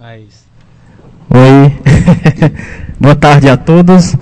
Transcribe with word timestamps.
Oi. 0.00 0.28
Oi. 1.30 1.72
Boa 2.98 3.14
tarde 3.14 3.48
a 3.48 3.56
todos, 3.56 4.16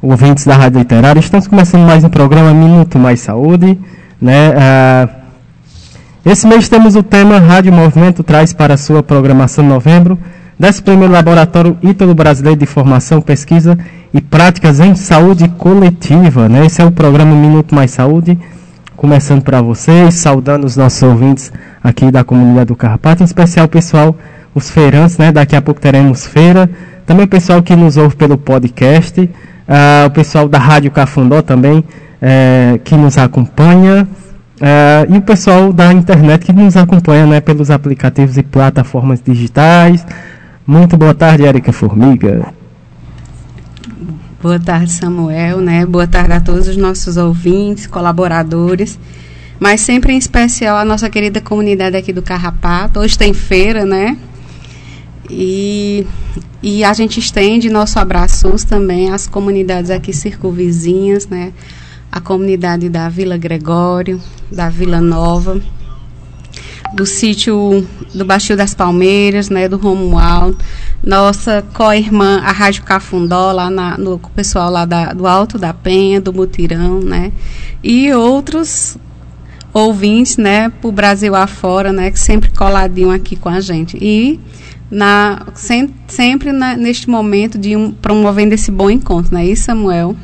ouvintes 0.00 0.44
da 0.44 0.56
Rádio 0.56 0.78
Literária. 0.78 1.20
Estamos 1.20 1.46
começando 1.46 1.86
mais 1.86 2.04
um 2.04 2.08
programa 2.08 2.52
Minuto 2.52 2.98
Mais 2.98 3.20
Saúde. 3.20 3.78
Né? 4.20 4.52
Ah, 4.56 5.08
esse 6.24 6.46
mês 6.46 6.68
temos 6.68 6.96
o 6.96 7.02
tema 7.02 7.38
Rádio 7.38 7.72
Movimento 7.72 8.22
traz 8.22 8.52
para 8.52 8.74
a 8.74 8.76
sua 8.78 9.02
programação 9.02 9.62
novembro, 9.62 10.18
11 10.58 10.82
Laboratório 11.06 11.76
Ítalo 11.82 12.14
Brasileiro 12.14 12.58
de 12.58 12.64
Formação, 12.64 13.20
Pesquisa 13.20 13.78
e 14.12 14.20
Práticas 14.20 14.80
em 14.80 14.94
Saúde 14.94 15.48
Coletiva. 15.48 16.48
Né? 16.48 16.64
Esse 16.64 16.80
é 16.80 16.84
o 16.84 16.90
programa 16.90 17.34
Minuto 17.34 17.74
Mais 17.74 17.90
Saúde, 17.90 18.38
começando 18.96 19.42
para 19.42 19.60
vocês, 19.60 20.14
saudando 20.14 20.64
os 20.64 20.76
nossos 20.76 21.02
ouvintes 21.02 21.52
aqui 21.82 22.10
da 22.10 22.24
comunidade 22.24 22.68
do 22.68 22.76
Carrapato, 22.76 23.22
em 23.22 23.26
especial 23.26 23.66
o 23.66 23.68
pessoal, 23.68 24.16
os 24.54 24.70
feirantes, 24.70 25.18
né? 25.18 25.32
daqui 25.32 25.56
a 25.56 25.62
pouco 25.62 25.80
teremos 25.80 26.26
feira, 26.26 26.70
também 27.04 27.24
o 27.24 27.28
pessoal 27.28 27.62
que 27.62 27.74
nos 27.74 27.96
ouve 27.96 28.16
pelo 28.16 28.38
podcast, 28.38 29.20
uh, 29.20 30.06
o 30.06 30.10
pessoal 30.10 30.48
da 30.48 30.58
Rádio 30.58 30.90
Cafundó 30.90 31.42
também, 31.42 31.78
uh, 31.78 32.78
que 32.84 32.94
nos 32.94 33.18
acompanha, 33.18 34.08
uh, 34.60 35.12
e 35.12 35.18
o 35.18 35.22
pessoal 35.22 35.72
da 35.72 35.92
internet 35.92 36.46
que 36.46 36.52
nos 36.52 36.76
acompanha 36.76 37.26
né, 37.26 37.40
pelos 37.40 37.70
aplicativos 37.70 38.38
e 38.38 38.42
plataformas 38.42 39.20
digitais. 39.22 40.06
Muito 40.66 40.96
boa 40.96 41.14
tarde, 41.14 41.44
Érica 41.44 41.72
Formiga. 41.72 42.54
Boa 44.40 44.60
tarde, 44.60 44.92
Samuel, 44.92 45.58
né? 45.60 45.86
Boa 45.86 46.06
tarde 46.06 46.32
a 46.32 46.40
todos 46.40 46.68
os 46.68 46.76
nossos 46.76 47.16
ouvintes, 47.16 47.86
colaboradores, 47.86 48.98
mas 49.58 49.80
sempre 49.80 50.12
em 50.12 50.18
especial 50.18 50.76
a 50.76 50.84
nossa 50.84 51.08
querida 51.08 51.40
comunidade 51.40 51.96
aqui 51.96 52.12
do 52.12 52.20
Carrapato. 52.20 53.00
Hoje 53.00 53.16
tem 53.16 53.32
feira, 53.32 53.86
né? 53.86 54.16
E, 55.30 56.06
e 56.62 56.84
a 56.84 56.92
gente 56.92 57.18
estende 57.18 57.70
nosso 57.70 57.98
abraços 57.98 58.64
também 58.64 59.10
às 59.10 59.26
comunidades 59.26 59.90
aqui 59.90 60.12
circunvizinhas, 60.12 61.26
né? 61.26 61.52
A 62.10 62.20
comunidade 62.20 62.88
da 62.88 63.08
Vila 63.08 63.36
Gregório, 63.36 64.20
da 64.50 64.68
Vila 64.68 65.00
Nova, 65.00 65.60
do 66.94 67.04
sítio 67.04 67.86
do 68.14 68.24
Baixio 68.24 68.56
das 68.56 68.74
Palmeiras, 68.74 69.50
né? 69.50 69.68
Do 69.68 69.76
Romualdo, 69.76 70.58
nossa 71.02 71.64
co-irmã, 71.74 72.40
a 72.44 72.52
Rádio 72.52 72.84
Cafundó, 72.84 73.52
lá 73.52 73.68
na, 73.68 73.98
no 73.98 74.18
pessoal 74.34 74.70
lá 74.70 74.84
da, 74.84 75.12
do 75.12 75.26
Alto 75.26 75.58
da 75.58 75.74
Penha, 75.74 76.20
do 76.20 76.32
Mutirão, 76.32 77.00
né? 77.00 77.32
E 77.82 78.12
outros 78.12 78.96
ouvintes, 79.74 80.36
né, 80.36 80.68
para 80.68 80.88
o 80.88 80.92
Brasil 80.92 81.34
afora, 81.34 81.92
né, 81.92 82.12
que 82.12 82.18
sempre 82.18 82.48
coladinho 82.50 83.10
aqui 83.10 83.34
com 83.34 83.48
a 83.48 83.60
gente. 83.60 83.98
E 84.00 84.38
na, 84.94 85.42
sem, 85.54 85.90
sempre 86.06 86.52
na, 86.52 86.76
neste 86.76 87.10
momento 87.10 87.58
de 87.58 87.76
um, 87.76 87.90
promovendo 87.90 88.54
esse 88.54 88.70
bom 88.70 88.88
encontro, 88.88 89.34
não 89.34 89.40
é 89.40 89.46
isso, 89.46 89.64
Samuel? 89.64 90.14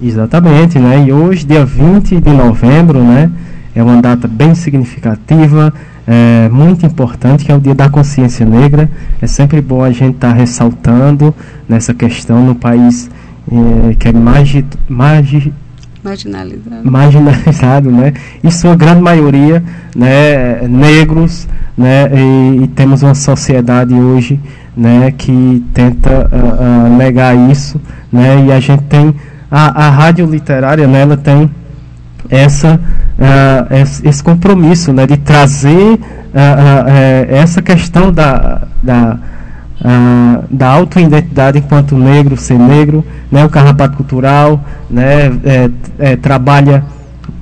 Exatamente, 0.00 0.78
né? 0.78 1.04
E 1.06 1.12
hoje, 1.12 1.46
dia 1.46 1.64
20 1.64 2.20
de 2.20 2.30
novembro, 2.30 3.02
né? 3.02 3.30
É 3.74 3.82
uma 3.82 4.02
data 4.02 4.28
bem 4.28 4.54
significativa, 4.54 5.72
é, 6.06 6.48
muito 6.50 6.84
importante, 6.84 7.44
que 7.44 7.50
é 7.50 7.54
o 7.54 7.60
Dia 7.60 7.74
da 7.74 7.88
Consciência 7.88 8.44
Negra. 8.44 8.90
É 9.20 9.26
sempre 9.26 9.60
bom 9.62 9.82
a 9.82 9.90
gente 9.90 10.16
estar 10.16 10.32
tá 10.32 10.34
ressaltando 10.34 11.34
nessa 11.66 11.94
questão 11.94 12.44
no 12.44 12.54
país 12.54 13.08
é, 13.50 13.94
que 13.94 14.08
é 14.08 14.12
magi, 14.12 14.64
magi, 14.88 15.52
marginalizado. 16.02 16.90
marginalizado, 16.90 17.90
né? 17.90 18.12
E 18.42 18.50
sua 18.50 18.74
grande 18.74 19.00
maioria, 19.00 19.62
né, 19.94 20.66
negros, 20.68 21.48
né? 21.76 22.10
E, 22.12 22.64
e 22.64 22.66
temos 22.68 23.02
uma 23.02 23.14
sociedade 23.14 23.94
hoje, 23.94 24.40
né, 24.76 25.12
que 25.16 25.64
tenta 25.72 26.28
uh, 26.32 26.92
uh, 26.92 26.96
negar 26.96 27.36
isso, 27.50 27.80
né? 28.12 28.44
E 28.46 28.52
a 28.52 28.60
gente 28.60 28.82
tem 28.84 29.14
a, 29.50 29.86
a 29.86 29.90
rádio 29.90 30.26
literária, 30.26 30.86
né? 30.86 31.02
Ela 31.02 31.16
tem 31.16 31.50
essa 32.28 32.80
uh, 33.18 34.06
esse, 34.08 34.22
compromisso, 34.22 34.92
né? 34.92 35.06
De 35.06 35.16
trazer 35.16 36.00
essa 37.28 37.60
questão 37.60 38.10
da, 38.10 38.62
da 38.82 39.18
ah, 39.84 40.44
da 40.48 40.68
autoidentidade 40.68 41.58
enquanto 41.58 41.96
negro, 41.96 42.36
ser 42.36 42.56
negro, 42.56 43.04
né, 43.30 43.44
o 43.44 43.48
Carrapato 43.48 43.96
Cultural 43.96 44.62
né, 44.88 45.26
é, 45.44 45.70
é, 45.98 46.16
trabalha 46.16 46.84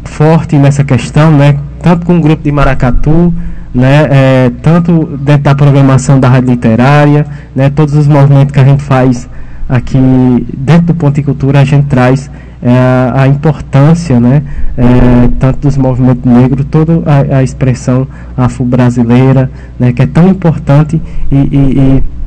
forte 0.04 0.56
nessa 0.56 0.82
questão, 0.82 1.30
né, 1.30 1.58
tanto 1.82 2.06
com 2.06 2.16
o 2.16 2.20
grupo 2.20 2.42
de 2.42 2.50
Maracatu, 2.50 3.34
né, 3.74 4.06
é, 4.10 4.52
tanto 4.62 5.18
dentro 5.18 5.42
da 5.42 5.54
programação 5.54 6.18
da 6.18 6.30
rádio 6.30 6.50
literária, 6.50 7.26
né, 7.54 7.68
todos 7.68 7.94
os 7.94 8.06
movimentos 8.06 8.52
que 8.52 8.60
a 8.60 8.64
gente 8.64 8.82
faz 8.82 9.28
aqui 9.68 9.98
dentro 10.56 10.86
do 10.86 10.94
Ponto 10.94 11.14
de 11.14 11.22
Cultura, 11.22 11.60
a 11.60 11.64
gente 11.64 11.88
traz 11.88 12.30
é, 12.62 13.12
a 13.14 13.26
importância, 13.28 14.18
né, 14.18 14.42
é, 14.78 15.28
tanto 15.38 15.60
dos 15.60 15.76
movimentos 15.76 16.24
negros, 16.24 16.64
toda 16.70 17.02
a, 17.04 17.38
a 17.38 17.42
expressão 17.42 18.08
afro-brasileira, 18.34 19.50
né, 19.78 19.92
que 19.92 20.00
é 20.00 20.06
tão 20.06 20.26
importante 20.26 21.00
e, 21.30 21.36
e, 21.36 21.78
e 21.78 22.19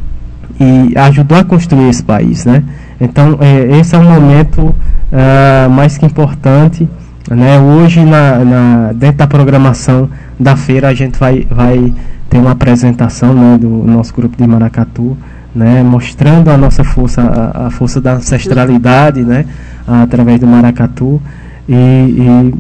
e 0.64 0.98
ajudou 0.98 1.38
a 1.38 1.44
construir 1.44 1.90
esse 1.90 2.04
país, 2.04 2.46
né? 2.46 2.64
Então 3.00 3.38
é, 3.42 3.80
esse 3.80 3.96
é 3.96 3.98
um 4.00 4.04
momento 4.04 4.62
uh, 4.62 5.70
mais 5.70 5.98
que 5.98 6.06
importante, 6.06 6.88
né? 7.30 7.60
Hoje 7.60 8.04
na, 8.04 8.40
na, 8.40 8.94
dentro 8.94 9.18
da 9.18 9.28
programação 9.28 10.10
da 10.40 10.56
feira 10.56 10.88
a 10.88 10.94
gente 10.94 11.20
vai, 11.20 11.46
vai 11.50 11.94
ter 12.30 12.38
uma 12.38 12.52
apresentação 12.52 13.34
né, 13.34 13.58
do 13.60 13.68
nosso 13.68 14.14
grupo 14.14 14.38
de 14.38 14.48
Maracatu, 14.48 15.18
né? 15.54 15.84
Mostrando 15.84 16.50
a 16.50 16.58
nossa 16.58 16.84
força, 16.84 17.22
a, 17.22 17.68
a 17.68 17.70
força 17.70 18.00
da 18.00 18.14
ancestralidade, 18.14 19.22
né? 19.22 19.46
Através 19.86 20.40
do 20.40 20.48
Maracatu 20.48 21.22
e, 21.68 21.74
e, 21.74 22.54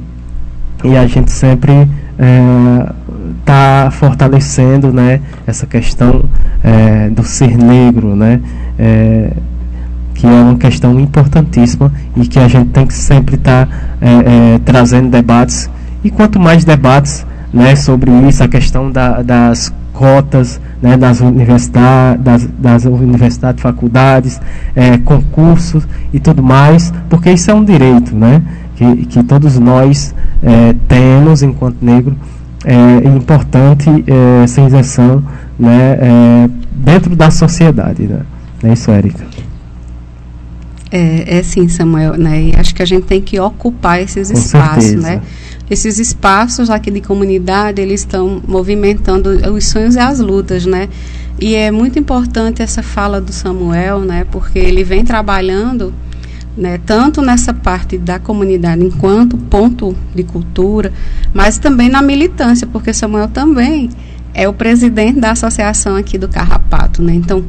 e 0.89 0.98
a 0.98 1.07
gente 1.07 1.31
sempre 1.31 1.88
está 3.39 3.86
é, 3.88 3.92
fortalecendo 3.92 4.92
né, 4.92 5.22
essa 5.45 5.66
questão 5.66 6.25
é, 6.63 7.10
do 7.10 7.24
ser 7.24 7.57
negro, 7.57 8.15
né, 8.15 8.39
é, 8.80 9.31
que 10.13 10.25
é 10.25 10.30
uma 10.30 10.56
questão 10.56 11.00
importantíssima 11.00 11.92
e 12.15 12.27
que 12.27 12.39
a 12.39 12.48
gente 12.48 12.69
tem 12.69 12.88
que 12.88 12.94
sempre 12.94 13.36
estar 13.36 13.68
tá, 13.68 13.75
é, 14.01 14.56
é, 14.56 14.60
trazendo 14.60 15.10
debates. 15.10 15.69
E 16.04 16.10
quanto 16.10 16.39
mais 16.39 16.63
debates 16.63 17.25
né, 17.54 17.75
sobre 17.75 18.12
isso, 18.27 18.44
a 18.44 18.48
questão 18.48 18.92
da, 18.92 19.21
das 19.21 19.74
cotas 19.92 20.60
né, 20.81 20.98
das 20.98 21.21
universidades, 21.21 22.24
das, 22.24 22.48
das 22.60 22.86
universidades, 22.86 23.62
faculdades, 23.62 24.42
é, 24.75 24.98
concursos 24.98 25.88
e 26.12 26.19
tudo 26.19 26.42
mais, 26.42 26.92
porque 27.09 27.31
isso 27.31 27.51
é 27.51 27.54
um 27.54 27.63
direito, 27.63 28.16
né? 28.16 28.42
que, 28.75 29.06
que 29.06 29.24
todos 29.24 29.59
nós 29.59 30.13
é, 30.42 30.75
temos 30.88 31.44
enquanto 31.44 31.77
negro, 31.81 32.16
é 32.66 33.07
importante 33.07 33.89
é, 34.07 34.44
essa 34.44 34.62
inserção 34.62 35.24
né, 35.63 35.98
é, 36.00 36.50
dentro 36.71 37.15
da 37.15 37.31
sociedade. 37.31 38.04
Né? 38.04 38.21
É 38.63 38.74
isso, 38.74 38.92
Érica. 38.92 39.25
É, 40.92 41.38
é 41.38 41.44
sim, 41.44 41.68
Samuel, 41.68 42.18
né? 42.18 42.44
E 42.44 42.56
acho 42.56 42.75
que 42.75 42.83
a 42.83 42.86
gente 42.86 43.06
tem 43.06 43.19
que 43.19 43.39
ocupar 43.39 44.00
esses 44.00 44.30
Com 44.30 44.38
espaços, 44.38 44.83
certeza. 44.83 45.07
né? 45.07 45.21
Esses 45.69 45.98
espaços 45.98 46.69
aqui 46.69 46.92
de 46.92 47.01
comunidade, 47.01 47.81
eles 47.81 48.01
estão 48.01 48.42
movimentando 48.48 49.30
os 49.51 49.65
sonhos 49.65 49.95
e 49.95 50.00
as 50.00 50.19
lutas, 50.19 50.65
né? 50.68 50.89
E 51.39 51.56
é 51.56 51.71
muito 51.71 51.98
importante 51.98 52.62
essa 52.62 52.83
fala 52.83 53.19
do 53.19 53.33
Samuel, 53.33 54.01
né? 54.01 54.25
Porque 54.31 54.59
ele 54.59 54.83
vem 54.83 55.04
trabalhando 55.04 55.92
né, 56.56 56.80
tanto 56.86 57.21
nessa 57.21 57.54
parte 57.54 57.98
da 57.98 58.19
comunidade 58.19 58.86
enquanto 58.86 59.36
ponto 59.38 59.95
de 60.13 60.24
cultura, 60.24 60.94
mas 61.33 61.57
também 61.57 61.89
na 61.89 62.04
militância, 62.04 62.68
porque 62.68 62.94
Samuel 62.94 63.27
também 63.27 63.89
é 64.33 64.47
o 64.47 64.53
presidente 64.53 65.19
da 65.19 65.31
associação 65.31 65.95
aqui 65.95 66.18
do 66.18 66.27
Carrapato, 66.27 67.01
né? 67.01 67.13
Então, 67.13 67.44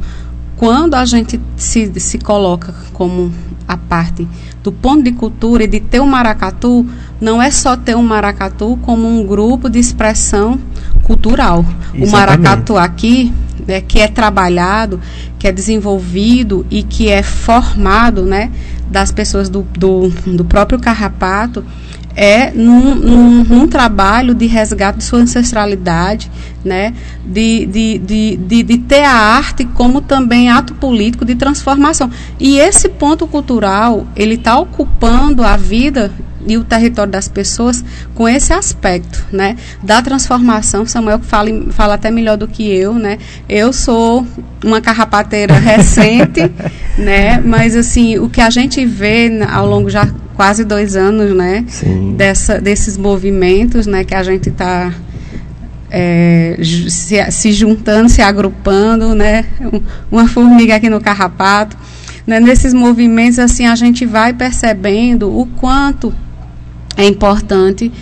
quando 0.56 0.94
a 0.94 1.04
gente 1.04 1.40
se, 1.56 1.92
se 1.98 2.19
coloca 2.19 2.75
como 2.92 3.32
a 3.66 3.76
parte 3.76 4.28
do 4.62 4.70
ponto 4.70 5.02
de 5.02 5.12
cultura 5.12 5.64
e 5.64 5.66
de 5.66 5.81
ter 5.81 6.00
um 6.00 6.06
maracatu, 6.06 6.86
não 7.20 7.40
é 7.40 7.50
só 7.50 7.76
ter 7.76 7.96
um 7.96 8.02
maracatu 8.02 8.78
como 8.82 9.06
um 9.06 9.26
grupo 9.26 9.69
de 9.69 9.78
expressão 9.78 10.58
cultural. 11.02 11.64
Exatamente. 11.94 12.08
O 12.08 12.12
maracatu 12.12 12.76
aqui, 12.76 13.32
né, 13.66 13.81
que 13.81 14.00
é 14.00 14.08
trabalhado, 14.08 15.00
que 15.38 15.48
é 15.48 15.52
desenvolvido 15.52 16.66
e 16.70 16.82
que 16.82 17.08
é 17.08 17.22
formado, 17.22 18.22
né, 18.22 18.50
das 18.90 19.10
pessoas 19.10 19.48
do, 19.48 19.62
do, 19.78 20.08
do 20.26 20.44
próprio 20.44 20.78
Carrapato 20.78 21.64
é 22.16 22.50
num, 22.52 22.94
num, 22.94 23.44
num, 23.44 23.69
trabalho 23.69 24.34
de 24.34 24.46
resgate 24.46 24.99
de 24.99 25.05
sua 25.05 25.20
ancestralidade, 25.20 26.31
né? 26.64 26.94
De, 27.25 27.66
de, 27.66 27.99
de, 27.99 28.37
de, 28.37 28.62
de 28.62 28.78
ter 28.78 29.05
a 29.05 29.12
arte 29.12 29.64
como 29.64 30.00
também 30.00 30.49
ato 30.49 30.75
político 30.75 31.25
de 31.25 31.34
transformação. 31.34 32.11
E 32.38 32.58
esse 32.58 32.88
ponto 32.88 33.26
cultural, 33.26 34.06
ele 34.14 34.34
está 34.34 34.58
ocupando 34.58 35.43
a 35.43 35.56
vida 35.56 36.12
e 36.46 36.58
o 36.58 36.64
território 36.64 37.11
das 37.11 37.26
pessoas 37.26 37.84
com 38.14 38.28
esse 38.28 38.52
aspecto, 38.52 39.25
né, 39.32 39.56
da 39.82 40.02
transformação. 40.02 40.87
Samuel 40.87 41.19
fala, 41.20 41.49
fala 41.70 41.94
até 41.94 42.10
melhor 42.10 42.37
do 42.37 42.46
que 42.46 42.70
eu, 42.70 42.94
né? 42.94 43.19
Eu 43.49 43.72
sou 43.72 44.26
uma 44.62 44.81
carrapateira 44.81 45.55
recente, 45.55 46.40
né? 46.99 47.40
Mas 47.40 47.75
assim, 47.75 48.19
o 48.19 48.28
que 48.28 48.40
a 48.40 48.50
gente 48.50 48.84
vê 48.84 49.31
ao 49.50 49.67
longo 49.67 49.88
já 49.88 50.06
quase 50.34 50.64
dois 50.64 50.96
anos, 50.96 51.34
né? 51.34 51.64
Sim. 51.69 52.14
Dessa, 52.16 52.60
desses 52.60 52.96
movimentos, 52.96 53.86
né? 53.86 54.04
Que 54.04 54.14
a 54.14 54.22
gente 54.22 54.48
está 54.48 54.92
é, 55.90 56.58
se, 56.62 57.31
se, 57.31 57.52
juntando, 57.52 58.08
se 58.08 58.20
agrupando, 58.20 59.14
né? 59.14 59.44
Uma 60.10 60.26
formiga 60.28 60.76
aqui 60.76 60.90
no 60.90 61.00
carrapato. 61.00 61.76
Né? 62.26 62.40
Nesses 62.40 62.75
movimentos, 62.75 63.38
assim, 63.38 63.66
a 63.66 63.76
gente 63.76 64.04
vai 64.04 64.32
percebendo 64.32 65.31
o 65.31 65.46
quanto 65.46 66.12
é 66.96 67.06
importante, 67.06 67.92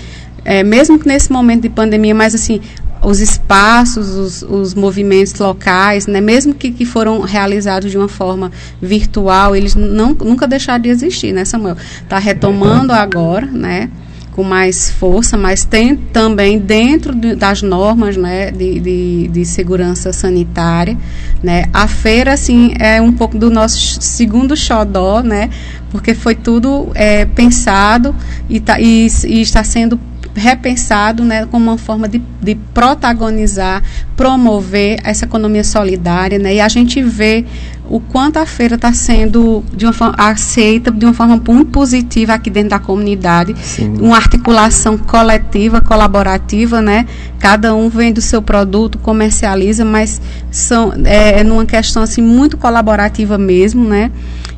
é, 0.45 0.63
mesmo 0.63 0.99
que 0.99 1.07
nesse 1.07 1.33
momento 1.33 1.63
de 1.63 1.69
pandemia, 1.69 2.15
mas 2.15 2.35
assim, 2.35 2.61
os 3.03 3.21
espaços, 3.21 4.11
os, 4.11 4.43
os 4.43 4.75
movimentos 4.75 5.35
locais, 5.35 6.07
né, 6.07 6.21
mesmo 6.21 6.55
que, 6.55 6.71
que 6.71 6.85
foram 6.85 7.21
realizados 7.21 7.91
de 7.91 7.99
uma 7.99 8.09
forma 8.09 8.51
virtual, 8.81 9.57
eles 9.57 9.75
não, 9.75 10.15
nunca 10.15 10.47
deixaram 10.47 10.83
de 10.83 10.89
existir, 10.89 11.33
né, 11.33 11.45
Samuel? 11.45 11.77
Está 12.03 12.19
retomando 12.19 12.93
agora, 12.93 13.47
né? 13.47 13.91
com 14.33 14.43
mais 14.43 14.91
força, 14.91 15.37
mas 15.37 15.65
tem 15.65 15.95
também 15.95 16.59
dentro 16.59 17.15
de, 17.15 17.35
das 17.35 17.63
normas 17.63 18.17
né, 18.17 18.51
de, 18.51 18.81
de, 18.81 19.29
de, 19.29 19.45
segurança 19.45 20.13
sanitária. 20.13 20.97
Né, 21.43 21.67
a 21.73 21.87
feira, 21.87 22.33
assim, 22.33 22.73
é 22.79 23.01
um 23.01 23.13
pouco 23.13 23.37
do 23.37 23.51
nosso 23.51 24.01
segundo 24.01 24.57
xodó, 24.57 25.23
né, 25.23 25.51
porque 25.91 26.15
foi 26.15 26.35
tudo 26.35 26.91
é, 26.95 27.27
pensado 27.27 28.15
e, 28.49 28.59
tá, 28.59 28.81
e, 28.81 29.07
e 29.27 29.43
está 29.43 29.63
sendo 29.63 30.01
repensado 30.35 31.23
né, 31.25 31.47
como 31.47 31.71
uma 31.71 31.79
forma 31.79 32.09
de, 32.09 32.23
de 32.41 32.55
protagonizar, 32.73 33.83
promover 34.17 35.01
essa 35.05 35.25
economia 35.25 35.65
solidária. 35.65 36.39
Né, 36.39 36.55
e 36.57 36.61
a 36.61 36.69
gente 36.69 37.03
vê 37.03 37.45
o 37.89 38.01
quanto 38.01 38.39
a 38.39 38.47
feira 38.47 38.77
está 38.77 38.93
sendo 38.93 39.63
de 39.77 39.85
uma 39.85 39.93
forma, 39.93 40.15
aceita 40.17 40.91
de 40.91 41.05
uma 41.05 41.13
forma 41.13 41.41
muito 41.47 41.71
positiva 41.71 42.33
aqui 42.33 42.49
dentro 42.49 42.71
da 42.71 42.79
comunidade. 42.79 43.55
Sim. 43.61 43.97
Uma 44.01 44.17
articulação 44.17 44.97
coletiva, 44.97 45.81
colaborativa, 45.81 46.81
né? 46.81 47.07
Cada 47.39 47.75
um 47.75 47.89
vende 47.89 48.19
o 48.19 48.23
seu 48.23 48.41
produto, 48.41 48.99
comercializa, 48.99 49.85
mas 49.85 50.23
são, 50.51 50.95
é, 51.05 51.41
é 51.41 51.45
numa 51.45 51.67
questão 51.67 52.03
assim, 52.03 52.23
muito 52.23 52.57
colaborativa 52.57 53.37
mesmo, 53.37 53.87
né? 53.87 54.11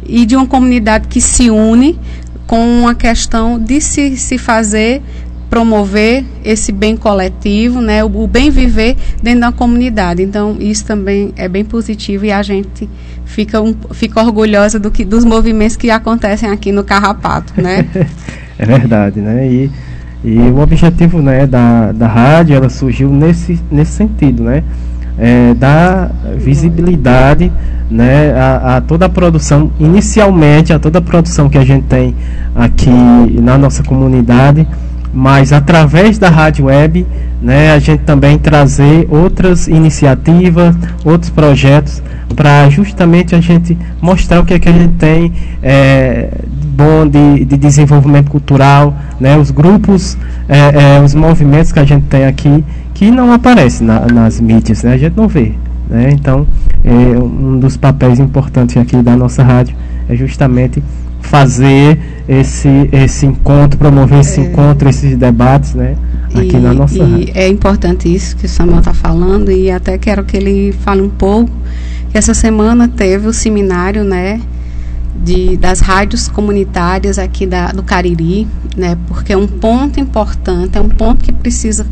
E 0.06 0.24
de 0.24 0.36
uma 0.36 0.46
comunidade 0.46 1.08
que 1.08 1.20
se 1.20 1.50
une 1.50 1.98
com 2.46 2.86
a 2.86 2.94
questão 2.94 3.58
de 3.58 3.80
se, 3.80 4.16
se 4.16 4.38
fazer 4.38 5.02
promover 5.54 6.24
esse 6.44 6.72
bem 6.72 6.96
coletivo, 6.96 7.80
né, 7.80 8.02
o, 8.02 8.08
o, 8.08 8.26
bem 8.26 8.50
viver 8.50 8.96
dentro 9.22 9.42
da 9.42 9.52
comunidade. 9.52 10.20
Então, 10.20 10.56
isso 10.58 10.84
também 10.84 11.32
é 11.36 11.48
bem 11.48 11.64
positivo 11.64 12.24
e 12.24 12.32
a 12.32 12.42
gente 12.42 12.90
fica, 13.24 13.62
um, 13.62 13.72
fica 13.92 14.20
orgulhosa 14.20 14.80
do 14.80 14.90
que, 14.90 15.04
dos 15.04 15.24
movimentos 15.24 15.76
que 15.76 15.92
acontecem 15.92 16.50
aqui 16.50 16.72
no 16.72 16.82
Carrapato, 16.82 17.52
né? 17.56 17.86
é 18.58 18.66
verdade, 18.66 19.20
né? 19.20 19.46
E, 19.46 19.70
e 20.24 20.38
o 20.38 20.58
objetivo 20.58 21.22
né, 21.22 21.46
da, 21.46 21.92
da 21.92 22.08
rádio, 22.08 22.56
ela 22.56 22.68
surgiu 22.68 23.08
nesse, 23.08 23.60
nesse 23.70 23.92
sentido, 23.92 24.42
né? 24.42 24.64
É, 25.16 25.54
dar 25.54 26.10
visibilidade 26.36 27.52
né, 27.88 28.32
a, 28.32 28.78
a, 28.78 28.80
toda 28.80 29.06
a 29.06 29.08
produção, 29.08 29.70
inicialmente 29.78 30.72
a 30.72 30.80
toda 30.80 30.98
a 30.98 31.02
produção 31.02 31.48
que 31.48 31.56
a 31.56 31.64
gente 31.64 31.84
tem 31.84 32.12
aqui 32.56 32.90
na 33.40 33.56
nossa 33.56 33.84
comunidade, 33.84 34.66
mas 35.14 35.52
através 35.52 36.18
da 36.18 36.28
rádio 36.28 36.66
web, 36.66 37.06
né, 37.40 37.72
a 37.72 37.78
gente 37.78 38.02
também 38.02 38.36
trazer 38.36 39.06
outras 39.08 39.68
iniciativas, 39.68 40.74
outros 41.04 41.30
projetos 41.30 42.02
para 42.34 42.68
justamente 42.68 43.34
a 43.34 43.40
gente 43.40 43.78
mostrar 44.02 44.40
o 44.40 44.44
que 44.44 44.54
é 44.54 44.58
que 44.58 44.68
a 44.68 44.72
gente 44.72 44.94
tem 44.94 45.32
é, 45.62 46.30
bom 46.74 47.06
de, 47.06 47.44
de 47.44 47.56
desenvolvimento 47.56 48.28
cultural, 48.30 48.92
né, 49.20 49.36
os 49.36 49.52
grupos, 49.52 50.18
é, 50.48 50.96
é, 50.96 51.00
os 51.00 51.14
movimentos 51.14 51.70
que 51.70 51.78
a 51.78 51.84
gente 51.84 52.06
tem 52.06 52.24
aqui 52.24 52.64
que 52.92 53.10
não 53.10 53.32
aparecem 53.32 53.86
na, 53.86 54.00
nas 54.06 54.40
mídias, 54.40 54.82
né, 54.82 54.94
a 54.94 54.98
gente 54.98 55.16
não 55.16 55.28
vê. 55.28 55.52
Né, 55.88 56.10
então, 56.12 56.46
é, 56.84 56.90
um 56.90 57.58
dos 57.60 57.76
papéis 57.76 58.18
importantes 58.18 58.76
aqui 58.76 58.96
da 58.96 59.16
nossa 59.16 59.44
rádio 59.44 59.76
é 60.08 60.16
justamente 60.16 60.82
fazer 61.24 61.98
esse, 62.28 62.68
esse 62.92 63.26
encontro, 63.26 63.78
promover 63.78 64.20
esse 64.20 64.40
é. 64.40 64.44
encontro, 64.44 64.88
esses 64.88 65.16
debates, 65.16 65.74
né? 65.74 65.96
Aqui 66.34 66.56
e, 66.56 66.60
na 66.60 66.72
nossa 66.72 66.96
e 66.98 67.30
é 67.34 67.48
importante 67.48 68.12
isso 68.12 68.36
que 68.36 68.46
o 68.46 68.48
Samuel 68.48 68.80
está 68.80 68.92
falando 68.92 69.52
e 69.52 69.70
até 69.70 69.96
quero 69.96 70.24
que 70.24 70.36
ele 70.36 70.72
fale 70.72 71.00
um 71.00 71.08
pouco. 71.08 71.52
Essa 72.12 72.34
semana 72.34 72.88
teve 72.88 73.26
o 73.28 73.32
seminário, 73.32 74.04
né? 74.04 74.40
De, 75.16 75.56
das 75.56 75.80
rádios 75.80 76.28
comunitárias 76.28 77.18
aqui 77.18 77.46
da, 77.46 77.68
do 77.68 77.82
Cariri, 77.82 78.48
né? 78.76 78.98
Porque 79.06 79.32
é 79.32 79.36
um 79.36 79.46
ponto 79.46 80.00
importante, 80.00 80.76
é 80.76 80.80
um 80.80 80.88
ponto 80.88 81.24
que 81.24 81.32
precisa 81.32 81.86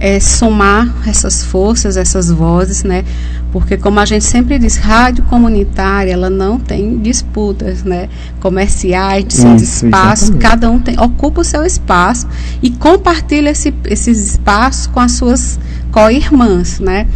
é, 0.00 0.18
somar 0.18 0.88
essas 1.06 1.44
forças, 1.44 1.96
essas 1.96 2.30
vozes, 2.30 2.82
né? 2.82 3.04
Porque 3.52 3.76
como 3.76 4.00
a 4.00 4.06
gente 4.06 4.24
sempre 4.24 4.58
diz, 4.58 4.76
rádio 4.76 5.24
comunitária, 5.24 6.12
ela 6.12 6.30
não 6.30 6.58
tem 6.58 6.98
disputas, 6.98 7.82
né? 7.84 8.08
Comerciais, 8.40 9.24
de 9.24 9.34
seus 9.34 9.60
espaços, 9.60 10.30
cada 10.40 10.70
um 10.70 10.78
tem, 10.78 10.98
ocupa 10.98 11.42
o 11.42 11.44
seu 11.44 11.64
espaço 11.64 12.26
e 12.62 12.70
compartilha 12.70 13.50
esse, 13.50 13.74
esses 13.84 14.32
espaços 14.32 14.86
com 14.86 15.00
as 15.00 15.12
suas 15.12 15.58
co-irmãs, 15.90 16.80
né? 16.80 17.06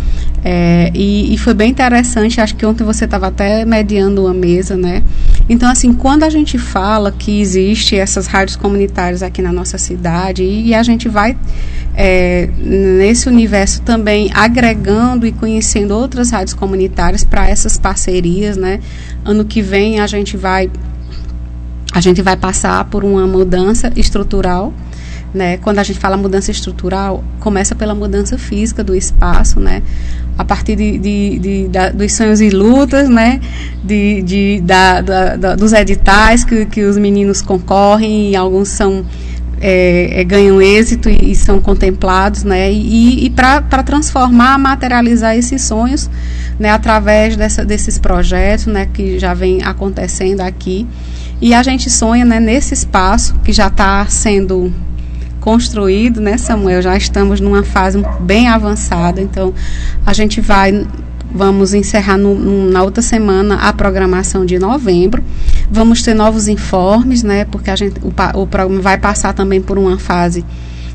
É, 0.46 0.90
e, 0.94 1.32
e, 1.32 1.38
foi 1.38 1.54
bem 1.54 1.70
interessante, 1.70 2.38
acho 2.38 2.54
que 2.54 2.66
ontem 2.66 2.84
você 2.84 3.06
estava 3.06 3.28
até 3.28 3.64
mediando 3.64 4.24
uma 4.24 4.34
mesa, 4.34 4.76
né? 4.76 5.02
Então, 5.48 5.70
assim, 5.70 5.94
quando 5.94 6.22
a 6.22 6.28
gente 6.28 6.58
fala 6.58 7.10
que 7.10 7.40
existe 7.40 7.96
essas 7.96 8.26
rádios 8.26 8.54
comunitárias 8.54 9.22
aqui 9.22 9.40
na 9.40 9.50
nossa 9.50 9.78
cidade 9.78 10.42
e, 10.42 10.68
e 10.68 10.74
a 10.74 10.82
gente 10.82 11.08
vai 11.08 11.34
é, 11.96 12.50
nesse 12.58 13.26
universo 13.26 13.80
também 13.82 14.30
agregando 14.34 15.26
e 15.26 15.32
conhecendo 15.32 15.92
outras 15.94 16.30
rádios 16.30 16.52
comunitárias 16.52 17.24
para 17.24 17.48
essas 17.48 17.78
parcerias, 17.78 18.56
né? 18.56 18.80
Ano 19.24 19.46
que 19.46 19.62
vem 19.62 20.00
a 20.00 20.06
gente 20.06 20.36
vai 20.36 20.70
a 21.94 22.00
gente 22.00 22.20
vai 22.20 22.36
passar 22.36 22.84
por 22.86 23.04
uma 23.04 23.26
mudança 23.26 23.90
estrutural 23.96 24.74
né? 25.34 25.56
Quando 25.58 25.80
a 25.80 25.82
gente 25.82 25.98
fala 25.98 26.16
mudança 26.16 26.50
estrutural, 26.50 27.24
começa 27.40 27.74
pela 27.74 27.94
mudança 27.94 28.38
física 28.38 28.84
do 28.84 28.94
espaço, 28.94 29.58
né? 29.58 29.82
A 30.38 30.44
partir 30.44 30.76
de, 30.76 30.96
de, 30.98 31.38
de 31.38 31.68
da, 31.68 31.90
dos 31.90 32.12
sonhos 32.12 32.40
e 32.40 32.50
lutas, 32.50 33.08
né? 33.08 33.40
De, 33.82 34.22
de, 34.22 34.60
da, 34.62 35.00
da, 35.00 35.56
dos 35.56 35.72
editais 35.72 36.44
que, 36.44 36.64
que 36.66 36.84
os 36.84 36.96
meninos 36.96 37.42
concorrem 37.42 38.30
e 38.30 38.36
alguns 38.36 38.68
são 38.68 39.04
é, 39.60 40.20
é, 40.20 40.24
ganham 40.24 40.60
êxito 40.60 41.08
e, 41.08 41.32
e, 41.32 41.34
são 41.34 41.60
contemplados, 41.60 42.44
né? 42.44 42.72
E, 42.72 43.26
e 43.26 43.30
para 43.30 43.82
transformar, 43.82 44.58
materializar 44.58 45.36
esses 45.36 45.62
sonhos, 45.62 46.08
né? 46.58 46.70
Através 46.70 47.36
dessa, 47.36 47.64
desses 47.64 47.98
projetos, 47.98 48.66
né? 48.66 48.86
Que 48.92 49.18
já 49.18 49.34
vem 49.34 49.62
acontecendo 49.62 50.42
aqui 50.42 50.86
e 51.40 51.52
a 51.52 51.62
gente 51.62 51.90
sonha, 51.90 52.24
né? 52.24 52.38
Nesse 52.38 52.74
espaço 52.74 53.34
que 53.44 53.52
já 53.52 53.66
está 53.66 54.06
sendo 54.06 54.72
construído, 55.44 56.22
né, 56.22 56.38
Samuel? 56.38 56.80
Já 56.80 56.96
estamos 56.96 57.38
numa 57.38 57.62
fase 57.62 58.02
bem 58.20 58.48
avançada, 58.48 59.20
então 59.20 59.52
a 60.06 60.14
gente 60.14 60.40
vai 60.40 60.86
vamos 61.30 61.74
encerrar 61.74 62.16
no, 62.16 62.34
no, 62.34 62.70
na 62.70 62.82
outra 62.82 63.02
semana 63.02 63.56
a 63.56 63.72
programação 63.72 64.46
de 64.46 64.58
novembro. 64.58 65.22
Vamos 65.70 66.00
ter 66.02 66.14
novos 66.14 66.48
informes, 66.48 67.22
né? 67.22 67.44
Porque 67.44 67.70
a 67.70 67.76
gente, 67.76 68.00
o, 68.00 68.40
o 68.40 68.46
programa 68.46 68.80
vai 68.80 68.96
passar 68.96 69.34
também 69.34 69.60
por 69.60 69.76
uma 69.76 69.98
fase 69.98 70.44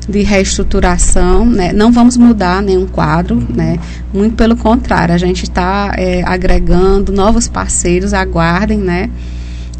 de 0.08 0.22
reestruturação, 0.22 1.44
né? 1.46 1.72
Não 1.72 1.92
vamos 1.92 2.16
mudar 2.16 2.60
nenhum 2.60 2.86
quadro, 2.86 3.46
né? 3.54 3.78
Muito 4.12 4.34
pelo 4.34 4.56
contrário, 4.56 5.14
a 5.14 5.18
gente 5.18 5.44
está 5.44 5.92
é, 5.96 6.24
agregando 6.24 7.12
novos 7.12 7.46
parceiros, 7.46 8.12
aguardem, 8.12 8.78
né? 8.78 9.10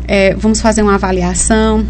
É, 0.06 0.34
vamos 0.34 0.60
fazer 0.60 0.82
uma 0.82 0.94
avaliação, 0.94 1.84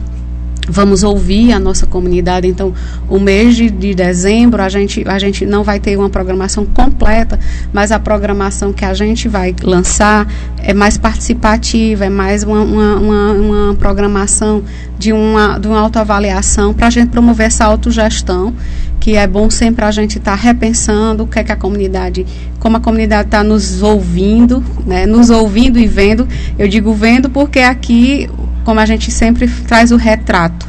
vamos 0.71 1.03
ouvir 1.03 1.53
a 1.53 1.59
nossa 1.59 1.87
comunidade. 1.87 2.47
Então, 2.47 2.73
o 3.09 3.19
mês 3.19 3.57
de, 3.57 3.69
de, 3.69 3.95
dezembro 3.95 4.63
a 4.63 4.69
gente, 4.69 5.07
a 5.07 5.19
gente 5.19 5.45
não 5.45 5.65
vai 5.65 5.81
ter 5.81 5.97
uma 5.99 6.09
programação 6.09 6.65
completa, 6.65 7.39
mas 7.73 7.91
a 7.91 7.99
programação 7.99 8.73
que 8.73 8.85
a 8.85 8.95
gente 8.95 9.29
vai 9.29 9.55
lançar 9.63 10.27
é 10.59 10.73
mais 10.73 10.97
participativa, 10.97 12.05
é 12.05 12.11
mais 12.11 12.45
uma, 12.45 12.63
uma, 12.63 12.97
uma, 12.97 13.33
uma 13.33 13.75
programação 13.75 14.63
de 14.99 15.13
uma, 15.13 15.59
de 15.59 15.67
uma 15.67 15.81
autoavaliação 15.81 16.73
para 16.73 16.87
a 16.87 16.91
gente 16.91 17.09
promover 17.09 17.47
essa 17.47 17.65
autogestão, 17.65 18.55
que 19.01 19.17
é 19.17 19.27
bom 19.27 19.49
sempre 19.49 19.85
a 19.85 19.91
gente 19.91 20.19
estar 20.19 20.37
tá 20.37 20.37
repensando 20.37 21.25
o 21.25 21.27
que 21.27 21.39
é 21.39 21.45
que 21.45 21.51
a 21.51 21.57
comunidade, 21.57 22.27
como 22.61 22.77
a 22.77 22.81
comunidade 22.81 23.29
está 23.29 23.43
nos 23.43 23.83
ouvindo, 23.83 24.63
né, 24.87 25.07
nos 25.07 25.31
ouvindo 25.31 25.79
e 25.79 25.87
vendo. 25.87 26.29
Eu 26.59 26.69
digo 26.69 26.93
vendo 26.93 27.31
porque 27.31 27.61
aqui 27.61 28.29
como 28.63 28.79
a 28.79 28.87
gente 28.87 29.11
sempre 29.11 29.49
traz 29.49 29.91
o 29.91 29.97
retrato. 29.97 30.69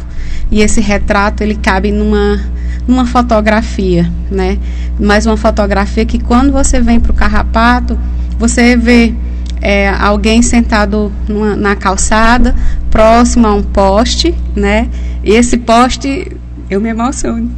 E 0.49 0.61
esse 0.61 0.79
retrato 0.79 1.43
ele 1.43 1.55
cabe 1.55 1.91
numa 1.91 2.39
numa 2.87 3.05
fotografia, 3.05 4.11
né? 4.29 4.57
Mas 4.99 5.25
uma 5.25 5.37
fotografia 5.37 6.03
que 6.03 6.17
quando 6.17 6.51
você 6.51 6.79
vem 6.79 6.99
para 6.99 7.11
o 7.11 7.15
carrapato, 7.15 7.97
você 8.39 8.75
vê 8.75 9.13
é, 9.61 9.89
alguém 9.89 10.41
sentado 10.41 11.11
numa, 11.27 11.55
na 11.55 11.75
calçada, 11.75 12.55
próximo 12.89 13.45
a 13.45 13.53
um 13.53 13.61
poste, 13.61 14.33
né? 14.55 14.89
E 15.23 15.31
esse 15.31 15.57
poste, 15.57 16.35
eu 16.69 16.81
me 16.81 16.89
emociono. 16.89 17.51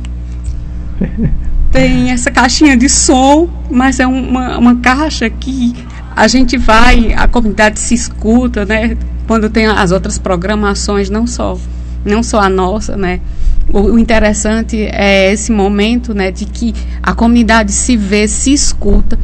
Tem 1.71 2.11
essa 2.11 2.29
caixinha 2.29 2.77
de 2.77 2.87
som, 2.87 3.49
mas 3.69 3.99
é 3.99 4.05
uma, 4.05 4.57
uma 4.57 4.75
caixa 4.75 5.29
que 5.29 5.73
a 6.15 6.27
gente 6.27 6.57
vai, 6.57 7.13
a 7.13 7.27
comunidade 7.27 7.79
se 7.79 7.95
escuta, 7.95 8.63
né? 8.63 8.95
quando 9.27 9.49
tem 9.49 9.65
as 9.65 9.91
outras 9.91 10.17
programações, 10.17 11.09
não 11.09 11.25
só, 11.25 11.57
não 12.05 12.21
só 12.23 12.39
a 12.39 12.49
nossa, 12.49 12.95
né? 12.95 13.19
O, 13.71 13.79
o, 13.79 13.99
interessante 13.99 14.77
é 14.91 15.31
esse 15.31 15.51
momento, 15.51 16.13
né, 16.13 16.31
de 16.31 16.45
que 16.45 16.73
a 17.01 17.13
comunidade 17.13 17.71
se 17.71 17.95
vê, 17.95 18.27
se 18.27 18.51
escuta, 18.51 19.17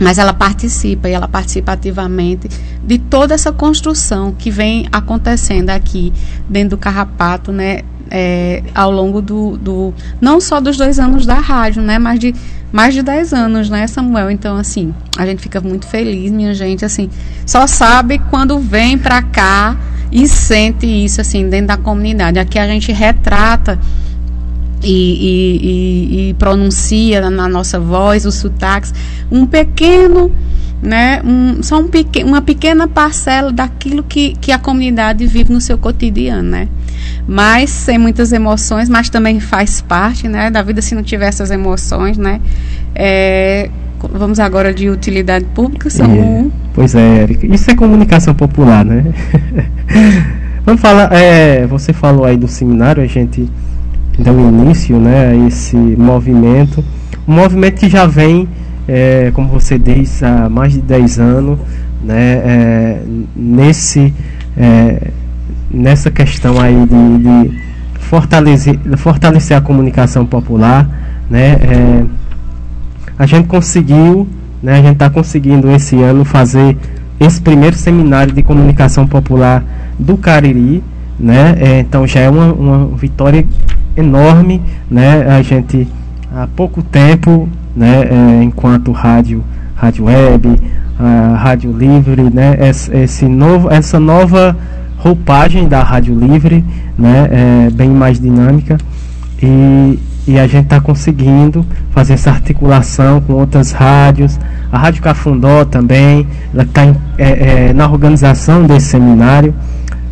mas 0.00 0.16
ela 0.16 0.32
participa 0.32 1.08
e 1.08 1.12
ela 1.12 1.28
participa 1.28 1.72
ativamente 1.72 2.48
de 2.82 2.98
toda 2.98 3.34
essa 3.34 3.52
construção 3.52 4.32
que 4.32 4.50
vem 4.50 4.88
acontecendo 4.90 5.68
aqui 5.70 6.12
dentro 6.48 6.70
do 6.70 6.78
Carrapato, 6.78 7.52
né, 7.52 7.80
é, 8.10 8.62
ao 8.74 8.90
longo 8.90 9.20
do, 9.20 9.56
do, 9.56 9.94
não 10.20 10.40
só 10.40 10.60
dos 10.60 10.76
dois 10.76 10.98
anos 10.98 11.26
da 11.26 11.34
rádio, 11.34 11.82
né, 11.82 11.98
mas 11.98 12.18
de 12.18 12.34
mais 12.72 12.92
de 12.92 13.02
10 13.02 13.32
anos, 13.32 13.70
né, 13.70 13.86
Samuel? 13.86 14.30
Então, 14.30 14.56
assim, 14.56 14.94
a 15.16 15.26
gente 15.26 15.40
fica 15.40 15.60
muito 15.60 15.86
feliz, 15.86 16.30
minha 16.30 16.52
gente, 16.52 16.84
assim, 16.84 17.08
só 17.46 17.66
sabe 17.66 18.18
quando 18.30 18.58
vem 18.58 18.98
para 18.98 19.22
cá 19.22 19.76
e 20.12 20.28
sente 20.28 20.86
isso, 20.86 21.20
assim, 21.20 21.48
dentro 21.48 21.68
da 21.68 21.76
comunidade. 21.76 22.38
Aqui 22.38 22.58
a 22.58 22.66
gente 22.66 22.92
retrata 22.92 23.78
e, 24.82 24.92
e, 24.92 26.26
e, 26.26 26.30
e 26.30 26.34
pronuncia 26.34 27.30
na 27.30 27.48
nossa 27.48 27.80
voz 27.80 28.24
os 28.24 28.36
sotaques 28.36 28.94
um 29.30 29.44
pequeno 29.44 30.30
né, 30.82 31.20
um, 31.24 31.62
só 31.62 31.80
um 31.80 31.88
pequ 31.88 32.22
uma 32.24 32.40
pequena 32.40 32.86
parcela 32.86 33.52
daquilo 33.52 34.02
que, 34.02 34.34
que 34.40 34.52
a 34.52 34.58
comunidade 34.58 35.26
vive 35.26 35.52
no 35.52 35.60
seu 35.60 35.76
cotidiano, 35.76 36.48
né? 36.48 36.68
Mas 37.26 37.70
sem 37.70 37.98
muitas 37.98 38.32
emoções, 38.32 38.88
mas 38.88 39.10
também 39.10 39.40
faz 39.40 39.80
parte, 39.80 40.28
né, 40.28 40.50
da 40.50 40.62
vida 40.62 40.80
se 40.80 40.94
não 40.94 41.02
tiver 41.02 41.26
essas 41.26 41.50
emoções, 41.50 42.16
né? 42.16 42.40
É, 42.94 43.70
vamos 44.12 44.38
agora 44.38 44.72
de 44.72 44.88
utilidade 44.88 45.44
pública. 45.46 45.88
É, 45.88 46.44
pois 46.72 46.94
é, 46.94 47.22
Erika. 47.22 47.46
Isso 47.46 47.70
é 47.70 47.74
comunicação 47.74 48.34
popular, 48.34 48.84
né? 48.84 49.04
vamos 50.64 50.80
falar, 50.80 51.12
é, 51.12 51.66
você 51.66 51.92
falou 51.92 52.24
aí 52.24 52.36
do 52.36 52.46
seminário, 52.46 53.02
a 53.02 53.06
gente 53.06 53.48
deu 54.18 54.38
início, 54.38 54.98
né, 54.98 55.28
a 55.30 55.46
esse 55.46 55.76
movimento, 55.76 56.84
um 57.26 57.34
movimento 57.34 57.80
que 57.80 57.88
já 57.88 58.06
vem 58.06 58.48
é, 58.88 59.30
como 59.34 59.48
você 59.48 59.78
diz, 59.78 60.22
há 60.22 60.48
mais 60.48 60.72
de 60.72 60.80
10 60.80 61.18
anos, 61.18 61.58
né, 62.02 62.32
é, 62.32 63.02
nesse, 63.36 64.14
é, 64.56 65.10
nessa 65.70 66.10
questão 66.10 66.58
aí 66.58 66.74
de, 66.86 67.18
de, 67.18 67.68
fortalecer, 68.00 68.78
fortalecer 68.96 69.54
a 69.56 69.60
comunicação 69.60 70.24
popular, 70.24 70.88
né, 71.28 71.58
é, 71.60 72.04
a 73.18 73.26
gente 73.26 73.46
conseguiu, 73.46 74.26
né, 74.62 74.78
a 74.78 74.82
gente 74.82 74.92
está 74.92 75.10
conseguindo 75.10 75.70
esse 75.70 76.00
ano 76.00 76.24
fazer 76.24 76.74
esse 77.20 77.40
primeiro 77.40 77.76
seminário 77.76 78.32
de 78.32 78.42
comunicação 78.42 79.06
popular 79.06 79.62
do 79.98 80.16
Cariri, 80.16 80.82
né, 81.20 81.56
é, 81.58 81.80
então 81.80 82.06
já 82.06 82.20
é 82.20 82.30
uma, 82.30 82.54
uma 82.54 82.96
vitória 82.96 83.44
enorme, 83.94 84.62
né, 84.90 85.26
a 85.28 85.42
gente 85.42 85.86
há 86.32 86.46
pouco 86.46 86.82
tempo 86.82 87.48
né, 87.78 88.08
é, 88.10 88.42
enquanto 88.42 88.90
rádio, 88.90 89.44
rádio 89.76 90.06
web, 90.06 90.60
a 90.98 91.36
rádio 91.36 91.70
livre, 91.70 92.24
né, 92.24 92.56
esse, 92.58 92.92
esse 92.92 93.26
novo, 93.26 93.70
essa 93.70 94.00
nova 94.00 94.56
roupagem 94.96 95.68
da 95.68 95.82
rádio 95.82 96.18
livre, 96.18 96.64
né, 96.98 97.28
é 97.30 97.70
bem 97.70 97.88
mais 97.88 98.18
dinâmica. 98.18 98.76
E, 99.40 99.98
e 100.26 100.38
a 100.38 100.46
gente 100.48 100.64
está 100.64 100.80
conseguindo 100.80 101.64
fazer 101.92 102.14
essa 102.14 102.30
articulação 102.30 103.20
com 103.20 103.34
outras 103.34 103.70
rádios, 103.70 104.38
a 104.70 104.76
Rádio 104.76 105.02
Cafundó 105.02 105.64
também, 105.64 106.26
ela 106.52 106.64
está 106.64 106.82
é, 106.82 107.68
é, 107.68 107.72
na 107.72 107.88
organização 107.88 108.64
desse 108.64 108.88
seminário, 108.88 109.54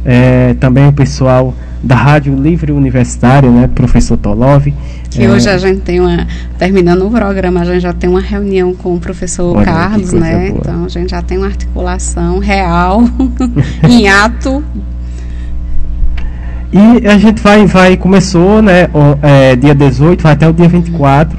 é, 0.04 0.54
também 0.54 0.87
o 0.87 0.92
pessoal 0.92 1.52
da 1.83 1.95
Rádio 1.95 2.35
Livre 2.35 2.73
Universitária, 2.73 3.50
né, 3.50 3.68
professor 3.75 4.16
Tolov. 4.16 4.66
Que 5.11 5.25
é, 5.25 5.30
hoje 5.30 5.49
a 5.49 5.59
gente 5.59 5.80
tem 5.80 6.00
uma, 6.00 6.26
terminando 6.59 7.06
o 7.06 7.11
programa, 7.11 7.61
a 7.61 7.64
gente 7.64 7.80
já 7.80 7.92
tem 7.92 8.09
uma 8.09 8.21
reunião 8.21 8.75
com 8.75 8.95
o 8.95 9.00
professor 9.00 9.62
Carlos, 9.64 10.12
né? 10.12 10.50
Boa. 10.50 10.61
Então 10.61 10.85
a 10.85 10.88
gente 10.88 11.11
já 11.11 11.23
tem 11.23 11.38
uma 11.38 11.47
articulação 11.47 12.38
real, 12.38 13.04
em 13.88 14.09
ato. 14.09 14.62
E 16.73 17.06
a 17.06 17.16
gente 17.16 17.40
vai, 17.40 17.64
vai 17.66 17.97
começou, 17.97 18.61
né, 18.61 18.88
é, 19.23 19.56
dia 19.56 19.75
18, 19.75 20.23
vai 20.23 20.33
até 20.33 20.49
o 20.49 20.52
dia 20.52 20.68
24, 20.68 21.38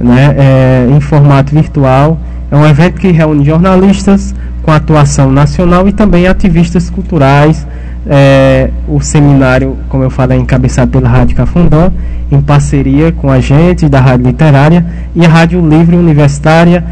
né, 0.00 0.34
é, 0.36 0.88
em 0.90 1.00
formato 1.00 1.54
virtual. 1.54 2.18
É 2.50 2.56
um 2.56 2.66
evento 2.66 3.00
que 3.00 3.10
reúne 3.10 3.44
jornalistas 3.44 4.34
com 4.62 4.70
atuação 4.70 5.30
nacional 5.30 5.86
e 5.86 5.92
também 5.92 6.26
ativistas 6.26 6.88
culturais, 6.88 7.66
é, 8.06 8.70
o 8.88 9.00
seminário, 9.00 9.76
como 9.88 10.02
eu 10.02 10.10
falei, 10.10 10.38
encabeçado 10.38 10.90
pela 10.90 11.08
Rádio 11.08 11.36
Cafundó, 11.36 11.90
em 12.30 12.40
parceria 12.40 13.12
com 13.12 13.30
a 13.30 13.40
gente 13.40 13.88
da 13.88 14.00
Rádio 14.00 14.26
Literária 14.26 14.84
e 15.14 15.24
a 15.24 15.28
Rádio 15.28 15.66
Livre 15.66 15.96
Universitária. 15.96 16.84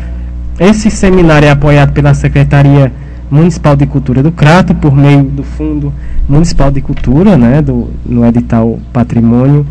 Esse 0.58 0.90
seminário 0.90 1.46
é 1.46 1.50
apoiado 1.50 1.92
pela 1.92 2.14
Secretaria 2.14 2.92
Municipal 3.30 3.74
de 3.74 3.86
Cultura 3.86 4.22
do 4.22 4.30
Crato, 4.30 4.74
por 4.74 4.94
meio 4.94 5.22
do 5.22 5.42
Fundo 5.42 5.92
Municipal 6.28 6.70
de 6.70 6.80
Cultura, 6.80 7.36
né, 7.36 7.62
do, 7.62 7.88
no 8.04 8.26
edital 8.26 8.78
Patrimônio, 8.92 9.66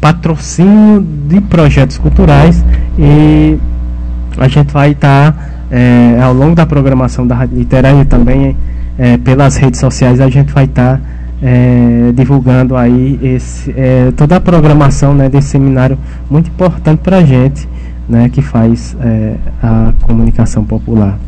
patrocínio 0.00 1.06
de 1.28 1.40
projetos 1.40 1.98
culturais 1.98 2.64
e 2.98 3.58
a 4.38 4.48
gente 4.48 4.72
vai 4.72 4.92
estar 4.92 5.32
tá, 5.32 5.38
é, 5.70 6.18
ao 6.22 6.32
longo 6.32 6.54
da 6.54 6.66
programação 6.66 7.26
da 7.26 7.34
Rádio 7.34 7.58
Literária 7.58 8.04
também 8.04 8.56
é, 8.98 9.16
pelas 9.16 9.56
redes 9.56 9.80
sociais 9.80 10.20
a 10.20 10.28
gente 10.28 10.52
vai 10.52 10.64
estar 10.64 10.96
tá, 10.96 11.00
é, 11.42 12.12
divulgando 12.14 12.76
aí 12.76 13.18
esse, 13.22 13.72
é, 13.76 14.12
toda 14.16 14.36
a 14.36 14.40
programação 14.40 15.14
né, 15.14 15.28
desse 15.28 15.48
seminário 15.48 15.98
muito 16.30 16.48
importante 16.48 17.00
para 17.00 17.18
a 17.18 17.24
gente 17.24 17.68
né, 18.08 18.28
que 18.28 18.40
faz 18.40 18.96
é, 19.00 19.34
a 19.62 19.92
comunicação 20.02 20.64
popular. 20.64 21.18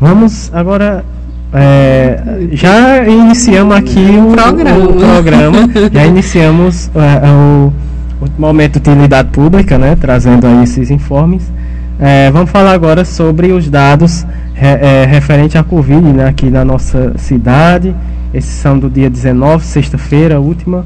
Vamos 0.00 0.50
agora 0.52 1.04
é, 1.52 2.48
já 2.50 3.06
iniciamos 3.06 3.76
aqui 3.76 4.06
o 4.18 4.32
programa, 4.32 4.84
o 4.84 4.94
programa 4.94 5.58
já 5.92 6.04
iniciamos 6.04 6.90
é, 6.96 7.30
o, 7.30 7.72
o, 8.20 8.40
momento 8.40 8.80
de 8.80 8.90
utilidade 8.90 9.28
pública, 9.28 9.78
né, 9.78 9.96
trazendo 10.00 10.46
aí 10.48 10.64
esses 10.64 10.90
informes. 10.90 11.52
É, 12.00 12.28
vamos 12.32 12.50
falar 12.50 12.72
agora 12.72 13.04
sobre 13.04 13.52
os 13.52 13.70
dados 13.70 14.26
é, 14.56 15.04
referente 15.04 15.58
à 15.58 15.64
Covid 15.64 16.12
né, 16.12 16.28
aqui 16.28 16.50
na 16.50 16.64
nossa 16.64 17.16
cidade. 17.18 17.94
Esses 18.32 18.54
são 18.54 18.78
do 18.78 18.88
dia 18.90 19.08
19, 19.08 19.64
sexta-feira, 19.64 20.40
última. 20.40 20.84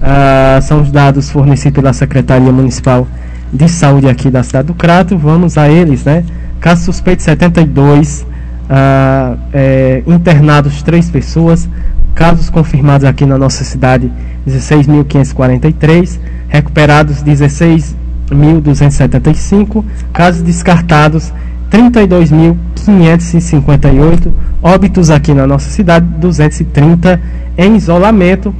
Ah, 0.00 0.58
são 0.62 0.80
os 0.80 0.90
dados 0.90 1.28
fornecidos 1.30 1.74
pela 1.74 1.92
Secretaria 1.92 2.50
Municipal 2.52 3.06
de 3.52 3.68
Saúde 3.68 4.08
aqui 4.08 4.30
da 4.30 4.42
cidade 4.42 4.68
do 4.68 4.74
Crato. 4.74 5.18
Vamos 5.18 5.58
a 5.58 5.68
eles, 5.68 6.04
né? 6.04 6.24
Caso 6.60 6.84
suspeito 6.84 7.22
72, 7.22 8.26
ah, 8.70 9.36
é, 9.52 10.02
internados 10.06 10.82
3 10.82 11.10
pessoas, 11.10 11.68
casos 12.14 12.48
confirmados 12.48 13.04
aqui 13.04 13.26
na 13.26 13.36
nossa 13.36 13.64
cidade 13.64 14.10
16.543, 14.46 16.18
recuperados 16.48 17.22
16.275, 17.22 19.84
casos 20.12 20.42
descartados 20.42 21.32
32.558 21.70 24.32
óbitos 24.62 25.10
aqui 25.10 25.34
na 25.34 25.46
nossa 25.46 25.68
cidade, 25.70 26.06
230 26.18 27.20
em 27.56 27.76
isolamento 27.76 28.52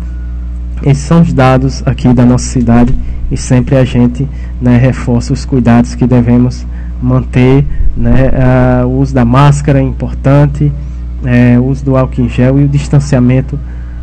Esses 0.84 1.04
são 1.04 1.22
os 1.22 1.32
dados 1.32 1.82
aqui 1.86 2.14
da 2.14 2.26
nossa 2.26 2.44
cidade 2.46 2.94
e 3.32 3.38
sempre 3.38 3.78
a 3.78 3.86
gente 3.86 4.28
né, 4.62 4.76
reforça 4.78 5.32
os 5.32 5.46
cuidados 5.46 5.96
que 5.96 6.06
devemos 6.06 6.68
manter. 7.02 7.66
Né, 7.96 8.84
o 8.86 9.00
uso 9.00 9.16
da 9.16 9.24
máscara 9.24 9.80
é 9.80 9.82
importante, 9.82 10.70
é, 11.24 11.58
o 11.60 11.66
uso 11.66 11.84
do 11.84 11.98
álcool 11.98 12.22
em 12.22 12.30
gel 12.30 12.60
e 12.60 12.66
o 12.66 12.68
distanciamento 12.68 13.60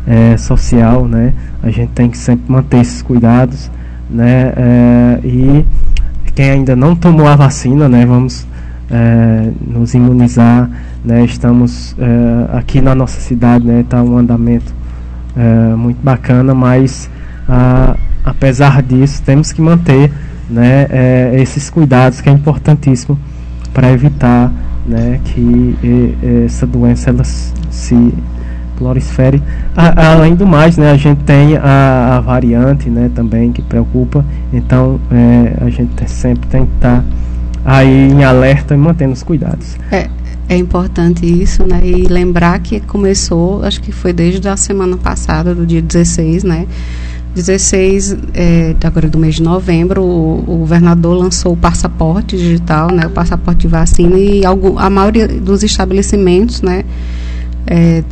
é, 0.07 0.37
social. 0.37 1.07
Né, 1.07 1.33
a 1.61 1.69
gente 1.69 1.91
tem 1.91 2.09
que 2.09 2.17
sempre 2.17 2.51
manter 2.51 2.81
esses 2.81 3.01
cuidados. 3.01 3.71
Né, 4.09 4.53
é, 4.55 5.19
e 5.23 5.65
quem 6.33 6.51
ainda 6.51 6.75
não 6.75 6.95
tomou 6.95 7.27
a 7.27 7.35
vacina, 7.35 7.87
né, 7.87 8.05
vamos 8.05 8.45
é, 8.89 9.49
nos 9.65 9.93
imunizar. 9.93 10.69
Né, 11.03 11.23
estamos 11.23 11.95
é, 11.99 12.57
aqui 12.57 12.81
na 12.81 12.95
nossa 12.95 13.19
cidade, 13.19 13.67
está 13.69 14.01
um 14.01 14.17
andamento 14.17 14.73
é, 15.35 15.75
muito 15.75 16.01
bacana, 16.03 16.53
mas 16.55 17.09
a, 17.47 17.95
apesar 18.23 18.81
disso 18.81 19.21
temos 19.23 19.51
que 19.51 19.61
manter 19.61 20.11
né, 20.49 20.87
é, 20.89 21.31
esses 21.35 21.69
cuidados 21.69 22.21
que 22.21 22.29
é 22.29 22.31
importantíssimo 22.31 23.19
para 23.73 23.91
evitar 23.91 24.51
né, 24.85 25.19
que 25.25 25.75
e, 25.83 26.45
essa 26.45 26.65
doença 26.65 27.09
ela 27.09 27.23
se 27.23 28.13
prolifere. 28.75 29.41
além 29.75 30.35
do 30.35 30.45
mais, 30.45 30.77
né, 30.77 30.91
a 30.91 30.97
gente 30.97 31.23
tem 31.23 31.57
a, 31.57 32.17
a, 32.17 32.19
variante 32.19 32.89
né, 32.89 33.09
também 33.13 33.51
que 33.51 33.61
preocupa, 33.61 34.23
então 34.51 34.99
é, 35.11 35.65
a 35.65 35.69
gente 35.69 36.09
sempre 36.09 36.47
tem 36.47 36.65
que 36.65 36.73
estar 36.75 37.01
tá 37.01 37.03
aí 37.63 38.11
em 38.11 38.23
alerta 38.23 38.73
e 38.73 38.77
mantendo 38.77 39.13
os 39.13 39.23
cuidados. 39.23 39.77
É, 39.91 40.09
é 40.47 40.55
importante 40.55 41.25
isso, 41.25 41.65
né? 41.65 41.81
E 41.83 42.03
lembrar 42.03 42.59
que 42.59 42.79
começou, 42.79 43.63
acho 43.63 43.81
que 43.81 43.91
foi 43.91 44.13
desde 44.13 44.47
a 44.47 44.55
semana 44.55 44.95
passada, 44.95 45.55
do 45.55 45.65
dia 45.65 45.81
16, 45.81 46.43
né? 46.43 46.67
16 47.35 48.17
é, 48.33 48.75
agora 48.81 49.09
do 49.09 49.19
mês 49.19 49.35
de 49.35 49.43
novembro, 49.43 50.01
o, 50.01 50.39
o, 50.39 50.57
governador 50.59 51.17
lançou 51.17 51.51
o 51.51 51.57
passaporte 51.57 52.37
digital, 52.37 52.89
né, 52.91 53.05
o 53.05 53.09
passaporte 53.09 53.61
de 53.61 53.67
vacina 53.67 54.17
e 54.17 54.45
algum, 54.45 54.79
a 54.79 54.89
maioria 54.89 55.27
dos 55.27 55.61
estabelecimentos, 55.61 56.61
né, 56.61 56.85
é, 57.67 58.03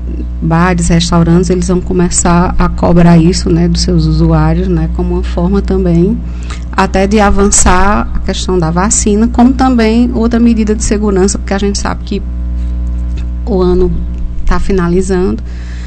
bares, 0.41 0.89
restaurantes, 0.89 1.49
eles 1.49 1.69
vão 1.69 1.79
começar 1.79 2.53
a 2.59 2.67
cobrar 2.67 3.17
isso, 3.17 3.49
né, 3.49 3.69
dos 3.69 3.81
seus 3.81 4.05
usuários, 4.05 4.67
né, 4.67 4.89
como 4.93 5.13
uma 5.13 5.23
forma 5.23 5.61
também 5.61 6.17
até 6.75 7.07
de 7.07 7.19
avançar 7.19 8.09
a 8.13 8.19
questão 8.19 8.59
da 8.59 8.71
vacina, 8.71 9.27
como 9.29 9.53
também 9.53 10.11
outra 10.13 10.39
medida 10.39 10.75
de 10.75 10.83
segurança, 10.83 11.37
porque 11.37 11.53
a 11.53 11.59
gente 11.59 11.79
sabe 11.79 12.03
que 12.03 12.21
o 13.45 13.61
ano 13.61 13.89
está 14.41 14.59
finalizando, 14.59 15.41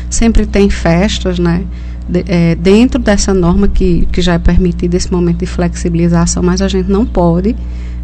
sempre 0.08 0.46
tem 0.46 0.70
festas, 0.70 1.38
né? 1.38 1.64
De, 2.08 2.24
é, 2.28 2.54
dentro 2.54 3.00
dessa 3.00 3.34
norma 3.34 3.66
que, 3.66 4.06
que 4.12 4.22
já 4.22 4.34
é 4.34 4.38
permitida 4.38 4.96
esse 4.96 5.10
momento 5.10 5.38
de 5.38 5.46
flexibilização, 5.46 6.42
mas 6.42 6.62
a 6.62 6.68
gente 6.68 6.90
não 6.90 7.04
pode 7.04 7.56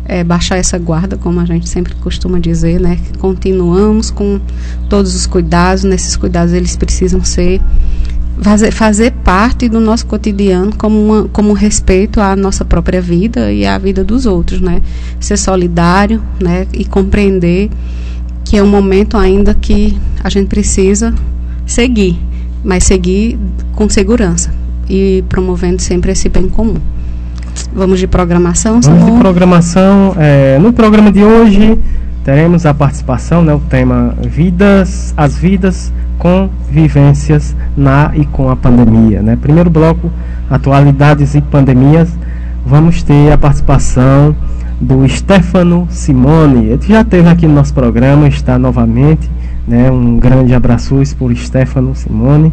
é, 0.04 0.24
baixar 0.24 0.56
essa 0.56 0.78
guarda, 0.78 1.16
como 1.16 1.40
a 1.40 1.44
gente 1.44 1.68
sempre 1.68 1.94
costuma 1.96 2.38
dizer, 2.38 2.80
né? 2.80 2.96
Que 2.96 3.18
continuamos 3.18 4.10
com 4.10 4.40
todos 4.88 5.14
os 5.14 5.26
cuidados, 5.26 5.84
nesses 5.84 6.16
cuidados 6.16 6.52
eles 6.52 6.76
precisam 6.76 7.24
ser 7.24 7.60
fazer, 8.40 8.72
fazer 8.72 9.12
parte 9.24 9.68
do 9.68 9.80
nosso 9.80 10.06
cotidiano 10.06 10.72
como, 10.76 11.00
uma, 11.00 11.28
como 11.28 11.52
respeito 11.52 12.20
à 12.20 12.34
nossa 12.34 12.64
própria 12.64 13.00
vida 13.00 13.52
e 13.52 13.64
à 13.64 13.78
vida 13.78 14.02
dos 14.02 14.26
outros, 14.26 14.60
né? 14.60 14.82
Ser 15.20 15.36
solidário, 15.36 16.22
né? 16.40 16.66
E 16.72 16.84
compreender 16.84 17.70
que 18.44 18.56
é 18.56 18.62
um 18.62 18.66
momento 18.66 19.16
ainda 19.16 19.54
que 19.54 19.96
a 20.22 20.28
gente 20.28 20.48
precisa 20.48 21.14
seguir, 21.64 22.18
mas 22.64 22.84
seguir 22.84 23.38
com 23.74 23.88
segurança 23.88 24.52
e 24.88 25.24
promovendo 25.28 25.80
sempre 25.80 26.12
esse 26.12 26.28
bem 26.28 26.48
comum. 26.48 26.76
Vamos 27.74 27.98
de 27.98 28.06
programação, 28.06 28.80
Vamos 28.80 29.12
de 29.12 29.18
programação. 29.18 30.14
É, 30.18 30.58
no 30.58 30.72
programa 30.72 31.10
de 31.10 31.22
hoje 31.22 31.78
teremos 32.24 32.64
a 32.64 32.72
participação, 32.72 33.42
né, 33.42 33.52
o 33.52 33.58
tema 33.58 34.14
Vidas, 34.20 35.12
as 35.16 35.36
vidas 35.36 35.92
com 36.18 36.48
vivências 36.70 37.56
na 37.76 38.12
e 38.14 38.24
com 38.24 38.48
a 38.48 38.56
pandemia. 38.56 39.22
Né? 39.22 39.36
Primeiro 39.40 39.68
bloco, 39.68 40.10
atualidades 40.48 41.34
e 41.34 41.40
pandemias, 41.40 42.10
vamos 42.64 43.02
ter 43.02 43.32
a 43.32 43.38
participação 43.38 44.36
do 44.80 45.08
Stefano 45.08 45.86
Simone. 45.90 46.66
Ele 46.66 46.82
já 46.86 47.00
esteve 47.00 47.28
aqui 47.28 47.46
no 47.46 47.54
nosso 47.54 47.74
programa, 47.74 48.28
está 48.28 48.58
novamente. 48.58 49.30
Né? 49.66 49.90
Um 49.90 50.16
grande 50.16 50.54
abraço 50.54 50.94
por 51.18 51.34
Stefano 51.34 51.94
Simone. 51.94 52.52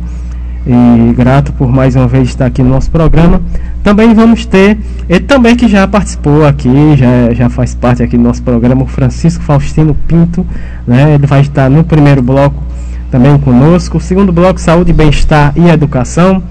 E 0.67 1.13
grato 1.13 1.53
por 1.53 1.71
mais 1.71 1.95
uma 1.95 2.07
vez 2.07 2.29
estar 2.29 2.45
aqui 2.45 2.61
no 2.61 2.69
nosso 2.69 2.91
programa. 2.91 3.41
Também 3.81 4.13
vamos 4.13 4.45
ter, 4.45 4.77
ele 5.07 5.21
também 5.21 5.55
que 5.55 5.67
já 5.67 5.87
participou 5.87 6.45
aqui, 6.45 6.95
já, 6.95 7.33
já 7.33 7.49
faz 7.49 7.73
parte 7.73 8.03
aqui 8.03 8.17
do 8.17 8.23
nosso 8.23 8.43
programa, 8.43 8.83
o 8.83 8.87
Francisco 8.87 9.41
Faustino 9.43 9.95
Pinto. 10.07 10.45
Né? 10.85 11.15
Ele 11.15 11.25
vai 11.25 11.41
estar 11.41 11.69
no 11.69 11.83
primeiro 11.83 12.21
bloco 12.21 12.61
também 13.09 13.37
conosco. 13.39 13.97
O 13.97 14.01
segundo 14.01 14.31
bloco, 14.31 14.59
saúde, 14.59 14.93
bem-estar 14.93 15.53
e 15.55 15.69
educação. 15.69 16.43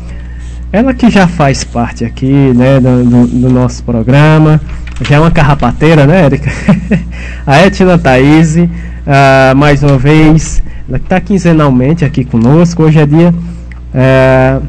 Ela 0.72 0.92
que 0.92 1.08
já 1.08 1.26
faz 1.26 1.64
parte 1.64 2.04
aqui 2.04 2.52
né, 2.54 2.80
do, 2.80 3.04
do, 3.04 3.26
do 3.26 3.50
nosso 3.50 3.82
programa, 3.84 4.60
já 5.00 5.16
é 5.16 5.20
uma 5.20 5.30
carrapateira, 5.30 6.06
né, 6.06 6.24
Érica? 6.24 6.50
a 7.46 7.58
Etna 7.64 7.98
Thaís, 7.98 8.56
uh, 8.56 9.56
mais 9.56 9.82
uma 9.82 9.96
vez, 9.96 10.62
ela 10.88 10.98
está 10.98 11.20
quinzenalmente 11.20 12.04
aqui 12.04 12.24
conosco. 12.24 12.82
Hoje 12.82 12.98
é 12.98 13.06
dia 13.06 13.32
uh, 13.32 14.62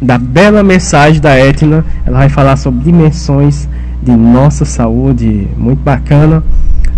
da 0.00 0.18
bela 0.18 0.62
mensagem 0.62 1.20
da 1.20 1.38
Etna. 1.38 1.84
Ela 2.04 2.18
vai 2.18 2.28
falar 2.28 2.56
sobre 2.56 2.82
dimensões 2.82 3.68
de 4.02 4.12
nossa 4.12 4.64
saúde, 4.64 5.46
muito 5.56 5.82
bacana. 5.82 6.42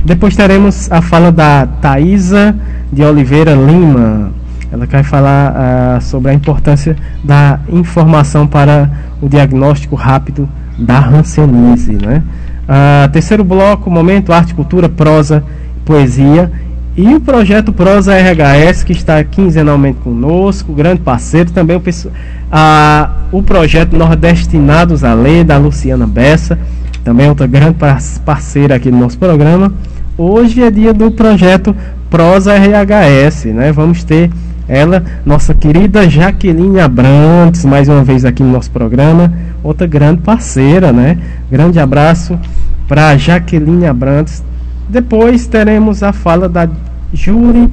Depois 0.05 0.35
teremos 0.35 0.91
a 0.91 1.03
fala 1.03 1.31
da 1.31 1.67
Thaisa 1.67 2.57
de 2.91 3.03
Oliveira 3.03 3.53
Lima. 3.53 4.33
Ela 4.73 4.87
vai 4.87 5.03
falar 5.03 5.53
uh, 5.53 6.01
sobre 6.01 6.31
a 6.31 6.35
importância 6.35 6.97
da 7.23 7.61
informação 7.69 8.47
para 8.47 8.91
o 9.21 9.29
diagnóstico 9.29 9.95
rápido 9.95 10.49
da 10.81 10.99
hanseníase. 10.99 11.93
Né? 11.93 12.23
Uh, 12.65 13.11
terceiro 13.11 13.45
bloco, 13.45 13.91
momento, 13.91 14.33
arte, 14.33 14.55
cultura, 14.55 14.89
prosa, 14.89 15.45
poesia. 15.85 16.51
E 16.97 17.15
o 17.15 17.21
projeto 17.21 17.73
Prosa 17.73 18.13
RHS, 18.15 18.83
que 18.83 18.93
está 18.93 19.23
quinzenalmente 19.23 19.99
conosco, 20.01 20.73
grande 20.73 21.01
parceiro, 21.01 21.51
também 21.51 21.77
o, 21.77 21.81
uh, 21.81 23.11
o 23.33 23.43
projeto 23.43 23.97
Nordestinados 23.97 25.05
a 25.05 25.15
Ler, 25.15 25.45
da 25.45 25.57
Luciana 25.57 26.07
Bessa, 26.07 26.59
também 27.05 27.29
outra 27.29 27.47
grande 27.47 27.77
parceira 28.25 28.75
aqui 28.75 28.91
do 28.91 28.97
nosso 28.97 29.17
programa. 29.19 29.73
Hoje 30.19 30.63
é 30.63 30.71
dia 30.71 30.93
do 30.93 31.11
projeto 31.11 31.75
Prosa 32.11 32.53
RHS, 32.55 33.47
né? 33.47 33.73
Vamos 33.73 34.03
ter 34.05 34.31
ela, 34.71 35.03
nossa 35.27 35.53
querida 35.53 36.09
Jaqueline 36.09 36.79
Abrantes, 36.79 37.65
mais 37.65 37.89
uma 37.89 38.05
vez 38.05 38.25
aqui 38.25 38.41
no 38.41 38.53
nosso 38.53 38.71
programa, 38.71 39.33
outra 39.65 39.85
grande 39.85 40.21
parceira, 40.21 40.93
né? 40.93 41.19
Grande 41.51 41.81
abraço 41.81 42.39
para 42.87 43.17
Jaqueline 43.17 43.85
Abrantes. 43.85 44.45
Depois 44.89 45.49
teremos 45.49 46.05
a 46.05 46.13
fala 46.13 46.49
da 46.49 46.69
Julie 47.13 47.69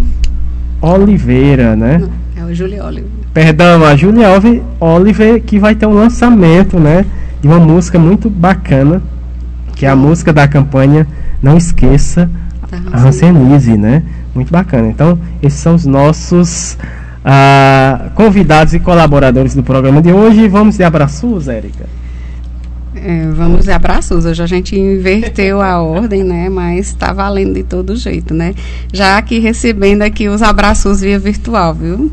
Oliveira, 0.82 1.76
né? 1.76 2.02
É 2.36 2.44
o 2.44 2.52
Julie 2.52 2.82
Oliver. 2.82 3.12
Perdão, 3.32 3.86
a 3.86 3.96
Julie 3.96 4.24
Oliver 4.80 5.40
que 5.44 5.60
vai 5.60 5.76
ter 5.76 5.86
um 5.86 5.94
lançamento, 5.94 6.80
né? 6.80 7.06
De 7.40 7.48
uma 7.48 7.60
música 7.60 8.00
muito 8.00 8.28
bacana, 8.28 9.04
que 9.76 9.86
é 9.86 9.90
a 9.90 9.96
música 9.96 10.34
da 10.34 10.48
campanha 10.48 11.06
não 11.44 11.56
esqueça 11.56 12.28
a 12.92 13.00
Hansenise, 13.00 13.78
né? 13.78 14.02
Muito 14.38 14.52
bacana. 14.52 14.88
Então, 14.88 15.18
esses 15.42 15.60
são 15.60 15.74
os 15.74 15.84
nossos 15.84 16.78
ah, 17.26 18.12
convidados 18.14 18.72
e 18.76 18.80
colaboradores 18.80 19.56
do 19.56 19.64
programa 19.64 20.00
de 20.00 20.14
hoje. 20.14 20.48
Vamos 20.48 20.78
de 20.78 20.84
abraços, 20.84 21.48
Érica? 21.48 21.88
É, 22.94 23.32
vamos 23.32 23.66
de 23.66 23.72
abraços. 23.72 24.26
Hoje 24.26 24.44
a 24.44 24.46
gente 24.46 24.80
inverteu 24.80 25.60
a 25.60 25.82
ordem, 25.82 26.24
né? 26.24 26.50
Mas 26.50 26.90
está 26.90 27.12
valendo 27.12 27.56
de 27.56 27.64
todo 27.64 27.96
jeito, 27.96 28.32
né? 28.36 28.54
Já 28.94 29.18
aqui 29.18 29.40
recebendo 29.40 30.04
aqui 30.04 30.30
os 30.30 30.44
abraços 30.44 31.02
via 31.02 31.18
virtual, 31.18 31.74
viu? 31.74 32.12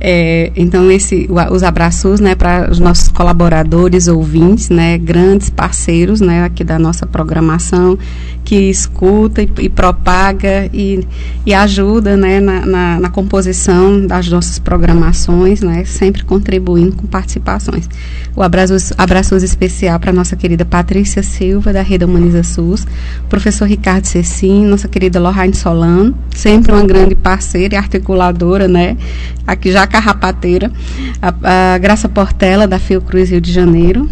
É, 0.00 0.52
então, 0.56 0.90
esse, 0.90 1.28
os 1.50 1.62
abraços, 1.62 2.20
né, 2.20 2.34
para 2.34 2.70
os 2.70 2.78
nossos 2.78 3.08
colaboradores, 3.08 4.08
ouvintes, 4.08 4.68
né, 4.68 4.98
grandes 4.98 5.50
parceiros, 5.50 6.20
né, 6.20 6.44
aqui 6.44 6.62
da 6.62 6.78
nossa 6.78 7.06
programação, 7.06 7.98
que 8.44 8.70
escuta 8.70 9.42
e, 9.42 9.50
e 9.58 9.68
propaga 9.68 10.70
e, 10.72 11.04
e 11.44 11.52
ajuda, 11.52 12.16
né, 12.16 12.38
na, 12.38 12.64
na, 12.64 13.00
na, 13.00 13.10
composição 13.10 14.06
das 14.06 14.28
nossas 14.28 14.60
programações, 14.60 15.62
né, 15.62 15.84
sempre 15.84 16.22
contribuindo 16.22 16.94
com 16.94 17.06
participações. 17.08 17.88
O 18.36 18.42
abraços, 18.42 18.92
abraços 18.96 19.42
especial 19.42 19.98
para 19.98 20.12
nossa 20.12 20.36
querida 20.36 20.64
Patrícia 20.64 21.24
Silva, 21.24 21.72
da 21.72 21.82
Rede 21.82 22.04
Humaniza 22.04 22.44
SUS, 22.44 22.86
professor 23.28 23.66
Ricardo 23.66 24.04
Cecim, 24.04 24.64
nossa 24.64 24.86
querida 24.86 25.18
Lorraine 25.18 25.54
Solano, 25.54 26.16
sempre 26.34 26.70
uma 26.70 26.86
grande 26.86 27.16
parceira 27.16 27.74
e 27.74 27.78
articuladora, 27.78 28.68
né? 28.68 28.96
Aqui 29.44 29.72
já 29.76 29.86
carrapateira, 29.86 30.72
a, 31.20 31.74
a 31.74 31.78
Graça 31.78 32.08
Portela, 32.08 32.66
da 32.66 32.78
Fiocruz 32.78 33.30
Rio 33.30 33.42
de 33.42 33.52
Janeiro, 33.52 34.08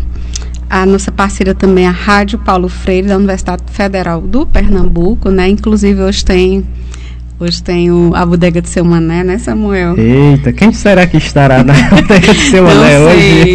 a 0.68 0.85
nossa 0.85 1.11
parceira 1.11 1.55
também, 1.55 1.87
a 1.87 1.90
Rádio 1.90 2.38
Paulo 2.38 2.68
Freire, 2.68 3.09
da 3.09 3.16
Universidade 3.16 3.62
Federal 3.68 4.20
do 4.20 4.46
Pernambuco, 4.46 5.31
né? 5.31 5.48
Inclusive 5.48 6.03
hoje 6.03 6.22
tem 6.22 6.66
Hoje 7.38 7.61
tem 7.64 7.90
o, 7.90 8.14
a 8.14 8.25
bodega 8.25 8.62
de 8.62 8.68
seu 8.68 8.85
Mané, 8.85 9.25
né, 9.25 9.38
Samuel? 9.38 9.99
Eita, 9.99 10.53
quem 10.53 10.73
será 10.73 11.05
que 11.05 11.16
estará 11.16 11.64
na 11.64 11.75
bodega 11.90 12.33
de 12.33 12.40
seu 12.42 12.62
Mané 12.62 13.01
hoje? 13.01 13.55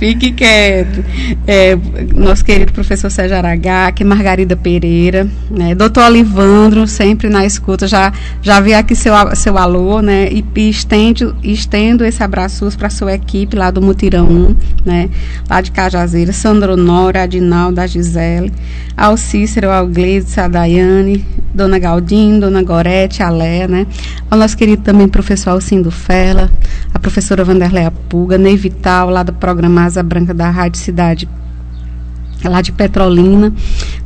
Fique 0.00 0.32
quieto. 0.32 1.04
É, 1.46 1.78
nosso 2.16 2.44
querido 2.44 2.72
professor 2.72 3.08
Sérgio 3.10 3.36
é 3.36 4.04
Margarida 4.04 4.56
Pereira, 4.56 5.28
né? 5.48 5.72
Doutor 5.72 6.06
Olivandro, 6.06 6.84
sempre 6.88 7.28
na 7.28 7.46
escuta. 7.46 7.86
Já, 7.86 8.12
já 8.42 8.58
vi 8.58 8.74
aqui 8.74 8.96
seu, 8.96 9.14
seu 9.36 9.56
alô, 9.56 10.00
né? 10.00 10.28
E, 10.28 10.44
e 10.56 10.68
estendo, 10.68 11.36
estendo 11.44 12.04
esse 12.04 12.24
abraço 12.24 12.68
para 12.76 12.88
a 12.88 12.90
sua 12.90 13.14
equipe 13.14 13.54
lá 13.54 13.70
do 13.70 13.80
Mutirão 13.80 14.26
1, 14.26 14.56
né? 14.84 15.08
Lá 15.48 15.60
de 15.60 15.70
Cajazeira. 15.70 16.32
Sandro 16.32 16.76
Nora, 16.76 17.22
Adinaldo, 17.22 17.80
a 17.80 17.86
Gisele, 17.86 18.52
ao 18.96 19.16
Cícero, 19.16 19.70
ao 19.70 19.86
Gleide, 19.86 20.26
a 20.40 20.48
Daiane, 20.48 21.24
Dona 21.54 21.78
Galdinho, 21.78 22.40
Dona 22.40 22.62
Gorete, 22.62 23.11
a 23.20 23.28
Léa, 23.28 23.66
né? 23.66 23.86
Ao 24.30 24.38
nosso 24.38 24.56
querido 24.56 24.82
também 24.82 25.08
professor 25.08 25.50
Alcindo 25.50 25.90
Fela, 25.90 26.48
a 26.94 26.98
professora 27.00 27.44
Vanderleia 27.44 27.90
Puga, 28.08 28.38
Ney 28.38 28.56
Vital, 28.56 29.10
lá 29.10 29.24
do 29.24 29.32
programa 29.32 29.84
Asa 29.84 30.02
Branca 30.02 30.32
da 30.32 30.48
Rádio 30.48 30.80
Cidade 30.80 31.28
lá 32.48 32.60
de 32.60 32.72
Petrolina, 32.72 33.52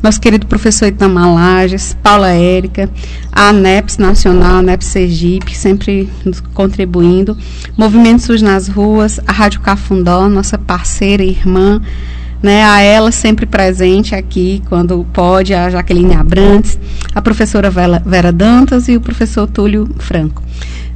nosso 0.03 0.21
querido 0.21 0.47
professor 0.47 0.87
Itamar 0.87 1.33
Lages, 1.33 1.97
Paula 2.03 2.31
Érica, 2.31 2.91
a 3.33 3.49
ANEPS 3.49 3.99
Nacional, 3.99 4.57
a 4.57 4.59
ANEPS 4.59 4.87
Sergipe, 4.89 5.57
sempre 5.57 6.09
contribuindo, 6.55 7.37
Movimento 7.77 8.23
SUS 8.23 8.43
nas 8.43 8.69
ruas, 8.69 9.21
a 9.27 9.33
Rádio 9.33 9.61
Cafundó, 9.61 10.29
nossa 10.29 10.59
parceira 10.59 11.23
e 11.23 11.31
irmã, 11.31 11.81
né, 12.43 12.65
a 12.65 12.81
ela 12.81 13.11
sempre 13.11 13.47
presente 13.47 14.15
aqui 14.15 14.63
quando 14.69 15.07
pode, 15.13 15.55
a 15.55 15.71
Jaqueline 15.71 16.15
Abrantes, 16.15 16.79
a 17.15 17.23
professora 17.23 17.71
Vera, 17.71 18.33
Dantas 18.33 18.89
e 18.89 18.97
o 18.97 19.01
professor 19.01 19.47
Túlio 19.47 19.89
Franco. 19.99 20.43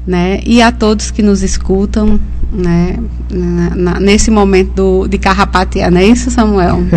Né, 0.07 0.40
e 0.44 0.62
a 0.62 0.72
todos 0.72 1.11
que 1.11 1.22
nos 1.22 1.42
escutam 1.42 2.18
né, 2.50 2.98
na, 3.31 4.00
nesse 4.00 4.31
momento 4.31 4.72
do, 4.74 5.09
de 5.09 5.18
carrapatear, 5.18 5.90
não 5.90 6.00
é 6.00 6.05
isso, 6.05 6.31
Samuel? 6.31 6.83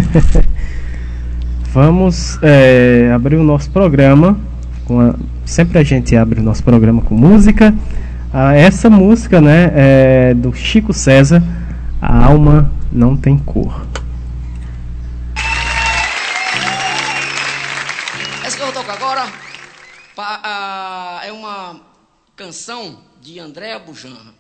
Vamos 1.73 2.38
é, 2.41 3.12
abrir 3.13 3.36
o 3.36 3.43
nosso 3.43 3.69
programa. 3.71 4.38
A, 4.89 5.15
sempre 5.43 5.79
a 5.79 5.84
gente 5.84 6.15
abre 6.15 6.39
o 6.39 6.43
nosso 6.43 6.63
programa 6.63 7.01
com 7.01 7.15
música. 7.15 7.73
Ah, 8.32 8.56
essa 8.56 8.89
música 8.89 9.41
né, 9.41 9.71
é 9.75 10.34
do 10.34 10.53
Chico 10.53 10.93
César, 10.93 11.43
A 12.01 12.25
Alma 12.25 12.71
Não 12.91 13.15
Tem 13.15 13.38
Cor. 13.38 13.86
é 21.23 21.32
uma 21.32 21.82
canção 22.36 22.99
de 23.21 23.39
André 23.39 23.80
Bujanra. 23.80 24.34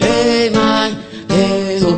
Hey, 0.00 0.50
mãe, 0.50 0.98
hey, 1.30 1.80
oh, 1.82 1.96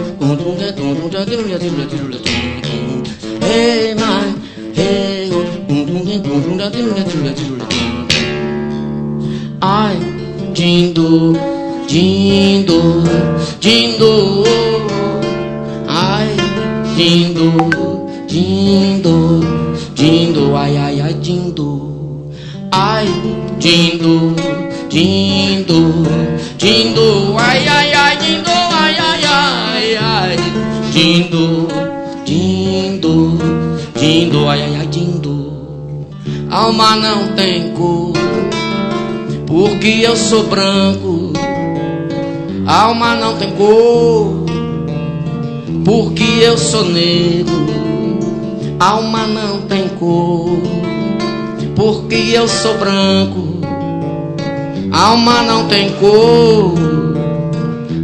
hey, 3.43 3.95
mãe, 3.95 4.33
hey, 4.77 5.31
oh, 5.33 5.55
ai, 9.61 9.97
dindo, 10.53 11.33
dindo, 11.89 13.03
dindo. 13.61 15.04
Dindo, 16.97 18.07
dindo, 18.29 19.41
dindo, 19.97 20.57
ai, 20.57 20.77
ai, 20.77 21.01
ai, 21.01 21.15
dindo. 21.15 22.31
Ai, 22.71 23.09
dindo, 23.59 24.33
dindo, 24.89 26.05
dindo, 26.57 27.37
ai, 27.37 27.67
ai, 27.67 27.93
ai, 27.93 28.17
dindo, 28.17 28.49
ai, 28.49 28.97
ai, 28.97 29.25
ai, 29.25 29.97
ai, 29.97 30.37
dindo, 30.93 31.67
dindo, 32.25 33.39
dindo, 33.99 34.49
ai, 34.49 34.63
ai, 34.63 34.77
ai, 34.77 34.87
dindo. 34.87 36.07
Alma 36.49 36.95
não 36.95 37.35
tem 37.35 37.73
cor, 37.73 38.13
porque 39.49 40.01
eu 40.05 40.15
sou 40.15 40.45
branco. 40.45 41.33
Alma 42.65 43.17
não 43.17 43.37
tem 43.37 43.51
cor, 43.51 44.44
porque 45.85 46.25
eu 46.43 46.57
sou 46.57 46.85
negro. 46.85 47.65
Alma 48.79 49.27
não 49.27 49.63
tem 49.63 49.89
cor, 49.89 50.59
porque 51.75 52.33
eu 52.35 52.49
sou 52.49 52.77
branco. 52.79 53.61
Alma 54.91 55.43
não 55.43 55.67
tem 55.67 55.91
cor, 55.95 56.75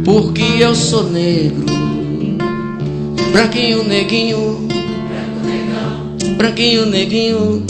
porque 0.03 0.43
eu 0.59 0.75
sou 0.75 1.09
negro. 1.09 1.65
Branquinho, 3.31 3.83
neguinho, 3.83 4.67
branquinho, 6.37 6.85
neguinho, 6.85 7.63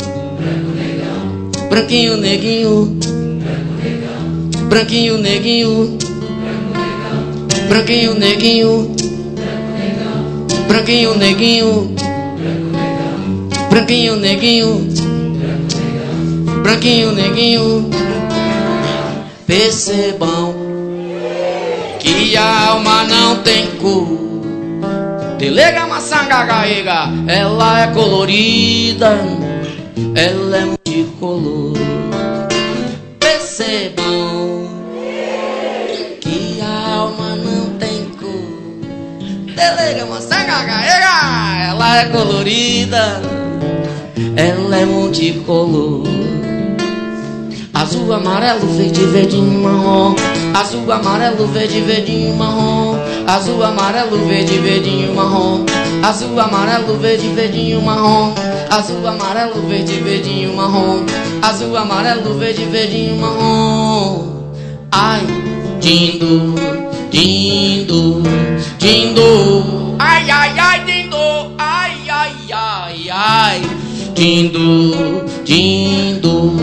branquinho, 1.69 2.17
neguinho, 2.17 2.97
branquinho, 4.67 5.17
neguinho, 5.19 5.97
branquinho, 7.67 8.15
neguinho, 8.15 8.95
branquinho, 10.72 11.16
neguinho, 11.16 11.96
branquinho, 13.70 14.16
neguinho, 14.16 14.88
branquinho, 16.64 17.12
neguinho. 17.12 17.90
Percebam 19.46 20.56
que 22.00 22.38
a 22.38 22.70
alma 22.70 23.04
não 23.04 23.36
tem 23.44 23.68
cor. 23.82 24.08
Delega 25.38 25.86
maçangagaega, 25.88 27.10
ela 27.28 27.82
é 27.82 27.88
colorida, 27.88 29.20
ela 30.16 30.58
é 30.58 30.66
multicolor. 30.66 31.78
Percebam 33.20 34.71
cor. 39.62 39.76
Delega 39.78 40.06
maçangagaega, 40.06 41.69
ela 41.69 41.97
é 41.97 42.06
colorida, 42.06 43.21
ela 44.36 44.78
é 44.78 44.86
multicolor. 44.86 46.08
Azul, 47.74 48.13
amarelo, 48.13 48.67
verde, 48.67 49.06
verdinho, 49.06 49.60
marrom. 49.63 50.15
Azul, 50.54 50.91
amarelo, 50.91 51.47
verde, 51.47 51.82
verdinho, 51.82 52.36
marrom. 52.36 52.95
Azul, 53.28 53.63
amarelo, 53.63 54.17
verde, 54.28 54.60
verdinho, 54.60 55.15
marrom. 55.15 55.65
Azul, 56.04 56.39
amarelo, 56.39 56.97
verde, 57.00 57.30
verdinho, 57.30 57.82
marrom. 57.82 58.36
Azul, 58.69 59.08
amarelo, 59.08 59.67
verde, 59.67 60.00
verdinho, 60.00 60.56
marrom. 60.56 61.06
Azul, 61.41 61.76
amarelo, 61.78 62.38
verde, 62.38 62.65
verdinho, 62.65 63.15
marrom. 63.15 64.43
Ai, 64.91 65.26
dindo, 65.80 66.81
dindo, 67.12 68.21
dindo. 68.80 69.95
Ai, 70.00 70.30
ai, 70.30 70.58
ai, 70.58 70.86
dindo. 70.86 71.54
Ai, 71.58 72.10
ai, 72.10 72.52
ai, 72.52 73.10
ai. 73.10 73.62
Dindo, 74.15 75.26
dindo, 75.43 76.54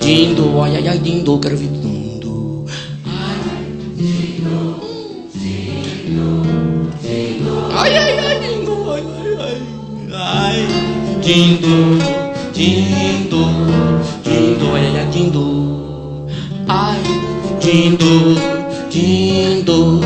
dindo. 0.00 0.62
Ai, 0.62 0.76
ai, 0.76 0.88
ai, 0.88 0.98
dindo. 1.00 1.38
Quero 1.40 1.56
ver 1.56 1.68
dindo. 1.68 2.64
Ai, 3.04 3.38
dindo, 3.96 4.80
dindo, 5.34 6.46
dindo. 7.02 7.70
Ai, 7.74 7.96
ai, 7.96 8.18
ai, 8.18 8.38
dindo. 8.40 8.92
Ai, 8.92 9.02
ai, 9.18 9.40
ai. 9.40 9.56
Ai, 10.14 10.66
dindo, 11.20 11.74
dindo, 12.52 13.40
dindo. 14.22 14.74
Ai, 14.74 14.96
ai, 14.96 15.08
dindo. 15.10 16.26
Ai, 16.68 17.02
dindo, 17.60 18.57
Jingle, 18.90 20.00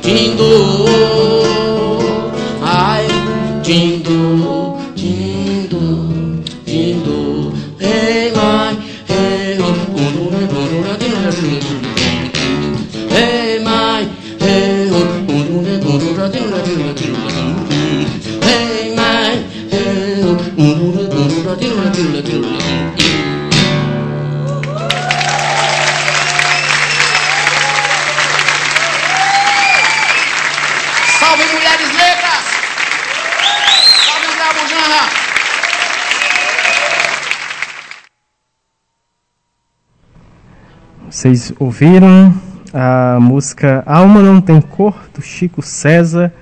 jingle, 0.00 0.88
I 2.62 3.06
jingle, 3.62 4.80
jingle, 4.96 6.42
jingle. 6.64 7.50
Hey 7.78 8.32
my, 8.34 8.72
hey 9.06 9.58
oh, 9.60 9.74
hey 13.10 13.58
my, 13.62 14.04
hey 14.40 14.88
oh, 14.90 15.26
hey 18.40 18.94
my, 18.96 19.36
hey 19.70 20.22
oh. 20.24 20.38
Vocês 41.22 41.52
ouviram 41.60 42.34
a 42.74 43.16
música 43.20 43.84
Alma 43.86 44.20
Não 44.20 44.40
Tem 44.40 44.60
Cor, 44.60 44.92
do 45.14 45.22
Chico 45.22 45.62
César. 45.62 46.32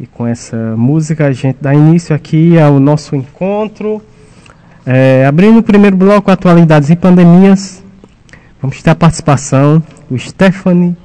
E 0.00 0.08
com 0.08 0.26
essa 0.26 0.56
música 0.76 1.26
a 1.26 1.32
gente 1.32 1.58
dá 1.60 1.72
início 1.72 2.12
aqui 2.12 2.58
ao 2.58 2.80
nosso 2.80 3.14
encontro. 3.14 4.02
É, 4.84 5.24
abrindo 5.24 5.60
o 5.60 5.62
primeiro 5.62 5.96
bloco, 5.96 6.32
atualidades 6.32 6.90
e 6.90 6.96
pandemias, 6.96 7.80
vamos 8.60 8.82
ter 8.82 8.90
a 8.90 8.94
participação 8.96 9.80
do 10.10 10.18
Stephanie, 10.18 10.96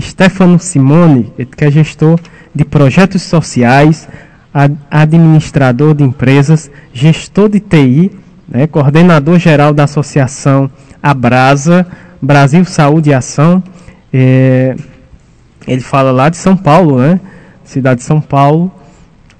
Stefano 0.00 0.58
Simone, 0.58 1.30
que 1.54 1.62
é 1.62 1.70
gestor 1.70 2.18
de 2.54 2.64
projetos 2.64 3.20
sociais, 3.20 4.08
administrador 4.90 5.94
de 5.94 6.02
empresas, 6.02 6.70
gestor 6.90 7.50
de 7.50 7.60
TI, 7.60 8.10
né, 8.48 8.66
coordenador 8.66 9.38
geral 9.38 9.74
da 9.74 9.84
Associação 9.84 10.70
Abrasa, 11.02 11.86
Brasil 12.24 12.64
Saúde 12.64 13.10
e 13.10 13.14
Ação. 13.14 13.62
É, 14.12 14.76
ele 15.66 15.80
fala 15.80 16.10
lá 16.10 16.28
de 16.28 16.36
São 16.36 16.56
Paulo, 16.56 17.00
né? 17.00 17.20
Cidade 17.64 18.00
de 18.00 18.06
São 18.06 18.20
Paulo. 18.20 18.72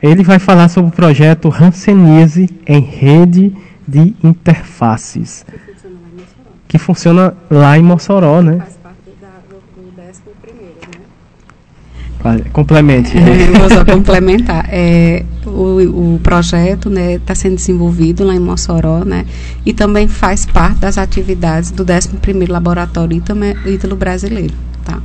Ele 0.03 0.23
vai 0.23 0.39
falar 0.39 0.69
sobre 0.69 0.91
o 0.91 0.93
projeto 0.93 1.49
Hanseníase 1.49 2.49
em 2.67 2.81
rede 2.81 3.55
de 3.87 4.15
interfaces. 4.23 5.45
Que 6.69 6.79
funciona 6.79 7.35
lá 7.51 7.79
em 7.79 7.83
Mossoró, 7.83 8.43
né? 8.43 8.59
Faz 8.59 8.75
parte 8.83 8.99
do, 9.77 9.91
décimo 9.97 10.33
primeiro, 10.43 10.75
né? 12.39 12.45
Complemente. 12.53 13.17
É, 13.17 13.59
vou 13.59 13.71
só 13.71 13.85
complementar. 13.85 14.67
É, 14.69 15.25
o, 15.55 16.15
o 16.15 16.21
projeto 16.21 16.89
está 16.89 17.01
né, 17.01 17.19
tá 17.25 17.35
sendo 17.35 17.57
desenvolvido 17.57 18.25
lá 18.25 18.35
em 18.35 18.41
Mossoró, 18.41 19.05
né? 19.05 19.25
E 19.65 19.73
também 19.73 20.09
faz 20.09 20.45
parte 20.45 20.81
das 20.81 20.99
atividades 20.99 21.71
do 21.71 21.85
11º 21.85 22.51
Laboratório 22.51 23.23
Ítalo 23.67 23.97
Brasileiro, 23.97 24.55
tá? 24.85 25.01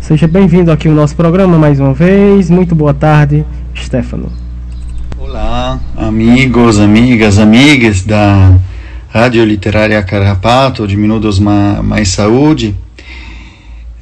Seja 0.00 0.28
bem-vindo 0.28 0.70
aqui 0.70 0.88
ao 0.88 0.94
nosso 0.94 1.16
programa 1.16 1.58
mais 1.58 1.80
uma 1.80 1.94
vez. 1.94 2.50
Muito 2.50 2.74
boa 2.74 2.92
tarde, 2.92 3.46
Stefano. 3.74 4.30
Olá, 5.18 5.80
amigos, 5.96 6.78
amigas, 6.78 7.38
amigas 7.38 8.02
da 8.02 8.54
Rádio 9.08 9.44
Literária 9.44 10.02
Carrapato, 10.02 10.86
de 10.86 10.96
Minutos 10.96 11.38
Mais 11.38 12.08
Saúde. 12.08 12.74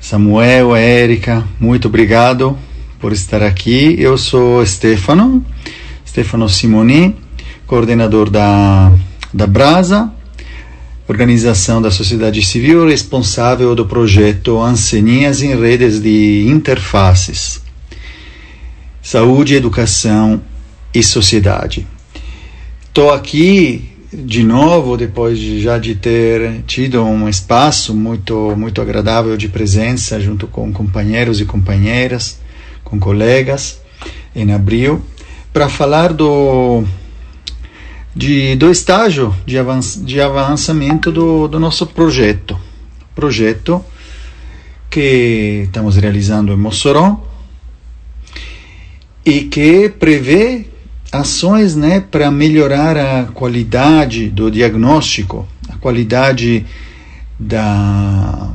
Samuel, 0.01 0.75
Érica, 0.75 1.45
muito 1.61 1.87
obrigado 1.87 2.57
por 3.01 3.13
estar 3.13 3.43
aqui. 3.43 3.97
Eu 3.99 4.19
sou 4.19 4.65
Stefano, 4.65 5.45
Stefano 6.07 6.49
Simoni, 6.49 7.17
coordenador 7.67 8.29
da, 8.29 8.93
da 9.33 9.47
Brasa, 9.47 10.13
organização 11.09 11.81
da 11.81 11.91
sociedade 11.91 12.45
civil 12.45 12.87
responsável 12.87 13.75
do 13.75 13.87
projeto 13.87 14.61
Anseninhas 14.61 15.43
em 15.43 15.59
Redes 15.59 16.01
de 16.01 16.47
Interfaces. 16.47 17.63
Saúde, 19.03 19.55
educação 19.55 20.43
e 20.95 21.03
sociedade. 21.03 21.87
Estou 22.87 23.11
aqui 23.11 23.89
de 24.13 24.43
novo 24.43 24.97
depois 24.97 25.39
de, 25.39 25.61
já 25.63 25.79
de 25.79 25.95
ter 25.95 26.63
tido 26.67 27.03
um 27.05 27.29
espaço 27.29 27.95
muito 27.95 28.57
muito 28.57 28.83
agradável 28.83 29.37
de 29.37 29.49
presença 29.49 30.21
junto 30.21 30.49
com 30.49 30.73
companheiros 30.73 31.41
e 31.41 31.45
companheiras, 31.45 32.40
com 32.91 32.99
colegas 32.99 33.81
em 34.35 34.53
abril 34.53 35.01
para 35.53 35.69
falar 35.69 36.13
do 36.13 36.85
de, 38.15 38.57
do 38.57 38.71
estágio 38.71 39.35
de, 39.47 39.57
avanç, 39.57 39.97
de 39.97 40.21
avançamento 40.21 41.13
do, 41.13 41.47
do 41.47 41.61
nosso 41.61 41.87
projeto. 41.87 42.59
Projeto 43.15 43.85
que 44.91 45.63
estamos 45.65 45.97
realizando 45.97 46.53
em 46.53 46.57
Mossoró 46.57 47.25
e 49.25 49.43
que 49.43 49.89
prevê 49.89 50.67
ações 51.13 51.77
né, 51.77 52.01
para 52.01 52.31
melhorar 52.31 52.97
a 52.97 53.25
qualidade 53.27 54.29
do 54.29 54.51
diagnóstico, 54.51 55.47
a 55.69 55.77
qualidade 55.77 56.67
da, 57.39 58.53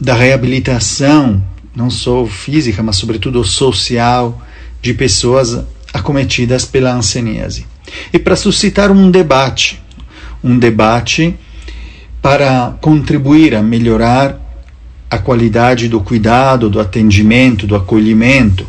da 0.00 0.14
reabilitação, 0.14 1.42
não 1.74 1.90
só 1.90 2.26
física, 2.26 2.82
mas 2.82 2.96
sobretudo 2.96 3.42
social, 3.44 4.40
de 4.80 4.92
pessoas 4.94 5.64
acometidas 5.92 6.64
pela 6.64 6.94
anseníase. 6.94 7.66
E 8.12 8.18
para 8.18 8.36
suscitar 8.36 8.90
um 8.90 9.10
debate, 9.10 9.82
um 10.42 10.58
debate 10.58 11.34
para 12.20 12.76
contribuir 12.80 13.54
a 13.54 13.62
melhorar 13.62 14.38
a 15.10 15.18
qualidade 15.18 15.88
do 15.88 16.00
cuidado, 16.00 16.70
do 16.70 16.80
atendimento, 16.80 17.66
do 17.66 17.76
acolhimento 17.76 18.66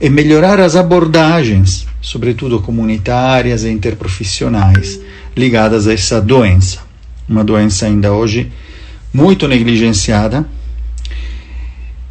e 0.00 0.08
melhorar 0.08 0.60
as 0.60 0.76
abordagens 0.76 1.86
sobretudo 2.04 2.60
comunitárias 2.60 3.64
e 3.64 3.70
interprofissionais, 3.70 5.00
ligadas 5.34 5.88
a 5.88 5.94
essa 5.94 6.20
doença. 6.20 6.80
Uma 7.26 7.42
doença 7.42 7.86
ainda 7.86 8.12
hoje 8.12 8.52
muito 9.12 9.48
negligenciada, 9.48 10.46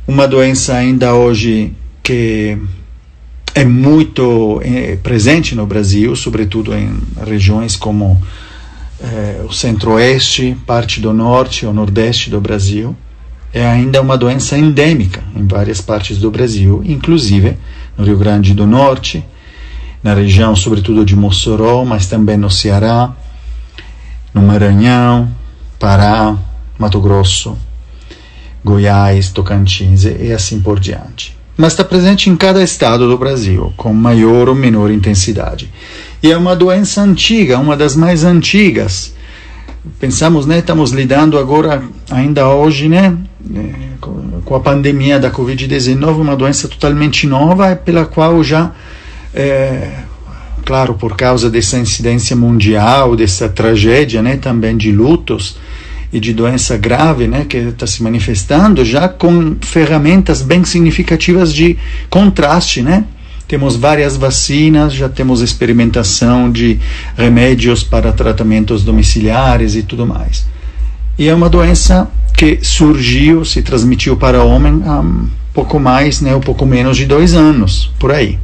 uma 0.07 0.27
doença 0.27 0.75
ainda 0.75 1.13
hoje 1.13 1.73
que 2.01 2.57
é 3.55 3.63
muito 3.63 4.59
é, 4.63 4.97
presente 4.97 5.55
no 5.55 5.65
Brasil, 5.65 6.15
sobretudo 6.15 6.73
em 6.73 6.97
regiões 7.25 7.75
como 7.75 8.21
é, 8.99 9.41
o 9.47 9.53
centro-oeste, 9.53 10.57
parte 10.65 10.99
do 10.99 11.13
norte 11.13 11.65
ou 11.65 11.73
nordeste 11.73 12.29
do 12.29 12.41
Brasil. 12.41 12.95
É 13.53 13.65
ainda 13.65 14.01
uma 14.01 14.17
doença 14.17 14.57
endêmica 14.57 15.23
em 15.35 15.45
várias 15.45 15.79
partes 15.79 16.17
do 16.17 16.31
Brasil, 16.31 16.81
inclusive 16.83 17.55
no 17.95 18.03
Rio 18.03 18.17
Grande 18.17 18.53
do 18.53 18.65
Norte, 18.65 19.23
na 20.01 20.13
região, 20.13 20.55
sobretudo 20.55 21.05
de 21.05 21.15
Mossoró, 21.15 21.85
mas 21.85 22.07
também 22.07 22.35
no 22.35 22.49
Ceará, 22.49 23.15
no 24.33 24.41
Maranhão, 24.41 25.29
Pará, 25.79 26.35
Mato 26.77 26.99
Grosso, 26.99 27.55
Goiás, 28.63 29.29
Tocantins 29.29 30.05
e 30.05 30.31
assim 30.31 30.59
por 30.59 30.79
diante. 30.79 31.37
Mas 31.55 31.73
está 31.73 31.83
presente 31.83 32.29
em 32.29 32.35
cada 32.35 32.63
estado 32.63 33.07
do 33.07 33.17
Brasil, 33.17 33.71
com 33.77 33.93
maior 33.93 34.49
ou 34.49 34.55
menor 34.55 34.89
intensidade. 34.89 35.71
E 36.21 36.31
é 36.31 36.37
uma 36.37 36.55
doença 36.55 37.01
antiga, 37.01 37.59
uma 37.59 37.77
das 37.77 37.95
mais 37.95 38.23
antigas. 38.23 39.13
Pensamos, 39.99 40.45
né, 40.45 40.59
estamos 40.59 40.91
lidando 40.91 41.37
agora, 41.37 41.83
ainda 42.09 42.47
hoje, 42.47 42.87
né, 42.87 43.15
é, 43.53 43.73
com 44.43 44.55
a 44.55 44.59
pandemia 44.59 45.19
da 45.19 45.29
Covid-19, 45.29 46.21
uma 46.21 46.35
doença 46.35 46.67
totalmente 46.67 47.27
nova, 47.27 47.75
pela 47.75 48.05
qual 48.05 48.43
já 48.43 48.71
é, 49.33 49.91
claro, 50.65 50.93
por 50.93 51.15
causa 51.15 51.49
dessa 51.49 51.77
incidência 51.77 52.35
mundial, 52.35 53.15
dessa 53.15 53.49
tragédia, 53.49 54.21
né, 54.21 54.37
também 54.37 54.77
de 54.77 54.91
lutos 54.91 55.57
e 56.13 56.19
de 56.19 56.31
doença 56.31 56.77
grave, 56.77 57.27
né, 57.27 57.43
que 57.43 57.57
está 57.57 57.87
se 57.87 58.03
manifestando, 58.03 58.85
já 58.85 59.09
com 59.09 59.55
ferramentas 59.61 60.43
bem 60.43 60.63
significativas 60.63 61.51
de 61.51 61.75
contraste, 62.07 62.83
né? 62.83 63.03
Temos 63.47 63.75
várias 63.75 64.15
vacinas, 64.15 64.93
já 64.93 65.09
temos 65.09 65.41
experimentação 65.41 66.51
de 66.51 66.79
remédios 67.17 67.83
para 67.83 68.13
tratamentos 68.13 68.83
domiciliares 68.83 69.75
e 69.75 69.81
tudo 69.81 70.05
mais. 70.05 70.45
E 71.17 71.27
é 71.27 71.33
uma 71.33 71.49
doença 71.49 72.07
que 72.37 72.59
surgiu, 72.61 73.43
se 73.43 73.63
transmitiu 73.63 74.15
para 74.15 74.43
o 74.43 74.47
homem 74.47 74.83
há 74.85 74.99
um 74.99 75.27
pouco 75.51 75.79
mais, 75.79 76.21
né, 76.21 76.35
um 76.35 76.39
pouco 76.39 76.65
menos 76.65 76.95
de 76.95 77.05
dois 77.05 77.33
anos, 77.33 77.91
por 77.99 78.11
aí. 78.11 78.37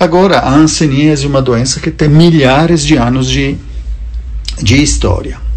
Agora, 0.00 0.38
a 0.38 0.54
hanseníase 0.54 1.26
é 1.26 1.28
uma 1.28 1.42
doença 1.42 1.80
que 1.80 1.90
tem 1.90 2.08
milhares 2.08 2.84
de 2.84 2.96
anos 2.96 3.28
de, 3.28 3.56
de 4.62 4.82
história. 4.82 5.47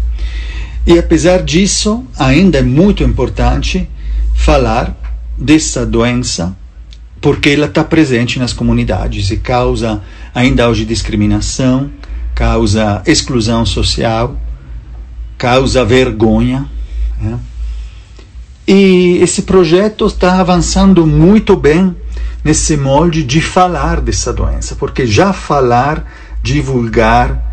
E 0.86 0.98
apesar 0.98 1.42
disso, 1.42 2.04
ainda 2.18 2.58
é 2.58 2.62
muito 2.62 3.04
importante 3.04 3.88
falar 4.34 4.96
dessa 5.38 5.86
doença, 5.86 6.56
porque 7.20 7.50
ela 7.50 7.66
está 7.66 7.84
presente 7.84 8.38
nas 8.38 8.52
comunidades 8.52 9.30
e 9.30 9.36
causa 9.36 10.02
ainda 10.34 10.68
hoje 10.68 10.84
discriminação, 10.84 11.90
causa 12.34 13.00
exclusão 13.06 13.64
social, 13.64 14.36
causa 15.38 15.84
vergonha. 15.84 16.68
Né? 17.20 17.38
E 18.66 19.18
esse 19.22 19.42
projeto 19.42 20.06
está 20.06 20.40
avançando 20.40 21.06
muito 21.06 21.56
bem 21.56 21.94
nesse 22.44 22.76
molde 22.76 23.22
de 23.22 23.40
falar 23.40 24.00
dessa 24.00 24.32
doença, 24.32 24.74
porque 24.74 25.06
já 25.06 25.32
falar, 25.32 26.04
divulgar, 26.42 27.51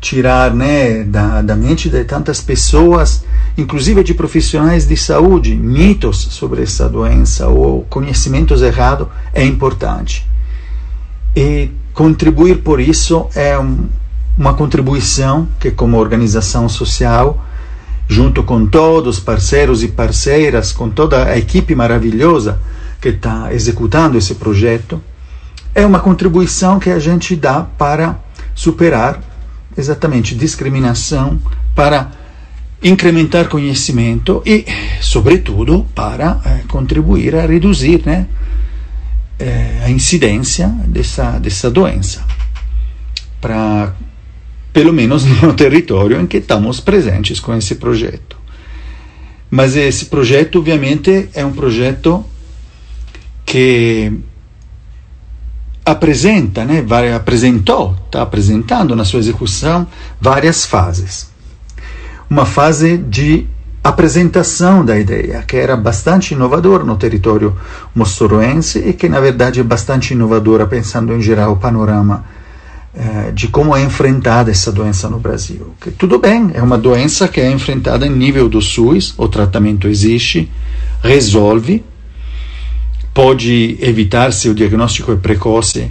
tirar 0.00 0.54
né, 0.54 1.02
da, 1.02 1.42
da 1.42 1.56
mente 1.56 1.88
de 1.88 2.04
tantas 2.04 2.40
pessoas, 2.40 3.24
inclusive 3.56 4.04
de 4.04 4.14
profissionais 4.14 4.86
de 4.86 4.96
saúde, 4.96 5.54
mitos 5.54 6.16
sobre 6.30 6.62
essa 6.62 6.88
doença 6.88 7.48
ou 7.48 7.82
conhecimentos 7.84 8.62
errados 8.62 9.08
é 9.34 9.44
importante. 9.44 10.26
E 11.34 11.70
contribuir 11.92 12.58
por 12.58 12.80
isso 12.80 13.28
é 13.34 13.58
um, 13.58 13.86
uma 14.36 14.54
contribuição 14.54 15.48
que, 15.58 15.70
como 15.70 15.98
organização 15.98 16.68
social, 16.68 17.44
junto 18.06 18.42
com 18.42 18.66
todos 18.66 19.18
os 19.18 19.22
parceiros 19.22 19.82
e 19.82 19.88
parceiras, 19.88 20.72
com 20.72 20.88
toda 20.88 21.24
a 21.24 21.36
equipe 21.36 21.74
maravilhosa 21.74 22.60
que 23.00 23.08
está 23.08 23.52
executando 23.52 24.16
esse 24.16 24.36
projeto, 24.36 25.00
é 25.74 25.84
uma 25.84 26.00
contribuição 26.00 26.78
que 26.78 26.90
a 26.90 26.98
gente 26.98 27.36
dá 27.36 27.62
para 27.62 28.16
superar 28.54 29.20
exatamente 29.80 30.34
discriminação, 30.34 31.40
para 31.74 32.10
incrementar 32.82 33.48
conhecimento 33.48 34.42
e, 34.46 34.64
sobretudo, 35.00 35.86
para 35.94 36.40
eh, 36.44 36.60
contribuir 36.68 37.34
a 37.34 37.46
reduzir 37.46 38.02
né, 38.06 38.26
eh, 39.38 39.80
a 39.84 39.90
incidência 39.90 40.68
dessa, 40.86 41.38
dessa 41.38 41.70
doença, 41.70 42.24
para, 43.40 43.94
pelo 44.72 44.92
menos 44.92 45.24
no 45.24 45.54
território 45.54 46.20
em 46.20 46.26
que 46.26 46.36
estamos 46.36 46.80
presentes 46.80 47.40
com 47.40 47.54
esse 47.54 47.76
projeto. 47.76 48.36
Mas 49.50 49.76
esse 49.76 50.06
projeto, 50.06 50.58
obviamente, 50.58 51.28
é 51.34 51.44
um 51.44 51.52
projeto 51.52 52.24
que 53.44 54.12
apresenta, 55.90 56.64
né, 56.64 56.84
apresentou, 57.14 57.96
está 58.06 58.22
apresentando 58.22 58.94
na 58.94 59.04
sua 59.04 59.20
execução 59.20 59.86
várias 60.20 60.66
fases. 60.66 61.30
Uma 62.28 62.44
fase 62.44 62.98
de 62.98 63.46
apresentação 63.82 64.84
da 64.84 64.98
ideia, 64.98 65.42
que 65.46 65.56
era 65.56 65.76
bastante 65.76 66.34
inovador 66.34 66.84
no 66.84 66.96
território 66.96 67.56
mossoroense 67.94 68.80
e 68.80 68.92
que, 68.92 69.08
na 69.08 69.18
verdade, 69.18 69.60
é 69.60 69.62
bastante 69.62 70.12
inovadora 70.12 70.66
pensando 70.66 71.14
em 71.14 71.22
geral 71.22 71.52
o 71.52 71.56
panorama 71.56 72.24
eh, 72.94 73.30
de 73.32 73.48
como 73.48 73.74
é 73.74 73.82
enfrentada 73.82 74.50
essa 74.50 74.70
doença 74.70 75.08
no 75.08 75.18
Brasil. 75.18 75.72
Que 75.80 75.90
tudo 75.90 76.18
bem, 76.18 76.50
é 76.52 76.62
uma 76.62 76.76
doença 76.76 77.28
que 77.28 77.40
é 77.40 77.50
enfrentada 77.50 78.06
em 78.06 78.10
nível 78.10 78.48
do 78.48 78.60
SUS, 78.60 79.14
o 79.16 79.26
tratamento 79.26 79.88
existe, 79.88 80.50
resolve, 81.02 81.82
pode 83.18 83.76
evitar, 83.80 84.32
se 84.32 84.48
o 84.48 84.54
diagnóstico 84.54 85.10
é 85.10 85.16
precoce, 85.16 85.90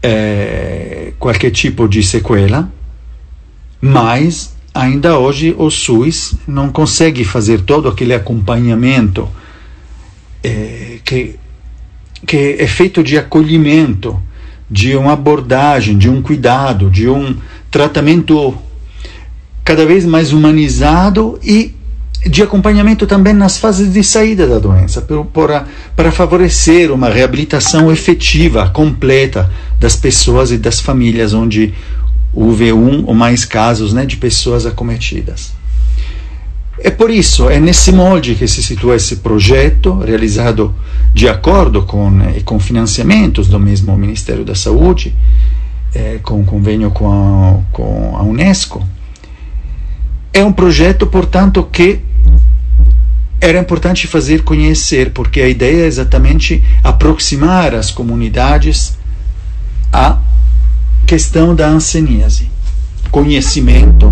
é, 0.00 1.12
qualquer 1.18 1.50
tipo 1.50 1.88
de 1.88 2.00
sequela, 2.00 2.72
mas 3.80 4.54
ainda 4.72 5.18
hoje 5.18 5.52
o 5.58 5.68
SUS 5.68 6.36
não 6.46 6.68
consegue 6.68 7.24
fazer 7.24 7.62
todo 7.62 7.88
aquele 7.88 8.14
acompanhamento 8.14 9.28
que, 11.04 11.34
que 12.24 12.56
é 12.60 12.66
feito 12.68 13.02
de 13.02 13.18
acolhimento, 13.18 14.16
de 14.70 14.94
uma 14.94 15.14
abordagem, 15.14 15.98
de 15.98 16.08
um 16.08 16.22
cuidado, 16.22 16.88
de 16.88 17.08
um 17.08 17.36
tratamento 17.68 18.56
cada 19.64 19.84
vez 19.84 20.04
mais 20.04 20.32
humanizado 20.32 21.36
e 21.42 21.73
de 22.26 22.42
acompanhamento 22.42 23.06
também 23.06 23.32
nas 23.32 23.58
fases 23.58 23.92
de 23.92 24.02
saída 24.02 24.46
da 24.46 24.58
doença, 24.58 25.02
para, 25.32 25.66
para 25.94 26.10
favorecer 26.10 26.90
uma 26.90 27.08
reabilitação 27.08 27.92
efetiva, 27.92 28.68
completa 28.70 29.50
das 29.78 29.94
pessoas 29.94 30.50
e 30.50 30.56
das 30.56 30.80
famílias 30.80 31.34
onde 31.34 31.74
houve 32.32 32.72
um 32.72 33.04
ou 33.06 33.14
mais 33.14 33.44
casos 33.44 33.92
né, 33.92 34.06
de 34.06 34.16
pessoas 34.16 34.66
acometidas. 34.66 35.52
É 36.78 36.90
por 36.90 37.10
isso, 37.10 37.48
é 37.48 37.60
nesse 37.60 37.92
molde 37.92 38.34
que 38.34 38.48
se 38.48 38.62
situa 38.62 38.96
esse 38.96 39.16
projeto, 39.16 39.98
realizado 40.00 40.74
de 41.12 41.28
acordo 41.28 41.82
com, 41.82 42.10
e 42.36 42.42
com 42.42 42.58
financiamentos 42.58 43.46
do 43.46 43.60
mesmo 43.60 43.96
Ministério 43.96 44.44
da 44.44 44.54
Saúde, 44.54 45.14
é, 45.94 46.18
com 46.22 46.44
convênio 46.44 46.90
com 46.90 47.06
a, 47.06 47.60
com 47.72 48.16
a 48.16 48.22
Unesco. 48.22 48.84
É 50.32 50.44
um 50.44 50.52
projeto, 50.52 51.06
portanto, 51.06 51.62
que 51.70 52.00
era 53.44 53.58
importante 53.58 54.06
fazer 54.06 54.42
conhecer, 54.42 55.10
porque 55.10 55.38
a 55.38 55.48
ideia 55.48 55.82
é 55.82 55.86
exatamente 55.86 56.64
aproximar 56.82 57.74
as 57.74 57.90
comunidades 57.90 58.96
à 59.92 60.18
questão 61.06 61.54
da 61.54 61.68
anseníase. 61.68 62.50
Conhecimento 63.10 64.10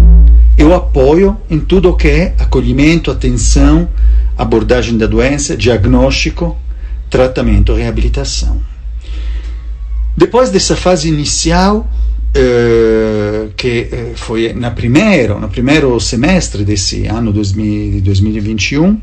e 0.59 0.63
o 0.63 0.75
apoio 0.75 1.35
em 1.49 1.59
tudo 1.59 1.89
o 1.89 1.97
que 1.97 2.09
é 2.09 2.35
acolhimento, 2.39 3.11
atenção, 3.11 3.89
abordagem 4.37 4.99
da 4.99 5.07
doença, 5.07 5.57
diagnóstico, 5.57 6.55
tratamento, 7.09 7.73
reabilitação. 7.73 8.61
Depois 10.15 10.51
dessa 10.51 10.77
fase 10.77 11.09
inicial, 11.09 11.89
eh, 12.35 13.49
que 13.57 13.89
eh, 13.93 14.13
foi 14.15 14.53
na 14.53 14.71
primeiro, 14.71 15.39
no 15.39 15.49
primeiro 15.49 15.99
semestre 16.01 16.65
desse 16.65 17.07
ano 17.07 17.33
2000, 17.33 18.01
2021, 18.01 18.99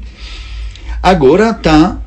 agora 1.02 1.52
está 1.52 1.98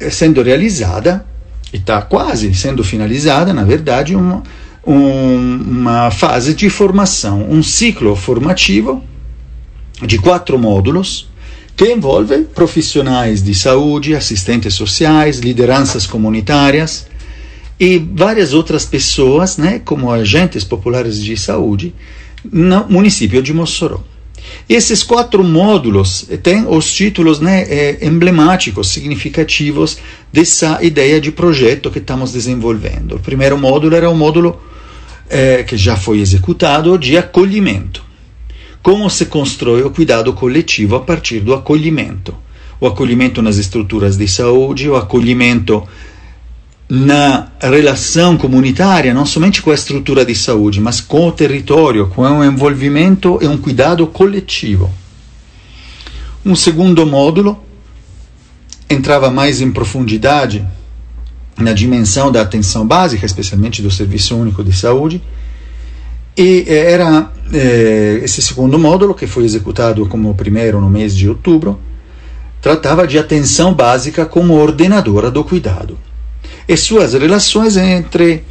eh, 0.00 0.10
sendo 0.10 0.42
realizada, 0.42 1.24
e 1.72 1.76
está 1.76 2.00
quase 2.02 2.54
sendo 2.54 2.82
finalizada, 2.82 3.52
na 3.52 3.64
verdade, 3.64 4.14
uma, 4.14 4.42
um, 4.86 5.56
uma 5.56 6.10
fase 6.10 6.54
de 6.54 6.70
formação, 6.70 7.46
um 7.50 7.62
ciclo 7.62 8.16
formativo 8.16 9.02
de 10.06 10.18
quatro 10.18 10.58
módulos 10.58 11.28
que 11.76 11.92
envolve 11.92 12.38
profissionais 12.54 13.42
de 13.42 13.54
saúde, 13.54 14.14
assistentes 14.14 14.74
sociais, 14.74 15.38
lideranças 15.38 16.06
comunitárias 16.06 17.06
e 17.78 17.98
várias 17.98 18.52
outras 18.52 18.84
pessoas, 18.84 19.56
né, 19.56 19.80
como 19.84 20.10
agentes 20.10 20.64
populares 20.64 21.22
de 21.22 21.36
saúde, 21.36 21.94
no 22.44 22.84
município 22.88 23.40
de 23.40 23.52
Mossoró. 23.52 24.02
Esses 24.68 25.02
quatro 25.02 25.42
módulos 25.42 26.28
têm 26.42 26.66
os 26.66 26.92
títulos 26.92 27.40
né, 27.40 27.62
é, 27.62 27.98
emblemáticos, 28.02 28.88
significativos 28.88 29.98
dessa 30.32 30.82
ideia 30.82 31.20
de 31.20 31.32
projeto 31.32 31.90
que 31.90 31.98
estamos 31.98 32.32
desenvolvendo. 32.32 33.16
O 33.16 33.20
primeiro 33.20 33.56
módulo 33.56 33.96
era 33.96 34.10
o 34.10 34.14
módulo 34.14 34.60
é, 35.28 35.62
que 35.62 35.76
já 35.76 35.96
foi 35.96 36.20
executado 36.20 36.98
de 36.98 37.16
acolhimento. 37.16 38.04
Como 38.82 39.08
se 39.10 39.26
constrói 39.26 39.82
o 39.82 39.90
cuidado 39.90 40.32
coletivo 40.32 40.96
a 40.96 41.00
partir 41.00 41.40
do 41.40 41.52
acolhimento? 41.52 42.34
O 42.80 42.86
acolhimento 42.86 43.42
nas 43.42 43.58
estruturas 43.58 44.16
de 44.16 44.28
saúde, 44.28 44.88
o 44.88 44.96
acolhimento 44.96 45.86
na 46.88 47.48
relação 47.60 48.38
comunitária, 48.38 49.12
não 49.12 49.26
somente 49.26 49.60
com 49.60 49.70
a 49.70 49.74
estrutura 49.74 50.24
de 50.24 50.34
saúde, 50.34 50.80
mas 50.80 51.00
com 51.00 51.28
o 51.28 51.32
território, 51.32 52.08
com 52.08 52.22
um 52.22 52.42
envolvimento 52.42 53.38
e 53.42 53.46
um 53.46 53.58
cuidado 53.58 54.06
coletivo. 54.06 54.90
Um 56.46 56.56
segundo 56.56 57.04
módulo 57.04 57.62
entrava 58.88 59.30
mais 59.30 59.60
em 59.60 59.70
profundidade 59.70 60.66
na 61.58 61.74
dimensão 61.74 62.32
da 62.32 62.40
atenção 62.40 62.86
básica, 62.86 63.26
especialmente 63.26 63.82
do 63.82 63.90
Serviço 63.90 64.34
Único 64.34 64.64
de 64.64 64.72
Saúde, 64.72 65.20
e 66.34 66.64
eh, 66.66 66.92
era 66.92 67.30
eh, 67.52 68.20
esse 68.22 68.40
segundo 68.40 68.78
módulo, 68.78 69.14
que 69.14 69.26
foi 69.26 69.44
executado 69.44 70.06
como 70.06 70.30
o 70.30 70.34
primeiro 70.34 70.80
no 70.80 70.88
mês 70.88 71.14
de 71.14 71.28
outubro, 71.28 71.78
tratava 72.62 73.06
de 73.06 73.18
atenção 73.18 73.74
básica 73.74 74.24
como 74.24 74.54
ordenadora 74.54 75.30
do 75.30 75.44
cuidado 75.44 75.98
e 76.68 76.76
suas 76.76 77.14
relações 77.14 77.76
entre 77.76 78.44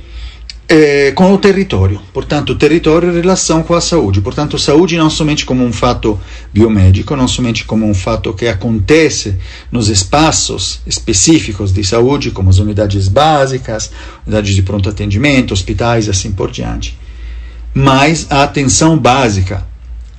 eh, 0.69 1.13
com 1.15 1.31
o 1.31 1.37
território. 1.37 2.01
Portanto, 2.11 2.55
território 2.55 3.09
em 3.09 3.21
relação 3.21 3.63
com 3.63 3.73
a 3.73 3.79
saúde. 3.79 4.19
Portanto, 4.19 4.59
saúde 4.59 4.97
não 4.97 5.09
somente 5.09 5.45
como 5.45 5.63
um 5.63 5.71
fato 5.71 6.19
biomédico, 6.53 7.15
não 7.15 7.27
somente 7.27 7.63
como 7.63 7.85
um 7.85 7.93
fato 7.93 8.33
que 8.33 8.47
acontece 8.47 9.35
nos 9.71 9.87
espaços 9.87 10.81
específicos 10.85 11.71
de 11.71 11.83
saúde, 11.85 12.31
como 12.31 12.49
as 12.49 12.59
unidades 12.59 13.07
básicas, 13.07 13.91
unidades 14.25 14.55
de 14.55 14.61
pronto 14.61 14.89
atendimento, 14.89 15.53
hospitais 15.53 16.07
e 16.07 16.09
assim 16.09 16.31
por 16.31 16.51
diante. 16.51 16.97
Mas 17.73 18.27
a 18.29 18.43
atenção 18.43 18.97
básica, 18.97 19.65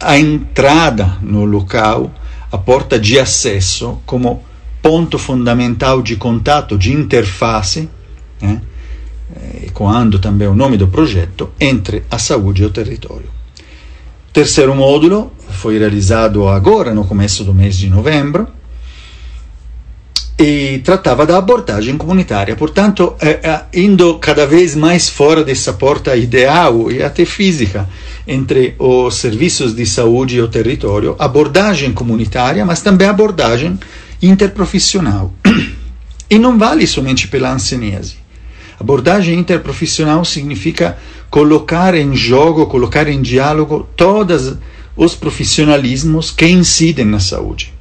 a 0.01 0.19
entrada 0.19 1.19
no 1.21 1.45
local, 1.45 2.11
a 2.51 2.57
porta 2.57 2.99
de 2.99 3.19
acesso 3.19 3.99
como 4.07 4.43
ponto 4.89 5.19
fundamental 5.19 6.01
de 6.01 6.17
contato, 6.17 6.79
de 6.79 6.95
interface, 6.95 7.91
né, 8.41 8.63
ecoando 9.63 10.19
também 10.19 10.49
o 10.49 10.55
nome 10.55 10.79
do 10.79 10.89
projeto, 10.89 11.51
entre 11.61 12.05
a 12.11 12.19
saúde 12.19 12.63
e 12.63 12.65
o 12.65 12.71
território. 12.71 13.27
O 14.31 14.33
terceiro 14.33 14.75
módulo 14.75 15.31
foi 15.51 15.79
realizado 15.79 16.49
agora, 16.49 16.95
no 16.95 17.05
começo 17.05 17.45
do 17.45 17.53
mês 17.53 17.77
de 17.77 17.91
novembro, 17.91 18.49
e 20.39 20.79
tratava 20.79 21.27
da 21.27 21.37
abordagem 21.37 21.99
comunitária. 21.99 22.57
Portanto, 22.57 23.15
eh, 23.21 23.61
indo 23.75 24.15
cada 24.15 24.47
vez 24.47 24.75
mais 24.75 25.11
fora 25.11 25.45
dessa 25.45 25.75
porta 25.75 26.17
ideal 26.17 26.91
e 26.91 27.03
até 27.03 27.27
física 27.27 27.87
entre 28.27 28.75
os 28.79 29.17
serviços 29.17 29.75
de 29.75 29.85
saúde 29.85 30.37
e 30.37 30.41
o 30.41 30.49
território, 30.49 31.15
abordagem 31.19 31.93
comunitária, 31.93 32.65
mas 32.65 32.81
também 32.81 33.07
abordagem 33.07 33.79
interprofissional. 34.23 35.33
E 36.31 36.39
não 36.39 36.59
vale 36.59 36.87
somente 36.87 37.27
pela 37.27 37.53
anseníase. 37.53 38.17
Abordagem 38.79 39.39
interprofissional 39.39 40.25
significa 40.25 40.99
colocar 41.31 41.95
em 41.95 42.15
jogo, 42.15 42.67
colocar 42.67 43.09
em 43.09 43.23
diálogo 43.23 43.89
todas 43.97 44.57
os 44.97 45.15
profissionalismos 45.15 46.31
que 46.31 46.47
incidem 46.47 47.05
na 47.05 47.19
saúde. 47.19 47.73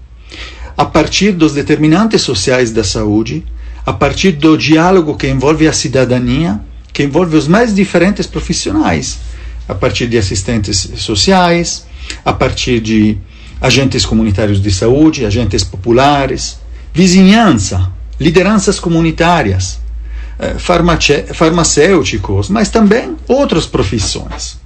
A 0.77 0.85
partir 0.85 1.31
dos 1.31 1.53
determinantes 1.53 2.21
sociais 2.21 2.71
da 2.71 2.83
saúde, 2.83 3.43
a 3.85 3.93
partir 3.93 4.33
do 4.33 4.57
diálogo 4.57 5.15
que 5.15 5.27
envolve 5.27 5.67
a 5.67 5.73
cidadania, 5.73 6.59
que 6.93 7.03
envolve 7.03 7.35
os 7.35 7.47
mais 7.47 7.73
diferentes 7.73 8.27
profissionais, 8.27 9.19
a 9.67 9.75
partir 9.75 10.07
de 10.07 10.17
assistentes 10.17 10.91
sociais, 10.97 11.85
a 12.23 12.33
partir 12.33 12.79
de 12.79 13.17
agentes 13.59 14.05
comunitários 14.05 14.61
de 14.61 14.71
saúde, 14.71 15.25
agentes 15.25 15.63
populares, 15.63 16.59
vizinhança, 16.93 17.91
lideranças 18.19 18.79
comunitárias, 18.79 19.79
eh, 20.39 20.55
farmacêuticos, 21.33 22.49
mas 22.49 22.69
também 22.69 23.15
outras 23.27 23.65
profissões. 23.65 24.59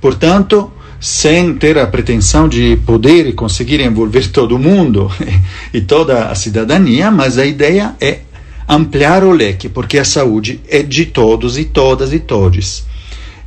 Portanto, 0.00 0.72
sem 1.00 1.54
ter 1.54 1.78
a 1.78 1.86
pretensão 1.86 2.48
de 2.48 2.76
poder 2.84 3.26
e 3.26 3.32
conseguir 3.32 3.80
envolver 3.80 4.28
todo 4.28 4.58
mundo 4.58 5.10
e 5.72 5.80
toda 5.80 6.28
a 6.28 6.34
cidadania, 6.34 7.10
mas 7.10 7.38
a 7.38 7.44
ideia 7.44 7.94
é 8.00 8.20
ampliar 8.68 9.22
o 9.22 9.30
leque, 9.30 9.68
porque 9.68 9.98
a 9.98 10.04
saúde 10.04 10.60
é 10.68 10.82
de 10.82 11.06
todos 11.06 11.58
e 11.58 11.64
todas 11.64 12.12
e 12.12 12.18
todos. 12.18 12.84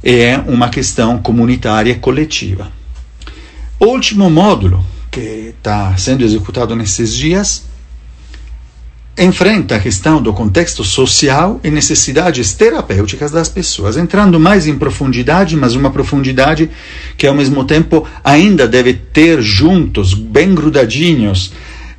É 0.04 0.38
uma 0.48 0.70
questão 0.70 1.18
comunitária 1.18 1.92
e 1.92 1.96
coletiva. 1.96 2.77
O 3.80 3.86
último 3.86 4.28
módulo, 4.28 4.84
que 5.12 5.54
está 5.56 5.96
sendo 5.98 6.24
executado 6.24 6.76
nesses 6.76 7.14
dias, 7.14 7.64
enfrenta 9.16 9.76
a 9.76 9.80
questão 9.80 10.20
do 10.20 10.34
contexto 10.34 10.84
social 10.84 11.60
e 11.64 11.70
necessidades 11.70 12.54
terapêuticas 12.54 13.30
das 13.30 13.48
pessoas, 13.48 13.96
entrando 13.96 14.40
mais 14.40 14.66
em 14.66 14.76
profundidade, 14.76 15.56
mas 15.56 15.76
uma 15.76 15.92
profundidade 15.92 16.72
que 17.16 17.28
ao 17.28 17.36
mesmo 17.36 17.64
tempo 17.66 18.04
ainda 18.24 18.68
deve 18.68 18.94
ter 18.94 19.44
juntos, 19.44 20.16
bem 20.16 20.56
grudadinhos, 20.56 21.54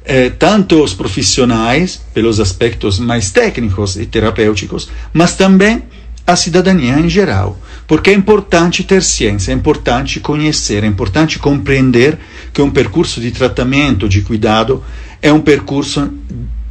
eh, 0.04 0.30
tanto 0.30 0.82
os 0.82 0.94
profissionais, 0.94 2.00
pelos 2.12 2.40
aspectos 2.40 2.98
mais 2.98 3.30
técnicos 3.30 3.96
e 3.96 4.04
terapêuticos, 4.04 4.88
mas 5.12 5.36
também 5.36 5.84
a 6.26 6.34
cidadania 6.34 6.98
em 6.98 7.08
geral. 7.08 7.56
Porque 7.88 8.10
é 8.10 8.12
importante 8.12 8.84
ter 8.84 9.02
ciência, 9.02 9.50
é 9.50 9.54
importante 9.54 10.20
conhecer, 10.20 10.84
é 10.84 10.86
importante 10.86 11.38
compreender 11.38 12.18
que 12.52 12.60
um 12.60 12.70
percurso 12.70 13.18
de 13.18 13.30
tratamento, 13.30 14.06
de 14.06 14.20
cuidado, 14.20 14.84
é 15.22 15.32
um 15.32 15.40
percurso 15.40 16.12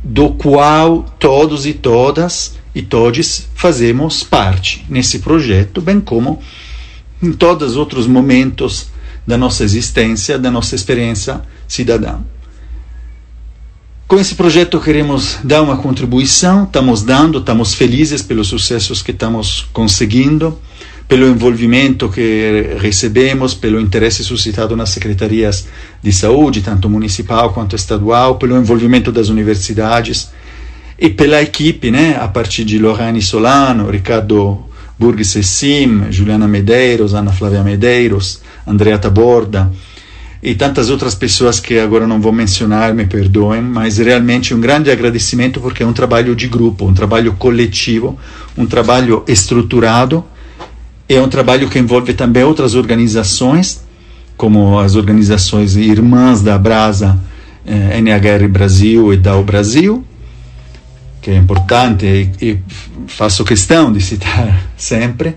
do 0.03 0.29
qual 0.29 1.03
todos 1.19 1.65
e 1.65 1.73
todas 1.73 2.55
e 2.73 2.83
todos 2.83 3.47
fazemos 3.55 4.21
parte 4.21 4.85
nesse 4.87 5.17
projeto, 5.17 5.81
bem 5.81 5.99
como 5.99 6.39
em 7.21 7.33
todos 7.33 7.71
os 7.71 7.77
outros 7.77 8.05
momentos 8.05 8.89
da 9.25 9.39
nossa 9.39 9.63
existência, 9.63 10.37
da 10.37 10.51
nossa 10.51 10.75
experiência 10.75 11.41
cidadã. 11.67 12.19
Com 14.07 14.19
esse 14.19 14.35
projeto 14.35 14.79
queremos 14.79 15.39
dar 15.43 15.63
uma 15.63 15.77
contribuição, 15.77 16.65
estamos 16.65 17.01
dando, 17.01 17.39
estamos 17.39 17.73
felizes 17.73 18.21
pelos 18.21 18.47
sucessos 18.47 19.01
que 19.01 19.11
estamos 19.11 19.67
conseguindo, 19.73 20.57
pelo 21.07 21.27
envolvimento 21.27 22.09
que 22.09 22.75
recebemos, 22.79 23.53
pelo 23.53 23.79
interesse 23.79 24.23
suscitado 24.23 24.75
nas 24.75 24.89
secretarias 24.89 25.67
de 26.03 26.11
saúde, 26.11 26.61
tanto 26.61 26.89
municipal 26.89 27.53
quanto 27.53 27.75
estadual, 27.75 28.35
pelo 28.35 28.57
envolvimento 28.57 29.11
das 29.11 29.29
universidades 29.29 30.29
e 30.99 31.09
pela 31.09 31.41
equipe, 31.41 31.91
né, 31.91 32.17
a 32.19 32.27
partir 32.27 32.65
de 32.65 32.77
Lorraine 32.77 33.21
Solano, 33.21 33.89
Ricardo 33.89 34.65
Burgis 34.99 35.35
Essim, 35.35 36.11
Juliana 36.11 36.47
Medeiros, 36.47 37.13
Ana 37.13 37.31
Flávia 37.31 37.63
Medeiros, 37.63 38.41
Andrea 38.65 38.97
Taborda, 38.97 39.71
e 40.41 40.55
tantas 40.55 40.89
outras 40.89 41.15
pessoas 41.15 41.59
que 41.59 41.79
agora 41.79 42.05
não 42.05 42.19
vou 42.19 42.31
mencionar, 42.31 42.93
me 42.93 43.05
perdoem, 43.05 43.61
mas 43.61 43.97
realmente 43.97 44.53
um 44.53 44.59
grande 44.59 44.91
agradecimento 44.91 45.59
porque 45.61 45.83
é 45.83 45.85
um 45.85 45.93
trabalho 45.93 46.35
de 46.35 46.47
grupo, 46.47 46.85
um 46.85 46.93
trabalho 46.93 47.33
coletivo, 47.33 48.17
um 48.57 48.65
trabalho 48.65 49.23
estruturado, 49.27 50.23
é 51.15 51.21
um 51.21 51.29
trabalho 51.29 51.69
que 51.69 51.79
envolve 51.79 52.13
também 52.13 52.43
outras 52.43 52.75
organizações, 52.75 53.81
como 54.35 54.77
as 54.79 54.95
organizações 54.95 55.75
irmãs 55.75 56.41
da 56.41 56.57
Brasa, 56.57 57.17
eh, 57.65 57.99
NHR 57.99 58.47
Brasil 58.49 59.13
e 59.13 59.17
DAO 59.17 59.43
Brasil, 59.43 60.03
que 61.21 61.31
é 61.31 61.35
importante 61.35 62.05
e, 62.05 62.45
e 62.45 62.59
faço 63.07 63.43
questão 63.45 63.91
de 63.91 64.01
citar 64.01 64.69
sempre, 64.75 65.35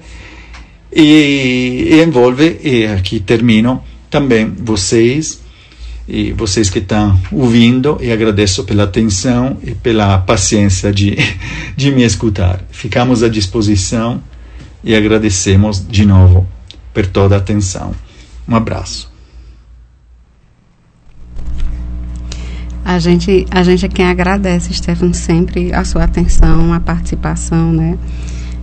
e, 0.92 1.88
e 1.92 2.02
envolve, 2.02 2.60
e 2.62 2.86
aqui 2.86 3.20
termino, 3.20 3.82
também 4.10 4.52
vocês 4.58 5.40
e 6.08 6.32
vocês 6.32 6.68
que 6.68 6.80
estão 6.80 7.18
ouvindo 7.30 7.96
e 8.00 8.10
agradeço 8.10 8.64
pela 8.64 8.82
atenção 8.82 9.56
e 9.62 9.72
pela 9.72 10.18
paciência 10.18 10.92
de, 10.92 11.16
de 11.76 11.92
me 11.92 12.02
escutar. 12.02 12.60
Ficamos 12.72 13.22
à 13.22 13.28
disposição 13.28 14.20
e 14.83 14.95
agradecemos 14.95 15.87
de 15.87 16.05
novo 16.05 16.47
por 16.93 17.07
toda 17.07 17.35
a 17.35 17.39
atenção. 17.39 17.93
Um 18.49 18.55
abraço. 18.55 19.11
A 22.85 22.99
gente, 22.99 23.47
a 23.51 23.62
gente 23.62 23.87
é 23.87 23.89
quem 23.89 24.07
agradece, 24.07 24.74
Stefano, 24.74 25.14
sempre 25.14 25.72
a 25.72 25.85
sua 25.85 26.05
atenção, 26.05 26.72
a 26.72 26.81
participação, 26.81 27.72
né? 27.72 27.97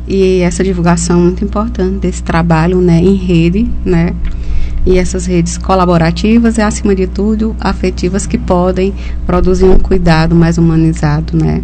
E 0.07 0.39
essa 0.41 0.63
divulgação 0.63 1.19
muito 1.19 1.43
importante 1.43 1.99
desse 1.99 2.23
trabalho, 2.23 2.81
né, 2.81 2.99
em 2.99 3.15
rede, 3.15 3.69
né? 3.85 4.13
e 4.87 4.97
essas 4.97 5.25
redes 5.25 5.57
colaborativas 5.57 6.57
e, 6.57 6.61
acima 6.61 6.95
de 6.95 7.07
tudo, 7.07 7.53
afetivas 7.59 8.25
que 8.25 8.37
podem 8.37 8.93
produzir 9.25 9.65
um 9.65 9.77
cuidado 9.77 10.33
mais 10.33 10.57
humanizado, 10.57 11.37
né? 11.37 11.61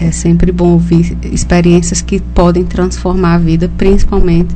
É 0.00 0.10
sempre 0.12 0.52
bom 0.52 0.68
ouvir 0.68 1.16
experiências 1.24 2.00
que 2.00 2.20
podem 2.20 2.64
transformar 2.64 3.34
a 3.34 3.38
vida, 3.38 3.70
principalmente 3.76 4.54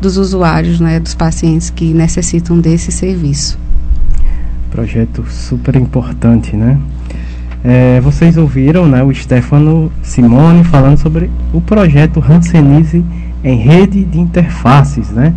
dos 0.00 0.16
usuários, 0.16 0.80
né, 0.80 1.00
dos 1.00 1.14
pacientes 1.14 1.70
que 1.70 1.94
necessitam 1.94 2.58
desse 2.58 2.92
serviço. 2.92 3.58
Projeto 4.70 5.24
super 5.30 5.76
importante, 5.76 6.56
né? 6.56 6.78
É, 7.64 8.00
vocês 8.00 8.36
ouviram 8.36 8.88
né, 8.88 9.02
o 9.04 9.14
Stefano 9.14 9.92
Simone 10.02 10.64
falando 10.64 10.98
sobre 10.98 11.30
o 11.52 11.60
projeto 11.60 12.22
Hanseníase 12.26 13.04
em 13.44 13.56
rede 13.56 14.04
de 14.04 14.18
interfaces, 14.18 15.10
né? 15.10 15.32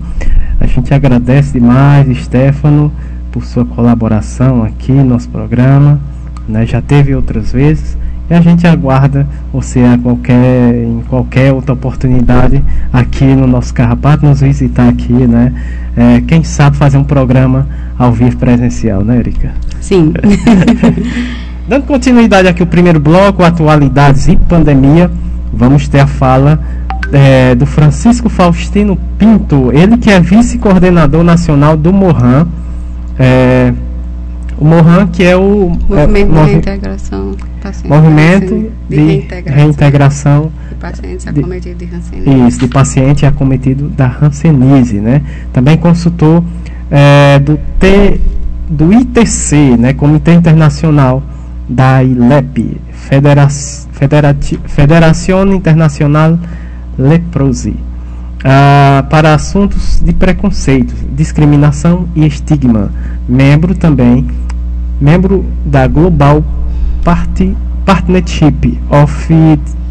A 0.59 0.65
gente 0.67 0.93
agradece 0.93 1.53
demais, 1.53 2.17
Stefano, 2.17 2.91
por 3.31 3.43
sua 3.43 3.65
colaboração 3.65 4.63
aqui 4.63 4.91
no 4.91 5.03
nosso 5.03 5.29
programa. 5.29 5.99
Né? 6.47 6.65
Já 6.65 6.81
teve 6.81 7.13
outras 7.13 7.51
vezes. 7.51 7.97
E 8.29 8.33
a 8.33 8.41
gente 8.41 8.65
aguarda 8.65 9.27
você 9.53 9.81
a 9.81 9.97
qualquer, 9.97 10.83
em 10.83 11.03
qualquer 11.07 11.53
outra 11.53 11.73
oportunidade 11.73 12.63
aqui 12.91 13.23
no 13.23 13.45
nosso 13.45 13.71
Carrapato, 13.73 14.25
nos 14.25 14.41
visitar 14.41 14.89
aqui, 14.89 15.13
né? 15.13 15.53
É, 15.95 16.21
quem 16.21 16.43
sabe 16.43 16.75
fazer 16.75 16.97
um 16.97 17.03
programa 17.03 17.67
ao 17.97 18.11
vivo 18.11 18.35
presencial, 18.37 19.03
né, 19.03 19.17
Erika? 19.17 19.51
Sim. 19.79 20.11
Dando 21.69 21.83
continuidade 21.83 22.47
aqui 22.47 22.63
o 22.63 22.67
primeiro 22.67 22.99
bloco, 22.99 23.43
atualidades 23.43 24.27
e 24.27 24.35
pandemia, 24.35 25.09
vamos 25.53 25.87
ter 25.87 25.99
a 25.99 26.07
fala 26.07 26.59
é, 27.11 27.53
do 27.53 27.65
Francisco 27.67 28.27
Faustino 28.27 28.97
Pinto, 29.19 29.71
ele 29.71 29.97
que 29.97 30.09
é 30.09 30.19
vice-coordenador 30.19 31.23
nacional 31.23 31.77
do 31.77 31.93
Mohan. 31.93 32.47
É, 33.19 33.71
o 34.57 34.65
Mohan 34.65 35.07
que 35.07 35.23
é 35.23 35.35
o 35.35 35.71
movimento 35.87 36.37
é, 36.37 36.43
de 36.43 36.51
reintegração 36.51 37.31
movimento 37.83 38.71
de, 38.89 38.95
de 38.95 39.05
reintegração, 39.05 39.53
reintegração 39.55 40.51
de 40.69 40.75
pacientes 40.75 41.27
acometidos 41.27 41.77
de 41.77 41.95
Hanseníase. 41.95 42.47
Isso, 42.47 42.59
de 42.59 42.67
paciente 42.67 43.25
acometido 43.25 43.89
da 43.89 44.17
Hanseníase, 44.21 44.99
né? 44.99 45.21
Também 45.51 45.77
consultor 45.77 46.43
é, 46.89 47.39
do 47.39 47.59
T, 47.79 48.19
do 48.69 48.93
ITC, 48.93 49.77
né? 49.77 49.93
Comitê 49.93 50.33
Internacional 50.33 51.23
da 51.67 52.03
ILEP, 52.03 52.79
Federa 52.91 53.47
Federação 54.67 55.53
Internacional 55.53 56.37
leprosy. 56.97 57.75
Ah, 58.47 59.03
para 59.09 59.33
assuntos 59.33 59.99
de 59.99 60.13
preconceitos, 60.13 60.93
discriminação 61.15 62.07
e 62.15 62.27
estigma. 62.27 62.91
Membro 63.27 63.73
também, 63.73 64.27
membro 65.01 65.43
da 65.65 65.87
Global 65.87 66.43
Party, 67.05 67.55
Partnership 67.85 68.79
of 68.89 69.33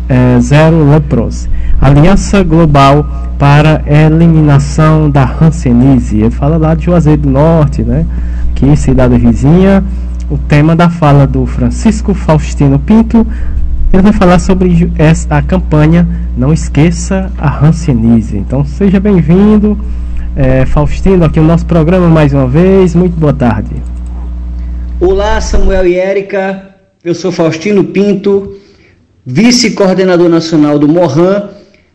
eh, 0.09 0.39
Zero 0.41 0.91
Leprosy, 0.91 1.49
Aliança 1.81 2.43
Global 2.43 3.07
para 3.39 3.83
Eliminação 3.87 5.09
da 5.09 5.25
Hanseníase. 5.41 6.19
Ele 6.21 6.31
fala 6.31 6.57
lá 6.57 6.75
de 6.75 6.87
Juazeiro 6.87 7.23
do 7.23 7.31
Norte, 7.31 7.83
né? 7.83 8.05
Que 8.55 8.77
cidade 8.77 9.17
vizinha. 9.17 9.83
O 10.29 10.37
tema 10.37 10.75
da 10.75 10.91
fala 10.91 11.27
do 11.27 11.47
Francisco 11.47 12.12
Faustino 12.15 12.79
Pinto 12.79 13.27
ele 13.93 14.03
vai 14.03 14.12
falar 14.12 14.41
sobre 14.41 14.91
a 15.31 15.41
campanha 15.41 16.07
Não 16.37 16.53
Esqueça 16.53 17.31
a 17.39 17.65
Hanseníase. 17.65 18.37
Então 18.37 18.65
seja 18.65 18.99
bem-vindo 18.99 19.79
É, 20.37 20.67
Faustino, 20.67 21.25
aqui 21.25 21.39
no 21.39 21.47
nosso 21.47 21.65
programa 21.65 22.09
mais 22.09 22.33
uma 22.33 22.49
vez. 22.49 22.93
Muito 22.93 23.15
boa 23.17 23.33
tarde. 23.33 23.77
Olá, 24.99 25.41
Samuel 25.41 25.87
e 25.87 25.95
Érica. 25.95 26.74
Eu 27.05 27.15
sou 27.15 27.31
Faustino 27.31 27.85
Pinto, 27.85 28.59
vice-coordenador 29.27 30.31
nacional 30.31 30.79
do 30.79 30.89
MORRAN, 30.89 31.51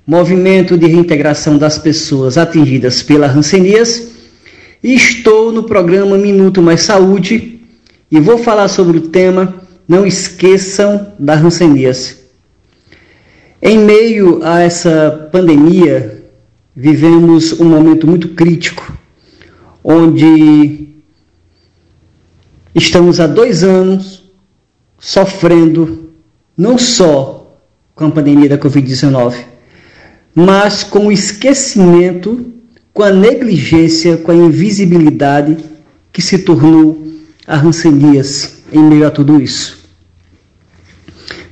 Movimento 0.05 0.77
de 0.77 0.85
Reintegração 0.85 1.57
das 1.57 1.79
Pessoas 1.79 2.37
Atingidas 2.37 3.01
pela 3.01 3.25
Rancenias, 3.25 4.11
e 4.83 4.93
estou 4.93 5.51
no 5.51 5.63
programa 5.63 6.15
Minuto 6.15 6.61
Mais 6.61 6.83
Saúde 6.83 7.59
e 8.11 8.19
vou 8.19 8.37
falar 8.37 8.67
sobre 8.67 8.99
o 8.99 9.07
tema 9.07 9.55
Não 9.87 10.05
Esqueçam 10.05 11.11
da 11.17 11.33
Rancenias. 11.33 12.19
Em 13.63 13.79
meio 13.79 14.41
a 14.43 14.59
essa 14.59 15.27
pandemia, 15.31 16.23
vivemos 16.75 17.59
um 17.59 17.65
momento 17.65 18.05
muito 18.05 18.29
crítico, 18.29 18.95
onde 19.83 20.89
estamos 22.75 23.19
há 23.19 23.25
dois 23.25 23.63
anos 23.63 24.18
sofrendo 24.99 26.11
não 26.57 26.77
só 26.77 27.57
com 27.95 28.05
a 28.05 28.11
pandemia 28.11 28.49
da 28.49 28.57
Covid-19, 28.57 29.35
mas 30.35 30.83
com 30.83 31.07
o 31.07 31.11
esquecimento, 31.11 32.53
com 32.93 33.03
a 33.03 33.11
negligência, 33.11 34.17
com 34.17 34.31
a 34.31 34.35
invisibilidade 34.35 35.57
que 36.11 36.21
se 36.21 36.39
tornou 36.39 37.07
a 37.47 37.55
rancenias 37.55 38.61
em 38.71 38.79
meio 38.79 39.07
a 39.07 39.11
tudo 39.11 39.41
isso. 39.41 39.79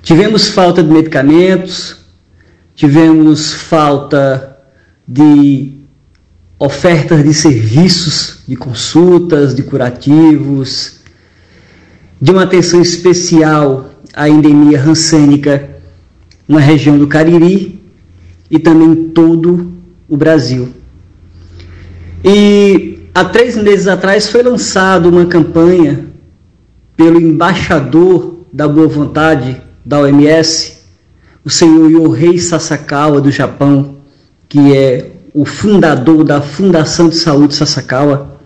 Tivemos 0.01 0.49
falta 0.49 0.83
de 0.83 0.89
medicamentos, 0.89 1.97
tivemos 2.75 3.53
falta 3.53 4.57
de 5.07 5.73
ofertas 6.59 7.23
de 7.23 7.33
serviços, 7.33 8.39
de 8.47 8.55
consultas, 8.55 9.53
de 9.53 9.63
curativos, 9.63 10.96
de 12.19 12.31
uma 12.31 12.43
atenção 12.43 12.81
especial 12.81 13.89
à 14.13 14.27
endemia 14.27 14.79
rancênica 14.79 15.69
na 16.47 16.59
região 16.59 16.97
do 16.97 17.07
Cariri 17.07 17.79
e 18.49 18.57
também 18.57 18.89
em 18.89 19.09
todo 19.09 19.71
o 20.07 20.15
Brasil. 20.17 20.69
E 22.23 22.99
há 23.13 23.25
três 23.25 23.55
meses 23.55 23.87
atrás 23.87 24.29
foi 24.29 24.41
lançada 24.41 25.07
uma 25.07 25.25
campanha 25.25 26.05
pelo 26.95 27.21
embaixador 27.21 28.39
da 28.51 28.67
boa 28.67 28.87
vontade 28.87 29.61
da 29.85 29.99
OMS, 29.99 30.77
o 31.45 31.49
senhor 31.49 31.89
Yohei 31.89 32.39
Sasakawa 32.39 33.21
do 33.21 33.31
Japão, 33.31 33.97
que 34.49 34.75
é 34.75 35.11
o 35.33 35.45
fundador 35.45 36.23
da 36.23 36.41
Fundação 36.41 37.09
de 37.09 37.15
Saúde 37.15 37.53
Sasakawa, 37.53 38.36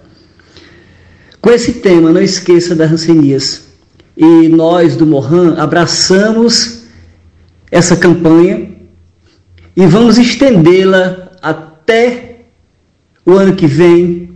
com 1.42 1.50
esse 1.50 1.74
tema, 1.74 2.12
não 2.12 2.22
esqueça 2.22 2.76
das 2.76 2.92
rancenias. 2.92 3.64
E 4.16 4.48
nós 4.48 4.96
do 4.96 5.06
Mohan 5.06 5.56
abraçamos 5.58 6.84
essa 7.72 7.96
campanha 7.96 8.70
e 9.76 9.86
vamos 9.88 10.18
estendê-la 10.18 11.32
até 11.42 12.42
o 13.26 13.32
ano 13.32 13.56
que 13.56 13.66
vem, 13.66 14.34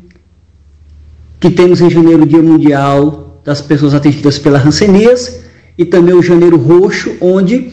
que 1.40 1.50
temos 1.50 1.82
em 1.82 1.90
janeiro 1.90 2.24
o 2.24 2.26
Dia 2.26 2.42
Mundial 2.42 3.42
das 3.44 3.62
Pessoas 3.62 3.94
Atendidas 3.94 4.40
pela 4.40 4.58
Rancenias 4.58 5.42
e 5.78 5.86
também 5.86 6.16
o 6.16 6.24
Janeiro 6.24 6.58
Roxo, 6.58 7.16
onde 7.20 7.72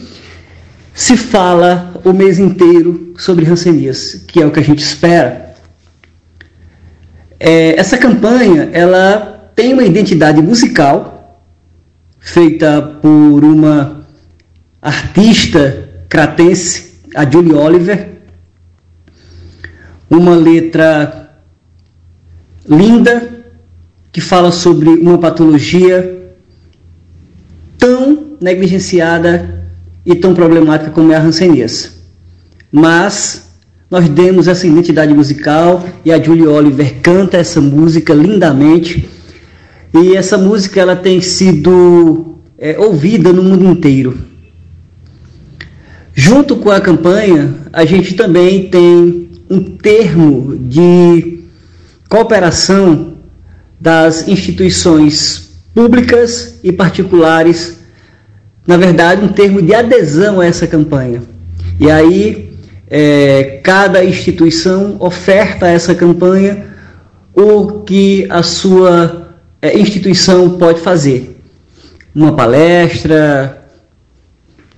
se 0.93 1.17
fala 1.17 1.99
o 2.03 2.13
mês 2.13 2.37
inteiro 2.37 3.13
sobre 3.17 3.45
rancenias, 3.45 4.23
que 4.27 4.41
é 4.41 4.45
o 4.45 4.51
que 4.51 4.59
a 4.59 4.63
gente 4.63 4.83
espera. 4.83 5.52
É, 7.45 7.77
essa 7.77 7.97
campanha 7.97 8.69
ela 8.71 9.51
tem 9.53 9.73
uma 9.73 9.83
identidade 9.83 10.41
musical 10.41 11.43
feita 12.17 12.81
por 13.01 13.43
uma 13.43 14.07
artista 14.81 15.89
cratense, 16.07 17.01
a 17.13 17.29
Julie 17.29 17.53
Oliver, 17.53 18.11
uma 20.09 20.33
letra 20.37 21.37
linda 22.65 23.43
que 24.09 24.21
fala 24.21 24.49
sobre 24.49 24.91
uma 24.91 25.17
patologia 25.17 26.33
tão 27.77 28.37
negligenciada 28.39 29.67
e 30.05 30.15
tão 30.15 30.33
problemática 30.33 30.91
como 30.91 31.11
é 31.11 31.17
a 31.17 31.21
Hanseníase. 31.21 31.91
Mas 32.71 33.52
nós 33.93 34.09
demos 34.09 34.47
essa 34.47 34.65
identidade 34.65 35.13
musical 35.13 35.85
e 36.03 36.11
a 36.11 36.19
Julie 36.19 36.47
Oliver 36.47 36.95
canta 36.99 37.37
essa 37.37 37.61
música 37.61 38.11
lindamente. 38.11 39.07
E 39.93 40.15
essa 40.15 40.35
música 40.35 40.81
ela 40.81 40.95
tem 40.95 41.21
sido 41.21 42.39
é, 42.57 42.75
ouvida 42.79 43.31
no 43.31 43.43
mundo 43.43 43.65
inteiro. 43.65 44.17
Junto 46.11 46.55
com 46.55 46.71
a 46.71 46.81
campanha, 46.81 47.53
a 47.71 47.85
gente 47.85 48.15
também 48.15 48.67
tem 48.67 49.29
um 49.47 49.61
termo 49.61 50.57
de 50.57 51.43
cooperação 52.09 53.13
das 53.79 54.27
instituições 54.27 55.51
públicas 55.71 56.55
e 56.63 56.71
particulares 56.71 57.77
na 58.65 58.75
verdade, 58.75 59.23
um 59.23 59.27
termo 59.27 59.61
de 59.61 59.75
adesão 59.75 60.39
a 60.39 60.45
essa 60.47 60.65
campanha. 60.65 61.21
E 61.79 61.91
aí, 61.91 62.52
é, 62.95 63.59
cada 63.63 64.05
instituição 64.05 64.97
oferta 64.99 65.67
essa 65.67 65.95
campanha 65.95 66.67
o 67.33 67.79
que 67.79 68.27
a 68.29 68.43
sua 68.43 69.29
é, 69.59 69.75
instituição 69.79 70.51
pode 70.59 70.79
fazer. 70.79 71.41
Uma 72.13 72.35
palestra, 72.35 73.65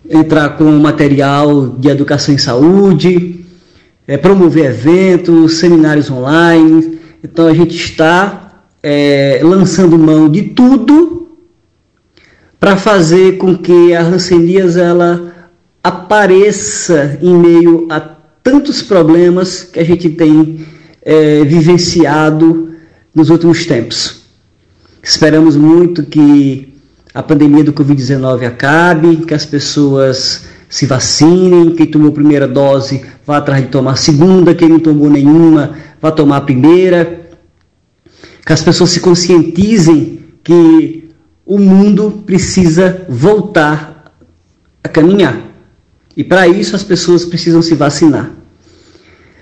entrar 0.09 0.55
com 0.57 0.63
material 0.79 1.67
de 1.67 1.89
educação 1.89 2.33
em 2.33 2.37
saúde, 2.37 3.45
é, 4.07 4.15
promover 4.15 4.67
eventos, 4.67 5.55
seminários 5.55 6.09
online. 6.09 6.97
Então, 7.21 7.47
a 7.47 7.53
gente 7.53 7.75
está 7.75 8.63
é, 8.81 9.41
lançando 9.43 9.99
mão 9.99 10.29
de 10.29 10.41
tudo 10.41 11.35
para 12.61 12.77
fazer 12.77 13.35
com 13.37 13.57
que 13.57 13.93
a 13.93 14.01
Rancenias 14.01 14.77
ela 14.77 15.34
apareça 15.85 17.19
em 17.21 17.37
meio 17.37 17.85
a 17.91 17.99
tantos 17.99 18.81
problemas 18.81 19.61
que 19.61 19.79
a 19.79 19.83
gente 19.83 20.09
tem 20.09 20.65
é, 21.03 21.43
vivenciado 21.43 22.73
nos 23.13 23.29
últimos 23.29 23.67
tempos. 23.67 24.23
Esperamos 25.03 25.55
muito 25.55 26.01
que 26.01 26.73
a 27.13 27.21
pandemia 27.21 27.63
do 27.63 27.71
Covid-19 27.71 28.47
acabe, 28.47 29.17
que 29.27 29.33
as 29.35 29.45
pessoas 29.45 30.45
se 30.67 30.87
vacinem, 30.87 31.75
quem 31.75 31.85
tomou 31.85 32.09
a 32.09 32.13
primeira 32.13 32.47
dose 32.47 33.05
vá 33.23 33.37
atrás 33.37 33.61
de 33.61 33.69
tomar 33.69 33.91
a 33.91 33.95
segunda, 33.95 34.55
quem 34.55 34.67
não 34.67 34.79
tomou 34.79 35.07
nenhuma 35.07 35.75
vá 36.01 36.11
tomar 36.11 36.37
a 36.37 36.41
primeira, 36.41 37.29
que 38.43 38.51
as 38.51 38.63
pessoas 38.63 38.89
se 38.89 39.01
conscientizem 39.01 40.19
que 40.43 41.11
o 41.45 41.59
mundo 41.59 42.23
precisa 42.25 43.05
voltar 43.07 44.11
a 44.83 44.89
caminhar. 44.89 45.54
E 46.15 46.23
para 46.23 46.47
isso 46.47 46.75
as 46.75 46.83
pessoas 46.83 47.25
precisam 47.25 47.61
se 47.61 47.75
vacinar. 47.75 48.31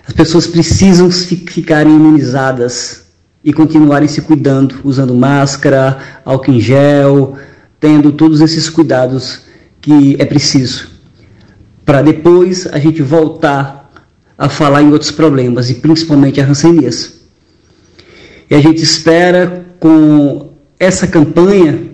As 0.08 0.14
pessoas 0.14 0.48
precisam 0.48 1.10
ficarem 1.12 1.96
imunizadas 1.96 3.06
e 3.44 3.54
continuarem 3.54 4.08
se 4.08 4.22
cuidando, 4.22 4.76
usando 4.84 5.14
máscara, 5.14 6.22
álcool 6.26 6.54
em 6.54 6.60
gel, 6.60 7.38
tendo 7.80 8.12
todos 8.12 8.42
esses 8.42 8.70
cuidados 8.70 9.42
que 9.80 10.16
é 10.20 10.26
preciso. 10.26 10.90
Para 11.86 12.02
depois 12.02 12.66
a 12.68 12.80
gente 12.80 13.02
voltar 13.02 13.92
a 14.38 14.50
falar 14.50 14.82
em 14.82 14.92
outros 14.92 15.12
problemas, 15.12 15.70
e 15.70 15.76
principalmente 15.76 16.42
a 16.42 16.46
rancenias. 16.46 17.22
E 18.50 18.56
a 18.56 18.60
gente 18.60 18.82
espera 18.82 19.66
com 19.80 20.54
essa 20.80 21.06
campanha 21.06 21.92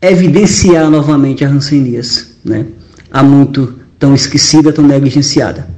evidenciar 0.00 0.90
novamente 0.90 1.44
a 1.44 1.48
rancenias, 1.48 2.36
né? 2.44 2.66
há 3.10 3.22
muito 3.22 3.85
tão 3.98 4.14
esquecida, 4.14 4.72
tão 4.72 4.86
negligenciada. 4.86 5.68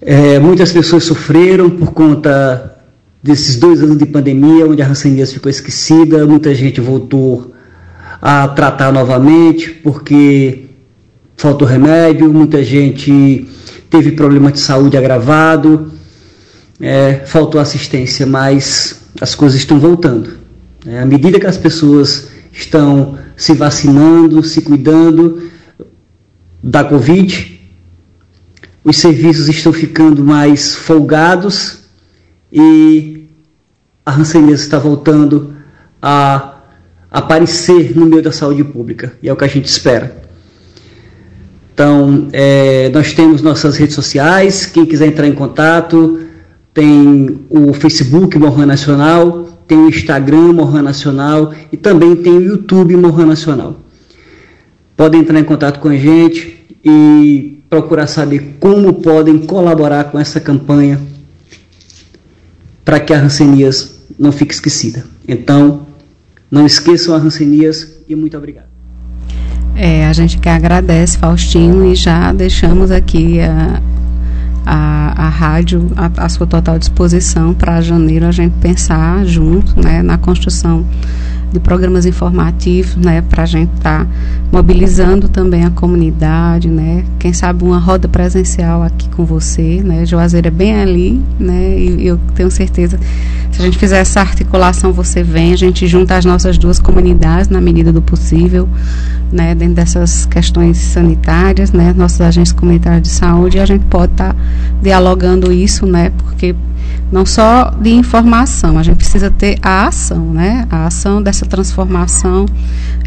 É, 0.00 0.38
muitas 0.38 0.72
pessoas 0.72 1.04
sofreram 1.04 1.70
por 1.70 1.92
conta 1.92 2.76
desses 3.22 3.56
dois 3.56 3.82
anos 3.82 3.96
de 3.96 4.06
pandemia, 4.06 4.66
onde 4.66 4.82
a 4.82 4.86
rancenias 4.86 5.32
ficou 5.32 5.48
esquecida, 5.48 6.26
muita 6.26 6.52
gente 6.54 6.80
voltou 6.80 7.52
a 8.20 8.48
tratar 8.48 8.92
novamente 8.92 9.70
porque 9.70 10.66
faltou 11.36 11.66
remédio, 11.66 12.32
muita 12.32 12.64
gente 12.64 13.46
teve 13.88 14.12
problema 14.12 14.50
de 14.50 14.58
saúde 14.58 14.96
agravado, 14.96 15.92
é, 16.80 17.22
faltou 17.26 17.60
assistência, 17.60 18.26
mas 18.26 19.02
as 19.20 19.34
coisas 19.34 19.58
estão 19.58 19.78
voltando. 19.78 20.30
É, 20.84 21.00
à 21.00 21.06
medida 21.06 21.38
que 21.38 21.46
as 21.46 21.56
pessoas 21.56 22.28
estão 22.52 23.18
se 23.36 23.54
vacinando, 23.54 24.42
se 24.42 24.62
cuidando 24.62 25.50
da 26.62 26.84
Covid, 26.84 27.60
os 28.84 28.96
serviços 28.96 29.48
estão 29.48 29.72
ficando 29.72 30.24
mais 30.24 30.74
folgados 30.74 31.80
e 32.52 33.26
a 34.04 34.14
hanseníase 34.14 34.62
está 34.62 34.78
voltando 34.78 35.54
a 36.00 36.56
aparecer 37.10 37.96
no 37.96 38.06
meio 38.06 38.22
da 38.22 38.32
saúde 38.32 38.64
pública, 38.64 39.12
e 39.22 39.28
é 39.28 39.32
o 39.32 39.36
que 39.36 39.44
a 39.44 39.48
gente 39.48 39.66
espera. 39.66 40.22
Então, 41.74 42.28
é, 42.32 42.90
nós 42.90 43.12
temos 43.12 43.42
nossas 43.42 43.76
redes 43.76 43.94
sociais, 43.94 44.66
quem 44.66 44.84
quiser 44.84 45.06
entrar 45.06 45.26
em 45.26 45.34
contato, 45.34 46.20
tem 46.74 47.40
o 47.48 47.72
Facebook 47.72 48.38
Morran 48.38 48.66
Nacional, 48.66 49.44
tem 49.66 49.78
o 49.78 49.88
Instagram 49.88 50.52
Morran 50.52 50.82
Nacional 50.82 51.52
e 51.70 51.76
também 51.76 52.16
tem 52.16 52.32
o 52.32 52.42
YouTube 52.42 52.96
Morran 52.96 53.26
Nacional. 53.26 53.81
Podem 54.96 55.20
entrar 55.20 55.38
em 55.38 55.44
contato 55.44 55.80
com 55.80 55.88
a 55.88 55.96
gente 55.96 56.62
e 56.84 57.62
procurar 57.68 58.06
saber 58.06 58.56
como 58.60 58.94
podem 58.94 59.38
colaborar 59.38 60.04
com 60.04 60.18
essa 60.18 60.38
campanha 60.38 61.00
para 62.84 63.00
que 63.00 63.14
a 63.14 63.18
Rancenias 63.18 64.02
não 64.18 64.32
fique 64.32 64.52
esquecida. 64.52 65.04
Então, 65.26 65.86
não 66.50 66.66
esqueçam 66.66 67.14
a 67.14 67.18
Rancenias 67.18 67.88
e 68.08 68.14
muito 68.14 68.36
obrigado. 68.36 68.66
É, 69.74 70.06
a 70.06 70.12
gente 70.12 70.38
que 70.38 70.48
agradece, 70.48 71.16
Faustino, 71.16 71.90
e 71.90 71.94
já 71.94 72.32
deixamos 72.32 72.90
aqui 72.90 73.40
a, 73.40 73.80
a, 74.66 75.26
a 75.26 75.28
rádio 75.28 75.90
à 75.96 76.28
sua 76.28 76.46
total 76.46 76.78
disposição 76.78 77.54
para 77.54 77.80
janeiro 77.80 78.26
a 78.26 78.32
gente 78.32 78.54
pensar 78.60 79.24
junto 79.24 79.80
né, 79.82 80.02
na 80.02 80.18
construção 80.18 80.86
de 81.52 81.60
programas 81.60 82.06
informativos, 82.06 82.96
né, 82.96 83.22
para 83.22 83.42
a 83.42 83.46
gente 83.46 83.72
estar 83.76 84.04
tá 84.04 84.10
mobilizando 84.50 85.28
também 85.28 85.64
a 85.64 85.70
comunidade, 85.70 86.68
né, 86.68 87.04
quem 87.18 87.32
sabe 87.32 87.64
uma 87.64 87.78
roda 87.78 88.08
presencial 88.08 88.82
aqui 88.82 89.08
com 89.10 89.24
você, 89.24 89.82
né, 89.82 90.06
Juazeiro 90.06 90.48
é 90.48 90.50
bem 90.50 90.74
ali, 90.80 91.20
né, 91.38 91.78
e 91.78 92.06
eu 92.06 92.18
tenho 92.34 92.50
certeza 92.50 92.98
se 93.52 93.60
a 93.60 93.64
gente 93.66 93.76
fizer 93.76 93.98
essa 93.98 94.20
articulação, 94.20 94.92
você 94.92 95.22
vem, 95.22 95.52
a 95.52 95.56
gente 95.56 95.86
junta 95.86 96.16
as 96.16 96.24
nossas 96.24 96.56
duas 96.56 96.78
comunidades 96.78 97.50
na 97.50 97.60
medida 97.60 97.92
do 97.92 98.00
possível, 98.00 98.66
né, 99.30 99.54
dentro 99.54 99.74
dessas 99.74 100.24
questões 100.24 100.78
sanitárias, 100.78 101.70
né, 101.70 101.92
nossas 101.94 102.22
agências 102.22 102.58
comunitárias 102.58 103.02
de 103.02 103.08
saúde, 103.10 103.58
e 103.58 103.60
a 103.60 103.66
gente 103.66 103.84
pode 103.84 104.12
estar 104.12 104.32
tá 104.32 104.40
dialogando 104.80 105.52
isso, 105.52 105.84
né, 105.84 106.10
porque 106.16 106.56
não 107.12 107.26
só 107.26 107.70
de 107.78 107.90
informação, 107.90 108.78
a 108.78 108.82
gente 108.82 108.96
precisa 108.96 109.30
ter 109.30 109.58
a 109.62 109.86
ação, 109.86 110.32
né? 110.32 110.66
A 110.70 110.86
ação 110.86 111.22
dessa 111.22 111.41
transformação 111.46 112.46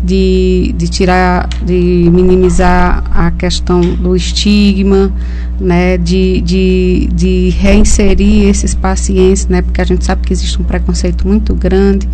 de, 0.03 0.73
de 0.77 0.87
tirar, 0.87 1.47
de 1.63 2.09
minimizar 2.11 3.03
a 3.13 3.31
questão 3.31 3.81
do 3.81 4.15
estigma, 4.15 5.11
né? 5.59 5.97
De, 5.97 6.41
de, 6.41 7.09
de 7.13 7.49
reinserir 7.49 8.47
esses 8.47 8.73
pacientes, 8.73 9.47
né? 9.47 9.61
Porque 9.61 9.81
a 9.81 9.85
gente 9.85 10.05
sabe 10.05 10.25
que 10.25 10.33
existe 10.33 10.61
um 10.61 10.65
preconceito 10.65 11.27
muito 11.27 11.53
grande. 11.55 12.07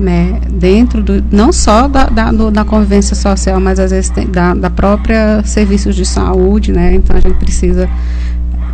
Né, 0.00 0.40
dentro 0.50 1.00
do, 1.00 1.24
não 1.30 1.52
só 1.52 1.86
da, 1.86 2.06
da, 2.06 2.32
do, 2.32 2.50
da 2.50 2.64
convivência 2.64 3.14
social, 3.14 3.60
mas 3.60 3.78
às 3.78 3.92
vezes 3.92 4.10
tem, 4.10 4.26
da, 4.26 4.52
da 4.52 4.68
própria 4.68 5.40
serviços 5.44 5.94
de 5.94 6.04
saúde, 6.04 6.72
né, 6.72 6.96
então 6.96 7.16
a 7.16 7.20
gente 7.20 7.36
precisa 7.36 7.88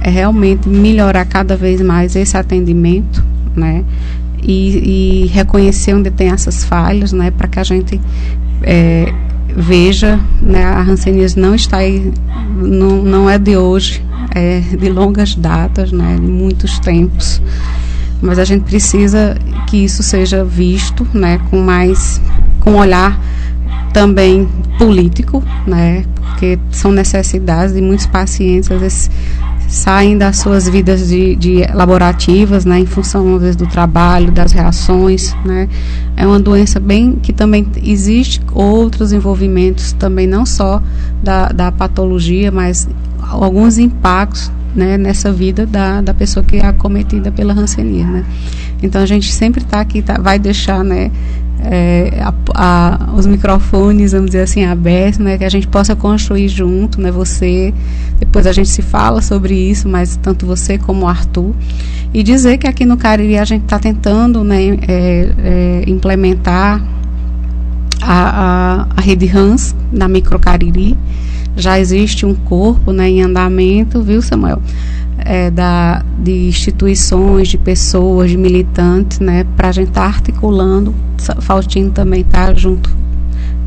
é 0.00 0.10
realmente 0.10 0.68
melhorar 0.68 1.24
cada 1.26 1.56
vez 1.56 1.80
mais 1.80 2.16
esse 2.16 2.36
atendimento, 2.36 3.22
né? 3.54 3.84
E, 4.42 5.24
e 5.24 5.26
reconhecer 5.26 5.94
onde 5.94 6.10
tem 6.10 6.28
essas 6.28 6.64
falhas, 6.64 7.12
né? 7.12 7.30
Para 7.30 7.48
que 7.48 7.58
a 7.58 7.64
gente 7.64 8.00
é, 8.62 9.12
veja, 9.54 10.18
né? 10.40 10.64
A 10.64 10.80
Hanseníase 10.80 11.38
não 11.38 11.54
está 11.54 11.78
aí, 11.78 12.12
não, 12.56 13.02
não 13.02 13.30
é 13.30 13.38
de 13.38 13.56
hoje, 13.56 14.02
é 14.34 14.60
de 14.60 14.88
longas 14.88 15.34
datas, 15.34 15.92
né? 15.92 16.16
De 16.16 16.26
muitos 16.26 16.78
tempos. 16.78 17.40
Mas 18.22 18.38
a 18.38 18.44
gente 18.44 18.64
precisa 18.64 19.36
que 19.66 19.78
isso 19.78 20.02
seja 20.02 20.44
visto, 20.44 21.06
né? 21.14 21.40
Com 21.50 21.60
mais, 21.60 22.20
com 22.60 22.74
olhar 22.74 23.18
também 23.92 24.48
político, 24.78 25.42
né? 25.66 26.04
Porque 26.14 26.58
são 26.70 26.92
necessidades 26.92 27.74
de 27.74 27.80
muitos 27.80 28.06
pacientes, 28.06 28.70
às 28.70 28.80
vezes 28.80 29.10
saem 29.70 30.18
das 30.18 30.38
suas 30.38 30.68
vidas 30.68 31.08
de, 31.08 31.36
de 31.36 31.64
laborativas, 31.72 32.64
né, 32.64 32.80
em 32.80 32.86
função 32.86 33.36
às 33.36 33.40
vezes 33.40 33.56
do 33.56 33.68
trabalho, 33.68 34.32
das 34.32 34.50
reações, 34.50 35.34
né. 35.44 35.68
É 36.16 36.26
uma 36.26 36.40
doença 36.40 36.80
bem 36.80 37.16
que 37.22 37.32
também 37.32 37.64
existe 37.82 38.42
outros 38.52 39.12
envolvimentos 39.12 39.92
também 39.92 40.26
não 40.26 40.44
só 40.44 40.82
da, 41.22 41.48
da 41.50 41.70
patologia, 41.70 42.50
mas 42.50 42.88
alguns 43.20 43.78
impactos 43.78 44.50
né, 44.74 44.98
nessa 44.98 45.32
vida 45.32 45.64
da, 45.64 46.00
da 46.00 46.12
pessoa 46.12 46.44
que 46.44 46.56
é 46.56 46.66
acometida 46.66 47.30
pela 47.30 47.52
rancenia, 47.52 48.06
né. 48.06 48.24
Então 48.82 49.00
a 49.00 49.06
gente 49.06 49.32
sempre 49.32 49.62
está 49.62 49.80
aqui, 49.80 50.02
tá, 50.02 50.18
vai 50.20 50.38
deixar, 50.38 50.82
né, 50.82 51.12
é, 51.64 52.22
a, 52.22 52.34
a, 52.54 53.12
os 53.14 53.26
microfones, 53.26 54.12
vamos 54.12 54.26
dizer 54.26 54.42
assim, 54.42 54.64
abertos, 54.64 55.18
né, 55.18 55.38
que 55.38 55.44
a 55.44 55.48
gente 55.48 55.66
possa 55.66 55.94
construir 55.94 56.48
junto, 56.48 57.00
né, 57.00 57.10
você, 57.10 57.72
depois 58.18 58.46
a 58.46 58.52
gente 58.52 58.68
se 58.68 58.82
fala 58.82 59.20
sobre 59.20 59.54
isso, 59.54 59.88
mas 59.88 60.16
tanto 60.16 60.46
você 60.46 60.78
como 60.78 61.04
o 61.04 61.08
Arthur, 61.08 61.54
e 62.12 62.22
dizer 62.22 62.58
que 62.58 62.66
aqui 62.66 62.84
no 62.84 62.96
Cariri 62.96 63.38
a 63.38 63.44
gente 63.44 63.62
está 63.62 63.78
tentando, 63.78 64.42
né, 64.42 64.78
é, 64.88 65.32
é, 65.38 65.84
implementar 65.86 66.82
a, 68.02 68.86
a, 68.86 68.86
a 68.96 69.00
rede 69.00 69.26
RANS 69.26 69.74
na 69.92 70.08
Microcariri, 70.08 70.96
já 71.56 71.78
existe 71.78 72.24
um 72.24 72.34
corpo, 72.34 72.92
né, 72.92 73.08
em 73.08 73.22
andamento, 73.22 74.02
viu, 74.02 74.22
Samuel? 74.22 74.62
É, 75.24 75.50
da, 75.50 76.04
de 76.18 76.48
instituições, 76.48 77.48
de 77.48 77.58
pessoas, 77.58 78.30
de 78.30 78.36
militantes, 78.36 79.20
né, 79.20 79.44
para 79.56 79.68
a 79.68 79.72
gente 79.72 79.88
estar 79.88 80.02
tá 80.02 80.06
articulando. 80.06 80.94
Faustino 81.40 81.90
também 81.90 82.22
está 82.22 82.52
junto 82.54 82.90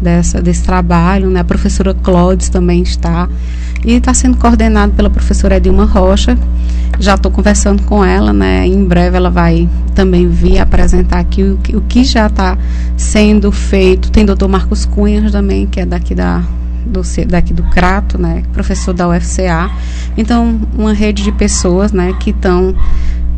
dessa, 0.02 0.42
desse 0.42 0.64
trabalho, 0.64 1.30
né, 1.30 1.40
a 1.40 1.44
professora 1.44 1.94
Clodes 1.94 2.50
também 2.50 2.82
está, 2.82 3.30
e 3.86 3.94
está 3.94 4.14
sendo 4.14 4.38
coordenado 4.38 4.94
pela 4.94 5.10
professora 5.10 5.58
Edilma 5.58 5.86
Rocha. 5.86 6.38
Já 7.00 7.16
estou 7.16 7.32
conversando 7.32 7.84
com 7.84 8.04
ela, 8.04 8.32
né, 8.32 8.68
em 8.68 8.84
breve 8.84 9.18
ela 9.18 9.30
vai 9.30 9.68
também 9.96 10.28
vir 10.28 10.60
apresentar 10.60 11.20
aqui 11.20 11.44
o, 11.44 11.60
o 11.76 11.82
que 11.82 12.04
já 12.04 12.28
está 12.28 12.58
sendo 12.98 13.52
feito. 13.52 14.12
Tem 14.12 14.26
doutor 14.26 14.48
Marcos 14.48 14.86
Cunha 14.86 15.30
também, 15.32 15.66
que 15.66 15.80
é 15.80 15.86
daqui 15.86 16.14
da 16.14 16.44
do, 16.86 17.02
daqui 17.28 17.54
do 17.54 17.64
Crato, 17.64 18.18
né, 18.18 18.44
professor 18.54 18.94
da 18.94 19.08
UFCA. 19.08 19.70
Então, 20.18 20.60
uma 20.78 20.94
rede 20.94 21.24
de 21.24 21.32
pessoas 21.32 21.92
né, 21.92 22.14
que 22.20 22.30
estão 22.32 22.76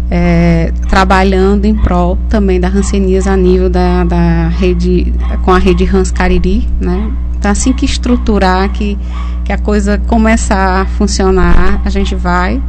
é, 0.10 0.72
trabalhando 0.89 1.66
em 1.66 1.74
prol 1.74 2.18
também 2.30 2.60
da 2.60 2.68
Rancenias 2.68 3.28
a 3.28 3.36
nível 3.36 3.70
da, 3.70 4.04
da 4.04 4.48
rede, 4.50 5.14
com 5.43 5.52
a 5.52 5.58
rede 5.58 5.84
Hans 5.86 6.12
Cariri, 6.12 6.68
né? 6.80 7.12
Então, 7.38 7.52
assim 7.52 7.74
que 7.74 7.86
estruturar, 7.86 8.70
que, 8.72 8.98
que 9.43 9.52
a 9.52 9.58
coisa 9.58 9.98
começar 9.98 10.82
a 10.82 10.86
funcionar, 10.86 11.82
a 11.84 11.89
gente 11.89 12.16
vai 12.16 12.62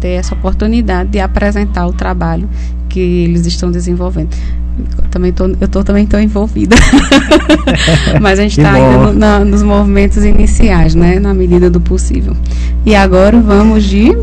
ter 0.00 0.10
essa 0.10 0.34
oportunidade 0.34 1.10
de 1.10 1.20
apresentar 1.20 1.86
o 1.86 1.92
trabalho 1.92 2.48
que 2.88 3.00
eles 3.00 3.46
estão 3.46 3.70
desenvolvendo 3.70 4.36
também 5.10 5.32
tô, 5.32 5.46
eu 5.60 5.68
tô, 5.68 5.84
também 5.84 6.04
estou 6.04 6.18
envolvida. 6.18 6.76
Mas 8.20 8.38
a 8.38 8.42
gente 8.42 8.58
está 8.58 8.72
ainda 8.72 8.98
no, 8.98 9.12
na, 9.12 9.44
nos 9.44 9.62
movimentos 9.62 10.24
iniciais, 10.24 10.94
né? 10.94 11.20
Na 11.20 11.32
medida 11.32 11.70
do 11.70 11.80
possível. 11.80 12.36
E 12.84 12.94
agora 12.94 13.40
vamos 13.40 13.84
de. 13.84 14.16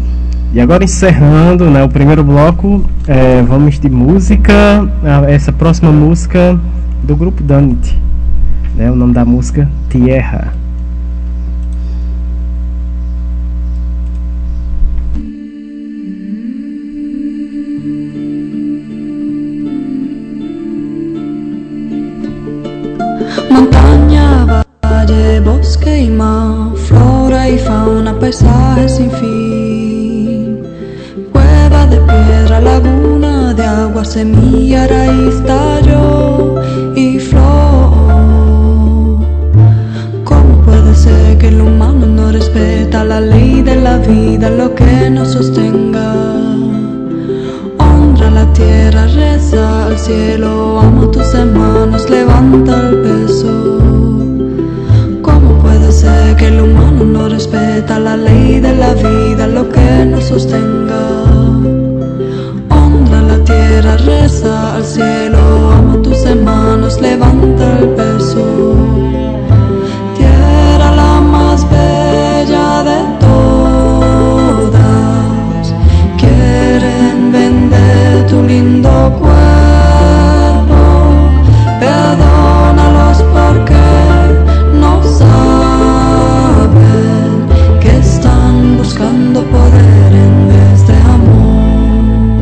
E 0.54 0.60
agora 0.60 0.84
encerrando 0.84 1.70
né, 1.70 1.82
o 1.82 1.88
primeiro 1.88 2.24
bloco, 2.24 2.84
é, 3.08 3.42
vamos 3.42 3.80
de 3.80 3.90
música. 3.90 4.54
Essa 5.30 5.52
próxima 5.52 5.92
música 5.92 6.60
do 7.04 7.16
grupo 7.16 7.42
Danit. 7.42 7.98
Né, 8.76 8.92
o 8.92 8.96
nome 8.96 9.14
da 9.14 9.24
música 9.24 9.70
Tierra. 9.90 10.54
Sin 28.32 29.12
fin. 29.12 30.64
Cueva 31.32 31.86
de 31.88 31.98
piedra, 31.98 32.62
laguna 32.62 33.54
de 33.54 33.64
agua, 33.64 34.06
semilla, 34.06 34.88
raíz, 34.88 35.44
tallo 35.46 36.62
y 36.96 37.20
flor. 37.20 37.92
¿Cómo 40.24 40.62
puede 40.66 40.96
ser 40.96 41.38
que 41.38 41.50
el 41.50 41.62
humano 41.62 42.06
no 42.06 42.32
respeta 42.32 43.04
la 43.04 43.20
ley 43.20 43.62
de 43.62 43.76
la 43.76 43.98
vida, 43.98 44.50
lo 44.50 44.74
que 44.76 45.10
nos 45.10 45.30
sostenga? 45.30 46.32
la 48.34 48.54
tierra, 48.54 49.08
reza 49.08 49.88
al 49.88 49.98
cielo, 49.98 50.80
amo 50.80 51.10
tus 51.10 51.34
hermanos, 51.34 52.10
levanta 52.10 52.90
el 52.90 52.98
peso. 53.02 54.11
¿Cómo 56.02 56.14
puede 56.14 56.26
ser 56.26 56.36
que 56.38 56.48
el 56.48 56.62
humano 56.62 57.04
no 57.04 57.30
respeta 57.30 58.00
la 58.00 58.18
ley 58.18 58.60
de 58.60 58.76
la 58.76 58.94
vida, 58.94 59.46
lo 59.48 59.70
que 59.70 60.06
nos 60.06 60.24
sostenga? 60.26 61.24
Honra 62.70 63.22
la 63.22 63.44
tierra, 63.44 63.98
reza 63.98 64.76
al 64.78 64.84
cielo, 64.84 65.38
ama 65.72 66.02
tus 66.02 66.26
hermanos, 66.26 67.00
levanta 67.00 67.80
el 67.80 67.90
peso. 67.90 68.44
Tierra 70.18 70.96
la 70.96 71.22
más 71.22 71.70
bella 71.70 72.84
de 72.84 73.00
todas, 73.20 74.44
quieren 76.18 77.32
vender 77.32 78.26
tu 78.28 78.42
lindo 78.42 78.90
cuerpo, 79.20 79.31
buscando 89.22 89.44
poder 89.44 90.14
en 90.14 90.48
vez 90.48 90.88
de 90.88 90.96
amor. 90.96 92.42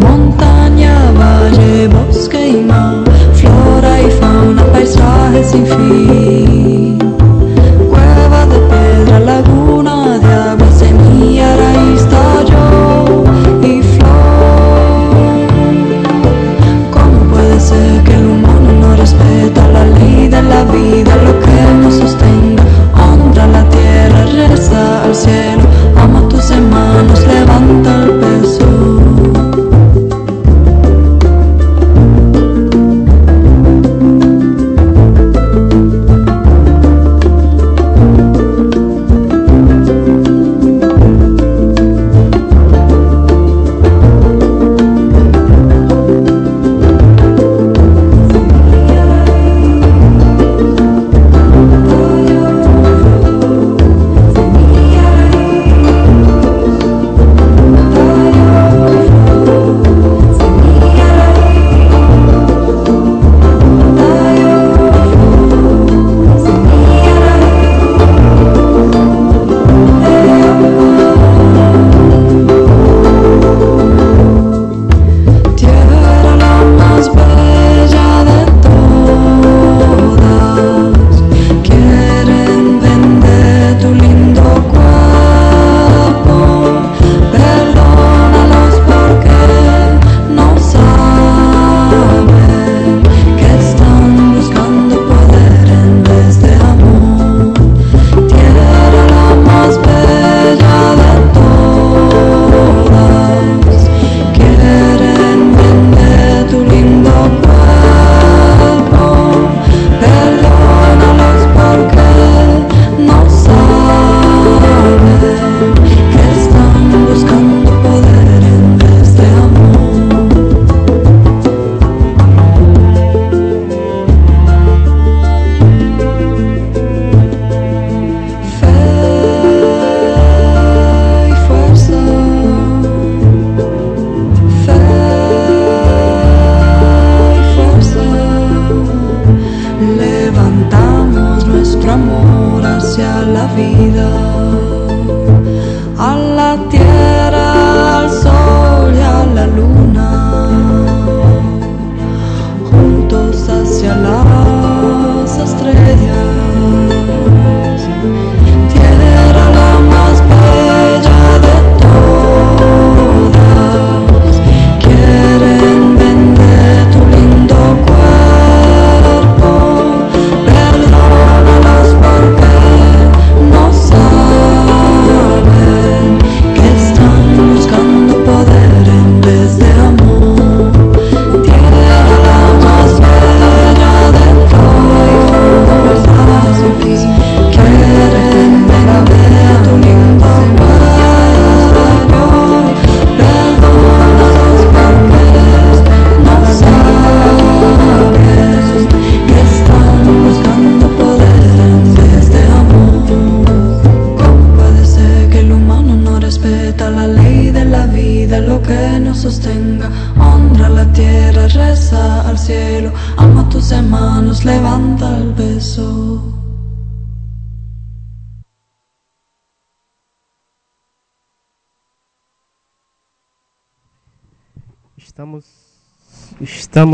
Montaña, 0.00 1.12
valle, 1.12 1.88
bosque 1.88 2.48
y 2.48 2.56
mar, 2.64 3.04
flora 3.34 4.02
y 4.02 4.10
fauna, 4.10 4.64
paisaje 4.72 5.44
sin 5.44 5.66
fin. 5.66 6.29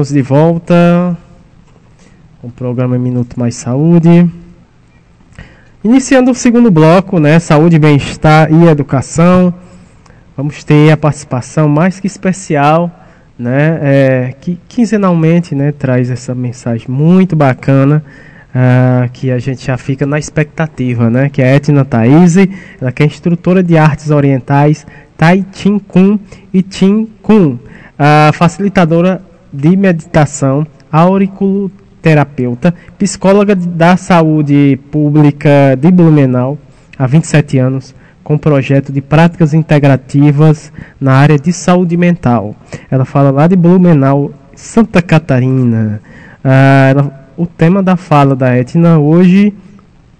Estamos 0.07 0.12
de 0.12 0.22
volta 0.22 1.16
com 2.40 2.48
o 2.48 2.50
programa 2.50 2.96
Minuto 2.98 3.38
Mais 3.38 3.57
Saúde. 3.57 4.30
Iniciando 5.82 6.30
o 6.30 6.34
segundo 6.34 6.70
bloco, 6.70 7.18
né? 7.18 7.38
Saúde, 7.38 7.78
bem-estar 7.78 8.52
e 8.52 8.68
educação. 8.68 9.52
Vamos 10.36 10.62
ter 10.62 10.92
a 10.92 10.96
participação 10.96 11.68
mais 11.68 11.98
que 11.98 12.07
especial, 12.07 12.90
né? 13.38 13.78
É, 13.82 14.34
que 14.40 14.59
quinzenalmente, 14.68 15.54
né? 15.54 15.72
Traz 15.72 16.11
essa 16.11 16.34
mensagem 16.34 16.88
muito 16.88 17.34
bacana. 17.34 18.04
ah, 18.54 19.09
que 19.12 19.30
a 19.30 19.38
gente 19.38 19.66
já 19.66 19.76
fica 19.76 20.07
na 20.07 20.18
expectativa, 20.18 21.11
né? 21.11 21.28
Que 21.28 21.42
é 21.42 21.52
a 21.52 21.57
Etna 21.57 21.84
Thaís, 21.84 22.36
ela 22.80 22.92
que 22.92 23.02
é 23.02 23.07
instrutora 23.07 23.62
de 23.62 23.76
artes 23.76 24.11
orientais 24.11 24.86
Tai 25.16 25.44
Chin 25.52 25.78
Kun 25.78 26.18
e 26.54 26.64
Chin 26.68 27.09
Kun, 27.22 27.59
a 27.98 28.30
facilitadora 28.32 29.20
de 29.57 29.76
meditação, 29.76 30.66
auriculoterapeuta, 30.92 32.74
psicóloga 32.98 33.57
da 33.57 33.96
saúde 33.96 34.78
pública 34.90 35.76
de 35.78 35.90
Blumenau 35.90 36.59
há 36.98 37.07
27 37.07 37.59
anos, 37.59 37.94
com 38.22 38.36
projeto 38.36 38.92
de 38.92 39.00
práticas 39.00 39.54
integrativas 39.54 40.72
na 41.00 41.14
área 41.14 41.38
de 41.38 41.52
saúde 41.52 41.96
mental. 41.96 42.54
Ela 42.90 43.04
fala 43.04 43.30
lá 43.30 43.46
de 43.46 43.57
Blumenau, 43.57 44.32
Santa 44.54 45.00
Catarina. 45.00 46.00
Ah, 46.44 46.88
ela, 46.90 47.28
o 47.36 47.46
tema 47.46 47.82
da 47.82 47.96
fala 47.96 48.34
da 48.34 48.57
Etna 48.57 48.98
hoje, 48.98 49.54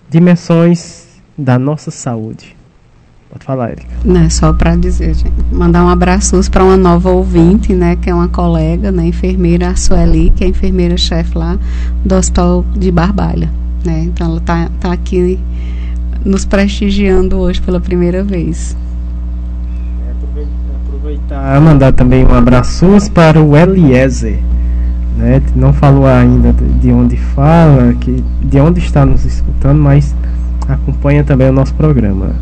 dimensões 0.09 1.07
da 1.37 1.59
nossa 1.59 1.91
saúde. 1.91 2.56
Pode 3.37 3.45
falar, 3.45 3.71
Erika. 3.73 3.89
Né, 4.03 4.31
só 4.31 4.53
para 4.53 4.75
dizer, 4.77 5.15
gente, 5.15 5.33
mandar 5.53 5.85
um 5.85 5.89
abraço 5.89 6.41
para 6.51 6.65
uma 6.65 6.77
nova 6.77 7.11
ouvinte, 7.11 7.75
né, 7.75 7.97
que 7.97 8.09
é 8.09 8.15
uma 8.15 8.29
colega, 8.29 8.91
né, 8.91 9.09
enfermeira 9.09 9.77
Sueli, 9.77 10.31
que 10.31 10.43
é 10.43 10.49
enfermeira-chefe 10.49 11.37
lá 11.37 11.59
do 12.03 12.15
Hospital 12.15 12.65
de 12.75 12.91
Barbalha, 12.91 13.51
né? 13.85 14.05
Então 14.05 14.31
ela 14.31 14.41
tá, 14.41 14.71
tá 14.81 14.93
aqui 14.93 15.39
nos 16.25 16.47
prestigiando 16.47 17.37
hoje 17.37 17.61
pela 17.61 17.79
primeira 17.79 18.25
vez. 18.25 18.75
Aproveitar 20.87 21.61
mandar 21.61 21.93
também 21.93 22.25
um 22.25 22.35
abraço 22.35 22.87
para 23.13 23.43
o 23.43 23.55
Eliezer. 23.55 24.39
Né? 25.19 25.43
Não 25.55 25.73
falou 25.75 26.07
ainda 26.07 26.53
de 26.53 26.91
onde 26.91 27.17
fala, 27.17 27.93
que, 27.95 28.25
de 28.43 28.61
onde 28.61 28.81
está 28.81 29.05
nos 29.05 29.25
escutando, 29.25 29.81
mas 29.81 30.15
acompanha 30.69 31.23
também 31.23 31.51
o 31.51 31.53
nosso 31.53 31.75
programa. 31.75 32.35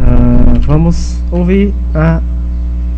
Uh, 0.00 0.60
vamos 0.60 1.20
ouvir 1.30 1.74
a 1.94 2.20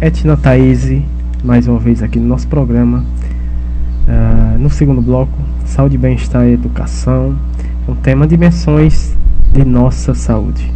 Etna 0.00 0.36
Thaís 0.36 1.02
mais 1.42 1.66
uma 1.66 1.78
vez 1.78 2.02
aqui 2.02 2.18
no 2.18 2.26
nosso 2.26 2.46
programa. 2.46 3.04
Uh, 4.06 4.58
no 4.58 4.70
segundo 4.70 5.02
bloco, 5.02 5.36
saúde, 5.66 5.98
bem-estar 5.98 6.46
e 6.46 6.52
educação, 6.52 7.36
um 7.88 7.94
tema 7.94 8.26
dimensões 8.26 9.16
de 9.52 9.64
nossa 9.64 10.14
saúde. 10.14 10.72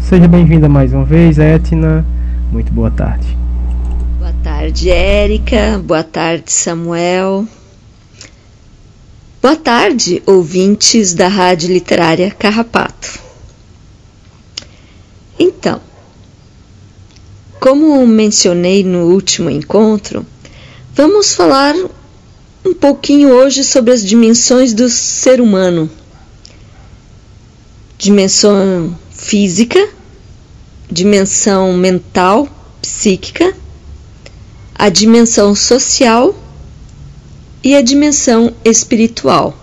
Seja 0.00 0.28
bem-vinda 0.28 0.68
mais 0.68 0.92
uma 0.92 1.04
vez, 1.04 1.38
Etna. 1.38 2.04
Muito 2.52 2.72
boa 2.72 2.90
tarde. 2.90 3.26
Boa 4.18 4.34
tarde, 4.42 4.90
Érica. 4.90 5.80
Boa 5.84 6.02
tarde, 6.04 6.52
Samuel. 6.52 7.46
Boa 9.40 9.56
tarde, 9.56 10.22
ouvintes 10.26 11.14
da 11.14 11.28
Rádio 11.28 11.72
Literária 11.72 12.30
Carrapato. 12.30 13.23
Então, 15.38 15.80
como 17.60 18.06
mencionei 18.06 18.84
no 18.84 19.06
último 19.12 19.50
encontro, 19.50 20.26
vamos 20.94 21.34
falar 21.34 21.74
um 22.64 22.74
pouquinho 22.74 23.30
hoje 23.30 23.64
sobre 23.64 23.92
as 23.92 24.04
dimensões 24.04 24.72
do 24.72 24.88
ser 24.88 25.40
humano 25.40 25.90
dimensão 28.04 28.94
física, 29.10 29.88
dimensão 30.90 31.72
mental, 31.72 32.46
psíquica, 32.82 33.54
a 34.74 34.90
dimensão 34.90 35.54
social 35.54 36.34
e 37.62 37.74
a 37.74 37.80
dimensão 37.80 38.54
espiritual. 38.62 39.56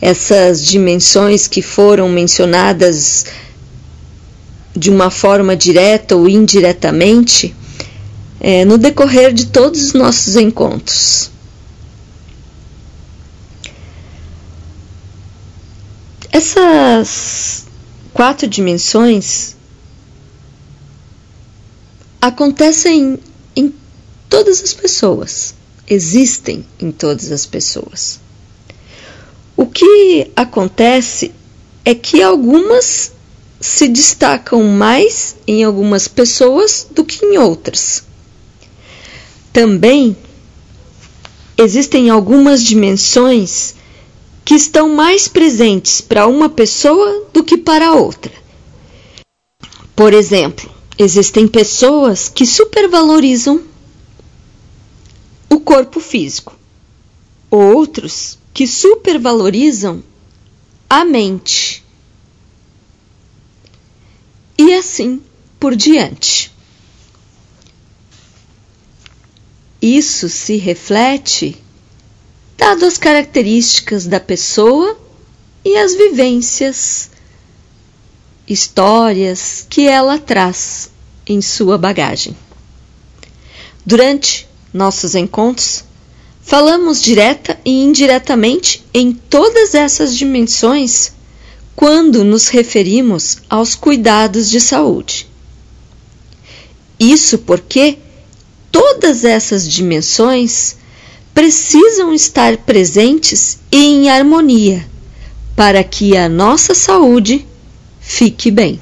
Essas 0.00 0.64
dimensões 0.64 1.46
que 1.46 1.60
foram 1.60 2.08
mencionadas 2.08 3.26
de 4.76 4.90
uma 4.90 5.10
forma 5.10 5.56
direta 5.56 6.16
ou 6.16 6.28
indiretamente 6.28 7.54
é, 8.40 8.64
no 8.64 8.76
decorrer 8.76 9.32
de 9.32 9.46
todos 9.46 9.82
os 9.82 9.92
nossos 9.94 10.36
encontros. 10.36 11.30
Essas 16.30 17.64
quatro 18.12 18.48
dimensões 18.48 19.56
acontecem 22.20 23.18
em 23.54 23.72
todas 24.28 24.62
as 24.62 24.74
pessoas, 24.74 25.54
existem 25.88 26.66
em 26.80 26.90
todas 26.90 27.30
as 27.30 27.46
pessoas. 27.46 28.20
O 29.56 29.66
que 29.66 30.30
acontece 30.34 31.32
é 31.84 31.94
que 31.94 32.20
algumas 32.20 33.13
se 33.64 33.88
destacam 33.88 34.62
mais 34.62 35.36
em 35.46 35.64
algumas 35.64 36.06
pessoas 36.06 36.86
do 36.90 37.02
que 37.02 37.24
em 37.24 37.38
outras. 37.38 38.04
Também 39.54 40.14
existem 41.56 42.10
algumas 42.10 42.62
dimensões 42.62 43.74
que 44.44 44.54
estão 44.54 44.90
mais 44.90 45.28
presentes 45.28 46.02
para 46.02 46.26
uma 46.26 46.50
pessoa 46.50 47.26
do 47.32 47.42
que 47.42 47.56
para 47.56 47.94
outra. 47.94 48.30
Por 49.96 50.12
exemplo, 50.12 50.70
existem 50.98 51.48
pessoas 51.48 52.28
que 52.28 52.44
supervalorizam 52.44 53.62
o 55.48 55.58
corpo 55.58 56.00
físico, 56.00 56.54
outros 57.50 58.38
que 58.52 58.66
supervalorizam 58.66 60.04
a 60.90 61.02
mente. 61.02 61.83
E 64.58 64.74
assim 64.74 65.20
por 65.58 65.74
diante. 65.74 66.52
Isso 69.80 70.28
se 70.28 70.56
reflete 70.56 71.62
dado 72.56 72.84
as 72.84 72.96
características 72.96 74.06
da 74.06 74.20
pessoa 74.20 74.98
e 75.64 75.76
as 75.76 75.94
vivências, 75.94 77.10
histórias 78.46 79.66
que 79.68 79.86
ela 79.86 80.18
traz 80.18 80.90
em 81.26 81.40
sua 81.40 81.78
bagagem. 81.78 82.36
Durante 83.84 84.46
nossos 84.72 85.14
encontros, 85.14 85.84
falamos 86.42 87.00
direta 87.00 87.58
e 87.64 87.70
indiretamente 87.82 88.84
em 88.92 89.12
todas 89.12 89.74
essas 89.74 90.16
dimensões 90.16 91.13
quando 91.74 92.24
nos 92.24 92.48
referimos 92.48 93.38
aos 93.48 93.74
cuidados 93.74 94.48
de 94.48 94.60
saúde. 94.60 95.28
Isso 96.98 97.38
porque 97.38 97.98
todas 98.70 99.24
essas 99.24 99.68
dimensões 99.68 100.76
precisam 101.32 102.14
estar 102.14 102.56
presentes 102.58 103.58
e 103.70 103.76
em 103.76 104.08
harmonia 104.08 104.86
para 105.56 105.82
que 105.82 106.16
a 106.16 106.28
nossa 106.28 106.74
saúde 106.74 107.46
fique 108.00 108.50
bem. 108.50 108.80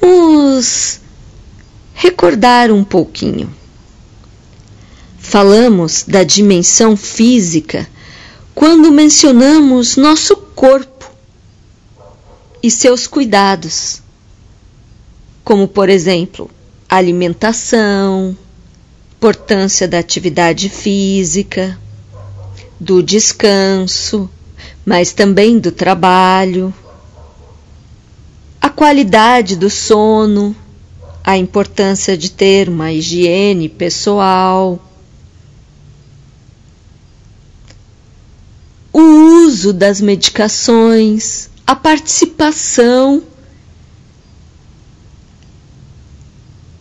Vamos 0.00 1.00
recordar 1.94 2.70
um 2.70 2.84
pouquinho. 2.84 3.52
Falamos 5.18 6.04
da 6.06 6.22
dimensão 6.22 6.96
física 6.96 7.88
quando 8.54 8.92
mencionamos 8.92 9.96
nosso 9.96 10.36
corpo 10.36 11.10
e 12.62 12.70
seus 12.70 13.06
cuidados, 13.06 14.00
como 15.42 15.66
por 15.66 15.88
exemplo, 15.88 16.50
alimentação, 16.88 18.36
importância 19.16 19.88
da 19.88 19.98
atividade 19.98 20.68
física, 20.68 21.78
do 22.78 23.02
descanso, 23.02 24.30
mas 24.84 25.12
também 25.12 25.58
do 25.58 25.72
trabalho, 25.72 26.72
a 28.60 28.70
qualidade 28.70 29.56
do 29.56 29.68
sono, 29.68 30.54
a 31.22 31.36
importância 31.36 32.16
de 32.16 32.30
ter 32.30 32.68
uma 32.68 32.92
higiene 32.92 33.68
pessoal, 33.68 34.78
o 38.92 39.33
uso 39.44 39.72
das 39.72 40.00
medicações, 40.00 41.50
a 41.66 41.76
participação 41.76 43.22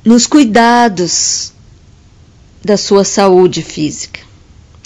nos 0.03 0.25
cuidados 0.25 1.51
da 2.63 2.77
sua 2.77 3.03
saúde 3.03 3.61
física, 3.61 4.21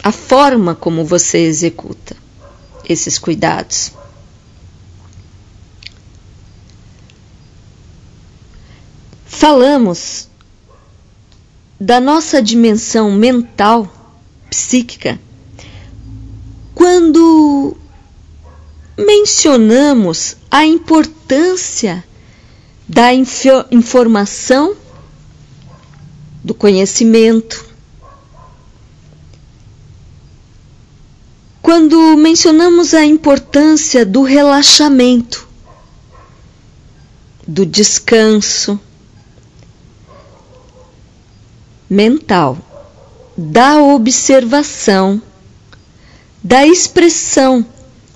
a 0.04 0.12
forma 0.12 0.74
como 0.74 1.06
você 1.06 1.40
executa 1.40 2.16
esses 2.88 3.20
cuidados. 3.20 3.92
Falamos 9.26 10.28
da 11.80 12.00
nossa 12.00 12.42
dimensão 12.42 13.12
mental, 13.12 13.88
psíquica, 14.50 15.20
quando 16.78 17.76
mencionamos 18.96 20.38
a 20.52 20.64
importância 20.64 22.06
da 22.88 23.12
informação, 23.72 24.76
do 26.44 26.54
conhecimento, 26.54 27.66
quando 31.64 32.16
mencionamos 32.16 32.94
a 32.94 33.04
importância 33.04 34.06
do 34.06 34.22
relaxamento, 34.22 35.50
do 37.48 37.66
descanso 37.66 38.80
mental, 41.90 42.56
da 43.36 43.82
observação, 43.82 45.20
da 46.44 46.66
expressão 46.66 47.66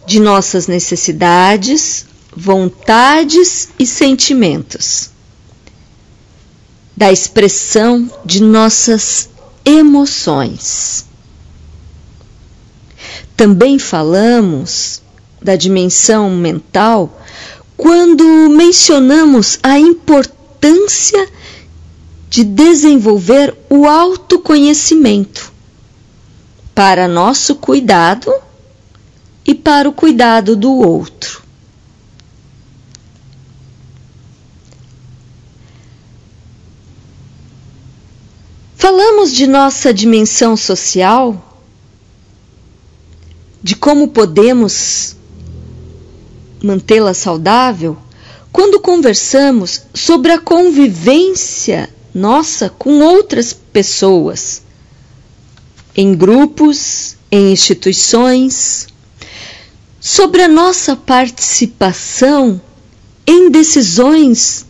de 0.05 0.19
nossas 0.19 0.67
necessidades, 0.67 2.05
vontades 2.35 3.69
e 3.77 3.85
sentimentos, 3.85 5.09
da 6.95 7.11
expressão 7.11 8.09
de 8.25 8.41
nossas 8.41 9.29
emoções. 9.65 11.05
Também 13.35 13.79
falamos 13.79 15.01
da 15.41 15.55
dimensão 15.55 16.29
mental 16.29 17.21
quando 17.75 18.23
mencionamos 18.49 19.57
a 19.63 19.79
importância 19.79 21.27
de 22.29 22.43
desenvolver 22.43 23.57
o 23.69 23.87
autoconhecimento 23.87 25.50
para 26.73 27.07
nosso 27.07 27.55
cuidado 27.55 28.33
e 29.45 29.53
para 29.53 29.89
o 29.89 29.93
cuidado 29.93 30.55
do 30.55 30.71
outro. 30.71 31.41
Falamos 38.75 39.33
de 39.33 39.45
nossa 39.45 39.93
dimensão 39.93 40.57
social, 40.57 41.59
de 43.61 43.75
como 43.75 44.07
podemos 44.07 45.15
mantê-la 46.63 47.13
saudável, 47.13 47.97
quando 48.51 48.79
conversamos 48.79 49.83
sobre 49.93 50.31
a 50.31 50.39
convivência 50.39 51.89
nossa 52.13 52.69
com 52.69 52.99
outras 52.99 53.53
pessoas, 53.53 54.63
em 55.95 56.15
grupos, 56.15 57.17
em 57.31 57.51
instituições, 57.51 58.87
sobre 59.99 60.41
a 60.41 60.47
nossa 60.47 60.95
participação 60.95 62.59
em 63.27 63.49
decisões 63.51 64.65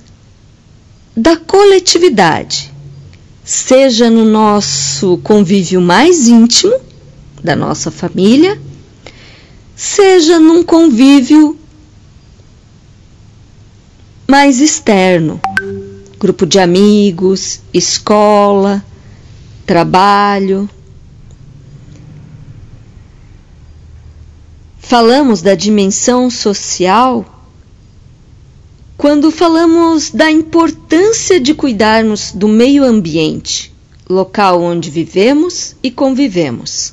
da 1.15 1.35
coletividade, 1.37 2.71
seja 3.43 4.09
no 4.09 4.25
nosso 4.25 5.17
convívio 5.17 5.81
mais 5.81 6.27
íntimo, 6.27 6.79
da 7.43 7.55
nossa 7.55 7.89
família, 7.89 8.59
seja 9.75 10.39
num 10.39 10.63
convívio 10.63 11.57
mais 14.27 14.61
externo, 14.61 15.41
grupo 16.19 16.45
de 16.45 16.59
amigos, 16.59 17.59
escola, 17.73 18.83
trabalho. 19.65 20.69
Falamos 24.91 25.41
da 25.41 25.55
dimensão 25.55 26.29
social 26.29 27.25
quando 28.97 29.31
falamos 29.31 30.11
da 30.11 30.29
importância 30.29 31.39
de 31.39 31.53
cuidarmos 31.53 32.33
do 32.33 32.49
meio 32.49 32.83
ambiente, 32.83 33.73
local 34.09 34.61
onde 34.61 34.89
vivemos 34.89 35.77
e 35.81 35.89
convivemos. 35.89 36.91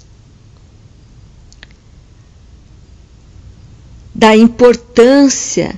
Da 4.14 4.36
importância 4.36 5.76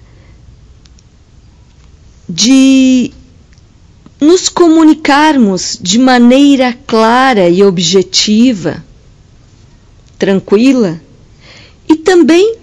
de 2.29 3.15
nos 4.21 4.51
comunicarmos 4.51 5.79
de 5.81 5.99
maneira 5.99 6.75
clara 6.87 7.49
e 7.49 7.63
objetiva, 7.63 8.85
tranquila, 10.19 11.01
e 11.91 11.97
também 11.97 12.57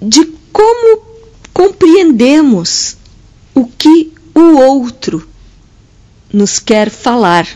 de 0.00 0.26
como 0.52 1.02
compreendemos 1.54 2.98
o 3.54 3.66
que 3.66 4.12
o 4.34 4.58
outro 4.58 5.26
nos 6.30 6.58
quer 6.58 6.90
falar. 6.90 7.48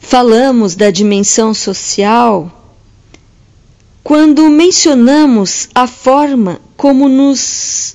Falamos 0.00 0.74
da 0.74 0.90
dimensão 0.90 1.52
social 1.52 2.56
quando 4.02 4.48
mencionamos 4.48 5.68
a 5.74 5.86
forma 5.86 6.60
como 6.76 7.08
nos 7.08 7.94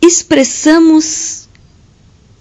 expressamos 0.00 1.46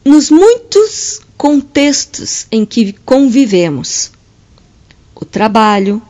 nos 0.05 0.29
muitos 0.29 1.19
contextos 1.37 2.47
em 2.49 2.65
que 2.65 2.93
convivemos: 2.93 4.11
o 5.15 5.23
trabalho, 5.23 6.01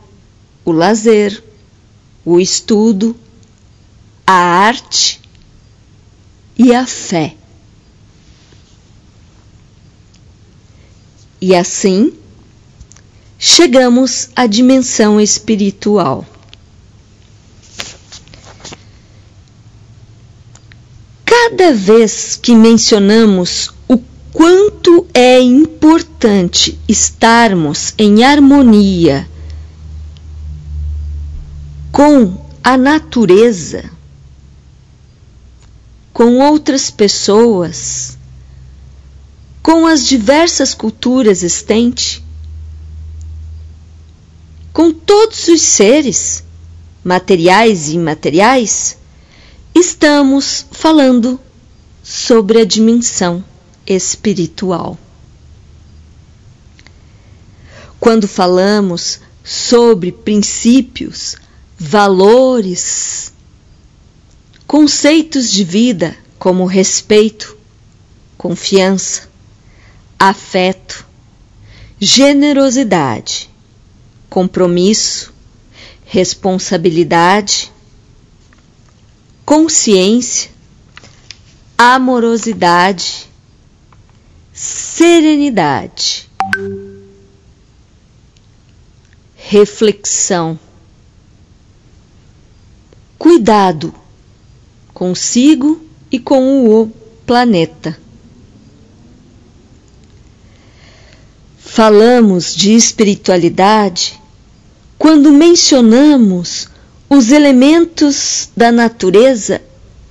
o 0.64 0.72
lazer, 0.72 1.42
o 2.24 2.40
estudo, 2.40 3.14
a 4.26 4.32
arte 4.32 5.20
e 6.58 6.74
a 6.74 6.84
fé. 6.84 7.36
E 11.40 11.54
assim 11.54 12.12
chegamos 13.38 14.30
à 14.34 14.46
dimensão 14.46 15.20
espiritual. 15.20 16.26
Cada 21.24 21.72
vez 21.72 22.34
que 22.34 22.56
mencionamos 22.56 23.75
quanto 24.36 25.06
é 25.14 25.40
importante 25.40 26.78
estarmos 26.86 27.94
em 27.96 28.22
harmonia 28.22 29.26
com 31.90 32.46
a 32.62 32.76
natureza, 32.76 33.90
com 36.12 36.38
outras 36.40 36.90
pessoas, 36.90 38.18
com 39.62 39.86
as 39.86 40.06
diversas 40.06 40.74
culturas 40.74 41.42
existentes, 41.42 42.22
com 44.70 44.92
todos 44.92 45.48
os 45.48 45.62
seres, 45.62 46.44
materiais 47.02 47.88
e 47.88 47.94
imateriais, 47.94 48.98
estamos 49.74 50.66
falando 50.72 51.40
sobre 52.02 52.60
a 52.60 52.66
dimensão 52.66 53.42
espiritual. 53.86 54.98
Quando 57.98 58.28
falamos 58.28 59.20
sobre 59.42 60.12
princípios, 60.12 61.36
valores, 61.78 63.32
conceitos 64.66 65.50
de 65.50 65.64
vida 65.64 66.16
como 66.38 66.66
respeito, 66.66 67.56
confiança, 68.36 69.28
afeto, 70.18 71.06
generosidade, 71.98 73.48
compromisso, 74.28 75.32
responsabilidade, 76.04 77.72
consciência, 79.44 80.50
amorosidade, 81.78 83.28
serenidade, 84.56 86.30
reflexão, 89.34 90.58
cuidado 93.18 93.94
consigo 94.94 95.84
e 96.10 96.18
com 96.18 96.70
o 96.70 96.90
planeta. 97.26 97.98
Falamos 101.58 102.56
de 102.56 102.74
espiritualidade 102.74 104.18
quando 104.96 105.30
mencionamos 105.32 106.66
os 107.10 107.30
elementos 107.30 108.48
da 108.56 108.72
natureza 108.72 109.60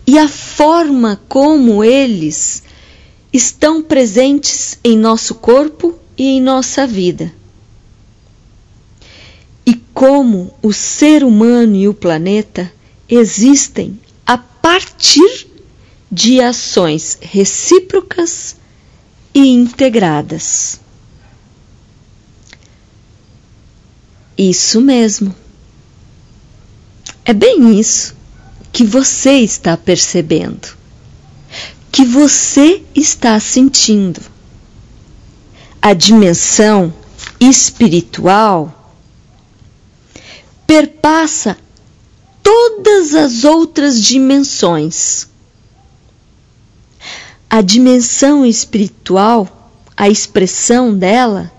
e 0.06 0.20
a 0.20 0.28
forma 0.28 1.20
como 1.28 1.84
eles 1.84 2.62
estão 3.36 3.84
presentes 3.84 4.80
em 4.82 4.98
nosso 4.98 5.36
corpo 5.36 6.00
e 6.18 6.38
em 6.38 6.42
nossa 6.42 6.88
vida. 6.88 7.34
E 9.66 9.74
como 9.94 10.54
o 10.62 10.72
ser 10.72 11.24
humano 11.24 11.76
e 11.76 11.88
o 11.88 11.94
planeta 11.94 12.72
existem 13.10 14.00
a 14.26 14.38
partir 14.38 15.48
de 16.10 16.40
ações 16.40 17.18
recíprocas 17.22 18.56
e 19.34 19.50
integradas. 19.50 20.80
Isso 24.38 24.80
mesmo. 24.80 25.36
É 27.26 27.34
bem 27.34 27.78
isso 27.78 28.16
que 28.72 28.84
você 28.84 29.40
está 29.40 29.76
percebendo, 29.76 30.78
que 31.96 32.04
você 32.04 32.84
está 32.94 33.40
sentindo. 33.40 34.20
A 35.82 35.94
dimensão 35.94 36.94
espiritual 37.40 38.94
perpassa 40.68 41.58
todas 42.44 43.16
as 43.16 43.46
outras 43.46 44.04
dimensões. 44.04 45.30
A 47.50 47.62
dimensão 47.62 48.46
espiritual, 48.46 49.72
a 49.96 50.10
expressão 50.10 50.94
dela, 50.94 51.50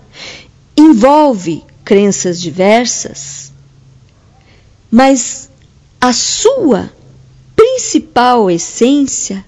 envolve 0.77 1.63
crenças 1.83 2.39
diversas, 2.39 3.51
mas 4.91 5.49
a 5.99 6.13
sua 6.13 6.93
principal 7.55 8.51
essência 8.51 9.43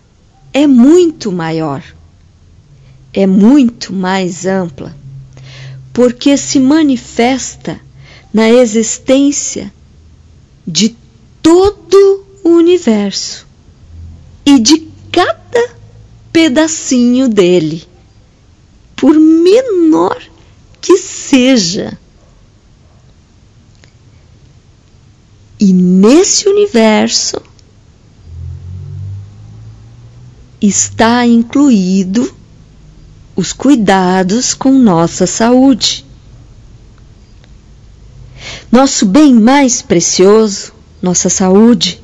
é 0.54 0.66
muito 0.66 1.32
maior, 1.32 1.84
é 3.14 3.28
muito 3.28 3.94
mais 3.94 4.46
ampla, 4.46 4.96
porque 5.94 6.38
se 6.38 6.60
manifesta 6.60 7.80
na 8.34 8.50
existência 8.50 9.72
de 10.66 10.96
todo 11.42 12.26
o 12.44 12.50
universo 12.50 13.48
e 14.46 14.60
de 14.60 14.88
cada 15.12 15.76
pedacinho 16.32 17.28
dele, 17.28 17.88
por 18.96 19.14
menor 19.20 20.22
que 20.82 20.98
seja. 20.98 21.98
E 25.60 25.74
nesse 25.74 26.48
universo 26.48 27.42
está 30.62 31.26
incluído 31.26 32.34
os 33.36 33.54
cuidados 33.54 34.54
com 34.54 34.72
nossa 34.72 35.26
saúde. 35.26 36.06
Nosso 38.72 39.06
bem 39.06 39.34
mais 39.34 39.82
precioso, 39.82 40.74
nossa 41.02 41.30
saúde, 41.30 42.02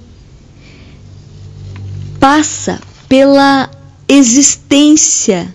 passa 2.20 2.82
pela 3.08 3.70
existência 4.08 5.54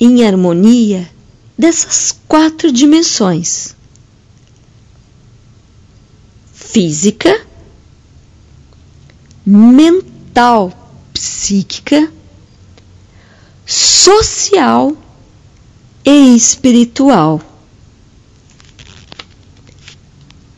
em 0.00 0.24
harmonia 0.24 1.08
dessas 1.56 2.16
quatro 2.26 2.72
dimensões: 2.72 3.74
física, 6.54 7.46
mental, 9.44 10.87
psíquica, 11.18 12.12
social 13.66 14.96
e 16.04 16.36
espiritual. 16.36 17.40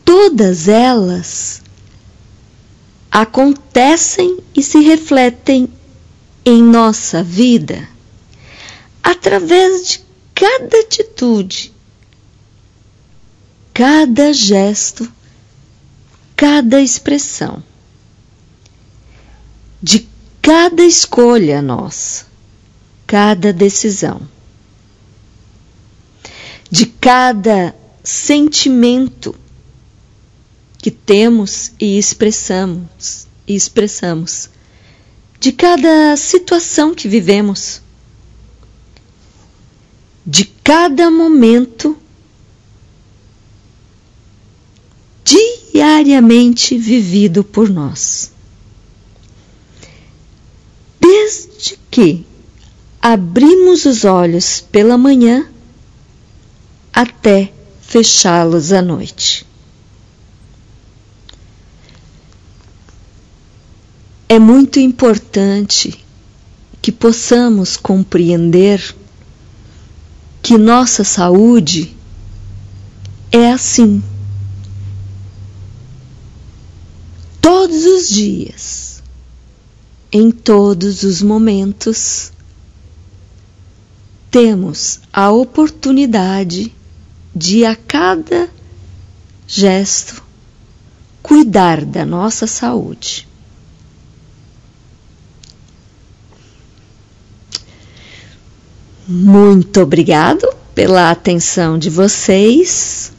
Todas 0.05 0.67
elas 0.67 1.63
acontecem 3.09 4.37
e 4.55 4.61
se 4.61 4.79
refletem 4.81 5.67
em 6.45 6.61
nossa 6.61 7.23
vida 7.23 7.89
através 9.01 9.87
de 9.87 10.05
cada 10.35 10.79
atitude, 10.79 11.73
cada 13.73 14.31
gesto, 14.31 15.11
cada 16.35 16.79
expressão, 16.79 17.63
de 19.81 20.10
cada 20.41 20.83
escolha 20.83 21.61
nossa, 21.61 22.25
cada 23.05 23.53
decisão, 23.53 24.27
de 26.69 26.85
cada 26.85 27.75
sentimento 28.03 29.35
que 30.79 30.89
temos 30.89 31.73
e 31.79 31.99
expressamos, 31.99 33.27
e 33.47 33.55
expressamos, 33.55 34.49
de 35.39 35.51
cada 35.51 36.15
situação 36.17 36.95
que 36.95 37.07
vivemos, 37.07 37.81
de 40.25 40.45
cada 40.45 41.11
momento 41.11 41.97
diariamente 45.23 46.77
vivido 46.77 47.43
por 47.43 47.69
nós. 47.69 48.30
Desde 51.01 51.77
que 51.89 52.25
abrimos 53.01 53.85
os 53.85 54.05
olhos 54.05 54.61
pela 54.61 54.97
manhã 54.97 55.49
até 56.93 57.51
fechá-los 57.81 58.71
à 58.71 58.81
noite. 58.81 59.45
É 64.29 64.39
muito 64.39 64.79
importante 64.79 66.05
que 66.81 66.91
possamos 66.91 67.75
compreender 67.75 68.95
que 70.41 70.57
nossa 70.57 71.03
saúde 71.03 71.95
é 73.31 73.51
assim. 73.51 74.01
Todos 77.41 77.83
os 77.85 78.09
dias, 78.09 78.90
em 80.11 80.29
todos 80.29 81.03
os 81.03 81.21
momentos, 81.21 82.33
temos 84.29 84.99
a 85.11 85.31
oportunidade 85.31 86.75
de 87.33 87.65
a 87.65 87.75
cada 87.75 88.49
gesto 89.47 90.21
cuidar 91.21 91.85
da 91.85 92.05
nossa 92.05 92.45
saúde. 92.45 93.27
Muito 99.07 99.81
obrigado 99.81 100.47
pela 100.75 101.11
atenção 101.11 101.77
de 101.77 101.89
vocês. 101.89 103.11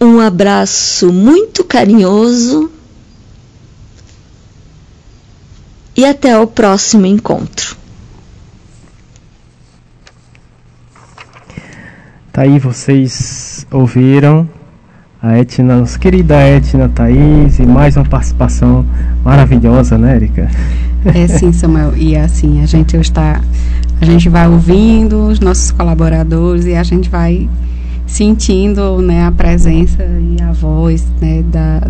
Um 0.00 0.20
abraço 0.20 1.12
muito 1.12 1.64
carinhoso 1.64 2.70
e 5.98 6.04
até 6.04 6.38
o 6.38 6.46
próximo 6.46 7.06
encontro. 7.06 7.76
Tá 12.32 12.42
aí, 12.42 12.56
vocês 12.60 13.66
ouviram 13.68 14.48
a 15.20 15.36
Etna, 15.38 15.80
nossa 15.80 15.98
querida 15.98 16.36
Etna 16.36 16.88
Thaís, 16.88 17.58
e 17.58 17.66
mais 17.66 17.96
uma 17.96 18.04
participação 18.04 18.86
maravilhosa, 19.24 19.98
né, 19.98 20.14
Erika? 20.14 20.48
É 21.04 21.26
sim, 21.26 21.50
Samuel. 21.52 21.96
E 21.96 22.14
assim, 22.14 22.62
a 22.62 22.66
gente 22.66 22.96
está. 22.96 23.40
A 24.00 24.04
gente 24.04 24.28
vai 24.28 24.46
ouvindo 24.46 25.26
os 25.26 25.40
nossos 25.40 25.72
colaboradores 25.72 26.64
e 26.64 26.76
a 26.76 26.84
gente 26.84 27.10
vai 27.10 27.48
sentindo 28.08 29.00
né, 29.00 29.24
a 29.24 29.30
presença 29.30 30.02
e 30.02 30.42
a 30.42 30.50
voz 30.50 31.06
né, 31.20 31.42
da, 31.42 31.82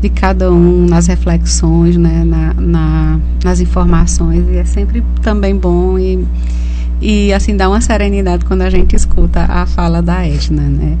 de 0.00 0.08
cada 0.08 0.52
um 0.52 0.86
nas 0.86 1.08
reflexões, 1.08 1.96
né, 1.96 2.22
na, 2.24 2.54
na, 2.54 3.20
nas 3.42 3.58
informações. 3.58 4.44
E 4.48 4.58
é 4.58 4.64
sempre 4.64 5.02
também 5.22 5.56
bom 5.56 5.98
e, 5.98 6.24
e 7.00 7.32
assim 7.32 7.56
dá 7.56 7.68
uma 7.68 7.80
serenidade 7.80 8.44
quando 8.44 8.62
a 8.62 8.70
gente 8.70 8.94
escuta 8.94 9.40
a 9.40 9.66
fala 9.66 10.00
da 10.00 10.24
Edna. 10.24 10.62
Né? 10.62 10.96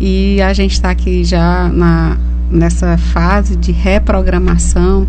E 0.00 0.40
a 0.40 0.52
gente 0.52 0.72
está 0.72 0.90
aqui 0.90 1.24
já 1.24 1.68
na, 1.68 2.16
nessa 2.48 2.96
fase 2.96 3.56
de 3.56 3.72
reprogramação 3.72 5.08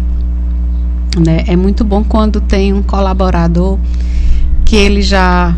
né? 1.20 1.44
É 1.48 1.56
muito 1.56 1.84
bom 1.84 2.04
quando 2.04 2.42
tem 2.42 2.74
um 2.74 2.84
colaborador 2.84 3.80
que 4.66 4.76
ele 4.76 5.02
já 5.02 5.56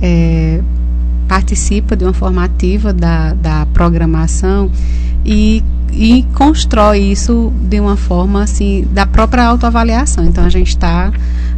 é, 0.00 0.60
participa 1.28 1.96
de 1.96 2.04
uma 2.04 2.12
formativa 2.12 2.92
da, 2.92 3.34
da 3.34 3.66
programação 3.72 4.70
e, 5.24 5.62
e 5.92 6.24
constrói 6.34 7.00
isso 7.00 7.52
de 7.62 7.80
uma 7.80 7.96
forma 7.96 8.42
assim 8.42 8.86
da 8.92 9.06
própria 9.06 9.44
autoavaliação. 9.44 10.24
Então 10.24 10.44
a 10.44 10.48
gente 10.48 10.68
está 10.68 11.12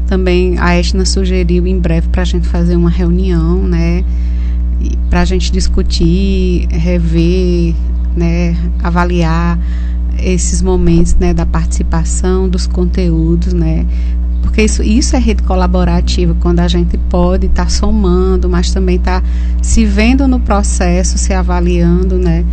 também, 0.06 0.58
a 0.58 0.76
Etna 0.78 1.04
sugeriu 1.04 1.66
em 1.66 1.78
breve 1.78 2.08
para 2.08 2.22
a 2.22 2.24
gente 2.24 2.46
fazer 2.46 2.76
uma 2.76 2.90
reunião, 2.90 3.62
né? 3.62 4.04
Para 5.10 5.22
a 5.22 5.24
gente 5.24 5.50
discutir, 5.50 6.68
rever, 6.70 7.74
né, 8.16 8.56
avaliar 8.82 9.58
esses 10.18 10.62
momentos 10.62 11.14
né, 11.14 11.32
da 11.32 11.46
participação, 11.46 12.48
dos 12.48 12.66
conteúdos, 12.66 13.52
né? 13.52 13.86
Porque 14.42 14.62
isso, 14.62 14.82
isso 14.82 15.16
é 15.16 15.18
rede 15.18 15.42
colaborativa, 15.42 16.34
quando 16.40 16.60
a 16.60 16.68
gente 16.68 16.96
pode 16.96 17.46
estar 17.46 17.64
tá 17.64 17.68
somando, 17.68 18.48
mas 18.48 18.70
também 18.70 18.96
está 18.96 19.22
se 19.60 19.84
vendo 19.84 20.26
no 20.28 20.40
processo, 20.40 21.18
se 21.18 21.32
avaliando, 21.32 22.16
né? 22.16 22.44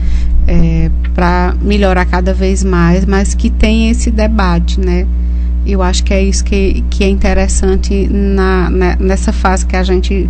É, 0.48 0.92
para 1.14 1.56
melhorar 1.62 2.06
cada 2.06 2.34
vez 2.34 2.64
mais, 2.64 3.06
mas 3.06 3.34
que 3.34 3.50
tem 3.50 3.90
esse 3.90 4.12
debate, 4.12 4.80
né? 4.80 5.08
Eu 5.66 5.82
acho 5.82 6.04
que 6.04 6.14
é 6.14 6.22
isso 6.22 6.44
que, 6.44 6.84
que 6.90 7.04
é 7.04 7.08
interessante 7.08 8.08
na, 8.12 8.70
na, 8.70 8.96
nessa 8.98 9.32
fase 9.32 9.66
que 9.66 9.76
a 9.76 9.84
gente 9.84 10.30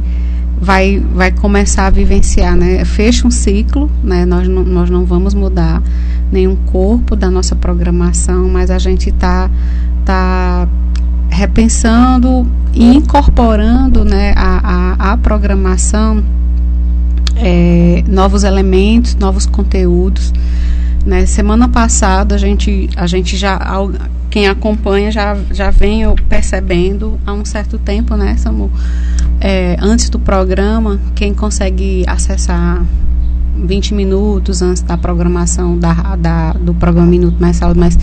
vai, 0.63 0.99
vai 1.13 1.31
começar 1.31 1.87
a 1.87 1.89
vivenciar, 1.89 2.55
né? 2.55 2.83
Fecha 2.85 3.27
um 3.27 3.31
ciclo, 3.31 3.91
né? 4.01 4.25
Nós 4.25 4.47
não, 4.47 4.63
nós 4.63 4.89
não 4.89 5.05
vamos 5.05 5.33
mudar 5.33 5.83
nenhum 6.31 6.55
corpo 6.55 7.15
da 7.15 7.29
nossa 7.29 7.55
programação, 7.55 8.49
mas 8.49 8.71
a 8.71 8.79
gente 8.79 9.09
está 9.09 9.49
tá 10.05 10.67
repensando 11.29 12.47
e 12.73 12.95
incorporando 12.95 14.05
né, 14.05 14.33
a, 14.35 14.95
a, 14.99 15.13
a 15.13 15.17
programação 15.17 16.23
é, 17.35 18.03
novos 18.07 18.43
elementos, 18.43 19.15
novos 19.15 19.45
conteúdos. 19.45 20.33
Né? 21.05 21.25
Semana 21.25 21.67
passada 21.67 22.35
a 22.35 22.37
gente, 22.37 22.89
a 22.95 23.05
gente 23.05 23.35
já 23.35 23.55
quem 24.33 24.47
acompanha 24.47 25.11
já, 25.11 25.37
já 25.51 25.69
vem 25.69 26.03
percebendo 26.27 27.19
há 27.23 27.33
um 27.33 27.45
certo 27.45 27.77
tempo, 27.77 28.15
né, 28.15 28.35
Samu? 28.35 28.71
É, 29.39 29.77
antes 29.79 30.09
do 30.09 30.17
programa, 30.17 30.99
quem 31.13 31.35
consegue 31.35 32.03
acessar 32.07 32.83
20 33.55 33.93
minutos 33.93 34.63
antes 34.63 34.81
da 34.81 34.97
programação 34.97 35.77
da, 35.77 36.15
da, 36.15 36.53
do 36.53 36.73
programa 36.73 37.07
Minuto 37.07 37.37
Mais 37.39 37.57
Saúde, 37.57 37.79
mas 37.79 37.95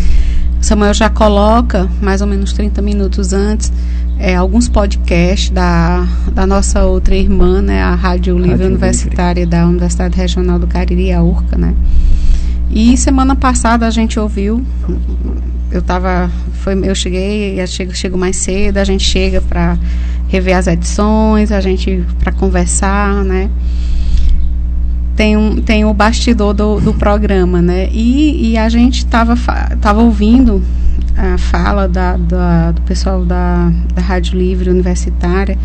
Samuel 0.60 0.94
já 0.94 1.10
coloca 1.10 1.90
mais 2.00 2.20
ou 2.20 2.28
menos 2.28 2.52
30 2.52 2.80
minutos 2.80 3.32
antes 3.32 3.72
é, 4.16 4.36
alguns 4.36 4.68
podcasts 4.68 5.50
da, 5.50 6.06
da 6.32 6.46
nossa 6.46 6.84
outra 6.84 7.16
irmã, 7.16 7.60
né, 7.60 7.82
a 7.82 7.96
Rádio 7.96 8.36
Livre 8.36 8.50
Rádio 8.50 8.66
Universitária 8.66 9.40
Livre. 9.40 9.58
da 9.58 9.66
Universidade 9.66 10.16
Regional 10.16 10.60
do 10.60 10.68
Cariri, 10.68 11.12
a 11.12 11.24
URCA, 11.24 11.58
né? 11.58 11.74
E 12.70 12.96
semana 12.96 13.34
passada 13.34 13.84
a 13.84 13.90
gente 13.90 14.20
ouviu 14.20 14.64
eu 15.70 15.82
tava 15.82 16.30
foi 16.62 16.74
eu 16.84 16.94
cheguei 16.94 17.60
eu 17.60 17.66
chego, 17.66 17.94
chego 17.94 18.18
mais 18.18 18.36
cedo 18.36 18.78
a 18.78 18.84
gente 18.84 19.04
chega 19.04 19.40
para 19.40 19.78
rever 20.28 20.56
as 20.56 20.66
edições 20.66 21.52
a 21.52 21.60
gente 21.60 22.04
para 22.18 22.32
conversar 22.32 23.24
né? 23.24 23.50
Tem 25.16 25.36
um 25.36 25.60
tem 25.60 25.84
o 25.84 25.92
bastidor 25.92 26.54
do, 26.54 26.80
do 26.80 26.94
programa 26.94 27.60
né? 27.60 27.88
E, 27.92 28.52
e 28.52 28.56
a 28.56 28.68
gente 28.68 29.04
tava 29.06 29.36
tava 29.80 30.00
ouvindo 30.02 30.62
a 31.16 31.36
fala 31.36 31.86
da, 31.86 32.16
da, 32.16 32.72
do 32.72 32.80
pessoal 32.82 33.24
da, 33.24 33.70
da 33.94 34.00
Rádio 34.00 34.38
Livre 34.38 34.70
Universitária. 34.70 35.58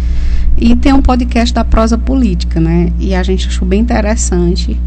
E 0.58 0.76
tem 0.76 0.94
um 0.94 1.02
podcast 1.02 1.54
da 1.54 1.64
prosa 1.64 1.98
política 1.98 2.60
né? 2.60 2.92
E 3.00 3.16
a 3.16 3.24
gente 3.24 3.48
achou 3.48 3.68
bem 3.68 3.82
interessante 3.82 4.78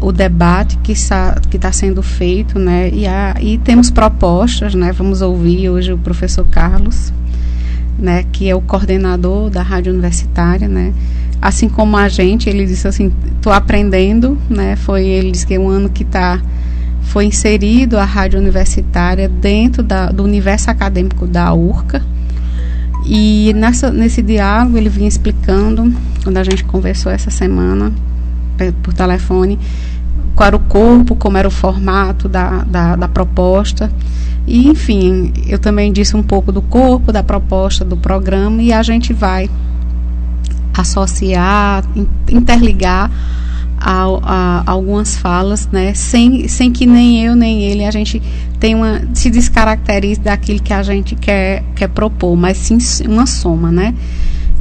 o 0.00 0.12
debate 0.12 0.76
que 0.78 0.92
está, 0.92 1.40
que 1.48 1.56
está 1.56 1.72
sendo 1.72 2.02
feito, 2.02 2.58
né? 2.58 2.90
E, 2.90 3.06
a, 3.06 3.34
e 3.40 3.58
temos 3.58 3.90
propostas, 3.90 4.74
né? 4.74 4.92
Vamos 4.92 5.22
ouvir 5.22 5.70
hoje 5.70 5.92
o 5.92 5.98
professor 5.98 6.44
Carlos, 6.46 7.12
né? 7.98 8.24
Que 8.32 8.48
é 8.48 8.54
o 8.54 8.60
coordenador 8.60 9.50
da 9.50 9.62
rádio 9.62 9.92
universitária, 9.92 10.68
né? 10.68 10.92
Assim 11.40 11.68
como 11.68 11.96
a 11.96 12.08
gente, 12.08 12.48
ele 12.48 12.66
disse 12.66 12.88
assim, 12.88 13.12
estou 13.36 13.52
aprendendo, 13.52 14.38
né? 14.48 14.76
Foi 14.76 15.04
ele 15.06 15.30
disse 15.30 15.46
que 15.46 15.54
é 15.54 15.58
um 15.58 15.68
ano 15.68 15.88
que 15.88 16.02
está 16.02 16.40
foi 17.02 17.26
inserido 17.26 17.98
a 17.98 18.04
rádio 18.04 18.40
universitária 18.40 19.28
dentro 19.28 19.82
da, 19.82 20.10
do 20.10 20.24
universo 20.24 20.70
acadêmico 20.70 21.26
da 21.26 21.52
URCA. 21.52 22.02
E 23.06 23.52
nessa, 23.54 23.90
nesse 23.90 24.22
diálogo 24.22 24.78
ele 24.78 24.88
vinha 24.88 25.08
explicando, 25.08 25.94
quando 26.22 26.38
a 26.38 26.44
gente 26.44 26.64
conversou 26.64 27.12
essa 27.12 27.30
semana 27.30 27.92
por 28.82 28.92
telefone, 28.92 29.58
qual 30.34 30.48
era 30.48 30.56
o 30.56 30.60
corpo, 30.60 31.14
como 31.16 31.36
era 31.36 31.48
o 31.48 31.50
formato 31.50 32.28
da, 32.28 32.64
da, 32.64 32.96
da 32.96 33.08
proposta. 33.08 33.90
E, 34.46 34.68
enfim, 34.68 35.32
eu 35.46 35.58
também 35.58 35.92
disse 35.92 36.16
um 36.16 36.22
pouco 36.22 36.52
do 36.52 36.60
corpo, 36.60 37.12
da 37.12 37.22
proposta, 37.22 37.84
do 37.84 37.96
programa, 37.96 38.60
e 38.60 38.72
a 38.72 38.82
gente 38.82 39.12
vai 39.12 39.48
associar, 40.74 41.84
interligar 42.28 43.10
a, 43.78 44.04
a, 44.22 44.70
algumas 44.70 45.16
falas, 45.16 45.68
né, 45.70 45.94
sem, 45.94 46.48
sem 46.48 46.72
que 46.72 46.86
nem 46.86 47.24
eu 47.24 47.36
nem 47.36 47.62
ele 47.62 47.84
a 47.84 47.90
gente 47.90 48.20
tenha 48.58 48.76
uma, 48.76 49.02
se 49.12 49.30
descaracterize 49.30 50.20
daquilo 50.20 50.60
que 50.60 50.72
a 50.72 50.82
gente 50.82 51.14
quer, 51.14 51.62
quer 51.76 51.88
propor, 51.88 52.34
mas 52.34 52.56
sim 52.56 52.78
uma 53.06 53.26
soma, 53.26 53.70
né? 53.70 53.94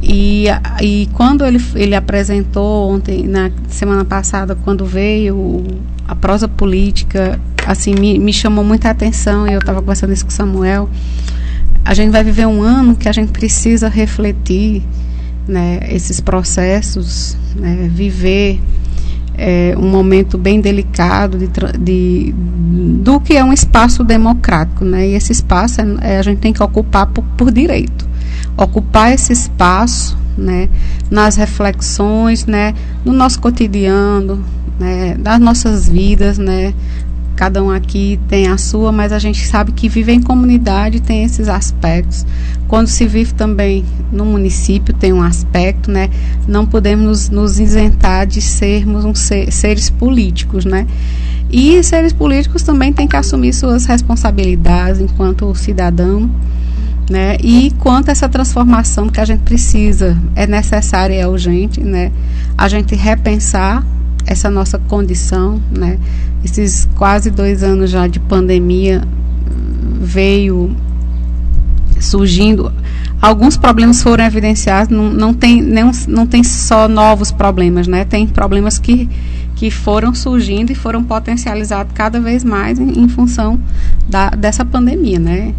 E, 0.05 0.47
e 0.81 1.07
quando 1.13 1.45
ele, 1.45 1.63
ele 1.75 1.95
apresentou 1.95 2.91
ontem, 2.91 3.25
na 3.25 3.49
semana 3.69 4.03
passada, 4.03 4.53
quando 4.53 4.85
veio 4.85 5.63
a 6.05 6.13
prosa 6.13 6.45
política, 6.45 7.39
assim, 7.65 7.95
me, 7.95 8.19
me 8.19 8.33
chamou 8.33 8.65
muita 8.65 8.89
atenção 8.89 9.47
e 9.47 9.53
eu 9.53 9.59
estava 9.59 9.79
conversando 9.79 10.11
isso 10.11 10.25
com 10.25 10.31
o 10.31 10.33
Samuel. 10.33 10.89
A 11.85 11.93
gente 11.93 12.11
vai 12.11 12.21
viver 12.21 12.45
um 12.45 12.61
ano 12.61 12.97
que 12.97 13.07
a 13.07 13.13
gente 13.13 13.31
precisa 13.31 13.87
refletir 13.87 14.83
né, 15.47 15.79
esses 15.89 16.19
processos, 16.19 17.37
né, 17.55 17.89
viver 17.89 18.59
é, 19.37 19.73
um 19.77 19.89
momento 19.89 20.37
bem 20.37 20.59
delicado 20.59 21.37
de, 21.37 21.47
de, 21.79 22.35
do 23.01 23.21
que 23.21 23.37
é 23.37 23.43
um 23.43 23.53
espaço 23.53 24.03
democrático. 24.03 24.83
Né, 24.83 25.11
e 25.11 25.13
esse 25.13 25.31
espaço 25.31 25.79
é, 26.01 26.19
a 26.19 26.21
gente 26.21 26.39
tem 26.39 26.51
que 26.51 26.61
ocupar 26.61 27.07
por, 27.07 27.23
por 27.37 27.49
direito 27.49 28.11
ocupar 28.57 29.13
esse 29.13 29.33
espaço, 29.33 30.17
né, 30.37 30.69
nas 31.09 31.35
reflexões, 31.35 32.45
né, 32.45 32.73
no 33.05 33.13
nosso 33.13 33.39
cotidiano, 33.39 34.43
né, 34.79 35.15
das 35.17 35.39
nossas 35.39 35.87
vidas, 35.87 36.37
né, 36.37 36.73
cada 37.35 37.63
um 37.63 37.71
aqui 37.71 38.19
tem 38.27 38.47
a 38.47 38.57
sua, 38.57 38.91
mas 38.91 39.11
a 39.11 39.19
gente 39.19 39.45
sabe 39.45 39.71
que 39.71 39.89
viver 39.89 40.13
em 40.13 40.21
comunidade 40.21 41.01
tem 41.01 41.23
esses 41.23 41.49
aspectos. 41.49 42.25
Quando 42.67 42.87
se 42.87 43.05
vive 43.05 43.33
também 43.33 43.83
no 44.11 44.25
município 44.25 44.93
tem 44.93 45.11
um 45.11 45.21
aspecto, 45.21 45.91
né? 45.91 46.09
Não 46.47 46.65
podemos 46.65 47.05
nos, 47.05 47.29
nos 47.29 47.59
isentar 47.59 48.25
de 48.25 48.41
sermos 48.41 49.03
um 49.03 49.15
ser, 49.15 49.51
seres 49.51 49.89
políticos, 49.89 50.65
né? 50.65 50.87
E 51.51 51.83
seres 51.83 52.13
políticos 52.13 52.63
também 52.63 52.93
têm 52.93 53.07
que 53.07 53.15
assumir 53.15 53.53
suas 53.53 53.85
responsabilidades 53.85 55.01
enquanto 55.01 55.53
cidadão 55.55 56.29
né? 57.09 57.37
E 57.41 57.71
quanto 57.79 58.09
a 58.09 58.11
essa 58.11 58.29
transformação 58.29 59.09
que 59.09 59.19
a 59.19 59.25
gente 59.25 59.41
precisa, 59.41 60.17
é 60.35 60.47
necessária 60.47 61.13
e 61.13 61.19
é 61.19 61.27
urgente, 61.27 61.81
né? 61.81 62.11
A 62.57 62.67
gente 62.67 62.95
repensar 62.95 63.85
essa 64.25 64.49
nossa 64.49 64.79
condição, 64.79 65.61
né? 65.71 65.97
Esses 66.43 66.87
quase 66.95 67.29
dois 67.29 67.63
anos 67.63 67.89
já 67.89 68.07
de 68.07 68.19
pandemia 68.19 69.01
veio 69.99 70.75
surgindo 71.99 72.71
alguns 73.21 73.55
problemas 73.55 74.03
foram 74.03 74.25
evidenciados 74.25 74.93
não, 74.93 75.09
não 75.09 75.33
tem 75.33 75.61
não, 75.61 76.27
tem 76.27 76.43
só 76.43 76.89
novos 76.89 77.31
problemas 77.31 77.87
né 77.87 78.03
tem 78.03 78.27
problemas 78.27 78.77
que 78.77 79.09
que 79.55 79.71
foram 79.71 80.13
surgindo 80.13 80.71
e 80.71 80.75
foram 80.75 81.01
potencializados 81.03 81.93
cada 81.93 82.19
vez 82.19 82.43
mais 82.43 82.77
em, 82.79 82.99
em 82.99 83.07
função 83.07 83.57
da, 84.09 84.29
dessa 84.31 84.65
pandemia 84.65 85.19
né 85.19 85.53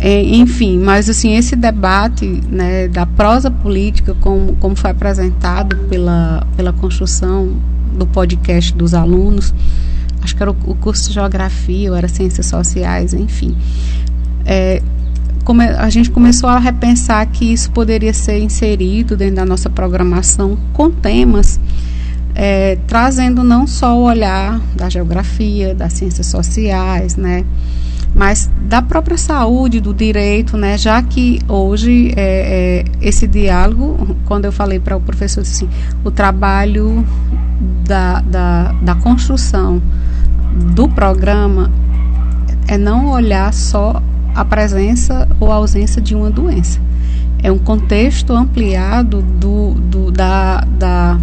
enfim, 0.00 0.78
mas 0.78 1.08
assim, 1.08 1.36
esse 1.36 1.56
debate 1.56 2.26
né, 2.48 2.88
da 2.88 3.06
prosa 3.06 3.50
política, 3.50 4.14
como, 4.20 4.56
como 4.56 4.76
foi 4.76 4.90
apresentado 4.90 5.76
pela, 5.88 6.46
pela 6.56 6.72
construção 6.72 7.56
do 7.96 8.06
podcast 8.06 8.74
dos 8.74 8.92
alunos, 8.92 9.54
acho 10.22 10.34
que 10.34 10.42
era 10.42 10.50
o, 10.50 10.56
o 10.66 10.74
curso 10.74 11.08
de 11.08 11.14
geografia, 11.14 11.90
ou 11.90 11.96
era 11.96 12.08
ciências 12.08 12.46
sociais, 12.46 13.14
enfim. 13.14 13.56
É, 14.44 14.82
come, 15.44 15.64
a 15.64 15.88
gente 15.88 16.10
começou 16.10 16.48
a 16.48 16.58
repensar 16.58 17.24
que 17.26 17.52
isso 17.52 17.70
poderia 17.70 18.12
ser 18.12 18.38
inserido 18.38 19.16
dentro 19.16 19.36
da 19.36 19.44
nossa 19.44 19.70
programação 19.70 20.58
com 20.72 20.90
temas 20.90 21.58
é, 22.34 22.76
trazendo 22.86 23.44
não 23.44 23.66
só 23.66 23.96
o 23.96 24.02
olhar 24.02 24.60
da 24.74 24.88
geografia, 24.88 25.74
das 25.74 25.92
ciências 25.92 26.26
sociais, 26.26 27.16
né, 27.16 27.44
mas 28.14 28.48
da 28.62 28.80
própria 28.80 29.18
saúde, 29.18 29.80
do 29.80 29.92
direito, 29.92 30.56
né? 30.56 30.78
Já 30.78 31.02
que 31.02 31.40
hoje 31.48 32.12
é, 32.16 32.84
é, 32.86 33.06
esse 33.06 33.26
diálogo, 33.26 34.16
quando 34.24 34.44
eu 34.44 34.52
falei 34.52 34.78
para 34.78 34.96
o 34.96 35.00
professor 35.00 35.40
assim, 35.40 35.68
o 36.04 36.10
trabalho 36.10 37.04
da, 37.84 38.20
da, 38.20 38.72
da 38.72 38.94
construção 38.94 39.82
do 40.74 40.88
programa 40.88 41.70
é 42.68 42.78
não 42.78 43.10
olhar 43.10 43.52
só 43.52 44.00
a 44.34 44.44
presença 44.44 45.28
ou 45.40 45.50
a 45.50 45.56
ausência 45.56 46.00
de 46.00 46.14
uma 46.14 46.30
doença. 46.30 46.80
É 47.42 47.50
um 47.50 47.58
contexto 47.58 48.32
ampliado 48.32 49.20
do, 49.22 49.74
do, 49.74 50.10
da, 50.10 50.60
da, 50.60 51.18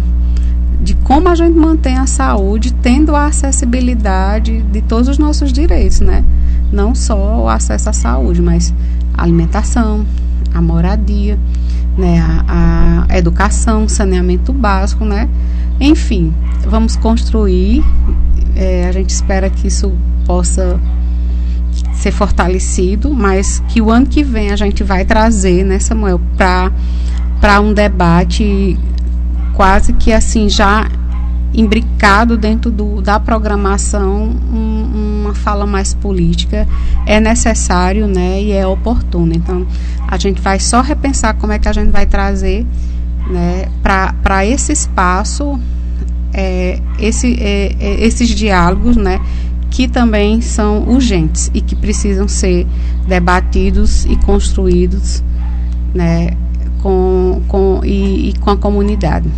de 0.80 0.94
como 0.94 1.28
a 1.28 1.34
gente 1.34 1.56
mantém 1.56 1.96
a 1.96 2.06
saúde 2.06 2.72
tendo 2.74 3.14
a 3.14 3.26
acessibilidade 3.26 4.62
de 4.62 4.82
todos 4.82 5.08
os 5.08 5.18
nossos 5.18 5.52
direitos, 5.52 6.00
né? 6.00 6.24
Não 6.72 6.94
só 6.94 7.42
o 7.42 7.48
acesso 7.48 7.90
à 7.90 7.92
saúde, 7.92 8.40
mas 8.40 8.72
a 9.14 9.22
alimentação, 9.22 10.06
a 10.54 10.60
moradia, 10.60 11.38
né? 11.96 12.20
a, 12.48 13.06
a 13.08 13.18
educação, 13.18 13.88
saneamento 13.88 14.52
básico, 14.52 15.04
né? 15.04 15.28
Enfim, 15.80 16.32
vamos 16.66 16.96
construir. 16.96 17.84
É, 18.54 18.86
a 18.88 18.92
gente 18.92 19.10
espera 19.10 19.50
que 19.50 19.66
isso 19.66 19.92
possa 20.24 20.80
ser 21.94 22.12
fortalecido, 22.12 23.14
mas 23.14 23.62
que 23.68 23.80
o 23.80 23.90
ano 23.90 24.06
que 24.06 24.22
vem 24.22 24.50
a 24.50 24.56
gente 24.56 24.82
vai 24.82 25.04
trazer, 25.04 25.64
né, 25.64 25.78
Samuel, 25.78 26.20
para 26.36 27.60
um 27.60 27.72
debate 27.72 28.78
quase 29.54 29.92
que 29.92 30.12
assim 30.12 30.48
já 30.48 30.88
imbricado 31.54 32.36
dentro 32.36 32.70
do, 32.70 33.02
da 33.02 33.20
programação 33.20 34.34
um, 34.52 35.22
uma 35.22 35.34
fala 35.34 35.66
mais 35.66 35.92
política 35.92 36.66
é 37.06 37.20
necessário 37.20 38.06
né, 38.06 38.40
e 38.42 38.52
é 38.52 38.66
oportuno. 38.66 39.32
Então, 39.34 39.66
a 40.08 40.16
gente 40.16 40.40
vai 40.40 40.58
só 40.58 40.80
repensar 40.80 41.34
como 41.34 41.52
é 41.52 41.58
que 41.58 41.68
a 41.68 41.72
gente 41.72 41.90
vai 41.90 42.06
trazer 42.06 42.66
né, 43.28 43.66
para 43.82 44.46
esse 44.46 44.72
espaço 44.72 45.60
é, 46.32 46.80
esse, 46.98 47.36
é, 47.40 47.76
é, 47.78 48.04
esses 48.04 48.28
diálogos 48.30 48.96
né, 48.96 49.20
que 49.70 49.86
também 49.86 50.40
são 50.40 50.88
urgentes 50.88 51.50
e 51.52 51.60
que 51.60 51.76
precisam 51.76 52.26
ser 52.26 52.66
debatidos 53.06 54.04
e 54.06 54.16
construídos 54.16 55.22
né, 55.94 56.30
com, 56.82 57.40
com, 57.46 57.80
e, 57.84 58.30
e 58.30 58.38
com 58.38 58.50
a 58.50 58.56
comunidade. 58.56 59.28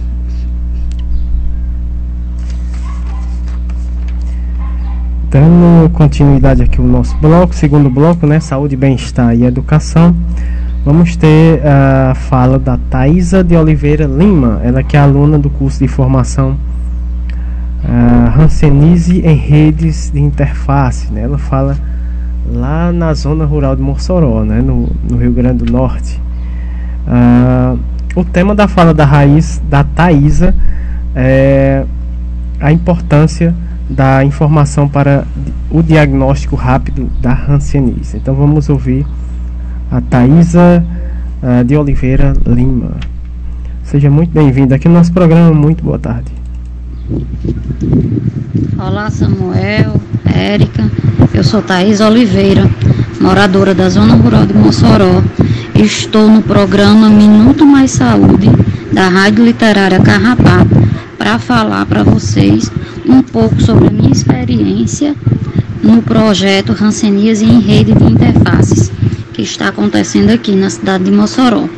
Dando 5.30 5.90
continuidade 5.90 6.62
aqui 6.62 6.80
o 6.80 6.86
nosso 6.86 7.16
bloco, 7.18 7.54
segundo 7.54 7.90
bloco, 7.90 8.26
né? 8.26 8.40
Saúde, 8.40 8.76
bem-estar 8.76 9.36
e 9.36 9.44
educação. 9.44 10.14
Vamos 10.84 11.16
ter 11.16 11.60
a 11.66 12.14
fala 12.14 12.58
da 12.58 12.76
Thaisa 12.76 13.42
de 13.42 13.56
Oliveira 13.56 14.06
Lima, 14.06 14.60
ela 14.62 14.82
que 14.82 14.96
é 14.96 15.00
aluna 15.00 15.38
do 15.38 15.50
curso 15.50 15.80
de 15.80 15.88
formação 15.88 16.56
uh, 17.82 18.40
Hanseníase 18.40 19.20
em 19.20 19.36
redes 19.36 20.10
de 20.10 20.20
interface. 20.20 21.10
Né? 21.10 21.22
Ela 21.22 21.38
fala 21.38 21.76
lá 22.52 22.92
na 22.92 23.12
zona 23.14 23.44
rural 23.44 23.74
de 23.74 23.82
Mossoró, 23.82 24.44
né? 24.44 24.60
no, 24.60 24.88
no 25.10 25.16
Rio 25.16 25.32
Grande 25.32 25.64
do 25.64 25.72
Norte. 25.72 26.22
Uh, 27.06 27.78
o 28.16 28.24
tema 28.24 28.54
da 28.54 28.66
fala 28.66 28.94
da 28.94 29.04
raiz 29.04 29.60
da 29.68 29.84
Thaisa 29.84 30.54
é 31.14 31.84
a 32.60 32.72
importância 32.72 33.54
da 33.88 34.24
informação 34.24 34.88
para 34.88 35.24
o 35.70 35.82
diagnóstico 35.82 36.56
rápido 36.56 37.10
da 37.20 37.32
hanseníase. 37.32 38.16
Então 38.16 38.34
vamos 38.34 38.68
ouvir 38.68 39.06
a 39.90 40.00
Thaisa 40.00 40.84
uh, 41.42 41.64
de 41.64 41.76
Oliveira 41.76 42.32
Lima. 42.46 42.92
Seja 43.82 44.10
muito 44.10 44.32
bem-vinda 44.32 44.76
aqui 44.76 44.88
no 44.88 44.94
nosso 44.94 45.12
programa. 45.12 45.52
Muito 45.52 45.84
boa 45.84 45.98
tarde. 45.98 46.32
Olá 48.78 49.10
Samuel, 49.10 50.00
Érica, 50.24 50.90
eu 51.34 51.44
sou 51.44 51.60
Thaís 51.60 52.00
Oliveira, 52.00 52.62
moradora 53.20 53.74
da 53.74 53.90
Zona 53.90 54.14
Rural 54.14 54.46
de 54.46 54.54
Mossoró. 54.54 55.22
Estou 55.74 56.28
no 56.28 56.40
programa 56.40 57.10
Minuto 57.10 57.66
Mais 57.66 57.90
Saúde 57.90 58.48
da 58.92 59.08
Rádio 59.08 59.44
Literária 59.44 59.98
Carrapato 59.98 60.70
para 61.18 61.36
falar 61.38 61.84
para 61.86 62.04
vocês 62.04 62.70
um 63.04 63.20
pouco 63.20 63.60
sobre 63.60 63.88
a 63.88 63.90
minha 63.90 64.12
experiência 64.12 65.16
no 65.82 66.00
projeto 66.00 66.72
Rancenias 66.72 67.42
em 67.42 67.58
Rede 67.58 67.92
de 67.92 68.04
Interfaces, 68.04 68.92
que 69.32 69.42
está 69.42 69.68
acontecendo 69.68 70.30
aqui 70.30 70.52
na 70.52 70.70
cidade 70.70 71.04
de 71.04 71.10
Mossoró. 71.10 71.68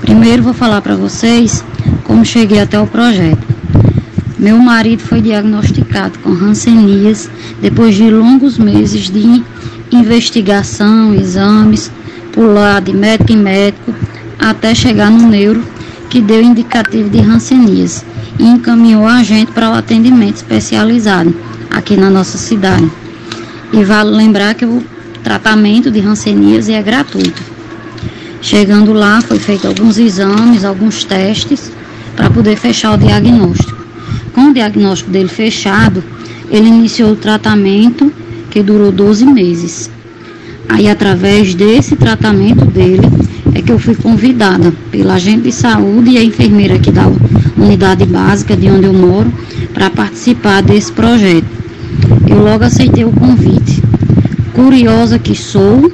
Primeiro 0.00 0.42
vou 0.42 0.54
falar 0.54 0.80
para 0.80 0.96
vocês 0.96 1.62
como 2.04 2.24
cheguei 2.24 2.58
até 2.58 2.80
o 2.80 2.86
projeto. 2.86 3.46
Meu 4.38 4.56
marido 4.58 5.00
foi 5.00 5.20
diagnosticado 5.20 6.18
com 6.20 6.32
rancenias 6.32 7.30
depois 7.60 7.94
de 7.94 8.10
longos 8.10 8.56
meses 8.56 9.10
de 9.10 9.44
investigação, 9.92 11.14
exames, 11.14 11.92
pular 12.34 12.82
de 12.82 12.92
médico 12.92 13.32
em 13.32 13.36
médico, 13.36 13.94
até 14.38 14.74
chegar 14.74 15.10
no 15.10 15.28
neuro 15.28 15.64
que 16.10 16.20
deu 16.20 16.42
indicativo 16.42 17.08
de 17.08 17.18
rancenias 17.20 18.04
e 18.38 18.44
encaminhou 18.44 19.06
a 19.06 19.22
gente 19.22 19.52
para 19.52 19.70
o 19.70 19.74
atendimento 19.74 20.36
especializado 20.36 21.34
aqui 21.70 21.96
na 21.96 22.10
nossa 22.10 22.36
cidade. 22.36 22.90
E 23.72 23.84
vale 23.84 24.10
lembrar 24.10 24.54
que 24.54 24.64
o 24.64 24.82
tratamento 25.22 25.90
de 25.90 26.00
rancenias 26.00 26.68
é 26.68 26.82
gratuito. 26.82 27.42
Chegando 28.42 28.92
lá, 28.92 29.20
foi 29.22 29.38
feito 29.38 29.66
alguns 29.66 29.96
exames, 29.96 30.64
alguns 30.64 31.04
testes 31.04 31.72
para 32.16 32.28
poder 32.28 32.56
fechar 32.56 32.94
o 32.94 32.98
diagnóstico. 32.98 33.84
Com 34.34 34.50
o 34.50 34.52
diagnóstico 34.52 35.10
dele 35.10 35.28
fechado, 35.28 36.02
ele 36.50 36.68
iniciou 36.68 37.12
o 37.12 37.16
tratamento 37.16 38.12
que 38.50 38.62
durou 38.62 38.92
12 38.92 39.24
meses. 39.24 39.90
Aí, 40.68 40.88
através 40.88 41.54
desse 41.54 41.96
tratamento 41.96 42.64
dele, 42.64 43.08
é 43.54 43.62
que 43.62 43.70
eu 43.70 43.78
fui 43.78 43.94
convidada 43.94 44.72
pela 44.90 45.14
agente 45.14 45.42
de 45.42 45.52
saúde 45.52 46.10
e 46.10 46.18
a 46.18 46.24
enfermeira 46.24 46.74
aqui 46.74 46.90
da 46.90 47.10
unidade 47.56 48.04
básica 48.04 48.56
de 48.56 48.68
onde 48.68 48.86
eu 48.86 48.92
moro 48.92 49.32
para 49.72 49.90
participar 49.90 50.62
desse 50.62 50.90
projeto. 50.92 51.46
Eu 52.28 52.42
logo 52.42 52.64
aceitei 52.64 53.04
o 53.04 53.12
convite. 53.12 53.82
Curiosa 54.52 55.18
que 55.18 55.36
sou, 55.36 55.92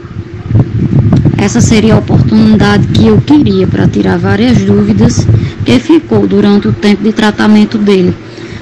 essa 1.37 1.61
seria 1.61 1.95
a 1.95 1.99
oportunidade 1.99 2.87
que 2.89 3.07
eu 3.07 3.19
queria 3.21 3.67
para 3.67 3.89
tirar 3.89 4.19
várias 4.19 4.59
dúvidas 4.59 5.27
que 5.65 5.79
ficou 5.79 6.27
durante 6.27 6.69
o 6.69 6.73
tempo 6.73 7.03
de 7.03 7.13
tratamento 7.13 7.79
dele. 7.79 8.15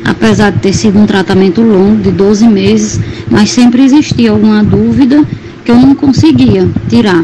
Apesar 0.05 0.51
de 0.51 0.61
ter 0.61 0.73
sido 0.73 0.99
um 0.99 1.07
tratamento 1.07 1.61
longo, 1.61 2.03
de 2.03 2.11
12 2.11 2.47
meses, 2.49 3.01
mas 3.31 3.51
sempre 3.51 3.83
existia 3.85 4.31
alguma 4.31 4.63
dúvida 4.63 5.25
eu 5.71 5.77
não 5.77 5.95
conseguia 5.95 6.69
tirar. 6.89 7.23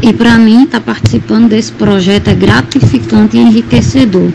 E 0.00 0.12
para 0.12 0.38
mim, 0.38 0.64
estar 0.64 0.80
tá 0.80 0.92
participando 0.92 1.48
desse 1.48 1.72
projeto 1.72 2.28
é 2.28 2.34
gratificante 2.34 3.36
e 3.36 3.40
enriquecedor. 3.40 4.30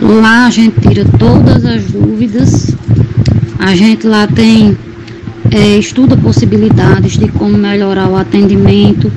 Lá 0.00 0.46
a 0.46 0.50
gente 0.50 0.80
tira 0.80 1.04
todas 1.18 1.64
as 1.64 1.84
dúvidas, 1.84 2.74
a 3.58 3.74
gente 3.74 4.06
lá 4.06 4.26
tem, 4.26 4.76
é, 5.50 5.78
estuda 5.78 6.16
possibilidades 6.16 7.18
de 7.18 7.28
como 7.28 7.56
melhorar 7.56 8.08
o 8.08 8.16
atendimento, 8.16 9.12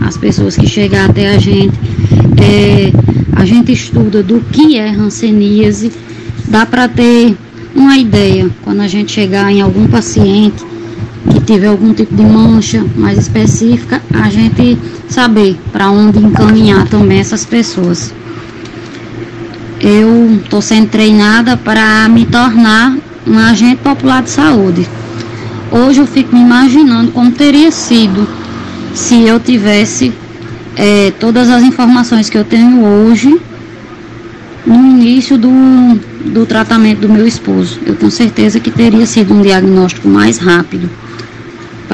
as 0.00 0.16
pessoas 0.16 0.56
que 0.56 0.66
chegam 0.66 1.04
até 1.04 1.34
a 1.34 1.38
gente. 1.38 1.78
É, 2.36 2.92
a 3.32 3.44
gente 3.44 3.72
estuda 3.72 4.22
do 4.22 4.40
que 4.52 4.76
é 4.76 4.90
ranceníase, 4.90 5.92
dá 6.48 6.66
para 6.66 6.88
ter 6.88 7.36
uma 7.74 7.96
ideia 7.96 8.50
quando 8.62 8.80
a 8.80 8.88
gente 8.88 9.12
chegar 9.12 9.52
em 9.52 9.60
algum 9.60 9.86
paciente 9.86 10.73
que 11.34 11.40
tiver 11.40 11.66
algum 11.66 11.92
tipo 11.92 12.14
de 12.14 12.22
mancha 12.22 12.84
mais 12.96 13.18
específica, 13.18 14.00
a 14.12 14.30
gente 14.30 14.78
saber 15.08 15.58
para 15.72 15.90
onde 15.90 16.18
encaminhar 16.18 16.86
também 16.86 17.18
essas 17.18 17.44
pessoas. 17.44 18.14
Eu 19.80 20.40
estou 20.42 20.62
sendo 20.62 20.88
treinada 20.88 21.56
para 21.56 22.08
me 22.08 22.24
tornar 22.24 22.96
um 23.26 23.38
agente 23.38 23.82
popular 23.82 24.22
de 24.22 24.30
saúde. 24.30 24.88
Hoje 25.72 26.00
eu 26.00 26.06
fico 26.06 26.34
me 26.34 26.40
imaginando 26.40 27.10
como 27.10 27.32
teria 27.32 27.70
sido 27.70 28.28
se 28.94 29.26
eu 29.26 29.40
tivesse 29.40 30.12
é, 30.76 31.12
todas 31.18 31.50
as 31.50 31.62
informações 31.62 32.30
que 32.30 32.38
eu 32.38 32.44
tenho 32.44 32.84
hoje 32.84 33.40
no 34.64 34.74
início 34.74 35.36
do, 35.36 35.50
do 36.26 36.46
tratamento 36.46 37.00
do 37.00 37.08
meu 37.08 37.26
esposo. 37.26 37.80
Eu 37.84 37.96
tenho 37.96 38.10
certeza 38.10 38.60
que 38.60 38.70
teria 38.70 39.04
sido 39.04 39.34
um 39.34 39.42
diagnóstico 39.42 40.08
mais 40.08 40.38
rápido 40.38 40.88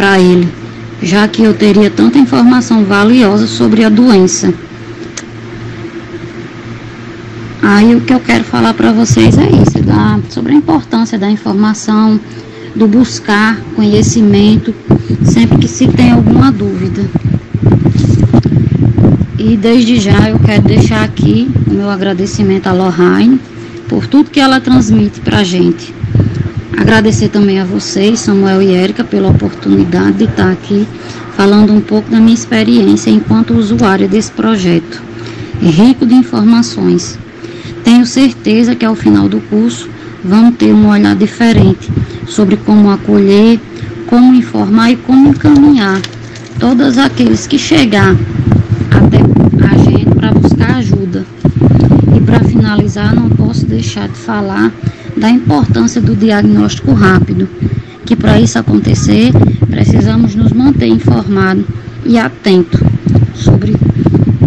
para 0.01 0.19
ele, 0.19 0.49
já 1.03 1.29
que 1.29 1.43
eu 1.43 1.53
teria 1.53 1.91
tanta 1.91 2.17
informação 2.17 2.87
valiosa 2.87 3.47
sobre 3.47 3.85
a 3.85 3.91
doença. 3.91 4.51
Aí 7.61 7.95
o 7.95 8.01
que 8.01 8.15
eu 8.15 8.19
quero 8.19 8.43
falar 8.45 8.73
para 8.73 8.93
vocês 8.93 9.37
é 9.37 9.45
isso, 9.45 9.85
da, 9.85 10.19
sobre 10.31 10.53
a 10.53 10.55
importância 10.55 11.19
da 11.19 11.31
informação, 11.31 12.19
do 12.75 12.89
buscar 12.89 13.61
conhecimento 13.77 14.75
sempre 15.23 15.59
que 15.59 15.69
se 15.69 15.87
tem 15.87 16.13
alguma 16.13 16.51
dúvida. 16.51 17.03
E 19.39 19.55
desde 19.55 20.01
já 20.01 20.31
eu 20.31 20.39
quero 20.39 20.63
deixar 20.63 21.05
aqui 21.05 21.51
o 21.67 21.75
meu 21.75 21.91
agradecimento 21.91 22.69
à 22.69 22.73
Lohane 22.73 23.39
por 23.87 24.07
tudo 24.07 24.31
que 24.31 24.41
ela 24.41 24.63
transmite 24.63 25.21
para 25.21 25.41
a 25.41 25.45
gente. 25.45 26.00
Agradecer 26.81 27.29
também 27.29 27.61
a 27.61 27.65
vocês, 27.65 28.21
Samuel 28.21 28.63
e 28.63 28.75
Érica, 28.75 29.05
pela 29.05 29.29
oportunidade 29.29 30.17
de 30.17 30.25
estar 30.25 30.51
aqui 30.51 30.89
falando 31.37 31.75
um 31.75 31.81
pouco 31.81 32.11
da 32.11 32.19
minha 32.19 32.33
experiência 32.33 33.11
enquanto 33.11 33.53
usuária 33.53 34.09
desse 34.09 34.33
projeto. 34.33 35.03
É 35.63 35.67
rico 35.67 36.07
de 36.07 36.15
informações. 36.15 37.19
tenho 37.85 38.07
certeza 38.07 38.75
que 38.75 38.87
ao 38.87 38.95
final 38.95 39.29
do 39.29 39.41
curso 39.43 39.91
vão 40.25 40.51
ter 40.51 40.73
um 40.73 40.89
olhar 40.89 41.15
diferente 41.15 41.93
sobre 42.27 42.57
como 42.57 42.91
acolher, 42.91 43.61
como 44.07 44.35
informar 44.35 44.91
e 44.91 44.97
como 44.97 45.29
encaminhar 45.29 46.01
todos 46.59 46.97
aqueles 46.97 47.47
que 47.47 47.59
chegar 47.59 48.17
até 48.91 49.19
a 49.67 49.77
gente 49.77 50.15
para 50.15 50.33
buscar 50.33 50.77
ajuda. 50.77 51.27
E 52.17 52.21
para 52.23 52.41
finalizar, 52.41 53.15
não 53.15 53.29
posso 53.29 53.67
deixar 53.67 54.09
de 54.09 54.17
falar 54.17 54.73
da 55.21 55.31
importância 55.31 56.01
do 56.01 56.17
diagnóstico 56.17 56.93
rápido, 56.95 57.47
que 58.07 58.17
para 58.17 58.41
isso 58.41 58.59
acontecer, 58.59 59.31
precisamos 59.69 60.35
nos 60.35 60.51
manter 60.53 60.87
informados 60.87 61.67
e 62.07 62.19
atentos 62.19 62.81
sobre 63.35 63.77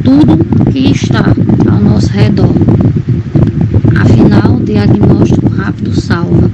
tudo 0.04 0.44
que 0.72 0.90
está 0.90 1.24
ao 1.70 1.80
nosso 1.80 2.12
redor. 2.12 2.54
Afinal, 4.02 4.56
o 4.56 4.64
diagnóstico 4.64 5.48
rápido 5.50 5.94
salva. 6.02 6.50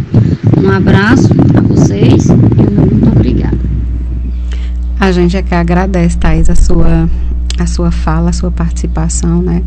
Um 0.61 0.69
abraço 0.69 1.29
a 1.55 1.61
vocês 1.61 2.27
e 2.27 2.69
muito 2.69 3.07
obrigada. 3.07 3.57
A 4.99 5.13
gente 5.13 5.37
é 5.37 5.41
que 5.41 5.55
agradece, 5.55 6.17
Thais, 6.17 6.49
a 6.49 6.55
sua, 6.55 7.09
a 7.63 7.67
sua 7.67 7.91
fala, 7.91 8.29
a 8.29 8.33
sua 8.33 8.51
participação, 8.51 9.41
né? 9.41 9.63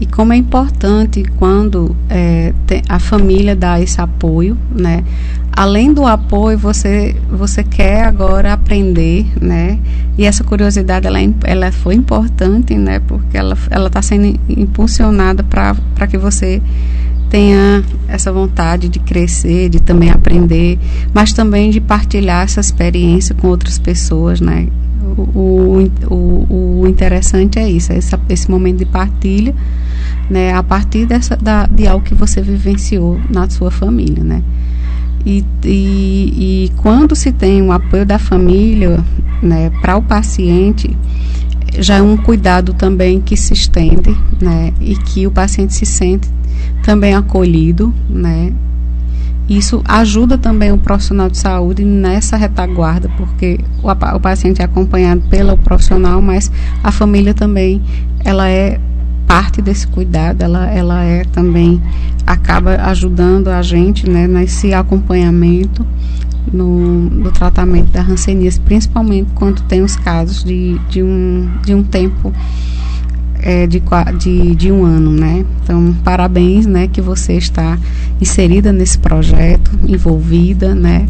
E 0.00 0.06
como 0.06 0.32
é 0.32 0.36
importante 0.36 1.24
quando 1.36 1.94
é, 2.08 2.52
a 2.88 2.98
família 2.98 3.54
dá 3.54 3.80
esse 3.80 4.00
apoio, 4.00 4.56
né? 4.74 5.04
Além 5.52 5.92
do 5.92 6.04
apoio, 6.04 6.58
você, 6.58 7.14
você 7.30 7.62
quer 7.62 8.04
agora 8.04 8.52
aprender, 8.52 9.26
né? 9.40 9.78
E 10.18 10.24
essa 10.24 10.42
curiosidade, 10.42 11.06
ela, 11.06 11.20
é 11.20 11.28
ela 11.44 11.70
foi 11.70 11.94
importante, 11.94 12.74
né? 12.74 12.98
Porque 13.00 13.36
ela 13.36 13.56
está 13.86 14.02
sendo 14.02 14.38
impulsionada 14.48 15.44
para 15.44 16.06
que 16.08 16.18
você 16.18 16.60
tenha 17.30 17.82
essa 18.06 18.32
vontade 18.32 18.88
de 18.88 18.98
crescer, 19.00 19.68
de 19.68 19.80
também 19.80 20.10
aprender, 20.10 20.78
mas 21.12 21.32
também 21.32 21.70
de 21.70 21.80
partilhar 21.80 22.44
essa 22.44 22.60
experiência 22.60 23.34
com 23.34 23.48
outras 23.48 23.78
pessoas, 23.78 24.40
né? 24.40 24.68
O, 25.04 25.86
o, 26.10 26.80
o 26.80 26.88
interessante 26.88 27.58
é 27.58 27.68
isso, 27.68 27.92
é 27.92 27.98
esse, 27.98 28.16
esse 28.28 28.50
momento 28.50 28.78
de 28.78 28.86
partilha, 28.86 29.54
né? 30.30 30.52
A 30.52 30.62
partir 30.62 31.06
dessa, 31.06 31.36
da, 31.36 31.66
de 31.66 31.86
algo 31.86 32.04
que 32.04 32.14
você 32.14 32.40
vivenciou 32.40 33.20
na 33.30 33.48
sua 33.48 33.70
família, 33.70 34.24
né? 34.24 34.42
E, 35.26 35.44
e, 35.64 36.64
e 36.66 36.72
quando 36.76 37.16
se 37.16 37.32
tem 37.32 37.62
o 37.62 37.72
apoio 37.72 38.04
da 38.04 38.18
família, 38.18 39.02
né, 39.42 39.70
para 39.80 39.96
o 39.96 40.02
paciente, 40.02 40.94
já 41.78 41.96
é 41.96 42.02
um 42.02 42.16
cuidado 42.16 42.74
também 42.74 43.20
que 43.20 43.36
se 43.36 43.52
estende, 43.54 44.14
né, 44.40 44.72
e 44.80 44.94
que 44.96 45.26
o 45.26 45.30
paciente 45.30 45.74
se 45.74 45.86
sente 45.86 46.28
também 46.82 47.14
acolhido, 47.14 47.92
né? 48.08 48.52
Isso 49.48 49.82
ajuda 49.86 50.38
também 50.38 50.72
o 50.72 50.78
profissional 50.78 51.28
de 51.28 51.36
saúde 51.36 51.84
nessa 51.84 52.36
retaguarda, 52.36 53.10
porque 53.16 53.60
o, 53.82 54.20
paciente 54.20 54.62
é 54.62 54.64
acompanhado 54.64 55.22
pelo 55.28 55.56
profissional, 55.58 56.22
mas 56.22 56.50
a 56.82 56.90
família 56.90 57.34
também 57.34 57.82
ela 58.24 58.48
é 58.48 58.80
parte 59.26 59.60
desse 59.60 59.86
cuidado, 59.86 60.42
ela, 60.42 60.70
ela 60.70 61.02
é 61.02 61.24
também 61.24 61.82
acaba 62.26 62.76
ajudando 62.86 63.48
a 63.48 63.60
gente 63.60 64.08
né, 64.08 64.26
nesse 64.26 64.72
acompanhamento 64.72 65.86
no, 66.50 67.10
no 67.10 67.30
tratamento 67.30 67.90
da 67.90 68.00
hanseníase, 68.00 68.60
principalmente 68.60 69.30
quando 69.34 69.62
tem 69.62 69.82
os 69.82 69.96
casos 69.96 70.42
de, 70.42 70.78
de, 70.88 71.02
um, 71.02 71.50
de 71.62 71.74
um 71.74 71.82
tempo 71.82 72.32
é, 73.42 73.66
de, 73.66 73.82
de, 74.18 74.54
de 74.54 74.72
um 74.72 74.84
ano, 74.84 75.10
né? 75.10 75.44
Então, 75.62 75.94
parabéns, 76.04 76.66
né, 76.66 76.88
que 76.88 77.00
você 77.00 77.34
está 77.34 77.78
inserida 78.20 78.72
nesse 78.72 78.98
projeto, 78.98 79.70
envolvida, 79.86 80.74
né? 80.74 81.06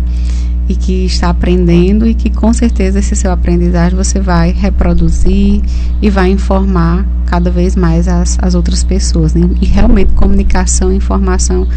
E 0.69 0.75
que 0.75 1.05
está 1.05 1.29
aprendendo 1.29 2.07
e 2.07 2.15
que 2.15 2.31
com 2.31 2.53
certeza 2.53 2.99
esse 2.99 3.15
seu 3.15 3.31
aprendizagem 3.31 3.97
você 3.97 4.19
vai 4.19 4.51
reproduzir 4.51 5.61
e 6.01 6.09
vai 6.09 6.31
informar 6.31 7.05
cada 7.27 7.51
vez 7.51 7.77
mais 7.77 8.09
as, 8.09 8.39
as 8.41 8.55
outras 8.55 8.83
pessoas. 8.83 9.35
Né? 9.35 9.47
E 9.61 9.67
realmente 9.67 10.13
comunicação 10.13 10.91
e 10.91 10.97
informação 10.97 11.69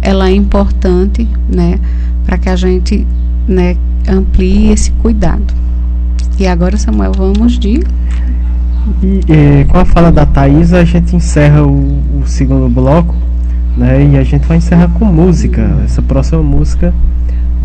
ela 0.00 0.28
é 0.28 0.32
importante, 0.32 1.28
né, 1.52 1.80
para 2.24 2.38
que 2.38 2.48
a 2.48 2.54
gente, 2.54 3.04
né, 3.48 3.76
amplie 4.08 4.70
esse 4.70 4.92
cuidado. 4.92 5.52
E 6.38 6.46
agora, 6.46 6.76
Samuel, 6.76 7.12
vamos 7.16 7.58
de 7.58 7.82
e 9.02 9.20
é, 9.28 9.64
com 9.64 9.78
a 9.78 9.84
fala 9.84 10.12
da 10.12 10.24
Thaís, 10.24 10.72
a 10.72 10.84
gente 10.84 11.16
encerra 11.16 11.62
o, 11.62 12.20
o, 12.20 12.26
segundo 12.26 12.68
bloco, 12.68 13.14
né? 13.76 14.04
E 14.04 14.16
a 14.16 14.22
gente 14.22 14.46
vai 14.46 14.58
encerrar 14.58 14.88
com 14.88 15.04
música. 15.04 15.80
Essa 15.84 16.00
próxima 16.00 16.42
música 16.42 16.94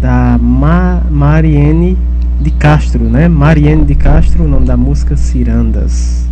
da 0.01 0.37
Ma 0.41 1.01
Mariene 1.09 1.97
de 2.41 2.51
Castro, 2.51 3.03
né? 3.03 3.27
Mariene 3.27 3.85
de 3.85 3.95
Castro, 3.95 4.45
o 4.45 4.47
nome 4.47 4.65
da 4.65 4.75
música 4.75 5.15
Cirandas. 5.15 6.27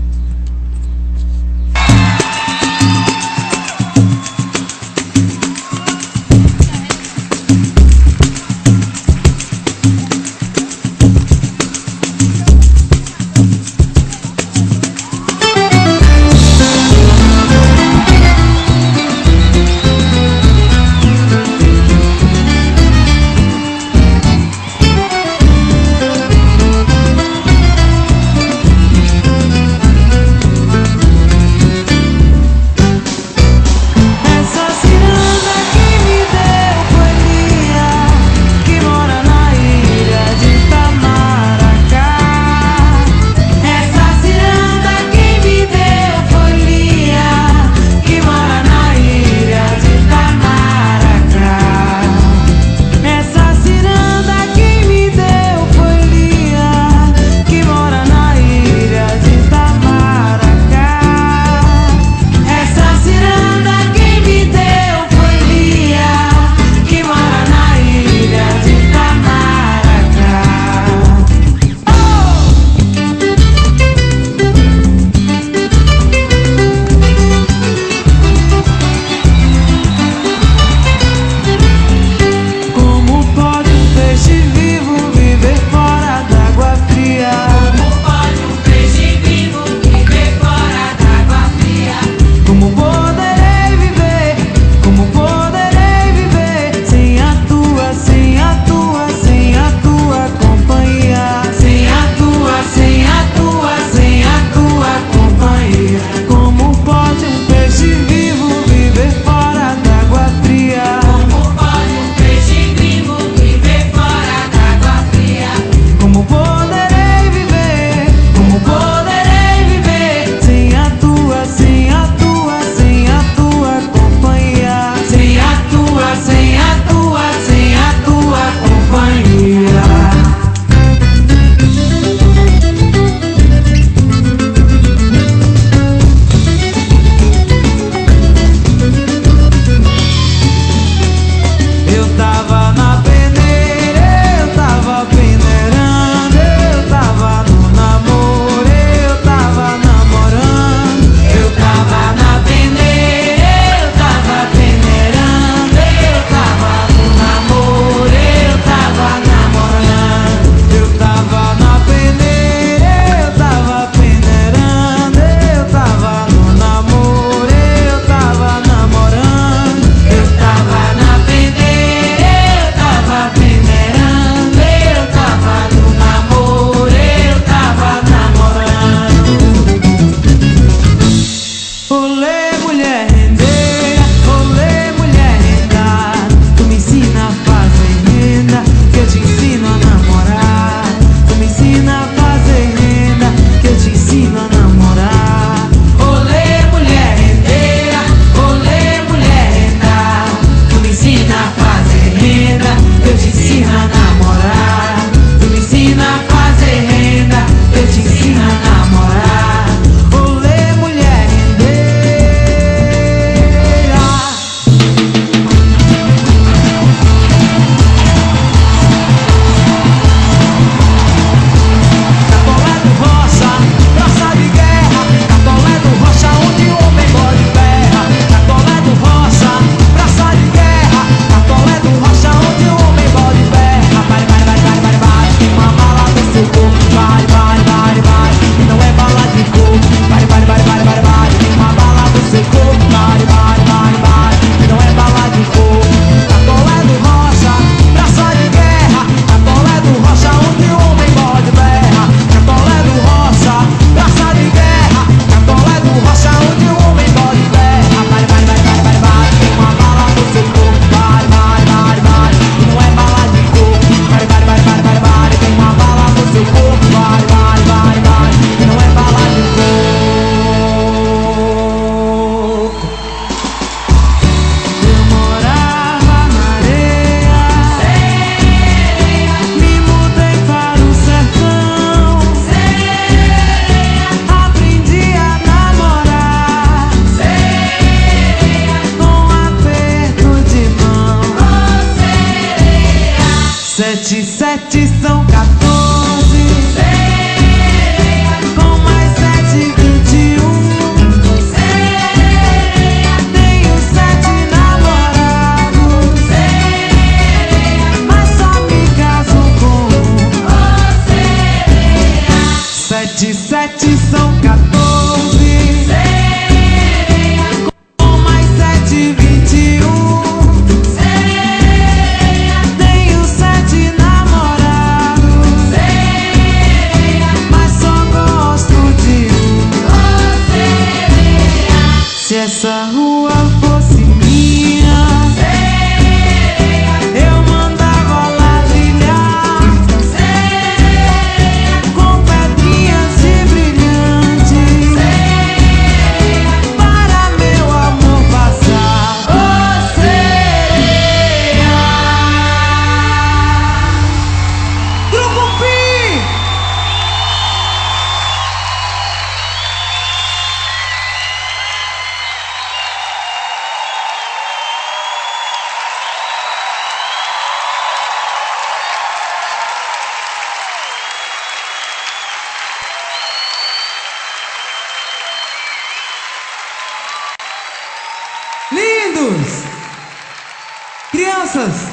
Crianças 381.52 381.90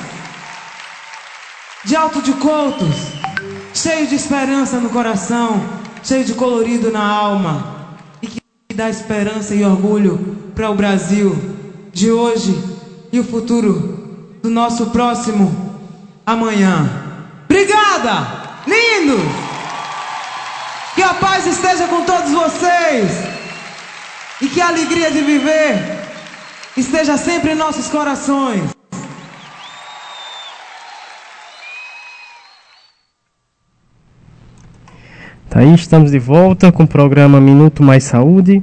de 1.85 1.97
alto 1.97 2.21
de 2.21 2.33
coutos, 2.35 2.95
cheio 3.73 4.07
de 4.07 4.15
esperança 4.15 4.79
no 4.79 4.91
coração, 4.91 5.63
cheio 6.03 6.25
de 6.25 6.35
colorido 6.35 6.91
na 6.91 7.03
alma 7.03 7.97
e 8.21 8.27
que 8.27 8.41
dá 8.75 8.91
esperança 8.91 9.55
e 9.55 9.65
orgulho 9.65 10.53
para 10.55 10.69
o 10.71 10.75
Brasil 10.75 11.35
de 11.93 12.11
hoje 12.11 12.55
e 13.11 13.19
o 13.19 13.25
futuro 13.25 14.37
do 14.43 14.51
nosso 14.51 14.87
próximo 14.87 15.55
amanhã. 16.27 16.91
Obrigada! 17.45 18.61
Lindo! 18.67 19.17
Que 20.95 21.03
a 21.03 21.15
paz 21.15 21.47
esteja 21.47 21.87
com 21.89 22.03
todos 22.03 22.31
vocês 22.31 23.11
e 24.43 24.49
que 24.49 24.61
a 24.61 24.69
alegria 24.69 25.11
de 25.11 25.23
viver 25.23 26.09
esteja 26.77 27.17
sempre 27.17 27.53
em 27.53 27.55
nossos 27.55 27.87
corações. 27.87 28.76
Aí, 35.57 35.75
estamos 35.75 36.11
de 36.11 36.19
volta 36.19 36.71
com 36.71 36.83
o 36.83 36.87
programa 36.87 37.41
Minuto 37.41 37.83
Mais 37.83 38.05
Saúde. 38.05 38.63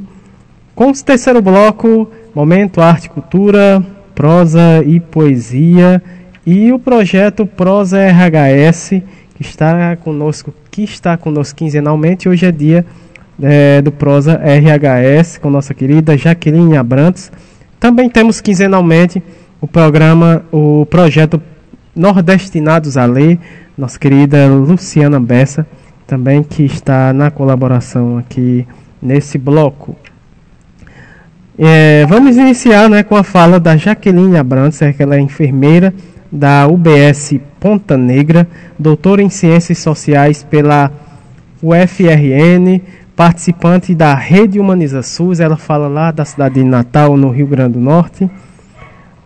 Com 0.76 0.92
o 0.92 0.94
terceiro 0.94 1.42
bloco, 1.42 2.08
Momento 2.36 2.82
Arte 2.82 3.10
Cultura, 3.10 3.84
Prosa 4.14 4.84
e 4.86 5.00
Poesia 5.00 6.00
e 6.46 6.72
o 6.72 6.78
projeto 6.78 7.48
Prosa 7.48 7.98
RHS, 7.98 9.02
que 9.34 9.42
está 9.42 9.96
conosco, 9.96 10.54
que 10.70 10.84
está 10.84 11.18
conosco 11.18 11.58
quinzenalmente. 11.58 12.30
Hoje 12.30 12.46
é 12.46 12.52
dia 12.52 12.86
é, 13.42 13.82
do 13.82 13.92
Prosa 13.92 14.36
RHS 14.36 15.40
com 15.40 15.50
nossa 15.50 15.74
querida 15.74 16.16
Jaqueline 16.16 16.78
Abrantes. 16.78 17.32
Também 17.80 18.08
temos 18.08 18.40
quinzenalmente 18.40 19.20
o 19.60 19.66
programa, 19.66 20.46
o 20.52 20.86
projeto 20.86 21.42
Nordestinados 21.96 22.98
a 22.98 23.06
Ler, 23.08 23.40
nossa 23.76 23.98
querida 23.98 24.46
Luciana 24.46 25.20
Bessa, 25.20 25.66
também 26.06 26.44
que 26.44 26.64
está 26.64 27.14
na 27.14 27.32
colaboração 27.32 28.18
aqui 28.18 28.68
nesse 29.02 29.38
bloco. 29.38 29.96
É, 31.58 32.06
vamos 32.08 32.36
iniciar 32.36 32.90
né, 32.90 33.04
com 33.04 33.16
a 33.16 33.24
fala 33.24 33.60
da 33.60 33.78
Jaqueline 33.78 34.38
Abrantes, 34.38 34.82
é 34.82 34.92
que 34.92 35.04
ela 35.04 35.16
é 35.16 35.20
enfermeira 35.20 35.94
da 36.32 36.68
UBS 36.68 37.36
Ponta 37.60 37.96
Negra, 37.96 38.48
doutora 38.78 39.22
em 39.22 39.30
Ciências 39.30 39.78
Sociais 39.78 40.44
pela 40.44 40.92
UFRN, 41.62 42.82
participante 43.16 43.94
da 43.94 44.16
Rede 44.16 44.60
Humaniza 44.60 45.04
SUS, 45.04 45.40
ela 45.40 45.56
fala 45.56 45.88
lá 45.88 46.12
da 46.12 46.26
cidade 46.26 46.56
de 46.56 46.64
Natal, 46.64 47.16
no 47.16 47.30
Rio 47.30 47.46
Grande 47.46 47.74
do 47.74 47.80
Norte. 47.80 48.30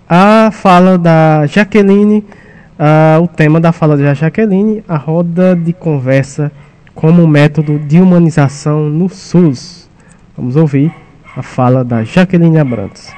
A 0.09 0.51
fala 0.51 0.97
da 0.97 1.45
Jaqueline, 1.47 2.25
ah, 2.77 3.19
o 3.21 3.27
tema 3.27 3.59
da 3.59 3.71
fala 3.71 3.95
da 3.95 4.13
Jaqueline, 4.13 4.83
a 4.87 4.97
roda 4.97 5.55
de 5.55 5.71
conversa 5.71 6.51
como 6.97 7.27
método 7.27 7.77
de 7.77 8.01
humanização 8.01 8.89
no 8.89 9.07
SUS. 9.07 9.87
Vamos 10.35 10.55
ouvir 10.55 10.91
a 11.35 11.43
fala 11.43 11.85
da 11.85 12.03
Jaqueline 12.03 12.57
Abrantes. 12.57 13.13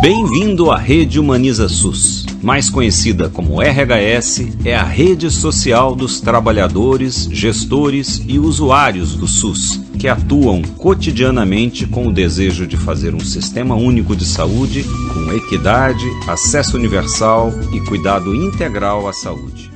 Bem-vindo 0.00 0.70
à 0.70 0.78
Rede 0.78 1.18
Humaniza 1.18 1.68
SUS. 1.68 2.24
Mais 2.40 2.70
conhecida 2.70 3.28
como 3.28 3.60
RHS, 3.60 4.64
é 4.64 4.76
a 4.76 4.84
rede 4.84 5.28
social 5.28 5.92
dos 5.92 6.20
trabalhadores, 6.20 7.28
gestores 7.32 8.22
e 8.24 8.38
usuários 8.38 9.16
do 9.16 9.26
SUS, 9.26 9.80
que 9.98 10.06
atuam 10.06 10.62
cotidianamente 10.62 11.84
com 11.84 12.06
o 12.06 12.12
desejo 12.12 12.64
de 12.64 12.76
fazer 12.76 13.12
um 13.12 13.18
sistema 13.18 13.74
único 13.74 14.14
de 14.14 14.24
saúde 14.24 14.84
com 15.12 15.32
equidade, 15.32 16.04
acesso 16.28 16.76
universal 16.76 17.50
e 17.74 17.80
cuidado 17.80 18.32
integral 18.32 19.08
à 19.08 19.12
saúde. 19.12 19.68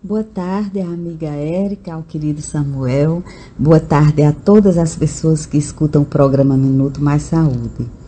Boa 0.00 0.22
tarde, 0.22 0.80
amiga 0.80 1.26
Érica, 1.26 1.94
ao 1.94 2.04
querido 2.04 2.40
Samuel. 2.40 3.24
Boa 3.58 3.80
tarde 3.80 4.22
a 4.22 4.30
todas 4.30 4.78
as 4.78 4.94
pessoas 4.94 5.44
que 5.44 5.58
escutam 5.58 6.02
o 6.02 6.06
programa 6.06 6.56
Minuto 6.56 7.02
Mais 7.02 7.24
Saúde. 7.24 8.05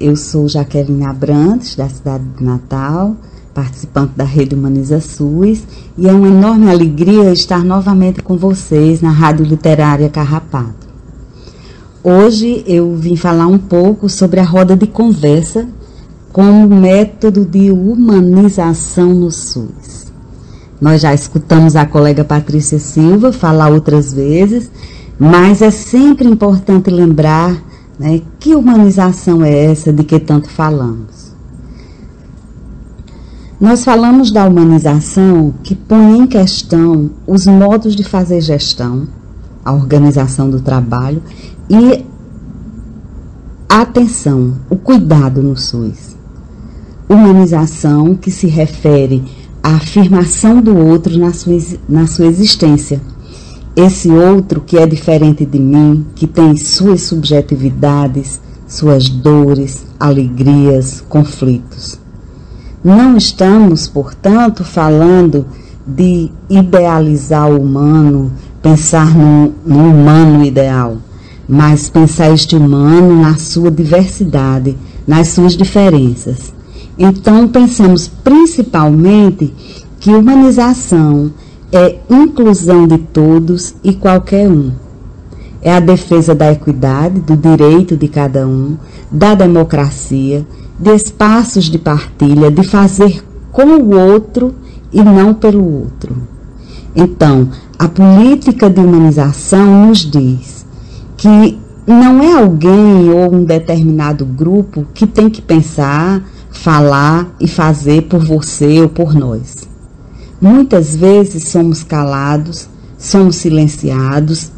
Eu 0.00 0.14
sou 0.14 0.48
Jaqueline 0.48 1.04
Abrantes, 1.04 1.74
da 1.74 1.88
cidade 1.88 2.22
de 2.36 2.44
Natal, 2.44 3.16
participante 3.52 4.12
da 4.14 4.22
Rede 4.22 4.54
Humaniza 4.54 5.00
SUS, 5.00 5.64
e 5.96 6.06
é 6.06 6.12
uma 6.12 6.28
enorme 6.28 6.70
alegria 6.70 7.32
estar 7.32 7.64
novamente 7.64 8.22
com 8.22 8.36
vocês 8.36 9.00
na 9.00 9.10
Rádio 9.10 9.44
Literária 9.44 10.08
Carrapato. 10.08 10.86
Hoje 12.04 12.62
eu 12.64 12.94
vim 12.94 13.16
falar 13.16 13.48
um 13.48 13.58
pouco 13.58 14.08
sobre 14.08 14.38
a 14.38 14.44
roda 14.44 14.76
de 14.76 14.86
conversa 14.86 15.66
como 16.32 16.68
método 16.68 17.44
de 17.44 17.72
humanização 17.72 19.12
no 19.12 19.32
SUS. 19.32 20.12
Nós 20.80 21.00
já 21.00 21.12
escutamos 21.12 21.74
a 21.74 21.84
colega 21.84 22.22
Patrícia 22.22 22.78
Silva 22.78 23.32
falar 23.32 23.72
outras 23.72 24.12
vezes, 24.12 24.70
mas 25.18 25.60
é 25.60 25.72
sempre 25.72 26.28
importante 26.28 26.88
lembrar 26.88 27.67
né, 27.98 28.22
que 28.38 28.54
humanização 28.54 29.44
é 29.44 29.64
essa 29.64 29.92
de 29.92 30.04
que 30.04 30.18
tanto 30.20 30.48
falamos. 30.48 31.28
Nós 33.60 33.84
falamos 33.84 34.30
da 34.30 34.46
humanização 34.46 35.52
que 35.64 35.74
põe 35.74 36.18
em 36.18 36.26
questão 36.28 37.10
os 37.26 37.44
modos 37.46 37.96
de 37.96 38.04
fazer 38.04 38.40
gestão, 38.40 39.08
a 39.64 39.72
organização 39.72 40.48
do 40.48 40.60
trabalho 40.60 41.20
e 41.68 42.04
a 43.68 43.82
atenção, 43.82 44.54
o 44.70 44.76
cuidado 44.76 45.42
no 45.42 45.56
SUS. 45.56 46.16
Humanização 47.08 48.14
que 48.14 48.30
se 48.30 48.46
refere 48.46 49.24
à 49.60 49.74
afirmação 49.74 50.60
do 50.60 50.76
outro 50.76 51.18
na 51.18 51.32
sua, 51.32 51.58
na 51.88 52.06
sua 52.06 52.26
existência. 52.26 53.00
Esse 53.80 54.10
outro 54.10 54.60
que 54.60 54.76
é 54.76 54.84
diferente 54.84 55.46
de 55.46 55.56
mim, 55.56 56.04
que 56.16 56.26
tem 56.26 56.56
suas 56.56 57.02
subjetividades, 57.02 58.40
suas 58.66 59.08
dores, 59.08 59.86
alegrias, 60.00 61.00
conflitos. 61.08 61.96
Não 62.82 63.16
estamos, 63.16 63.86
portanto, 63.86 64.64
falando 64.64 65.46
de 65.86 66.28
idealizar 66.50 67.48
o 67.48 67.62
humano, 67.62 68.32
pensar 68.60 69.16
no, 69.16 69.54
no 69.64 69.90
humano 69.90 70.44
ideal, 70.44 70.96
mas 71.48 71.88
pensar 71.88 72.32
este 72.32 72.56
humano 72.56 73.22
na 73.22 73.36
sua 73.36 73.70
diversidade, 73.70 74.76
nas 75.06 75.28
suas 75.28 75.56
diferenças. 75.56 76.52
Então, 76.98 77.46
pensamos 77.46 78.08
principalmente 78.24 79.54
que 80.00 80.10
humanização 80.10 81.30
é 81.72 81.98
inclusão 82.08 82.86
de 82.86 82.98
todos 82.98 83.74
e 83.84 83.92
qualquer 83.92 84.48
um. 84.48 84.72
É 85.60 85.72
a 85.72 85.80
defesa 85.80 86.34
da 86.34 86.52
equidade, 86.52 87.20
do 87.20 87.36
direito 87.36 87.96
de 87.96 88.08
cada 88.08 88.46
um, 88.46 88.76
da 89.10 89.34
democracia, 89.34 90.46
de 90.78 90.94
espaços 90.94 91.64
de 91.64 91.78
partilha, 91.78 92.50
de 92.50 92.62
fazer 92.62 93.22
com 93.50 93.64
o 93.64 93.94
outro 93.94 94.54
e 94.92 95.02
não 95.02 95.34
pelo 95.34 95.82
outro. 95.82 96.16
Então, 96.94 97.48
a 97.78 97.88
política 97.88 98.70
de 98.70 98.80
humanização 98.80 99.88
nos 99.88 99.98
diz 99.98 100.64
que 101.16 101.58
não 101.86 102.22
é 102.22 102.40
alguém 102.40 103.10
ou 103.10 103.34
um 103.34 103.44
determinado 103.44 104.24
grupo 104.24 104.86
que 104.94 105.06
tem 105.06 105.28
que 105.28 105.42
pensar, 105.42 106.22
falar 106.50 107.28
e 107.40 107.48
fazer 107.48 108.02
por 108.02 108.24
você 108.24 108.80
ou 108.80 108.88
por 108.88 109.14
nós. 109.14 109.68
Muitas 110.40 110.94
vezes 110.94 111.48
somos 111.48 111.82
calados, 111.82 112.68
somos 112.96 113.36
silenciados 113.36 114.52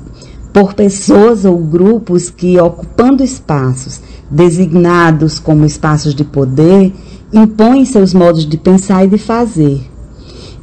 por 0.52 0.74
pessoas 0.74 1.44
ou 1.44 1.56
grupos 1.58 2.28
que, 2.28 2.60
ocupando 2.60 3.22
espaços 3.22 4.00
designados 4.30 5.38
como 5.38 5.64
espaços 5.64 6.14
de 6.14 6.24
poder, 6.24 6.92
impõem 7.32 7.84
seus 7.84 8.12
modos 8.12 8.46
de 8.46 8.56
pensar 8.56 9.04
e 9.04 9.08
de 9.08 9.18
fazer. 9.18 9.80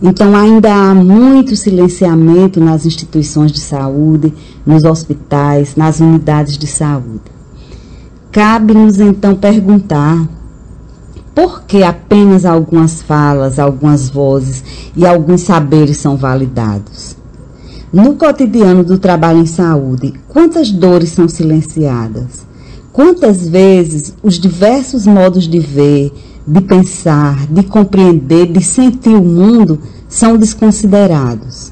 Então, 0.01 0.35
ainda 0.35 0.71
há 0.71 0.93
muito 0.93 1.55
silenciamento 1.55 2.59
nas 2.59 2.85
instituições 2.85 3.51
de 3.51 3.59
saúde, 3.59 4.31
nos 4.65 4.83
hospitais, 4.83 5.75
nas 5.75 5.99
unidades 5.99 6.57
de 6.57 6.67
saúde. 6.67 7.21
Cabe-nos 8.31 8.99
então 8.99 9.33
perguntar 9.33 10.29
por 11.37 11.61
que 11.65 11.83
apenas 11.83 12.45
algumas 12.45 13.03
falas, 13.03 13.59
algumas 13.59 14.09
vozes 14.09 14.63
e 14.95 15.05
alguns 15.05 15.41
saberes 15.41 15.97
são 15.97 16.17
validados? 16.17 17.15
No 17.93 18.15
cotidiano 18.15 18.83
do 18.83 18.97
trabalho 18.97 19.41
em 19.41 19.45
saúde, 19.45 20.15
quantas 20.27 20.71
dores 20.71 21.11
são 21.11 21.29
silenciadas? 21.29 22.43
Quantas 22.91 23.47
vezes 23.47 24.15
os 24.23 24.39
diversos 24.39 25.05
modos 25.05 25.47
de 25.47 25.59
ver, 25.59 26.11
de 26.47 26.59
pensar, 26.59 27.45
de 27.45 27.61
compreender, 27.61 28.51
de 28.51 28.63
sentir 28.63 29.13
o 29.13 29.23
mundo 29.23 29.79
são 30.09 30.37
desconsiderados? 30.37 31.71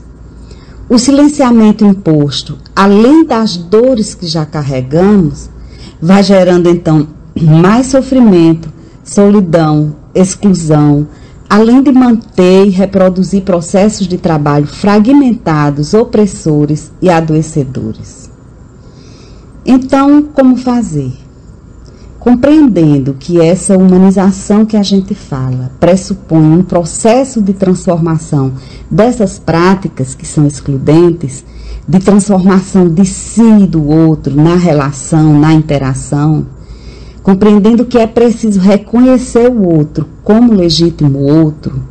O 0.88 1.00
silenciamento 1.00 1.84
imposto, 1.84 2.56
além 2.76 3.26
das 3.26 3.58
dores 3.58 4.14
que 4.14 4.28
já 4.28 4.46
carregamos, 4.46 5.50
vai 6.00 6.22
gerando 6.22 6.70
então 6.70 7.08
mais 7.42 7.88
sofrimento, 7.88 8.76
solidão, 9.06 9.96
exclusão, 10.14 11.08
além 11.48 11.82
de 11.82 11.92
manter 11.92 12.66
e 12.66 12.72
reproduzir 12.72 13.44
processos 13.44 14.08
de 14.08 14.18
trabalho 14.18 14.66
fragmentados, 14.66 15.94
opressores 15.94 16.92
e 17.02 17.10
adoecedores. 17.10 18.30
Então, 19.64 20.24
como 20.24 20.58
fazer? 20.58 21.14
Compreendendo 22.20 23.14
que 23.14 23.40
essa 23.40 23.78
humanização 23.78 24.66
que 24.66 24.76
a 24.76 24.82
gente 24.82 25.14
fala 25.14 25.72
pressupõe 25.80 26.58
um 26.58 26.64
processo 26.64 27.40
de 27.40 27.54
transformação 27.54 28.54
dessas 28.90 29.38
práticas 29.38 30.16
que 30.16 30.26
são 30.26 30.48
excludentes, 30.48 31.46
de 31.88 32.00
transformação 32.00 32.90
de 32.90 33.06
si 33.06 33.44
e 33.44 33.68
do 33.68 33.88
outro 33.88 34.36
na 34.36 34.56
relação, 34.56 35.40
na 35.40 35.54
interação, 35.54 36.48
compreendendo 37.26 37.86
que 37.86 37.98
é 37.98 38.06
preciso 38.06 38.60
reconhecer 38.60 39.50
o 39.50 39.68
outro 39.68 40.08
como 40.24 40.54
legítimo 40.54 41.18
outro, 41.24 41.82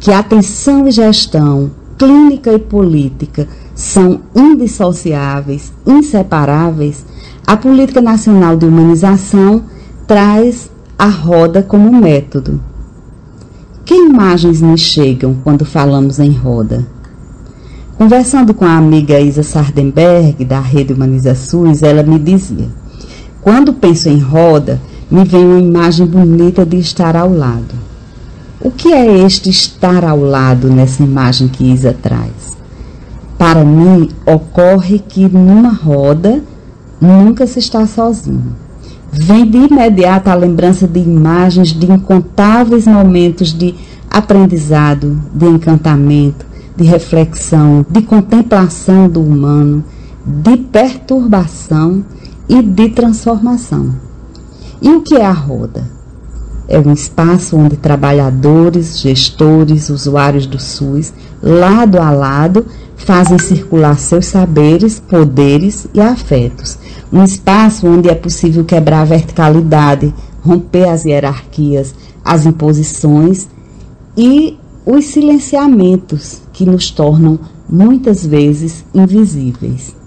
que 0.00 0.10
atenção 0.10 0.88
e 0.88 0.90
gestão, 0.90 1.70
clínica 1.98 2.50
e 2.54 2.58
política 2.58 3.46
são 3.74 4.22
indissociáveis, 4.34 5.74
inseparáveis, 5.86 7.04
a 7.46 7.54
Política 7.54 8.00
Nacional 8.00 8.56
de 8.56 8.64
Humanização 8.64 9.62
traz 10.06 10.70
a 10.98 11.06
roda 11.06 11.62
como 11.62 11.92
método. 11.92 12.58
Que 13.84 13.94
imagens 13.94 14.62
nos 14.62 14.80
chegam 14.80 15.36
quando 15.44 15.66
falamos 15.66 16.18
em 16.18 16.30
roda? 16.30 16.86
Conversando 17.98 18.54
com 18.54 18.64
a 18.64 18.78
amiga 18.78 19.20
Isa 19.20 19.42
Sardenberg, 19.42 20.46
da 20.46 20.60
Rede 20.60 20.94
Humaniza 20.94 21.34
SUS, 21.34 21.82
ela 21.82 22.02
me 22.02 22.18
dizia: 22.18 22.68
quando 23.40 23.72
penso 23.72 24.08
em 24.08 24.18
roda, 24.18 24.80
me 25.10 25.24
vem 25.24 25.44
uma 25.44 25.60
imagem 25.60 26.06
bonita 26.06 26.66
de 26.66 26.78
estar 26.78 27.16
ao 27.16 27.32
lado. 27.32 27.74
O 28.60 28.70
que 28.70 28.92
é 28.92 29.24
este 29.24 29.48
estar 29.48 30.04
ao 30.04 30.20
lado 30.20 30.68
nessa 30.68 31.02
imagem 31.02 31.48
que 31.48 31.72
Isa 31.72 31.96
traz? 32.02 32.56
Para 33.38 33.64
mim, 33.64 34.10
ocorre 34.26 34.98
que 34.98 35.28
numa 35.28 35.72
roda 35.72 36.42
nunca 37.00 37.46
se 37.46 37.60
está 37.60 37.86
sozinho. 37.86 38.56
Vem 39.12 39.48
de 39.48 39.58
imediato 39.58 40.28
a 40.28 40.34
lembrança 40.34 40.86
de 40.86 40.98
imagens 41.00 41.68
de 41.68 41.90
incontáveis 41.90 42.86
momentos 42.86 43.56
de 43.56 43.74
aprendizado, 44.10 45.22
de 45.32 45.46
encantamento, 45.46 46.44
de 46.76 46.84
reflexão, 46.84 47.86
de 47.88 48.02
contemplação 48.02 49.08
do 49.08 49.22
humano, 49.22 49.84
de 50.26 50.56
perturbação 50.56 52.04
e 52.48 52.62
de 52.62 52.88
transformação. 52.88 53.94
E 54.80 54.90
o 54.90 55.02
que 55.02 55.16
é 55.16 55.26
a 55.26 55.32
roda? 55.32 55.98
É 56.68 56.78
um 56.78 56.92
espaço 56.92 57.56
onde 57.56 57.76
trabalhadores, 57.76 59.00
gestores, 59.00 59.88
usuários 59.88 60.46
do 60.46 60.60
SUS, 60.60 61.12
lado 61.42 61.98
a 61.98 62.10
lado, 62.10 62.66
fazem 62.96 63.38
circular 63.38 63.98
seus 63.98 64.26
saberes, 64.26 65.00
poderes 65.00 65.88
e 65.94 66.00
afetos. 66.00 66.78
Um 67.12 67.24
espaço 67.24 67.86
onde 67.86 68.08
é 68.08 68.14
possível 68.14 68.64
quebrar 68.64 69.00
a 69.00 69.06
verticalidade, 69.06 70.14
romper 70.42 70.88
as 70.88 71.04
hierarquias, 71.04 71.94
as 72.22 72.44
imposições 72.44 73.48
e 74.16 74.58
os 74.84 75.06
silenciamentos 75.06 76.42
que 76.52 76.66
nos 76.66 76.90
tornam 76.90 77.38
muitas 77.68 78.26
vezes 78.26 78.84
invisíveis. 78.94 79.97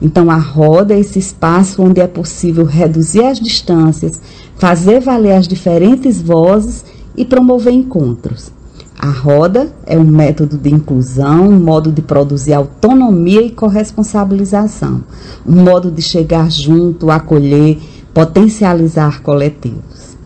Então, 0.00 0.30
a 0.30 0.36
roda 0.36 0.94
é 0.94 1.00
esse 1.00 1.18
espaço 1.18 1.82
onde 1.82 2.00
é 2.00 2.06
possível 2.06 2.64
reduzir 2.64 3.24
as 3.24 3.40
distâncias, 3.40 4.20
fazer 4.56 5.00
valer 5.00 5.32
as 5.32 5.48
diferentes 5.48 6.20
vozes 6.20 6.84
e 7.16 7.24
promover 7.24 7.72
encontros. 7.72 8.52
A 8.98 9.10
roda 9.10 9.72
é 9.86 9.98
um 9.98 10.04
método 10.04 10.56
de 10.56 10.72
inclusão, 10.72 11.48
um 11.48 11.60
modo 11.60 11.92
de 11.92 12.00
produzir 12.00 12.54
autonomia 12.54 13.42
e 13.42 13.50
corresponsabilização, 13.50 15.02
um 15.46 15.62
modo 15.62 15.90
de 15.90 16.00
chegar 16.00 16.50
junto, 16.50 17.10
acolher, 17.10 17.78
potencializar 18.14 19.20
coletivos. 19.20 20.16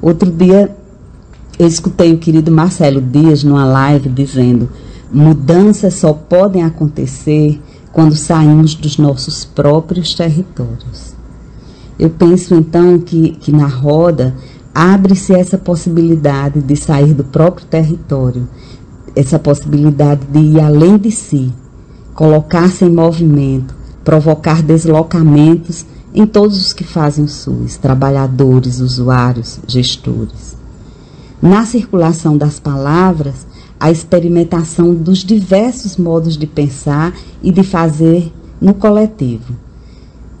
Outro 0.00 0.30
dia, 0.30 0.74
eu 1.58 1.66
escutei 1.66 2.12
o 2.12 2.18
querido 2.18 2.50
Marcelo 2.50 3.00
Dias 3.00 3.42
numa 3.44 3.64
live 3.64 4.08
dizendo: 4.08 4.70
mudanças 5.12 5.94
só 5.94 6.12
podem 6.12 6.62
acontecer 6.62 7.60
quando 7.94 8.16
saímos 8.16 8.74
dos 8.74 8.98
nossos 8.98 9.44
próprios 9.44 10.14
territórios. 10.14 11.14
Eu 11.96 12.10
penso 12.10 12.52
então 12.56 12.98
que, 12.98 13.30
que 13.36 13.52
na 13.52 13.68
roda 13.68 14.34
abre-se 14.74 15.32
essa 15.32 15.56
possibilidade 15.56 16.60
de 16.60 16.74
sair 16.74 17.14
do 17.14 17.22
próprio 17.22 17.64
território, 17.68 18.48
essa 19.14 19.38
possibilidade 19.38 20.22
de 20.26 20.40
ir 20.40 20.60
além 20.60 20.98
de 20.98 21.12
si, 21.12 21.52
colocar-se 22.14 22.84
em 22.84 22.90
movimento, 22.90 23.72
provocar 24.02 24.60
deslocamentos 24.60 25.86
em 26.12 26.26
todos 26.26 26.60
os 26.60 26.72
que 26.72 26.82
fazem 26.82 27.24
o 27.24 27.28
SUS, 27.28 27.76
trabalhadores, 27.76 28.80
usuários, 28.80 29.60
gestores. 29.68 30.56
Na 31.40 31.64
circulação 31.64 32.36
das 32.36 32.58
palavras, 32.58 33.46
a 33.84 33.90
experimentação 33.90 34.94
dos 34.94 35.18
diversos 35.18 35.98
modos 35.98 36.38
de 36.38 36.46
pensar 36.46 37.14
e 37.42 37.52
de 37.52 37.62
fazer 37.62 38.32
no 38.58 38.72
coletivo. 38.72 39.54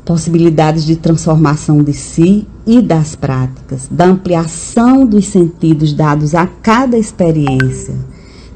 Possibilidades 0.02 0.82
de 0.82 0.96
transformação 0.96 1.82
de 1.82 1.92
si 1.92 2.48
e 2.66 2.80
das 2.80 3.14
práticas, 3.14 3.86
da 3.90 4.06
ampliação 4.06 5.04
dos 5.04 5.26
sentidos 5.26 5.92
dados 5.92 6.34
a 6.34 6.46
cada 6.46 6.96
experiência, 6.96 7.94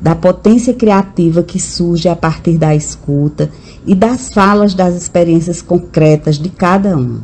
da 0.01 0.15
potência 0.15 0.73
criativa 0.73 1.43
que 1.43 1.61
surge 1.61 2.09
a 2.09 2.17
partir 2.17 2.57
da 2.57 2.75
escuta 2.75 3.51
e 3.87 3.95
das 3.95 4.31
falas 4.31 4.73
das 4.73 4.95
experiências 4.95 5.61
concretas 5.61 6.39
de 6.39 6.49
cada 6.49 6.97
um. 6.97 7.21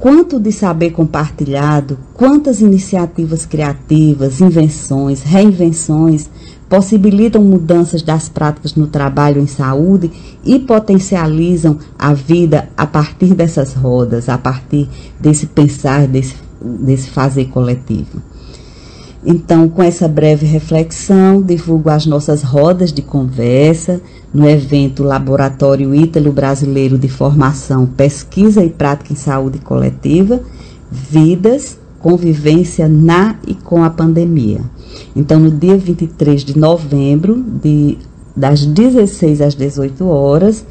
Quanto 0.00 0.40
de 0.40 0.50
saber 0.50 0.92
compartilhado, 0.92 1.98
quantas 2.14 2.62
iniciativas 2.62 3.44
criativas, 3.44 4.40
invenções, 4.40 5.22
reinvenções 5.22 6.26
possibilitam 6.70 7.42
mudanças 7.42 8.00
das 8.00 8.26
práticas 8.26 8.74
no 8.74 8.86
trabalho 8.86 9.42
em 9.42 9.46
saúde 9.46 10.10
e 10.42 10.58
potencializam 10.58 11.78
a 11.98 12.14
vida 12.14 12.70
a 12.78 12.86
partir 12.86 13.34
dessas 13.34 13.74
rodas, 13.74 14.30
a 14.30 14.38
partir 14.38 14.88
desse 15.20 15.46
pensar, 15.46 16.06
desse, 16.06 16.34
desse 16.62 17.10
fazer 17.10 17.50
coletivo. 17.50 18.22
Então, 19.24 19.68
com 19.68 19.82
essa 19.82 20.08
breve 20.08 20.46
reflexão, 20.46 21.42
divulgo 21.42 21.90
as 21.90 22.06
nossas 22.06 22.42
rodas 22.42 22.90
de 22.90 23.02
conversa 23.02 24.00
no 24.32 24.48
evento 24.48 25.02
Laboratório 25.02 25.94
Ítalo 25.94 26.32
Brasileiro 26.32 26.96
de 26.96 27.08
Formação, 27.08 27.86
Pesquisa 27.86 28.64
e 28.64 28.70
Prática 28.70 29.12
em 29.12 29.16
Saúde 29.16 29.58
Coletiva, 29.58 30.40
Vidas, 30.90 31.78
Convivência 31.98 32.88
na 32.88 33.36
e 33.46 33.54
com 33.54 33.84
a 33.84 33.90
Pandemia. 33.90 34.62
Então, 35.14 35.38
no 35.38 35.50
dia 35.50 35.76
23 35.76 36.42
de 36.42 36.58
novembro, 36.58 37.44
de, 37.62 37.98
das 38.34 38.64
16 38.64 39.42
às 39.42 39.54
18 39.54 40.06
horas, 40.06 40.64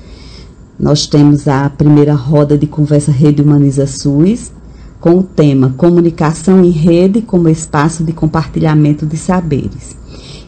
nós 0.80 1.06
temos 1.06 1.48
a 1.48 1.70
primeira 1.70 2.16
roda 2.16 2.58
de 2.58 2.66
conversa 2.66 3.12
Rede 3.12 3.44
Humaniza 3.44 3.86
SUS, 3.86 4.52
com 5.00 5.20
o 5.20 5.24
tema 5.24 5.74
Comunicação 5.78 6.64
em 6.64 6.72
Rede 6.72 7.22
como 7.22 7.48
espaço 7.48 8.04
de 8.04 8.12
compartilhamento 8.12 9.06
de 9.06 9.18
saberes. 9.18 9.98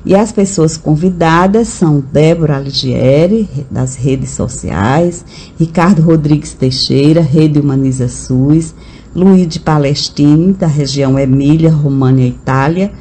E 0.04 0.16
as 0.16 0.32
pessoas 0.32 0.78
convidadas 0.78 1.68
são 1.68 2.04
Débora 2.12 2.58
Aligieri, 2.58 3.48
das 3.70 3.96
redes 3.96 4.32
sociais, 4.32 5.24
Ricardo 5.60 6.02
Rodrigues 6.02 6.54
Teixeira, 6.54 7.22
Rede 7.22 7.60
Humaniza 7.60 8.08
SUS, 8.08 8.74
Luiz 9.16 9.48
de 9.48 9.60
Palestine, 9.60 10.54
da 10.54 10.68
região 10.68 11.20
Emília, 11.20 11.72
România, 11.72 12.26
Itália, 12.26 12.92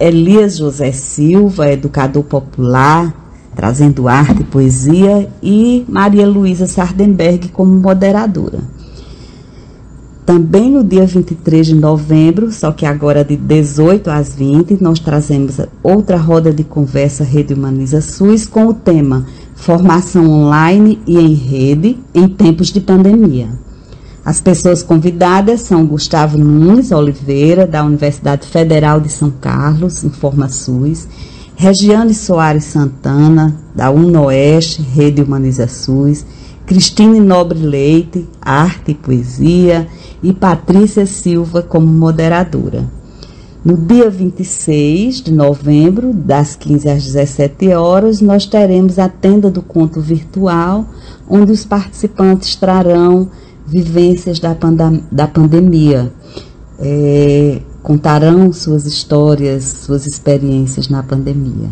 Elias 0.00 0.56
José 0.56 0.90
Silva, 0.90 1.70
educador 1.70 2.24
popular, 2.24 3.14
trazendo 3.54 4.08
arte 4.08 4.40
e 4.40 4.44
poesia, 4.44 5.28
e 5.40 5.84
Maria 5.88 6.26
Luísa 6.26 6.66
Sardenberg 6.66 7.48
como 7.50 7.72
moderadora. 7.72 8.58
Também 10.24 10.70
no 10.70 10.84
dia 10.84 11.04
23 11.04 11.66
de 11.66 11.74
novembro, 11.74 12.52
só 12.52 12.70
que 12.70 12.86
agora 12.86 13.24
de 13.24 13.36
18 13.36 14.08
às 14.08 14.34
20, 14.34 14.80
nós 14.80 15.00
trazemos 15.00 15.60
outra 15.82 16.16
roda 16.16 16.52
de 16.52 16.62
conversa 16.62 17.24
Rede 17.24 17.54
Humaniza 17.54 18.00
SUS 18.00 18.46
com 18.46 18.66
o 18.66 18.74
tema 18.74 19.26
Formação 19.56 20.30
Online 20.30 21.00
e 21.06 21.18
em 21.18 21.34
Rede 21.34 21.98
em 22.14 22.28
Tempos 22.28 22.68
de 22.68 22.80
Pandemia. 22.80 23.48
As 24.24 24.40
pessoas 24.40 24.84
convidadas 24.84 25.62
são 25.62 25.84
Gustavo 25.84 26.38
Nunes 26.38 26.92
Oliveira, 26.92 27.66
da 27.66 27.84
Universidade 27.84 28.46
Federal 28.46 29.00
de 29.00 29.08
São 29.08 29.32
Carlos, 29.32 30.04
Informa 30.04 30.48
SUS, 30.48 31.08
Regiane 31.56 32.14
Soares 32.14 32.64
Santana, 32.64 33.56
da 33.74 33.90
UNOeste, 33.90 34.82
Rede 34.82 35.20
Humaniza 35.20 35.66
SUS, 35.66 36.24
Cristine 36.72 37.20
Nobre 37.20 37.58
Leite, 37.58 38.26
Arte 38.40 38.92
e 38.92 38.94
Poesia, 38.94 39.86
e 40.22 40.32
Patrícia 40.32 41.04
Silva 41.04 41.62
como 41.62 41.86
moderadora. 41.86 42.88
No 43.62 43.76
dia 43.76 44.08
26 44.08 45.20
de 45.20 45.32
novembro, 45.32 46.14
das 46.14 46.56
15 46.56 46.88
às 46.88 47.04
17 47.04 47.74
horas, 47.74 48.22
nós 48.22 48.46
teremos 48.46 48.98
a 48.98 49.06
tenda 49.06 49.50
do 49.50 49.60
conto 49.60 50.00
virtual, 50.00 50.86
onde 51.28 51.52
os 51.52 51.62
participantes 51.66 52.56
trarão 52.56 53.28
vivências 53.66 54.40
da, 54.40 54.54
pandem 54.54 55.04
da 55.12 55.26
pandemia, 55.26 56.10
é, 56.78 57.60
contarão 57.82 58.50
suas 58.50 58.86
histórias, 58.86 59.64
suas 59.84 60.06
experiências 60.06 60.88
na 60.88 61.02
pandemia. 61.02 61.68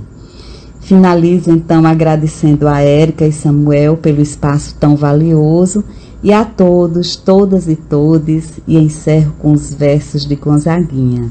Finalizo 0.90 1.52
então 1.52 1.86
agradecendo 1.86 2.66
a 2.66 2.80
Érica 2.80 3.24
e 3.24 3.30
Samuel 3.30 3.96
pelo 3.96 4.20
espaço 4.20 4.74
tão 4.74 4.96
valioso 4.96 5.84
e 6.20 6.32
a 6.32 6.44
todos, 6.44 7.14
todas 7.14 7.68
e 7.68 7.76
todes, 7.76 8.58
e 8.66 8.76
encerro 8.76 9.32
com 9.38 9.52
os 9.52 9.72
versos 9.72 10.26
de 10.26 10.34
Gonzaguinha. 10.34 11.30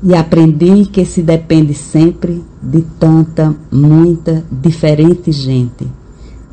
E 0.00 0.14
aprendi 0.14 0.86
que 0.86 1.04
se 1.04 1.22
depende 1.22 1.74
sempre 1.74 2.40
de 2.62 2.82
tanta, 3.00 3.52
muita, 3.68 4.44
diferente 4.48 5.32
gente. 5.32 5.88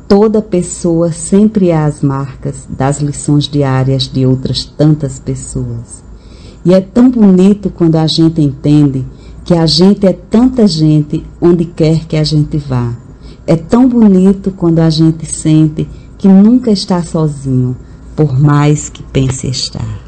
Toda 0.08 0.42
pessoa 0.42 1.12
sempre 1.12 1.68
é 1.68 1.76
as 1.76 2.02
marcas 2.02 2.66
das 2.68 3.00
lições 3.00 3.44
diárias 3.44 4.08
de 4.12 4.26
outras 4.26 4.64
tantas 4.64 5.20
pessoas. 5.20 6.02
E 6.64 6.74
é 6.74 6.80
tão 6.80 7.08
bonito 7.08 7.70
quando 7.70 7.94
a 7.94 8.06
gente 8.08 8.40
entende 8.40 9.04
que 9.44 9.54
a 9.54 9.66
gente 9.66 10.06
é 10.06 10.12
tanta 10.12 10.66
gente 10.66 11.22
onde 11.40 11.66
quer 11.66 12.06
que 12.06 12.16
a 12.16 12.24
gente 12.24 12.56
vá. 12.56 12.92
É 13.46 13.54
tão 13.54 13.86
bonito 13.86 14.50
quando 14.50 14.78
a 14.78 14.88
gente 14.88 15.26
sente 15.26 15.86
que 16.16 16.26
nunca 16.26 16.70
está 16.70 17.02
sozinho, 17.02 17.76
por 18.16 18.38
mais 18.40 18.88
que 18.88 19.02
pense 19.02 19.46
estar. 19.46 20.00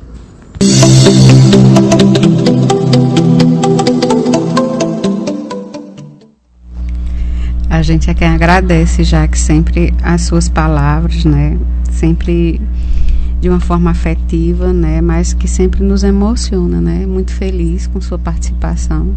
A 7.68 7.82
gente 7.82 8.08
é 8.08 8.14
quem 8.14 8.28
agradece, 8.28 9.04
já 9.04 9.28
que 9.28 9.38
sempre 9.38 9.92
as 10.02 10.22
suas 10.22 10.48
palavras, 10.48 11.26
né? 11.26 11.58
Sempre 11.90 12.58
de 13.47 13.51
uma 13.51 13.60
forma 13.60 13.93
afetiva, 13.93 14.73
né? 14.73 15.01
Mas 15.01 15.32
que 15.32 15.47
sempre 15.47 15.81
nos 15.81 16.02
emociona, 16.02 16.81
né? 16.81 17.06
Muito 17.06 17.32
feliz 17.32 17.86
com 17.86 18.01
sua 18.01 18.18
participação. 18.18 19.14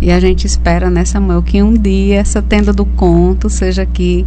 E 0.00 0.10
a 0.10 0.18
gente 0.18 0.48
espera, 0.48 0.90
né, 0.90 1.04
Samuel, 1.04 1.40
que 1.44 1.62
um 1.62 1.72
dia 1.72 2.18
essa 2.18 2.42
tenda 2.42 2.72
do 2.72 2.84
conto 2.84 3.48
seja 3.48 3.82
aqui 3.82 4.26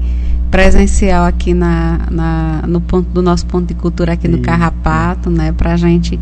presencial 0.50 1.26
aqui 1.26 1.54
na, 1.54 2.08
na, 2.10 2.64
no 2.66 2.80
ponto 2.80 3.10
do 3.10 3.22
nosso 3.22 3.46
ponto 3.46 3.68
de 3.68 3.74
cultura 3.74 4.14
aqui 4.14 4.26
no 4.26 4.38
Carrapato, 4.38 5.30
né, 5.30 5.52
para 5.52 5.74
a 5.74 5.78
gente 5.78 6.18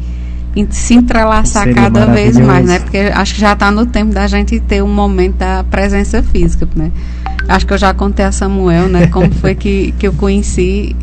se 0.72 0.96
entrelaçar 0.96 1.66
Seria 1.66 1.84
cada 1.84 2.08
vez 2.08 2.36
mais, 2.40 2.66
né? 2.66 2.80
Porque 2.80 2.98
acho 2.98 3.36
que 3.36 3.42
já 3.42 3.54
está 3.54 3.70
no 3.70 3.86
tempo 3.86 4.12
da 4.12 4.26
gente 4.26 4.60
ter 4.60 4.82
um 4.82 4.92
momento 4.92 5.36
da 5.36 5.64
presença 5.64 6.24
física, 6.24 6.68
né? 6.76 6.92
Acho 7.48 7.68
que 7.68 7.74
eu 7.74 7.78
já 7.78 7.94
contei 7.94 8.26
a 8.26 8.32
Samuel, 8.32 8.88
né? 8.88 9.06
Como 9.06 9.32
foi 9.36 9.54
que, 9.54 9.94
que 10.00 10.08
eu 10.08 10.14
conheci, 10.14 10.96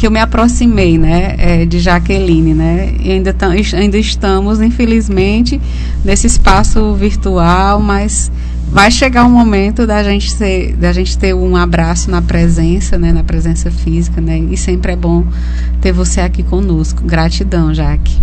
que 0.00 0.06
eu 0.06 0.10
me 0.10 0.18
aproximei, 0.18 0.96
né? 0.96 1.34
É, 1.36 1.66
de 1.66 1.78
Jaqueline, 1.78 2.54
né? 2.54 2.94
E 3.00 3.12
ainda, 3.12 3.36
ainda 3.76 3.98
estamos, 3.98 4.58
infelizmente, 4.62 5.60
nesse 6.02 6.26
espaço 6.26 6.94
virtual, 6.94 7.78
mas 7.80 8.32
vai 8.72 8.90
chegar 8.90 9.26
um 9.26 9.30
momento 9.30 9.86
da 9.86 10.02
gente 10.02 10.32
ser, 10.32 10.74
da 10.74 10.90
gente 10.90 11.18
ter 11.18 11.34
um 11.34 11.54
abraço 11.54 12.10
na 12.10 12.22
presença, 12.22 12.96
né, 12.96 13.12
na 13.12 13.22
presença 13.22 13.70
física, 13.70 14.22
né? 14.22 14.38
E 14.38 14.56
sempre 14.56 14.92
é 14.92 14.96
bom 14.96 15.22
ter 15.82 15.92
você 15.92 16.22
aqui 16.22 16.42
conosco. 16.42 17.04
Gratidão, 17.04 17.74
Jaque. 17.74 18.16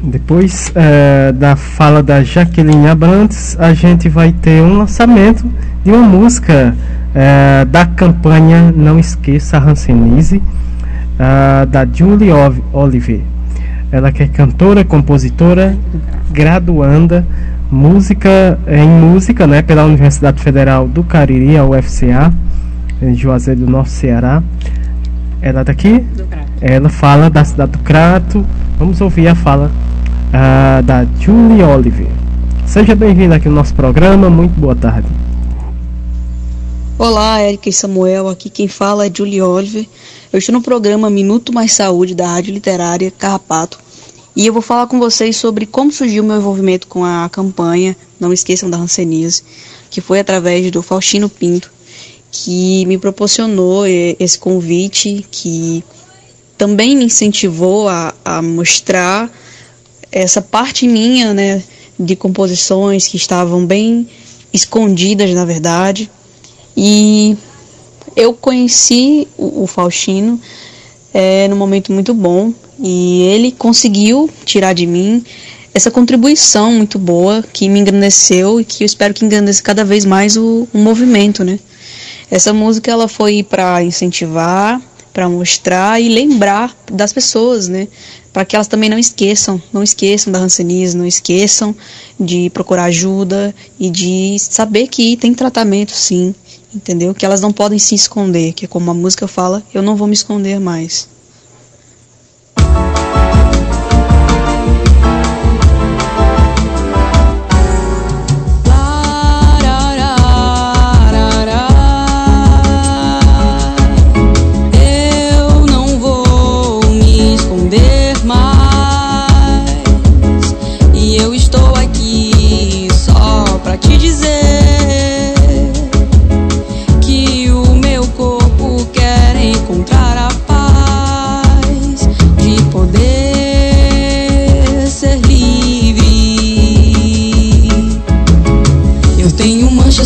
Depois 0.00 0.70
é, 0.76 1.32
da 1.32 1.56
fala 1.56 2.04
da 2.04 2.22
Jaqueline 2.22 2.86
Abrantes, 2.86 3.56
a 3.58 3.74
gente 3.74 4.08
vai 4.08 4.30
ter 4.30 4.62
um 4.62 4.78
lançamento 4.78 5.44
de 5.84 5.90
uma 5.90 6.02
música 6.02 6.74
é, 7.14 7.64
da 7.66 7.84
campanha 7.84 8.72
Não 8.74 8.98
Esqueça 8.98 9.58
a 9.58 9.60
Hansenise, 9.60 10.42
é, 11.18 11.66
da 11.66 11.86
Julie 11.86 12.30
Oliver. 12.72 13.20
Ela 13.92 14.10
que 14.10 14.22
é 14.22 14.26
cantora, 14.26 14.84
compositora, 14.84 15.76
graduanda 16.32 17.24
música 17.70 18.58
em 18.68 18.88
música, 18.88 19.46
né, 19.46 19.60
pela 19.60 19.84
Universidade 19.84 20.40
Federal 20.40 20.86
do 20.86 21.02
Cariri, 21.02 21.56
a 21.56 21.64
UFCA, 21.64 22.32
em 23.02 23.14
Juazeiro 23.14 23.60
do 23.60 23.70
Norte, 23.70 23.90
Ceará. 23.90 24.42
Ela 25.42 25.64
daqui? 25.64 26.04
Ela 26.60 26.88
fala 26.88 27.28
da 27.28 27.44
cidade 27.44 27.72
do 27.72 27.78
Crato. 27.78 28.46
Vamos 28.78 29.00
ouvir 29.00 29.28
a 29.28 29.34
fala 29.34 29.70
uh, 30.28 30.82
da 30.82 31.04
Julie 31.18 31.62
Oliver. 31.62 32.06
Seja 32.64 32.94
bem-vindo 32.94 33.34
aqui 33.34 33.48
no 33.48 33.56
nosso 33.56 33.74
programa. 33.74 34.30
Muito 34.30 34.58
boa 34.58 34.74
tarde. 34.74 35.08
Olá, 36.96 37.42
Erika 37.42 37.68
e 37.68 37.72
Samuel. 37.72 38.28
Aqui 38.28 38.48
quem 38.48 38.68
fala 38.68 39.06
é 39.06 39.10
Julie 39.12 39.42
Oliver. 39.42 39.84
Eu 40.32 40.38
estou 40.38 40.52
no 40.52 40.62
programa 40.62 41.10
Minuto 41.10 41.52
Mais 41.52 41.72
Saúde 41.72 42.14
da 42.14 42.28
Rádio 42.28 42.54
Literária 42.54 43.10
Carrapato 43.10 43.80
e 44.36 44.46
eu 44.46 44.52
vou 44.52 44.62
falar 44.62 44.86
com 44.86 45.00
vocês 45.00 45.36
sobre 45.36 45.66
como 45.66 45.90
surgiu 45.90 46.22
o 46.22 46.26
meu 46.26 46.36
envolvimento 46.36 46.86
com 46.86 47.04
a 47.04 47.28
campanha 47.28 47.96
Não 48.20 48.32
Esqueçam 48.32 48.70
da 48.70 48.76
Hanseníase, 48.76 49.42
que 49.90 50.00
foi 50.00 50.20
através 50.20 50.70
do 50.70 50.82
Faustino 50.82 51.28
Pinto, 51.28 51.68
que 52.30 52.86
me 52.86 52.96
proporcionou 52.96 53.84
esse 53.86 54.38
convite, 54.38 55.26
que 55.32 55.82
também 56.56 56.96
me 56.96 57.06
incentivou 57.06 57.88
a, 57.88 58.14
a 58.24 58.40
mostrar 58.40 59.28
essa 60.12 60.40
parte 60.40 60.86
minha, 60.86 61.34
né, 61.34 61.60
de 61.98 62.14
composições 62.14 63.08
que 63.08 63.16
estavam 63.16 63.66
bem 63.66 64.08
escondidas, 64.52 65.30
na 65.30 65.44
verdade. 65.44 66.08
E 66.76 67.36
eu 68.16 68.32
conheci 68.34 69.28
o, 69.36 69.62
o 69.62 69.66
Faustino 69.66 70.40
é, 71.12 71.46
num 71.48 71.56
momento 71.56 71.92
muito 71.92 72.12
bom, 72.12 72.52
e 72.78 73.22
ele 73.22 73.52
conseguiu 73.52 74.28
tirar 74.44 74.72
de 74.72 74.86
mim 74.86 75.24
essa 75.72 75.90
contribuição 75.90 76.72
muito 76.72 76.98
boa 76.98 77.44
que 77.52 77.68
me 77.68 77.80
engrandeceu 77.80 78.60
e 78.60 78.64
que 78.64 78.84
eu 78.84 78.86
espero 78.86 79.14
que 79.14 79.24
engrandeça 79.24 79.62
cada 79.62 79.84
vez 79.84 80.04
mais 80.04 80.36
o, 80.36 80.68
o 80.72 80.78
movimento, 80.78 81.42
né? 81.44 81.58
Essa 82.30 82.52
música 82.52 82.90
ela 82.90 83.08
foi 83.08 83.42
para 83.42 83.82
incentivar, 83.82 84.80
para 85.12 85.28
mostrar 85.28 86.00
e 86.00 86.08
lembrar 86.08 86.76
das 86.90 87.12
pessoas, 87.12 87.68
né? 87.68 87.86
Para 88.32 88.44
que 88.44 88.56
elas 88.56 88.66
também 88.66 88.88
não 88.88 88.98
esqueçam, 88.98 89.62
não 89.72 89.82
esqueçam 89.82 90.32
da 90.32 90.40
rancenismo, 90.40 91.02
não 91.02 91.06
esqueçam 91.06 91.74
de 92.18 92.50
procurar 92.50 92.84
ajuda 92.84 93.54
e 93.78 93.90
de 93.90 94.36
saber 94.38 94.88
que 94.88 95.16
tem 95.16 95.34
tratamento 95.34 95.92
sim, 95.92 96.34
entendeu? 96.74 97.14
Que 97.14 97.24
elas 97.24 97.40
não 97.40 97.52
podem 97.52 97.78
se 97.78 97.94
esconder, 97.94 98.52
que 98.52 98.64
é 98.64 98.68
como 98.68 98.90
a 98.90 98.94
música 98.94 99.28
fala, 99.28 99.62
eu 99.72 99.82
não 99.82 99.96
vou 99.96 100.06
me 100.06 100.14
esconder 100.14 100.58
mais. 100.60 101.08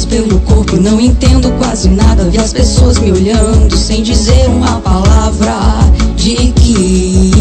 Pelo 0.05 0.39
corpo 0.41 0.77
e 0.77 0.81
não 0.81 1.01
entendo 1.01 1.51
quase 1.59 1.89
nada. 1.89 2.25
Vi 2.25 2.39
as 2.39 2.53
pessoas 2.53 2.99
me 2.99 3.11
olhando 3.11 3.77
sem 3.77 4.03
dizer 4.03 4.49
uma 4.49 4.81
palavra 4.81 5.57
de 6.17 6.35
que 6.53 7.33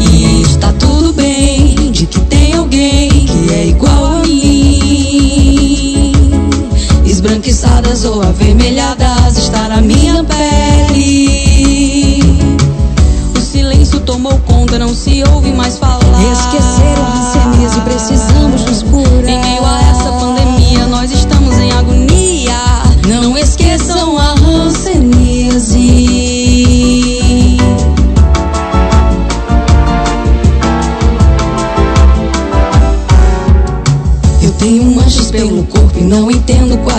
e 0.00 0.42
está 0.42 0.72
tudo 0.74 1.12
bem, 1.12 1.90
de 1.90 2.06
que 2.06 2.20
tem 2.20 2.54
alguém 2.54 3.08
que 3.10 3.52
é 3.52 3.66
igual 3.66 4.06
a 4.06 4.20
mim. 4.20 6.12
Esbranquiçadas 7.04 8.04
ou 8.04 8.22
avermelhadas 8.22 9.38
está 9.38 9.68
na 9.68 9.80
minha 9.80 10.24
pele. 10.24 12.22
O 13.36 13.40
silêncio 13.40 14.00
tomou 14.00 14.38
conta, 14.46 14.78
não 14.78 14.94
se 14.94 15.22
ouve 15.32 15.52
mais 15.52 15.78
falar. 15.78 15.98
Esqueceram 16.32 17.04
a 17.04 17.18
hanseníase, 17.18 17.80
precisamos 17.80 18.57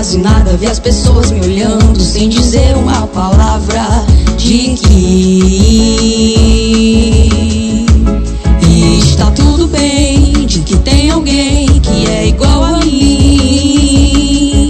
quase 0.09 0.17
nada. 0.17 0.57
Vi 0.57 0.65
as 0.65 0.79
pessoas 0.79 1.29
me 1.29 1.39
olhando 1.41 1.99
sem 1.99 2.29
dizer 2.29 2.75
uma 2.75 3.05
palavra 3.07 4.03
de 4.37 4.75
que 4.75 5.39
e 8.67 8.99
está 8.99 9.29
tudo 9.31 9.67
bem, 9.67 10.47
de 10.47 10.61
que 10.61 10.77
tem 10.77 11.11
alguém 11.11 11.67
que 11.67 12.07
é 12.07 12.27
igual 12.29 12.63
a 12.63 12.79
mim. 12.79 14.69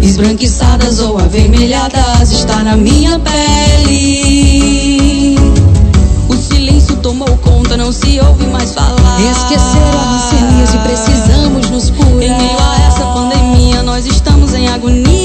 Esbranquiçadas 0.00 0.98
ou 1.00 1.18
avermelhadas 1.18 2.32
está 2.32 2.64
na 2.64 2.74
minha 2.76 3.18
pele. 3.18 3.98
O 6.28 6.34
silêncio 6.36 6.96
tomou 6.96 7.36
conta, 7.38 7.76
não 7.76 7.92
se 7.92 8.18
ouve 8.20 8.46
mais 8.46 8.72
falar. 8.72 9.20
Esqueceram 9.20 9.98
a 9.98 10.14
hanseníase, 10.14 10.78
precisamos 10.78 11.68
nos 11.68 11.90
curar. 11.90 12.57
Agonia. 14.78 15.17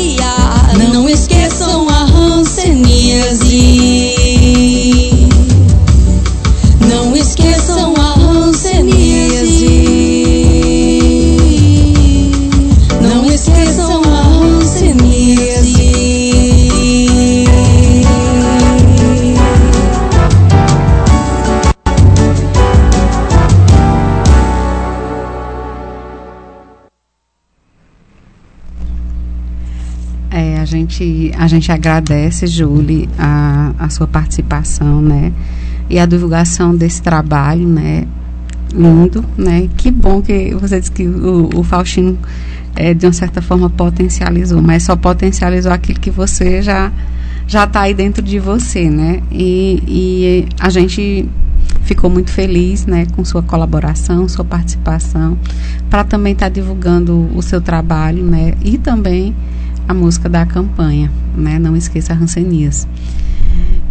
Gente, 30.73 31.31
a 31.37 31.47
gente 31.47 31.71
agradece, 31.71 32.47
Julie, 32.47 33.07
a, 33.17 33.73
a 33.77 33.89
sua 33.89 34.07
participação, 34.07 35.01
né? 35.01 35.31
E 35.89 35.99
a 35.99 36.05
divulgação 36.05 36.75
desse 36.75 37.01
trabalho, 37.01 37.67
né? 37.67 38.07
Lindo, 38.73 39.23
né? 39.37 39.69
Que 39.77 39.91
bom 39.91 40.21
que 40.21 40.53
você 40.55 40.79
disse 40.79 40.91
que 40.91 41.07
o, 41.07 41.49
o 41.55 41.63
Faustino, 41.63 42.17
é, 42.75 42.93
de 42.93 43.05
uma 43.05 43.13
certa 43.13 43.41
forma, 43.41 43.69
potencializou, 43.69 44.61
mas 44.61 44.83
só 44.83 44.95
potencializou 44.95 45.71
aquilo 45.71 45.99
que 45.99 46.09
você 46.09 46.61
já 46.61 46.91
já 47.45 47.65
está 47.65 47.81
aí 47.81 47.93
dentro 47.93 48.23
de 48.23 48.39
você, 48.39 48.89
né? 48.89 49.21
E, 49.29 49.83
e 49.85 50.47
a 50.59 50.69
gente 50.69 51.29
ficou 51.81 52.09
muito 52.09 52.31
feliz, 52.31 52.85
né, 52.85 53.05
com 53.13 53.25
sua 53.25 53.43
colaboração, 53.43 54.29
sua 54.29 54.45
participação, 54.45 55.37
para 55.89 56.05
também 56.05 56.31
estar 56.31 56.45
tá 56.45 56.49
divulgando 56.49 57.29
o 57.35 57.41
seu 57.41 57.59
trabalho, 57.59 58.23
né? 58.23 58.53
E 58.63 58.77
também 58.77 59.35
a 59.87 59.93
música 59.93 60.29
da 60.29 60.45
campanha, 60.45 61.11
né? 61.35 61.59
Não 61.59 61.75
esqueça 61.75 62.13
Rancenias. 62.13 62.87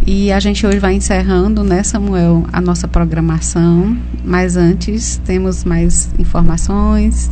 E 0.05 0.31
a 0.31 0.39
gente 0.39 0.65
hoje 0.67 0.79
vai 0.79 0.93
encerrando, 0.95 1.63
né, 1.63 1.81
Samuel, 1.81 2.45
a 2.51 2.59
nossa 2.59 2.87
programação. 2.87 3.95
Mas 4.23 4.57
antes 4.57 5.21
temos 5.23 5.63
mais 5.63 6.09
informações. 6.19 7.31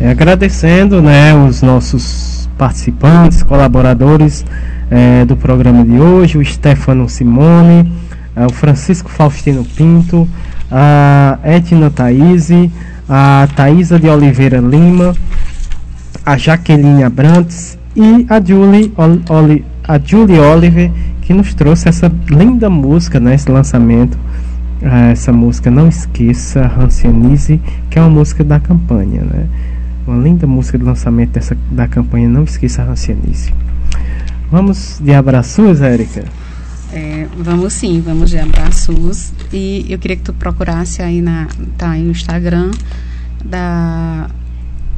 É, 0.00 0.10
agradecendo, 0.10 1.00
né, 1.00 1.34
os 1.34 1.62
nossos 1.62 2.48
participantes, 2.58 3.42
colaboradores 3.42 4.44
é, 4.90 5.24
do 5.24 5.36
programa 5.36 5.84
de 5.84 5.98
hoje, 6.00 6.36
o 6.36 6.44
Stefano 6.44 7.08
Simone, 7.08 7.92
é, 8.34 8.44
o 8.44 8.50
Francisco 8.52 9.08
Faustino 9.08 9.64
Pinto, 9.64 10.28
a 10.70 11.38
Edna 11.44 11.90
Thaís, 11.90 12.50
a 13.08 13.46
Thaisa 13.54 13.98
de 13.98 14.08
Oliveira 14.08 14.58
Lima, 14.58 15.14
a 16.24 16.36
Jaqueline 16.36 17.02
Abrantes 17.02 17.78
e 17.94 18.26
a 18.28 18.40
Julie, 18.40 18.92
Oli, 19.28 19.64
a 19.84 19.98
Julie 19.98 20.38
Oliver, 20.38 20.90
que 21.22 21.32
nos 21.32 21.54
trouxe 21.54 21.88
essa 21.88 22.10
linda 22.28 22.68
música, 22.68 23.20
né, 23.20 23.34
esse 23.34 23.50
lançamento. 23.50 24.18
Uh, 24.82 25.12
essa 25.12 25.32
música 25.32 25.70
Não 25.70 25.88
Esqueça, 25.88 26.66
Rancianize, 26.66 27.58
que 27.88 27.98
é 27.98 28.02
uma 28.02 28.10
música 28.10 28.44
da 28.44 28.60
campanha. 28.60 29.22
Né? 29.22 29.46
Uma 30.06 30.22
linda 30.22 30.46
música 30.46 30.76
de 30.76 30.84
lançamento 30.84 31.30
dessa, 31.30 31.56
da 31.70 31.88
campanha 31.88 32.28
Não 32.28 32.44
Esqueça, 32.44 32.82
Rancianize. 32.82 33.54
Vamos 34.50 35.00
de 35.02 35.14
abraços, 35.14 35.80
Érica? 35.80 36.24
É, 36.92 37.26
vamos 37.38 37.72
sim, 37.72 38.02
vamos 38.04 38.30
de 38.30 38.38
abraços. 38.38 39.32
E 39.52 39.86
eu 39.88 39.98
queria 39.98 40.16
que 40.16 40.22
tu 40.22 40.34
procurasse 40.34 41.00
aí 41.00 41.22
na 41.22 41.48
tá 41.78 41.90
aí 41.90 42.06
o 42.06 42.10
Instagram 42.10 42.70
da 43.44 44.28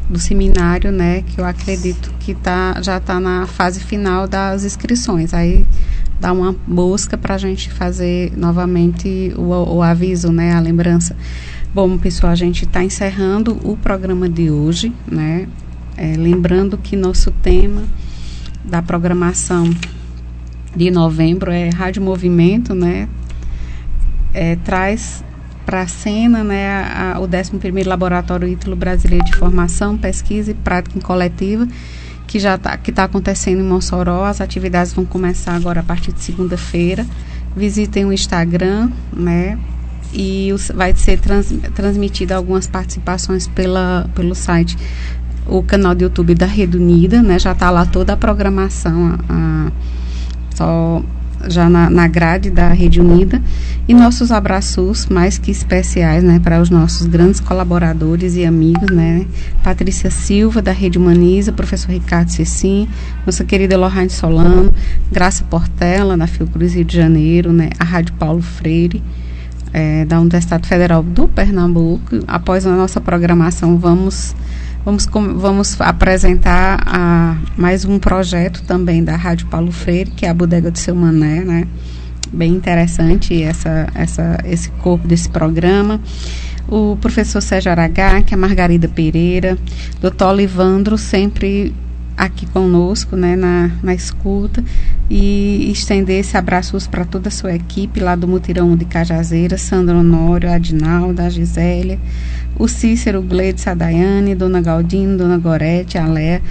do 0.09 0.19
seminário, 0.19 0.93
né, 0.93 1.23
que 1.23 1.41
eu 1.41 1.45
acredito 1.45 2.13
que 2.21 2.35
tá, 2.35 2.81
já 2.81 2.99
está 2.99 3.19
na 3.19 3.47
fase 3.47 3.81
final 3.81 4.27
das 4.27 4.65
inscrições. 4.65 5.35
Aí 5.35 5.67
dá 6.21 6.33
uma 6.33 6.55
busca 6.67 7.17
para 7.19 7.35
a 7.35 7.39
gente 7.39 7.71
fazer 7.71 8.33
novamente 8.37 9.33
o, 9.37 9.77
o, 9.77 9.83
aviso, 9.83 10.31
né, 10.31 10.55
a 10.55 10.61
lembrança. 10.61 11.17
Bom, 11.75 11.99
pessoal, 11.99 12.33
a 12.33 12.37
gente 12.37 12.65
está 12.65 12.83
encerrando 12.83 13.59
o 13.65 13.77
programa 13.77 14.29
de 14.29 14.51
hoje, 14.51 14.93
né, 15.11 15.49
é, 15.97 16.15
lembrando 16.17 16.79
que 16.79 16.97
nosso 16.97 17.31
tema 17.43 17.83
da 18.65 18.81
programação 18.83 19.71
de 20.75 20.91
novembro 20.91 21.51
é 21.51 21.69
Rádio 21.69 22.03
Movimento, 22.03 22.75
né, 22.75 23.09
é, 24.33 24.57
traz 24.57 25.25
para 25.67 25.83
a 25.83 25.87
cena 25.89 26.45
né, 26.45 26.69
a, 26.85 27.19
o 27.19 27.27
11º 27.27 27.87
Laboratório 27.87 28.47
Ítalo 28.47 28.77
Brasileiro 28.77 29.25
de 29.25 29.37
Formação, 29.37 29.99
Pesquisa 29.99 30.53
e 30.53 30.55
Prática 30.55 30.97
em 30.97 31.01
Coletiva, 31.01 31.67
que 32.29 32.39
já 32.39 32.55
está 32.55 32.79
tá 32.79 33.05
acontecendo 33.05 33.61
em 33.61 33.65
Mossoró. 33.65 34.25
As 34.25 34.41
atividades 34.41 34.93
vão 34.93 35.05
começar 35.05 35.57
agora 35.57 35.81
a 35.81 35.83
partir 35.83 36.13
de 36.13 36.23
segunda-feira. 36.23 37.05
Visitem 37.57 38.05
o 38.05 38.13
Instagram, 38.13 38.91
né? 39.13 39.59
E 40.13 40.53
os, 40.53 40.71
vai 40.73 40.95
ser 40.95 41.19
trans, 41.19 41.53
transmitida 41.75 42.37
algumas 42.37 42.69
participações 42.69 43.49
pela, 43.49 44.09
pelo 44.15 44.35
site, 44.35 44.79
o 45.47 45.63
canal 45.63 45.95
do 45.95 46.05
YouTube 46.05 46.35
da 46.35 46.47
Rede 46.47 46.77
Unida, 46.77 47.23
né? 47.23 47.41
Já 47.41 47.53
está 47.53 47.71
lá 47.71 47.85
toda 47.85 48.13
a 48.13 48.17
programação, 48.17 49.19
a, 49.29 49.69
a, 49.69 49.73
só 50.55 51.03
já 51.49 51.69
na, 51.69 51.89
na 51.91 52.07
grade 52.07 52.51
da 52.51 52.69
Rede 52.69 53.01
Unida 53.01 53.41
e 53.89 53.95
nossos 53.95 54.33
abraços 54.33 55.07
mais 55.07 55.39
que 55.39 55.51
especiais, 55.51 56.23
né, 56.23 56.41
para 56.43 56.61
os 56.61 56.71
nossos 56.71 57.07
grandes 57.07 57.41
colaboradores 57.41 58.37
e 58.37 58.45
amigos, 58.45 58.91
né, 58.91 59.27
Patrícia 59.63 60.11
Silva 60.11 60.61
da 60.61 60.73
Rede 60.73 60.99
Humaniza, 60.99 61.53
professor 61.53 61.91
Ricardo 61.93 62.31
Cecim, 62.31 62.89
nossa 63.25 63.45
querida 63.45 63.77
Lohane 63.77 64.11
Solano, 64.11 64.73
Graça 65.11 65.45
Portela 65.45 66.17
da 66.17 66.27
Fiocruz 66.27 66.75
Rio 66.75 66.85
de 66.85 66.97
Janeiro, 66.97 67.53
né, 67.53 67.71
a 67.79 67.85
Rádio 67.85 68.15
Paulo 68.15 68.43
Freire 68.43 69.03
é, 69.73 70.05
da 70.07 70.19
Universidade 70.21 70.67
Federal 70.67 71.03
do 71.03 71.29
Pernambuco. 71.29 72.21
Após 72.27 72.67
a 72.67 72.75
nossa 72.75 73.01
programação, 73.01 73.77
vamos 73.77 74.35
Vamos, 74.87 75.05
vamos 75.07 75.81
apresentar 75.81 76.81
a, 76.87 77.37
mais 77.57 77.85
um 77.85 77.99
projeto 77.99 78.63
também 78.63 79.03
da 79.03 79.17
Rádio 79.17 79.49
Paulo 79.49 79.73
Freire, 79.73 80.13
que 80.13 80.25
é 80.25 80.29
a 80.29 80.33
Bodega 80.33 80.71
do 80.71 80.79
Seu 80.79 80.95
Mané, 80.95 81.41
né? 81.41 81.67
Bem 82.33 82.53
interessante 82.53 83.43
essa, 83.43 83.89
essa, 83.97 84.39
esse 84.45 84.71
corpo 84.71 85.05
desse 85.09 85.29
programa. 85.29 86.01
O 86.69 86.97
professor 87.01 87.43
Sérgio 87.43 87.73
Aragá, 87.73 88.23
que 88.23 88.33
é 88.33 88.37
a 88.37 88.41
Margarida 88.41 88.87
Pereira, 88.87 89.59
doutor 90.01 90.29
Olivandro, 90.29 90.97
sempre 90.97 91.75
aqui 92.17 92.47
conosco, 92.47 93.17
né, 93.17 93.37
na, 93.37 93.71
na 93.83 93.95
escuta. 93.95 94.65
e 95.09 95.71
estender 95.71 96.19
esse 96.19 96.37
abraço 96.37 96.77
para 96.91 97.05
toda 97.05 97.29
a 97.29 97.31
sua 97.31 97.55
equipe 97.55 98.01
lá 98.01 98.17
do 98.17 98.27
Mutirão 98.27 98.75
de 98.77 98.85
Cajazeira, 98.85 99.57
Sandro 99.57 99.99
Honório, 99.99 100.51
Adinaldo, 100.51 101.23
a 101.23 101.29
Gisélia, 101.29 101.99
o 102.59 102.67
Cícero, 102.67 103.23
Gleides, 103.23 103.67
a 103.69 103.75
Daiane, 103.75 104.35
Dona 104.35 104.61
Galdino, 104.61 105.17
Dona 105.17 105.39
Gorete, 105.39 105.97
a 105.97 106.07
Léa, 106.07 106.43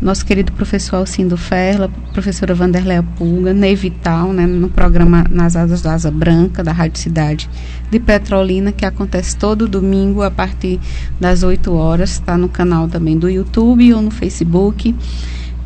nosso 0.00 0.24
querido 0.24 0.50
professor 0.52 0.96
Alcindo 0.96 1.36
Ferla, 1.36 1.90
professora 2.14 2.54
Vanderléa 2.54 3.02
Pulga, 3.02 3.52
Ney 3.52 3.74
Vital, 3.74 4.32
né, 4.32 4.46
no 4.46 4.70
programa 4.70 5.26
Nas 5.28 5.56
Asas 5.56 5.82
da 5.82 5.92
Asa 5.92 6.10
Branca, 6.10 6.64
da 6.64 6.72
Rádio 6.72 6.98
Cidade 6.98 7.50
de 7.90 8.00
Petrolina, 8.00 8.72
que 8.72 8.86
acontece 8.86 9.36
todo 9.36 9.68
domingo 9.68 10.22
a 10.22 10.30
partir 10.30 10.80
das 11.20 11.42
8 11.42 11.70
horas, 11.74 12.12
está 12.12 12.38
no 12.38 12.48
canal 12.48 12.88
também 12.88 13.18
do 13.18 13.28
YouTube 13.28 13.92
ou 13.92 14.00
no 14.00 14.10
Facebook. 14.10 14.94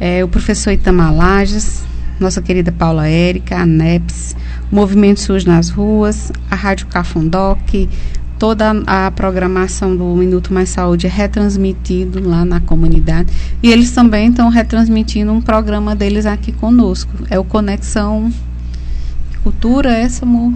É, 0.00 0.24
o 0.24 0.28
professor 0.28 0.72
Itamar 0.72 1.14
Lages, 1.14 1.84
nossa 2.18 2.42
querida 2.42 2.72
Paula 2.72 3.08
Érica, 3.08 3.56
a 3.56 3.66
NEPS, 3.66 4.36
Movimento 4.70 5.20
SUS 5.20 5.44
nas 5.44 5.70
Ruas, 5.70 6.32
a 6.50 6.54
Rádio 6.54 6.86
Cafundoc, 6.88 7.58
toda 8.38 8.72
a 8.86 9.10
programação 9.10 9.96
do 9.96 10.04
Minuto 10.16 10.52
Mais 10.52 10.68
Saúde 10.68 11.06
é 11.06 11.10
retransmitido 11.10 12.26
lá 12.28 12.44
na 12.44 12.60
comunidade. 12.60 13.32
E 13.62 13.70
eles 13.70 13.90
também 13.92 14.28
estão 14.28 14.48
retransmitindo 14.48 15.32
um 15.32 15.40
programa 15.40 15.94
deles 15.94 16.26
aqui 16.26 16.52
conosco. 16.52 17.10
É 17.30 17.38
o 17.38 17.44
Conexão 17.44 18.32
Cultura, 19.44 19.92
essa, 19.92 20.24
amor? 20.24 20.54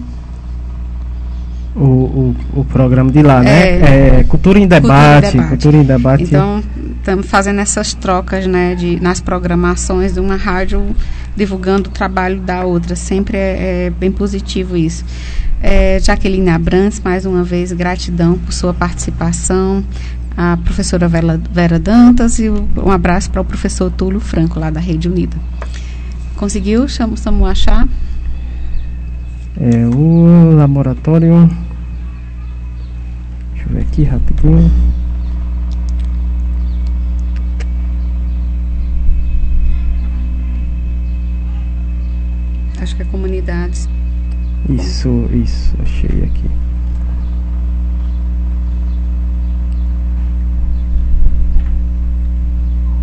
O, 1.77 1.81
o, 1.81 2.37
o 2.55 2.65
programa 2.65 3.13
de 3.13 3.23
lá, 3.23 3.43
né? 3.43 3.51
É, 3.51 4.21
é 4.21 4.25
Cultura 4.25 4.59
em 4.59 4.67
Debate. 4.67 5.37
Cultura 5.37 5.37
em 5.37 5.37
Debate. 5.37 5.49
Cultura 5.49 5.77
em 5.77 5.85
Debate. 5.85 6.25
Então, 6.25 6.63
estamos 7.09 7.27
fazendo 7.27 7.59
essas 7.61 7.95
trocas 7.95 8.47
né, 8.47 8.75
de, 8.75 9.01
nas 9.01 9.19
programações 9.19 10.13
de 10.13 10.21
uma 10.21 10.37
rádio 10.37 10.95
divulgando 11.35 11.89
o 11.89 11.93
trabalho 11.93 12.39
da 12.39 12.67
outra. 12.67 12.95
Sempre 12.95 13.39
é, 13.39 13.87
é 13.87 13.91
bem 13.91 14.13
positivo 14.13 14.77
isso. 14.77 15.07
É, 15.63 15.99
Jaqueline 16.01 16.51
Abrantes, 16.51 17.01
mais 17.01 17.25
uma 17.25 17.43
vez, 17.43 17.73
gratidão 17.73 18.37
por 18.39 18.53
sua 18.53 18.75
participação. 18.75 19.83
A 20.37 20.59
professora 20.59 21.09
Vera, 21.09 21.41
Vera 21.51 21.79
Dantas 21.79 22.39
e 22.39 22.51
um 22.51 22.91
abraço 22.91 23.31
para 23.31 23.41
o 23.41 23.45
professor 23.45 23.91
Túlio 23.91 24.21
Franco, 24.21 24.61
lá 24.61 24.69
da 24.69 24.79
Rede 24.79 25.09
Unida. 25.09 25.37
Conseguiu, 26.37 26.87
Samu, 26.89 27.47
achar? 27.47 27.89
É, 29.59 29.87
o 29.87 30.55
laboratório. 30.57 31.49
Deixa 33.55 33.67
eu 33.67 33.75
ver 33.75 33.81
aqui 33.81 34.05
rapidinho. 34.05 34.71
Acho 42.81 42.97
que 42.97 43.03
é 43.03 43.05
comunidades. 43.07 43.89
Isso, 44.69 45.29
isso, 45.33 45.75
achei 45.83 46.25
aqui. 46.25 46.51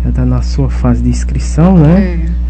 Já 0.04 0.10
está 0.10 0.24
na 0.24 0.42
sua 0.42 0.70
fase 0.70 1.02
de 1.02 1.08
inscrição, 1.08 1.76
né? 1.76 2.28
É. 2.32 2.46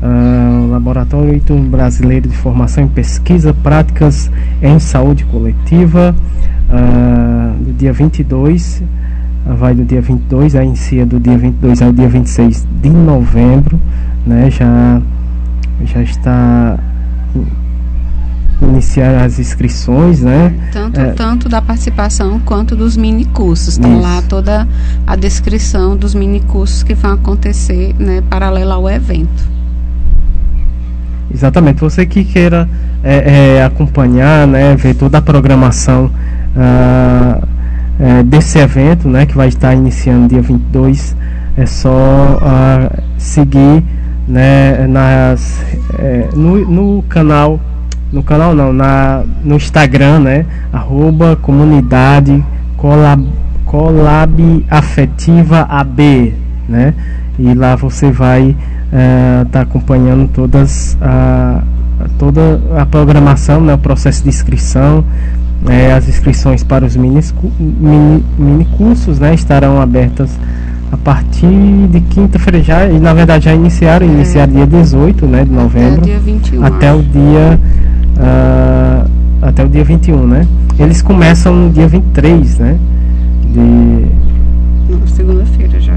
Uh, 0.00 0.70
Laboratório 0.70 1.34
Ito 1.34 1.56
Brasileiro 1.56 2.28
de 2.28 2.36
Formação 2.36 2.84
em 2.84 2.88
Pesquisa, 2.88 3.52
Práticas 3.52 4.30
em 4.62 4.78
Saúde 4.78 5.24
Coletiva, 5.24 6.14
uh, 6.70 7.64
do 7.64 7.72
dia 7.72 7.92
22, 7.92 8.80
uh, 9.44 9.54
vai 9.56 9.74
do 9.74 9.84
dia 9.84 10.00
22, 10.00 10.54
aí 10.54 10.68
inicia 10.68 11.04
do 11.04 11.18
dia 11.18 11.36
22 11.36 11.82
ao 11.82 11.92
dia 11.92 12.08
26 12.08 12.64
de 12.80 12.90
novembro, 12.90 13.80
né? 14.24 14.48
Já, 14.52 15.02
já 15.84 16.02
está 16.02 16.78
iniciar 18.60 19.24
as 19.24 19.38
inscrições, 19.38 20.20
né? 20.20 20.52
Tanto, 20.72 21.00
é, 21.00 21.12
tanto 21.12 21.48
da 21.48 21.62
participação 21.62 22.40
quanto 22.40 22.74
dos 22.74 22.96
mini 22.96 23.24
cursos. 23.24 23.74
Estão 23.74 24.00
lá 24.00 24.22
toda 24.22 24.66
a 25.06 25.16
descrição 25.16 25.96
dos 25.96 26.14
mini 26.14 26.40
cursos 26.40 26.82
que 26.82 26.94
vão 26.94 27.12
acontecer, 27.12 27.94
né, 27.98 28.22
paralelo 28.28 28.72
ao 28.72 28.90
evento. 28.90 29.48
Exatamente. 31.32 31.80
Você 31.80 32.06
que 32.06 32.24
queira 32.24 32.68
é, 33.02 33.56
é, 33.56 33.64
acompanhar, 33.64 34.46
né, 34.46 34.74
ver 34.74 34.94
toda 34.94 35.18
a 35.18 35.22
programação 35.22 36.10
ah, 36.56 37.40
é, 38.00 38.22
desse 38.22 38.58
evento, 38.58 39.08
né, 39.08 39.26
que 39.26 39.36
vai 39.36 39.48
estar 39.48 39.74
iniciando 39.74 40.28
dia 40.28 40.40
22, 40.40 41.14
é 41.56 41.66
só 41.66 42.38
ah, 42.40 42.90
seguir, 43.18 43.84
né, 44.28 44.86
nas, 44.86 45.64
é, 45.98 46.28
no, 46.34 46.58
no 46.68 47.02
canal 47.04 47.58
no 48.12 48.22
canal 48.22 48.54
não, 48.54 48.72
na, 48.72 49.22
no 49.44 49.56
Instagram, 49.56 50.20
né? 50.20 50.46
Arroba 50.72 51.36
comunidade 51.36 52.42
colab, 52.76 53.26
colab 53.66 54.64
afetiva 54.70 55.66
AB, 55.68 56.34
né? 56.68 56.94
E 57.38 57.52
lá 57.54 57.76
você 57.76 58.10
vai 58.10 58.56
estar 58.86 59.42
uh, 59.42 59.46
tá 59.50 59.60
acompanhando 59.60 60.28
todas 60.28 60.96
a, 61.00 61.62
toda 62.18 62.60
a 62.78 62.86
programação, 62.86 63.60
né? 63.60 63.74
O 63.74 63.78
processo 63.78 64.22
de 64.22 64.30
inscrição, 64.30 65.04
é, 65.68 65.92
as 65.92 66.08
inscrições 66.08 66.64
para 66.64 66.86
os 66.86 66.96
mini, 66.96 67.20
mini, 67.60 68.24
mini 68.38 68.64
cursos, 68.76 69.18
né? 69.18 69.34
Estarão 69.34 69.80
abertas 69.80 70.30
a 70.90 70.96
partir 70.96 71.88
de 71.90 72.00
quinta-feira 72.00 72.62
já, 72.62 72.86
e 72.86 72.98
na 72.98 73.12
verdade 73.12 73.44
já 73.46 73.54
iniciaram, 73.54 74.06
é. 74.06 74.10
iniciaram 74.10 74.52
dia 74.52 74.66
18 74.66 75.26
né, 75.26 75.44
de 75.44 75.52
novembro. 75.52 76.00
Até 76.00 76.00
o 76.00 76.04
dia 76.04 76.18
21. 76.18 76.64
Até 76.64 76.92
o 76.94 77.02
dia 77.02 77.60
uh, 78.16 79.10
até 79.42 79.64
o 79.64 79.68
dia 79.68 79.84
21, 79.84 80.26
né? 80.26 80.46
Eles 80.78 81.02
começam 81.02 81.54
no 81.54 81.70
dia 81.70 81.88
23, 81.88 82.58
né? 82.58 82.78
De... 83.52 84.06
segunda-feira 85.06 85.80
já. 85.80 85.94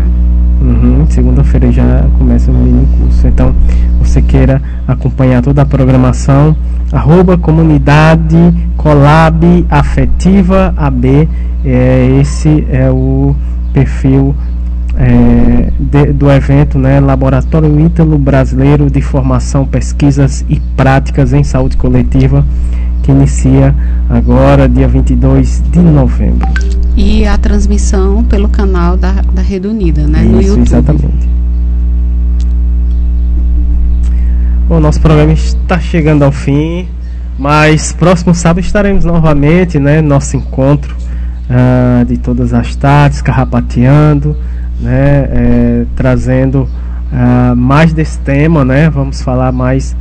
Uhum, 0.61 1.05
segunda-feira 1.09 1.71
já 1.71 2.05
começa 2.17 2.51
o 2.51 2.53
mini 2.53 2.87
curso. 2.97 3.27
Então, 3.27 3.53
você 3.99 4.21
queira 4.21 4.61
acompanhar 4.87 5.41
toda 5.41 5.61
a 5.63 5.65
programação, 5.65 6.55
arroba 6.91 7.37
comunidade 7.37 8.53
colab 8.77 9.65
afetiva 9.69 10.73
AB, 10.77 11.27
é, 11.63 12.17
esse 12.19 12.65
é 12.69 12.89
o 12.89 13.35
perfil 13.73 14.35
é, 14.97 15.71
de, 15.79 16.13
do 16.13 16.29
evento, 16.31 16.77
né, 16.77 16.99
Laboratório 16.99 17.79
Ítalo 17.79 18.17
Brasileiro 18.17 18.89
de 18.89 19.01
Formação, 19.01 19.65
Pesquisas 19.65 20.45
e 20.49 20.59
Práticas 20.75 21.33
em 21.33 21.43
Saúde 21.43 21.77
Coletiva, 21.77 22.45
que 23.03 23.11
inicia 23.11 23.73
agora, 24.09 24.67
dia 24.67 24.87
22 24.87 25.63
de 25.71 25.79
novembro. 25.79 26.47
E 26.95 27.25
a 27.25 27.37
transmissão 27.37 28.23
pelo 28.23 28.49
canal 28.49 28.97
da, 28.97 29.11
da 29.33 29.41
Rede 29.41 29.67
Unida, 29.67 30.05
né, 30.07 30.23
Isso, 30.23 30.31
no 30.31 30.41
YouTube. 30.41 30.61
Exatamente. 30.61 31.29
O 34.69 34.79
nosso 34.79 35.01
programa 35.01 35.33
está 35.33 35.79
chegando 35.79 36.23
ao 36.23 36.31
fim, 36.31 36.87
mas 37.37 37.91
próximo 37.91 38.33
sábado 38.33 38.63
estaremos 38.63 39.03
novamente, 39.03 39.79
né, 39.79 40.01
nosso 40.01 40.37
encontro 40.37 40.95
uh, 41.49 42.05
de 42.05 42.17
todas 42.17 42.53
as 42.53 42.75
tardes, 42.75 43.21
carrapateando 43.21 44.35
né, 44.81 45.27
é, 45.29 45.85
trazendo 45.95 46.63
uh, 46.63 47.55
mais 47.55 47.93
desse 47.93 48.19
tema, 48.19 48.65
né, 48.65 48.89
vamos 48.89 49.21
falar 49.21 49.51
mais 49.51 49.95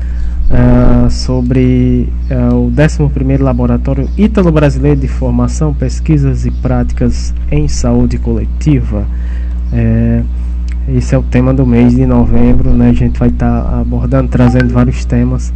uh, 0.50 1.10
sobre 1.10 2.08
uh, 2.30 2.54
o 2.54 2.70
11º 2.70 3.40
Laboratório 3.42 4.08
Ítalo-Brasileiro 4.16 5.00
de 5.00 5.08
Formação, 5.08 5.74
Pesquisas 5.74 6.46
e 6.46 6.50
Práticas 6.50 7.34
em 7.50 7.68
Saúde 7.68 8.18
Coletiva. 8.18 9.04
É, 9.72 10.22
esse 10.88 11.14
é 11.14 11.18
o 11.18 11.22
tema 11.22 11.54
do 11.54 11.64
mês 11.64 11.94
de 11.94 12.04
novembro, 12.04 12.70
né, 12.70 12.90
a 12.90 12.92
gente 12.92 13.18
vai 13.18 13.28
estar 13.28 13.62
tá 13.62 13.80
abordando, 13.80 14.28
trazendo 14.28 14.72
vários 14.72 15.04
temas 15.04 15.52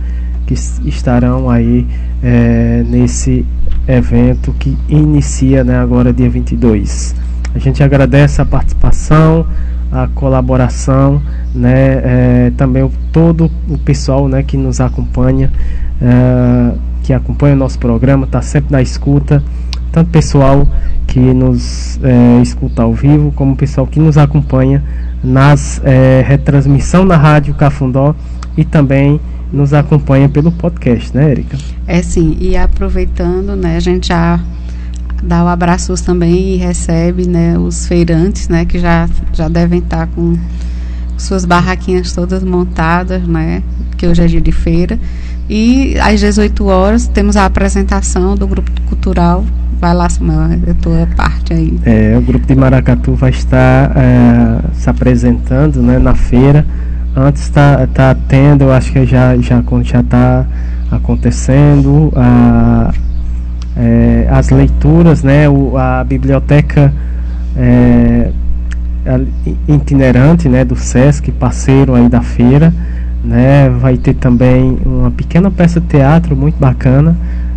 que 0.47 0.55
estarão 0.55 1.49
aí 1.49 1.87
é, 2.23 2.85
nesse 2.87 3.45
evento 3.89 4.55
que 4.59 4.77
inicia 4.89 5.65
né, 5.65 5.79
agora 5.79 6.13
dia 6.13 6.29
22. 6.29 7.15
A 7.55 7.59
gente 7.59 7.83
agradece 7.83 8.43
a 8.43 8.45
participação, 8.45 9.47
a 9.93 10.09
colaboração, 10.09 11.23
né, 11.55 12.01
é, 12.05 12.53
também 12.57 12.83
o, 12.83 12.91
todo 13.13 13.51
o 13.69 13.79
pessoal 13.79 14.27
né, 14.29 14.43
que 14.43 14.57
nos 14.57 14.81
acompanha, 14.81 15.53
é, 16.03 16.73
que 17.03 17.13
acompanha 17.13 17.55
o 17.55 17.59
nosso 17.59 17.79
programa, 17.79 18.25
está 18.25 18.43
sempre 18.43 18.73
na 18.73 18.83
escuta, 18.83 19.43
tanto 19.93 20.11
pessoal 20.11 20.67
que 21.07 21.21
nos 21.21 22.01
é, 22.03 22.43
escuta 22.43 22.83
ao 22.83 22.93
vivo, 22.93 23.31
como 23.33 23.53
o 23.53 23.57
pessoal 23.57 23.87
que 23.87 24.01
nos 24.01 24.19
acompanha 24.19 24.83
nas 25.23 25.81
é, 25.85 26.25
retransmissão 26.27 27.05
na 27.05 27.17
rádio 27.17 27.55
Cafundó 27.55 28.17
e 28.57 28.65
também 28.65 29.21
nos 29.53 29.73
acompanha 29.73 30.29
pelo 30.29 30.51
podcast, 30.51 31.17
né, 31.17 31.31
Erika? 31.31 31.57
É 31.87 32.03
sim, 32.03 32.37
e 32.41 32.57
aproveitando, 32.57 33.55
né, 33.55 33.77
a 33.77 33.81
gente 33.81 34.09
já 34.09 34.41
dá 35.25 35.43
o 35.45 35.49
abraços 35.49 36.01
também 36.01 36.55
e 36.55 36.57
recebe 36.57 37.27
né, 37.27 37.59
os 37.59 37.87
feirantes, 37.87 38.49
né, 38.49 38.65
que 38.65 38.79
já, 38.79 39.09
já 39.33 39.49
devem 39.49 39.81
estar 39.81 40.07
com 40.09 40.37
suas 41.17 41.45
barraquinhas 41.45 42.13
todas 42.13 42.43
montadas, 42.43 43.27
né, 43.27 43.63
que 43.97 44.07
hoje 44.07 44.23
é 44.23 44.27
dia 44.27 44.41
de 44.41 44.53
feira. 44.53 44.99
E 45.49 45.97
às 45.99 46.21
18 46.21 46.65
horas 46.67 47.07
temos 47.07 47.37
a 47.37 47.45
apresentação 47.45 48.35
do 48.35 48.47
grupo 48.47 48.71
cultural. 48.83 49.45
Vai 49.81 49.93
lá, 49.93 50.09
Samuel, 50.09 50.59
é 50.67 50.71
a 50.71 50.75
tua 50.75 51.09
parte 51.15 51.53
aí. 51.53 51.79
É, 51.85 52.17
o 52.17 52.23
grupo 52.23 52.47
de 52.47 52.55
Maracatu 52.55 53.15
vai 53.15 53.31
estar 53.31 53.93
é, 53.97 54.61
se 54.73 54.89
apresentando 54.89 55.83
né, 55.83 55.99
na 55.99 56.15
feira. 56.15 56.65
Antes 57.15 57.43
está 57.43 57.87
tá 57.89 58.17
tendo, 58.29 58.71
acho 58.71 58.93
que 58.93 59.05
já 59.05 59.37
já 59.37 59.63
já 59.83 60.01
está 60.01 60.47
acontecendo 60.91 62.13
a, 62.17 62.93
é, 63.77 64.27
as 64.31 64.51
leituras, 64.51 65.23
né, 65.23 65.49
o, 65.49 65.77
a 65.77 66.05
biblioteca 66.05 66.93
é, 67.57 68.31
itinerante, 69.69 70.49
né, 70.49 70.65
do 70.65 70.77
Sesc, 70.77 71.31
parceiro 71.33 71.95
aí 71.95 72.09
da 72.09 72.23
feira, 72.23 72.73
né, 73.25 73.69
vai 73.69 73.97
ter 73.97 74.15
também 74.15 74.79
uma 74.85 75.11
pequena 75.11 75.51
peça 75.51 75.81
de 75.81 75.87
teatro 75.87 76.37
muito 76.37 76.59
bacana, 76.59 77.17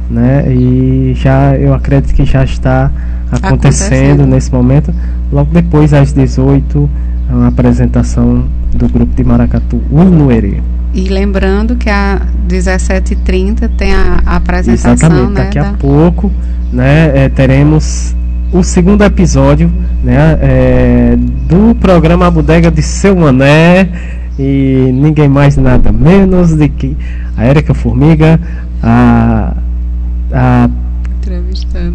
né, 0.10 0.52
e 0.52 1.14
já 1.16 1.56
eu 1.56 1.74
acredito 1.74 2.14
que 2.14 2.26
já 2.26 2.44
está 2.44 2.92
acontecendo, 3.32 3.42
acontecendo. 3.42 4.26
nesse 4.26 4.52
momento. 4.52 4.94
Logo 5.32 5.52
depois 5.54 5.94
às 5.94 6.14
18 6.14 6.90
uma 7.30 7.48
apresentação 7.48 8.46
do 8.74 8.88
grupo 8.88 9.14
de 9.16 9.24
Maracatu 9.24 9.82
Unuerê. 9.92 10.62
E 10.94 11.10
lembrando 11.10 11.76
que 11.76 11.90
a 11.90 12.22
17h30 12.48 13.70
tem 13.78 13.94
a, 13.94 14.22
a 14.26 14.36
apresentação. 14.38 14.94
Exatamente, 14.94 15.32
né, 15.34 15.44
daqui 15.44 15.60
a 15.60 15.74
pouco 15.74 16.32
né, 16.72 17.26
é, 17.26 17.30
teremos 17.30 18.16
o 18.52 18.64
segundo 18.64 19.04
episódio 19.04 19.72
né, 20.04 20.38
é, 20.42 21.18
do 21.48 21.76
programa 21.76 22.32
Bodega 22.32 22.72
de 22.72 22.82
Seu 22.82 23.16
Mané. 23.16 23.90
E 24.40 24.92
ninguém 24.94 25.28
mais 25.28 25.58
nada 25.58 25.92
menos 25.92 26.56
do 26.56 26.70
que 26.70 26.96
a 27.36 27.44
Érica 27.46 27.74
Formiga, 27.74 28.40
a, 28.84 29.56
a 30.32 30.70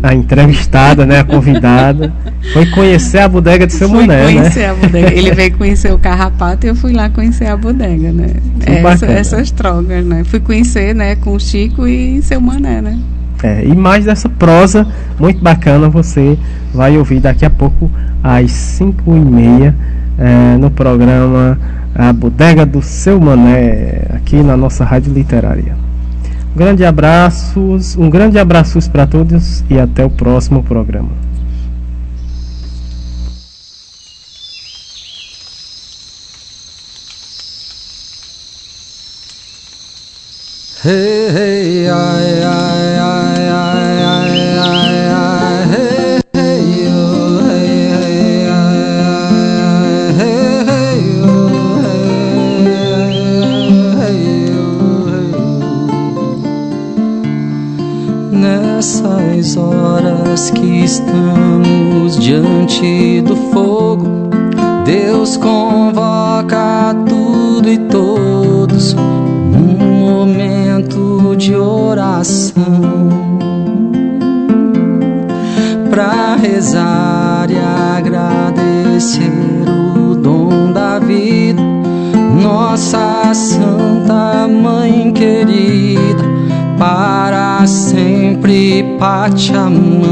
a 0.02 0.14
entrevistada, 0.14 1.06
né, 1.06 1.20
a 1.20 1.24
convidada, 1.24 2.12
foi 2.52 2.66
conhecer 2.66 3.18
a 3.18 3.28
bodega 3.28 3.66
de 3.66 3.72
seu 3.72 3.88
Fui 3.88 4.06
Mané, 4.06 4.26
né? 4.26 4.32
conhecer 4.34 4.64
a 4.64 4.74
bodega. 4.74 5.12
Ele 5.12 5.32
veio 5.32 5.56
conhecer 5.56 5.92
o 5.92 5.98
carrapato 5.98 6.66
e 6.66 6.68
eu 6.68 6.74
fui 6.74 6.92
lá 6.92 7.08
conhecer 7.08 7.46
a 7.46 7.56
bodega, 7.56 8.12
né? 8.12 8.28
Essa, 8.66 9.06
essas 9.06 9.50
trocas, 9.50 10.04
né? 10.04 10.24
Fui 10.24 10.40
conhecer, 10.40 10.94
né, 10.94 11.16
com 11.16 11.34
o 11.34 11.40
Chico 11.40 11.86
e 11.86 12.20
seu 12.22 12.40
Mané, 12.40 12.80
né? 12.80 12.98
É, 13.42 13.64
e 13.64 13.74
mais 13.74 14.04
dessa 14.04 14.28
prosa 14.28 14.86
muito 15.18 15.42
bacana 15.42 15.88
você 15.88 16.38
vai 16.72 16.96
ouvir 16.96 17.18
daqui 17.18 17.44
a 17.44 17.50
pouco 17.50 17.90
às 18.22 18.50
5 18.52 19.16
e 19.16 19.20
meia 19.20 19.74
é, 20.16 20.56
no 20.56 20.70
programa 20.70 21.58
A 21.94 22.12
Bodega 22.12 22.64
do 22.64 22.80
Seu 22.80 23.20
Mané, 23.20 24.02
aqui 24.10 24.36
na 24.36 24.56
nossa 24.56 24.84
Rádio 24.84 25.12
Literária. 25.12 25.74
Grande 26.54 26.84
abraços, 26.84 27.96
um 27.96 28.10
grande 28.10 28.38
abraços 28.38 28.86
para 28.86 29.06
todos 29.06 29.64
e 29.70 29.78
até 29.78 30.04
o 30.04 30.10
próximo 30.10 30.62
programa. 30.62 31.10
Hey, 40.84 41.28
hey, 41.30 41.88
ai, 41.88 42.42
ai, 42.42 42.98
ai, 42.98 43.48
ai, 43.48 43.71
Nessas 59.42 59.56
horas 59.56 60.50
que 60.52 60.84
estamos 60.84 62.16
diante 62.16 63.20
do 63.22 63.34
fogo, 63.34 64.06
Deus 64.84 65.36
convoca 65.36 66.94
tudo 67.08 67.68
e 67.68 67.76
todos 67.76 68.94
momento 69.98 71.34
de 71.36 71.56
oração. 71.56 72.52
Para 75.90 76.36
rezar 76.36 77.50
e 77.50 77.58
agradecer 77.98 79.32
o 79.98 80.14
dom 80.14 80.72
da 80.72 81.00
vida, 81.00 81.60
nossa 82.40 83.34
Santa 83.34 84.46
Mãe 84.46 85.10
querida, 85.12 86.22
para 86.78 87.51
sempre 88.32 88.96
Pachamama. 88.98 90.02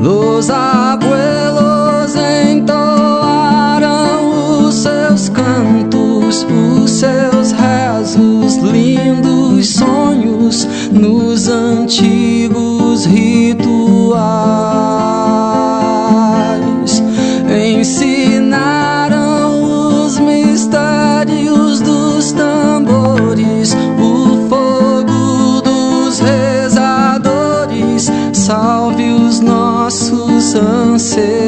Los 0.00 0.48
abuelos 0.50 2.14
entoaram 2.46 2.68
os 4.68 4.74
seus 4.74 5.28
cantos 5.30 6.46
os 6.48 6.90
seus 6.90 7.52
rezos, 7.52 8.56
lindos 8.58 9.68
sonhos 9.70 10.68
nos 10.92 11.48
antigos 11.48 13.04
rituais. 13.06 14.63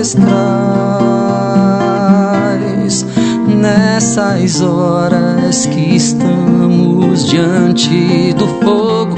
Ancestrais 0.06 0.14
nessas 3.48 4.60
horas 4.60 5.66
que 5.66 5.96
estamos 5.96 7.26
diante 7.26 8.32
do 8.34 8.46
fogo. 8.62 9.16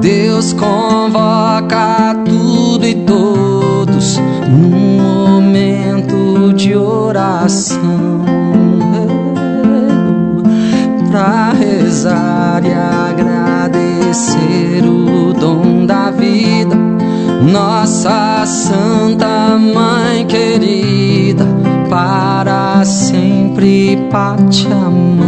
Deus 0.00 0.52
convoca 0.52 2.14
tudo 2.24 2.86
e 2.86 2.94
todos 2.94 4.20
num 4.48 5.00
momento 5.00 6.52
de 6.52 6.76
oração 6.76 8.22
para 11.10 11.52
rezar 11.52 12.62
e 12.64 12.72
agradecer 12.72 14.84
o 14.84 15.32
dom 15.32 15.84
da 15.86 16.10
vida. 16.10 16.76
Nossa 17.50 18.44
Santa 18.46 19.58
Mãe 19.58 20.03
querida, 20.58 21.46
para 21.90 22.84
sempre 22.84 23.96
Pachamama. 24.10 25.24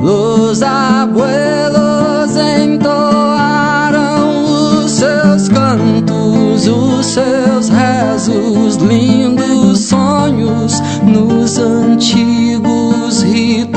Los 0.00 0.62
abuelos 0.62 2.36
entoaram 2.36 4.04
os 4.44 4.90
seus 4.92 5.48
cantos, 5.48 6.68
os 6.68 7.06
seus 7.06 7.68
rezos, 7.68 8.76
lindos 8.76 9.78
sonhos 9.80 10.80
nos 11.02 11.58
antigos 11.58 13.22
rituais. 13.22 13.74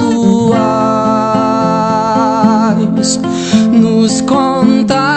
Nos 3.72 4.22
contaram 4.22 5.17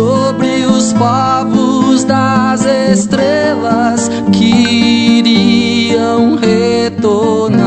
sobre 0.00 0.64
os 0.64 0.94
povos 0.94 2.04
das 2.04 2.64
estrelas 2.64 4.10
que 4.32 5.18
iriam 5.18 6.36
retornar 6.36 7.60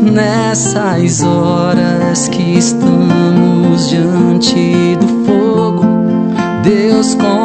nessas 0.00 1.22
horas 1.22 2.26
que 2.28 2.56
estamos 2.56 3.90
diante 3.90 4.96
do 4.96 5.26
fogo. 5.26 5.84
Deus 6.62 7.14
convoca 7.14 7.37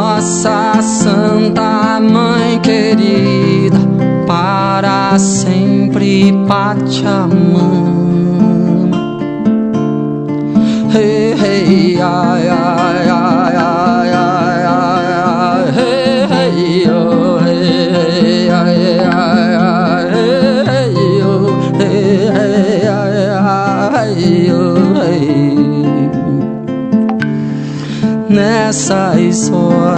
Nossa 0.00 0.80
Santa 0.80 1.98
Mãe 2.00 2.60
querida, 2.60 3.78
para 4.28 5.18
sempre 5.18 6.32
Pachamama. 6.46 7.58
hey, 10.92 11.34
hey, 11.36 12.00
ay, 12.00 12.48
ay, 12.48 13.08
ay, 13.10 13.56
ay, 13.58 14.12
ay, 14.14 15.06
ay, 15.18 15.64
hey, 15.74 16.26
hey, 16.30 16.84
yo, 16.86 17.00
hey, 17.44 17.66
hey, 17.66 18.50
ay, 18.50 19.00
ay, 19.02 19.52
ay, 19.58 20.06
hey, 20.68 20.94
yo, 21.18 21.32
hey, 21.76 22.30
hey, 22.36 22.86
ay, 22.86 23.18
ay, 23.98 24.46
yo, 24.46 24.62
hey. 25.02 25.58
Nessas 28.28 29.50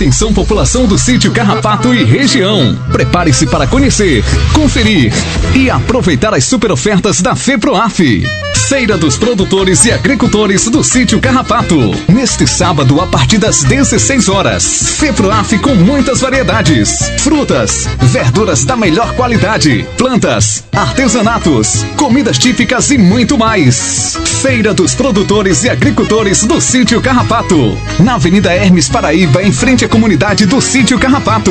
Atenção 0.00 0.32
população 0.32 0.86
do 0.86 0.96
sítio 0.96 1.30
Carrapato 1.30 1.92
e 1.92 2.02
região. 2.02 2.74
Prepare-se 2.90 3.46
para 3.46 3.66
conhecer, 3.66 4.24
conferir 4.54 5.12
e 5.54 5.68
aproveitar 5.68 6.32
as 6.32 6.42
super 6.46 6.72
ofertas 6.72 7.20
da 7.20 7.36
FEPROAF. 7.36 8.39
Feira 8.70 8.96
dos 8.96 9.18
Produtores 9.18 9.84
e 9.84 9.90
Agricultores 9.90 10.66
do 10.66 10.84
Sítio 10.84 11.18
Carrapato. 11.18 11.76
Neste 12.06 12.46
sábado, 12.46 13.00
a 13.00 13.06
partir 13.08 13.36
das 13.36 13.64
16 13.64 14.28
horas. 14.28 14.90
FEPROAF 14.96 15.58
com 15.58 15.74
muitas 15.74 16.20
variedades: 16.20 17.10
frutas, 17.18 17.88
verduras 18.00 18.64
da 18.64 18.76
melhor 18.76 19.12
qualidade, 19.16 19.84
plantas, 19.98 20.62
artesanatos, 20.70 21.84
comidas 21.96 22.38
típicas 22.38 22.92
e 22.92 22.96
muito 22.96 23.36
mais. 23.36 24.16
Feira 24.40 24.72
dos 24.72 24.94
Produtores 24.94 25.64
e 25.64 25.68
Agricultores 25.68 26.44
do 26.44 26.60
Sítio 26.60 27.00
Carrapato. 27.00 27.76
Na 27.98 28.14
Avenida 28.14 28.52
Hermes 28.52 28.88
Paraíba, 28.88 29.42
em 29.42 29.50
frente 29.50 29.84
à 29.84 29.88
comunidade 29.88 30.46
do 30.46 30.60
Sítio 30.60 30.96
Carrapato. 30.96 31.50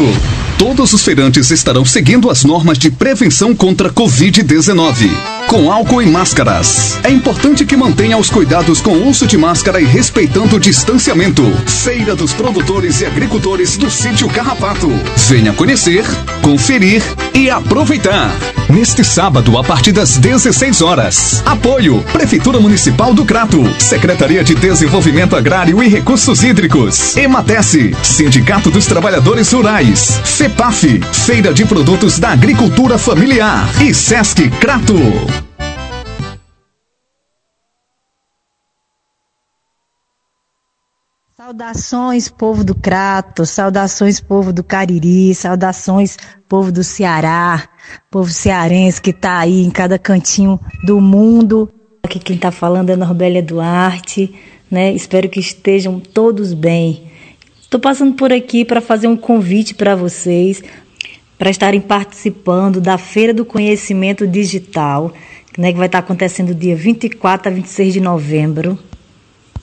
Todos 0.59 0.91
os 0.91 1.01
feirantes 1.01 1.51
estarão 1.51 1.85
seguindo 1.85 2.29
as 2.29 2.43
normas 2.43 2.77
de 2.77 2.91
prevenção 2.91 3.55
contra 3.55 3.87
a 3.87 3.91
Covid-19, 3.93 5.09
com 5.47 5.71
álcool 5.71 6.01
e 6.01 6.05
máscaras. 6.05 6.99
É 7.01 7.09
importante 7.09 7.65
que 7.65 7.77
mantenha 7.77 8.17
os 8.17 8.29
cuidados 8.29 8.81
com 8.81 8.91
o 8.91 9.07
uso 9.07 9.25
de 9.25 9.37
máscara 9.37 9.79
e 9.79 9.85
respeitando 9.85 10.57
o 10.57 10.59
distanciamento. 10.59 11.43
Feira 11.65 12.13
dos 12.13 12.33
Produtores 12.33 12.99
e 12.99 13.05
Agricultores 13.05 13.77
do 13.77 13.89
Sítio 13.89 14.27
Carrapato. 14.27 14.89
Venha 15.29 15.53
conhecer, 15.53 16.03
conferir 16.41 17.03
e 17.33 17.49
aproveitar. 17.49 18.31
Neste 18.69 19.03
sábado, 19.03 19.57
a 19.57 19.63
partir 19.63 19.91
das 19.91 20.17
16 20.17 20.81
horas. 20.81 21.41
Apoio: 21.45 22.03
Prefeitura 22.13 22.59
Municipal 22.59 23.13
do 23.13 23.25
Crato, 23.25 23.63
Secretaria 23.79 24.43
de 24.43 24.53
Desenvolvimento 24.53 25.35
Agrário 25.35 25.81
e 25.81 25.87
Recursos 25.87 26.43
Hídricos, 26.43 27.17
Ematece, 27.17 27.95
Sindicato 28.03 28.69
dos 28.69 28.85
Trabalhadores 28.85 29.51
Rurais, 29.51 30.19
FEPAF, 30.23 31.01
Feira 31.25 31.53
de 31.53 31.65
Produtos 31.65 32.19
da 32.19 32.29
Agricultura 32.29 32.97
Familiar 32.97 33.67
e 33.81 33.93
Sesc 33.93 34.49
Crato. 34.59 35.48
Saudações, 41.49 42.29
povo 42.29 42.63
do 42.63 42.75
Crato, 42.75 43.43
saudações, 43.43 44.19
povo 44.19 44.53
do 44.53 44.63
Cariri, 44.63 45.33
saudações, 45.33 46.15
povo 46.47 46.71
do 46.71 46.83
Ceará, 46.83 47.67
povo 48.11 48.29
cearense 48.29 49.01
que 49.01 49.09
está 49.09 49.39
aí 49.39 49.63
em 49.63 49.71
cada 49.71 49.97
cantinho 49.97 50.59
do 50.85 51.01
mundo. 51.01 51.67
Aqui 52.03 52.19
quem 52.19 52.35
está 52.35 52.51
falando 52.51 52.91
é 52.91 52.95
Norbélia 52.95 53.41
Duarte, 53.41 54.31
né? 54.69 54.93
Espero 54.93 55.27
que 55.27 55.39
estejam 55.39 55.99
todos 55.99 56.53
bem. 56.53 57.09
Estou 57.59 57.79
passando 57.79 58.13
por 58.13 58.31
aqui 58.31 58.63
para 58.63 58.79
fazer 58.79 59.07
um 59.07 59.17
convite 59.17 59.73
para 59.73 59.95
vocês, 59.95 60.61
para 61.35 61.49
estarem 61.49 61.81
participando 61.81 62.79
da 62.79 62.95
Feira 62.99 63.33
do 63.33 63.43
Conhecimento 63.43 64.27
Digital, 64.27 65.11
né, 65.57 65.71
que 65.71 65.79
vai 65.79 65.87
estar 65.87 65.97
acontecendo 65.97 66.53
dia 66.53 66.75
24 66.75 67.51
a 67.51 67.55
26 67.55 67.93
de 67.93 67.99
novembro. 67.99 68.77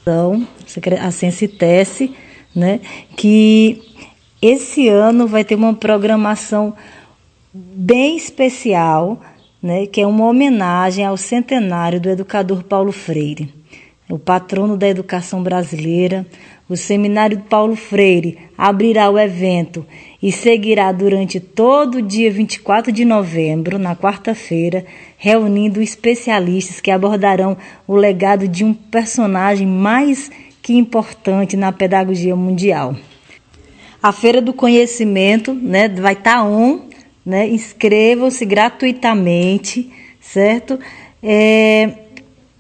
Então, 0.09 0.47
a 1.03 1.11
Censitesse, 1.11 2.15
né, 2.55 2.79
que 3.17 3.83
esse 4.41 4.87
ano 4.89 5.27
vai 5.27 5.45
ter 5.45 5.57
uma 5.57 5.75
programação 5.75 6.75
bem 7.53 8.17
especial, 8.17 9.21
né, 9.61 9.85
que 9.85 10.01
é 10.01 10.07
uma 10.07 10.27
homenagem 10.27 11.05
ao 11.05 11.17
centenário 11.17 12.01
do 12.01 12.09
educador 12.09 12.63
Paulo 12.63 12.93
Freire, 12.93 13.53
o 14.09 14.17
patrono 14.17 14.77
da 14.77 14.87
educação 14.87 15.43
brasileira. 15.43 16.25
O 16.69 16.77
Seminário 16.77 17.39
Paulo 17.49 17.77
Freire 17.77 18.39
abrirá 18.59 19.09
o 19.09 19.17
evento 19.17 19.87
e 20.21 20.33
seguirá 20.33 20.91
durante 20.91 21.39
todo 21.39 21.99
o 21.99 22.03
dia 22.03 22.29
24 22.29 22.91
de 22.91 23.05
novembro, 23.05 23.79
na 23.79 23.95
quarta-feira, 23.95 24.85
reunindo 25.17 25.81
especialistas 25.81 26.81
que 26.81 26.91
abordarão 26.91 27.57
o 27.87 27.95
legado 27.95 28.49
de 28.49 28.65
um 28.65 28.75
personagem 28.75 29.65
mais 29.65 30.29
que 30.61 30.75
importante 30.75 31.57
na 31.57 31.71
pedagogia 31.71 32.35
mundial. 32.35 32.97
A 34.03 34.11
Feira 34.11 34.43
do 34.43 34.53
Conhecimento 34.53 35.55
né, 35.55 35.89
vai 35.89 36.15
estar 36.15 36.45
on, 36.45 36.89
né, 37.25 37.47
inscrevam-se 37.49 38.45
gratuitamente, 38.45 39.89
certo? 40.21 40.81
É, 41.23 42.06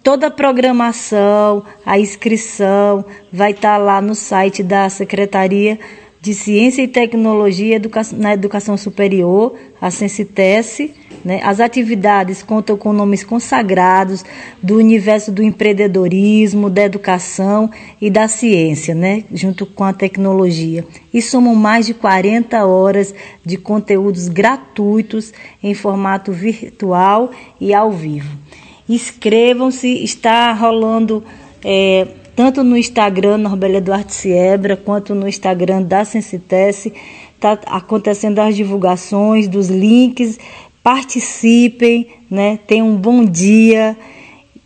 toda 0.06 0.28
a 0.28 0.30
programação, 0.30 1.64
a 1.84 1.98
inscrição 1.98 3.04
vai 3.32 3.50
estar 3.50 3.76
lá 3.76 4.00
no 4.00 4.14
site 4.14 4.62
da 4.62 4.88
Secretaria 4.88 5.80
de 6.20 6.32
Ciência 6.32 6.80
e 6.80 6.86
Tecnologia 6.86 7.82
na 8.12 8.32
Educação 8.32 8.76
Superior, 8.76 9.54
a 9.80 9.90
Censitesse. 9.90 10.94
Né? 11.24 11.40
As 11.42 11.58
atividades 11.58 12.40
contam 12.40 12.76
com 12.76 12.92
nomes 12.92 13.24
consagrados 13.24 14.24
do 14.62 14.76
universo 14.76 15.32
do 15.32 15.42
empreendedorismo, 15.42 16.70
da 16.70 16.84
educação 16.84 17.68
e 18.00 18.08
da 18.08 18.28
ciência, 18.28 18.94
né? 18.94 19.24
junto 19.32 19.66
com 19.66 19.82
a 19.82 19.92
tecnologia. 19.92 20.86
E 21.12 21.20
somam 21.20 21.56
mais 21.56 21.84
de 21.84 21.94
40 21.94 22.64
horas 22.64 23.12
de 23.44 23.56
conteúdos 23.56 24.28
gratuitos 24.28 25.32
em 25.60 25.74
formato 25.74 26.30
virtual 26.30 27.32
e 27.60 27.74
ao 27.74 27.90
vivo. 27.90 28.45
Inscrevam-se, 28.88 29.88
está 30.04 30.52
rolando. 30.52 31.24
É, 31.64 32.06
tanto 32.36 32.62
no 32.62 32.76
Instagram 32.76 33.38
Norbelia 33.38 33.80
Duarte 33.80 34.14
Siebra, 34.14 34.76
quanto 34.76 35.14
no 35.14 35.26
Instagram 35.28 35.82
da 35.82 36.04
Sensitesse. 36.04 36.92
Está 37.34 37.58
acontecendo 37.66 38.38
as 38.38 38.54
divulgações 38.54 39.48
dos 39.48 39.68
links. 39.68 40.38
Participem, 40.82 42.08
né? 42.30 42.58
tenham 42.66 42.88
um 42.88 42.96
bom 42.96 43.24
dia. 43.24 43.96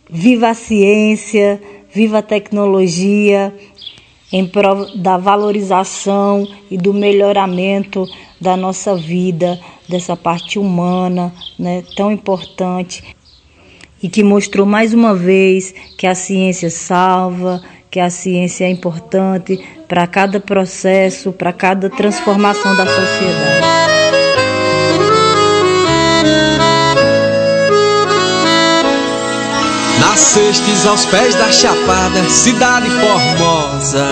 Viva 0.09 0.49
a 0.49 0.53
ciência, 0.53 1.61
viva 1.93 2.17
a 2.17 2.21
tecnologia, 2.21 3.53
em 4.31 4.45
prol 4.45 4.97
da 4.97 5.17
valorização 5.17 6.47
e 6.69 6.77
do 6.77 6.93
melhoramento 6.93 8.07
da 8.39 8.55
nossa 8.57 8.95
vida, 8.95 9.59
dessa 9.87 10.15
parte 10.15 10.57
humana, 10.57 11.33
né, 11.59 11.83
tão 11.95 12.11
importante 12.11 13.03
e 14.01 14.09
que 14.09 14.23
mostrou 14.23 14.65
mais 14.65 14.93
uma 14.93 15.13
vez 15.13 15.73
que 15.97 16.07
a 16.07 16.15
ciência 16.15 16.69
salva, 16.69 17.61
que 17.89 17.99
a 17.99 18.09
ciência 18.09 18.65
é 18.65 18.69
importante 18.69 19.59
para 19.87 20.07
cada 20.07 20.39
processo, 20.39 21.31
para 21.31 21.51
cada 21.51 21.89
transformação 21.89 22.75
da 22.75 22.85
sociedade. 22.85 23.71
Nascestes 29.99 30.87
aos 30.87 31.05
pés 31.05 31.35
da 31.35 31.51
Chapada, 31.51 32.29
cidade 32.29 32.89
formosa. 32.89 34.07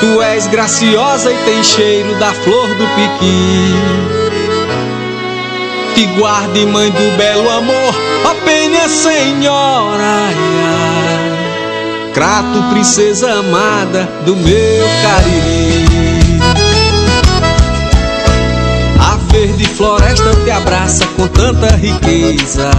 Tu 0.00 0.22
és 0.22 0.46
graciosa 0.46 1.32
e 1.32 1.44
tem 1.44 1.64
cheiro 1.64 2.14
da 2.18 2.32
flor 2.32 2.68
do 2.68 2.86
piqui. 2.94 4.23
Te 5.94 6.06
guarde, 6.18 6.66
mãe 6.66 6.90
do 6.90 7.16
belo 7.16 7.48
amor, 7.50 7.94
ó 8.24 8.34
Penha 8.44 8.88
Senhora. 8.88 10.28
Crato, 12.12 12.62
princesa 12.72 13.32
amada 13.32 14.08
do 14.24 14.34
meu 14.34 14.86
Cariri. 15.02 16.40
A 19.00 19.16
verde 19.32 19.66
floresta 19.66 20.34
te 20.44 20.50
abraça 20.50 21.06
com 21.16 21.28
tanta 21.28 21.74
riqueza. 21.76 22.70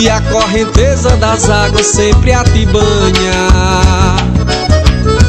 E 0.00 0.08
a 0.08 0.20
correnteza 0.22 1.16
das 1.18 1.48
águas 1.48 1.86
sempre 1.86 2.32
a 2.32 2.42
te 2.42 2.66
banha. 2.66 3.48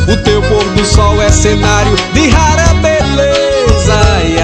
O 0.07 0.17
teu 0.23 0.41
pôr 0.41 0.63
do 0.75 0.85
sol 0.85 1.21
é 1.21 1.29
cenário 1.29 1.95
de 2.13 2.29
rara 2.29 2.73
beleza. 2.81 3.93
Ai, 4.15 4.37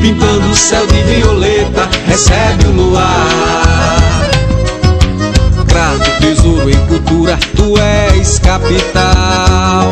pintando 0.00 0.50
o 0.50 0.56
céu 0.56 0.86
de 0.86 1.02
violeta, 1.02 1.88
recebe 2.06 2.66
o 2.66 2.72
luar. 2.72 4.00
Crato, 5.68 6.10
tesouro 6.20 6.70
em 6.70 6.86
cultura, 6.86 7.38
tu 7.54 7.78
és 7.78 8.38
capital. 8.38 9.90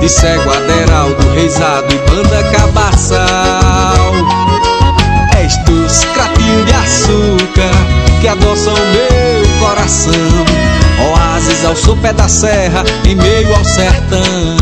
De 0.00 0.08
cego 0.08 0.50
Aderaldo, 0.50 1.30
Reisado 1.34 1.86
e 1.92 2.10
Banda 2.10 2.42
Cabaçal. 2.52 4.12
És 5.42 5.56
tus 5.64 6.04
cratinhos 6.12 6.66
de 6.66 6.72
açúcar 6.72 7.70
que 8.20 8.28
adoçam 8.28 8.74
meu 8.74 9.58
coração. 9.58 10.12
Oásis 11.10 11.64
ao 11.64 11.74
sopé 11.74 12.12
da 12.12 12.28
serra, 12.28 12.84
em 13.04 13.14
meio 13.14 13.54
ao 13.54 13.64
sertão. 13.64 14.56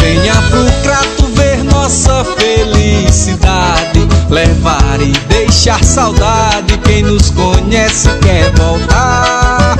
Venha 0.00 0.34
pro 0.50 0.64
Crato 0.82 1.23
nossa 1.84 2.24
felicidade. 2.38 4.08
Levar 4.30 4.98
e 5.00 5.12
deixar 5.28 5.84
saudade. 5.84 6.78
Quem 6.78 7.02
nos 7.02 7.30
conhece 7.30 8.08
quer 8.22 8.50
voltar. 8.52 9.76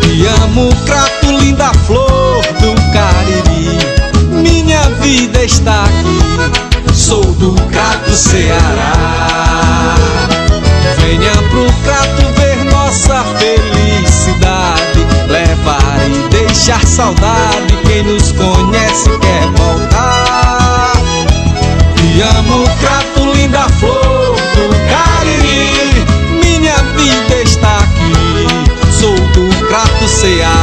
Te 0.00 0.26
amo, 0.42 0.68
Crato, 0.84 1.26
linda 1.38 1.72
flor 1.86 2.42
do 2.60 2.74
Cariri. 2.92 3.78
Minha 4.42 4.82
vida 5.00 5.44
está 5.44 5.84
aqui. 5.84 6.92
Sou 6.92 7.24
do 7.34 7.54
Crato, 7.70 8.10
Ceará. 8.10 9.94
Venha 10.98 11.36
pro 11.50 11.72
Crato 11.84 12.22
ver 12.36 12.64
nossa 12.64 13.22
felicidade. 13.38 15.06
Levar 15.28 16.00
e 16.08 16.28
deixar 16.30 16.84
saudade. 16.84 17.78
Quem 17.86 18.02
nos 18.02 18.32
conhece 18.32 19.08
quer 19.20 19.46
voltar. 19.56 19.89
Amo, 22.22 22.64
Crato, 22.80 23.32
linda 23.32 23.66
flor 23.78 24.36
do 24.54 24.68
Cariri. 24.90 26.04
Minha 26.44 26.76
vida 26.94 27.42
está 27.42 27.78
aqui. 27.78 28.46
Sou 28.92 29.14
do 29.14 29.48
Crato, 29.66 30.06
Ceará. 30.06 30.60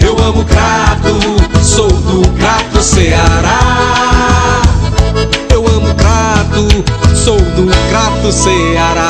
Eu 0.00 0.18
amo 0.18 0.44
Crato, 0.44 1.18
sou 1.62 1.88
do 1.88 2.26
Crato, 2.38 2.80
Ceará. 2.82 4.62
Eu 5.52 5.66
amo 5.68 5.94
Crato, 5.94 6.66
sou 7.14 7.36
do 7.38 7.66
Crato, 7.90 8.32
Ceará. 8.32 9.08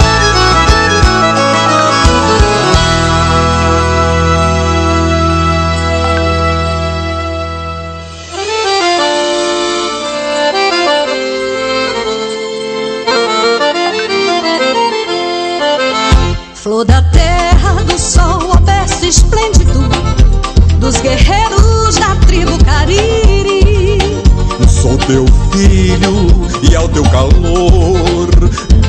Teu 25.07 25.27
filho 25.53 26.31
e 26.63 26.75
ao 26.75 26.89
teu 26.89 27.03
calor 27.05 28.29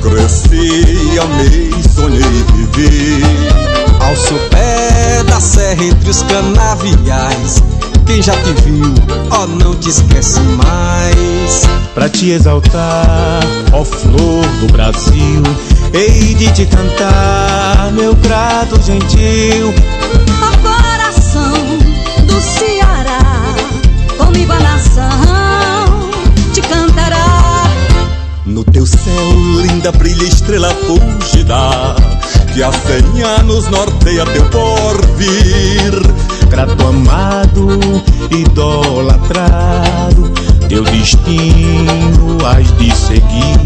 cresci, 0.01 1.19
amei, 1.19 1.71
sonhei 1.93 2.21
vivi. 2.53 3.21
Ao 3.99 4.15
sopé 4.15 5.23
da 5.27 5.39
serra 5.39 5.83
entre 5.83 6.09
os 6.09 6.21
canaviais. 6.23 7.63
Quem 8.05 8.21
já 8.21 8.33
te 8.33 8.53
viu, 8.63 8.93
ó, 9.31 9.47
não 9.47 9.73
te 9.75 9.89
esquece 9.89 10.39
mais. 10.41 11.63
Pra 11.95 12.07
te 12.07 12.29
exaltar, 12.29 13.39
ó 13.73 13.83
flor 13.83 14.45
do 14.59 14.71
Brasil, 14.71 15.41
hei 15.91 16.35
de 16.35 16.51
te 16.51 16.65
cantar, 16.67 17.91
meu 17.93 18.13
grato 18.15 18.79
gentil. 18.83 19.73
Ó 20.43 20.57
coração 20.57 21.53
do 22.27 22.39
Ceará, 22.39 23.55
comigo 24.17 24.51
a 24.51 24.59
nação 24.59 25.34
céu, 29.15 29.31
linda, 29.61 29.91
brilha 29.91 30.23
estrela 30.23 30.69
fúlgida, 30.85 31.95
que 32.53 32.61
há 32.61 32.71
cem 32.71 33.23
anos 33.23 33.67
norteia 33.69 34.25
teu 34.25 34.45
porvir. 34.49 35.93
Grato 36.49 36.87
amado, 36.87 37.79
idolatrado, 38.29 40.31
teu 40.67 40.83
destino 40.83 42.37
has 42.45 42.71
de 42.77 42.93
seguir. 42.95 43.59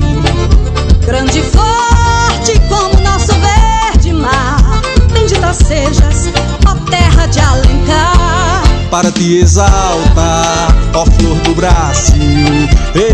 Grande 1.05 1.39
e 1.39 1.43
forte 1.43 2.59
como 2.69 3.01
nosso 3.01 3.33
verde 3.33 4.13
mar, 4.13 4.81
bendita 5.11 5.53
sejas, 5.53 6.29
ó 6.67 6.75
terra 6.89 7.25
de 7.27 7.39
Alencar. 7.39 8.48
Para 8.89 9.11
te 9.11 9.37
exaltar, 9.37 10.75
ó 10.95 11.05
flor 11.05 11.37
do 11.43 11.53
Brasil, 11.53 12.67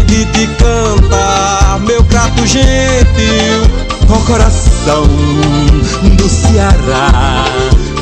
de 0.07 0.25
te 0.25 0.47
cantar, 0.55 1.79
meu 1.81 2.01
crato 2.05 2.47
gentil. 2.47 3.85
Ó 4.09 4.17
coração 4.25 5.05
do 6.15 6.29
Ceará, 6.29 7.43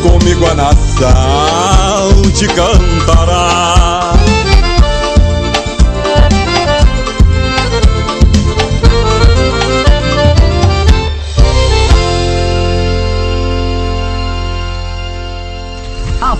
comigo 0.03 0.45
a 0.45 0.53
nação 0.53 2.21
te 2.35 2.45
cantará. 2.47 4.13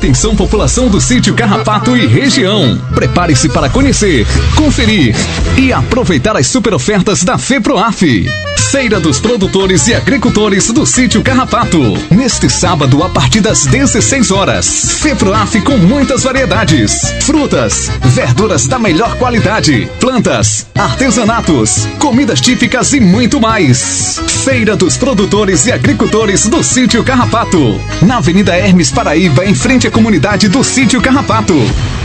Atenção 0.04 0.36
população 0.36 0.90
do 0.90 1.00
sítio 1.00 1.34
Carrapato 1.34 1.96
e 1.96 2.06
região. 2.06 2.78
Prepare-se 2.94 3.48
para 3.48 3.70
conhecer, 3.70 4.28
conferir 4.54 5.16
e 5.58 5.72
aproveitar 5.72 6.36
as 6.36 6.46
super 6.46 6.74
ofertas 6.74 7.24
da 7.24 7.38
FEPROAF. 7.38 8.26
Feira 8.70 9.00
dos 9.00 9.22
Produtores 9.22 9.88
e 9.88 9.94
Agricultores 9.94 10.68
do 10.74 10.86
Sítio 10.86 11.24
Carrapato. 11.24 11.80
Neste 12.12 12.50
sábado, 12.50 13.02
a 13.02 13.08
partir 13.08 13.40
das 13.40 13.66
16 13.66 14.30
horas. 14.32 15.00
FEPROAF 15.00 15.62
com 15.62 15.78
muitas 15.78 16.24
variedades: 16.24 17.14
frutas, 17.22 17.90
verduras 18.04 18.68
da 18.68 18.78
melhor 18.78 19.16
qualidade, 19.16 19.90
plantas, 20.02 20.68
artesanatos, 20.76 21.88
comidas 21.98 22.42
típicas 22.42 22.92
e 22.92 23.00
muito 23.00 23.40
mais. 23.40 24.20
Feira 24.44 24.76
dos 24.76 24.98
Produtores 24.98 25.66
e 25.68 25.72
Agricultores 25.72 26.46
do 26.48 26.62
Sítio 26.62 27.02
Carrapato. 27.02 27.80
Na 28.02 28.18
Avenida 28.18 28.54
Hermes 28.54 28.92
Paraíba, 28.92 29.46
em 29.46 29.56
frente 29.56 29.88
à 29.88 29.92
comunidade 29.92 30.50
do 30.50 30.62
Sítio 30.62 31.02
Carrapato. 31.02 31.56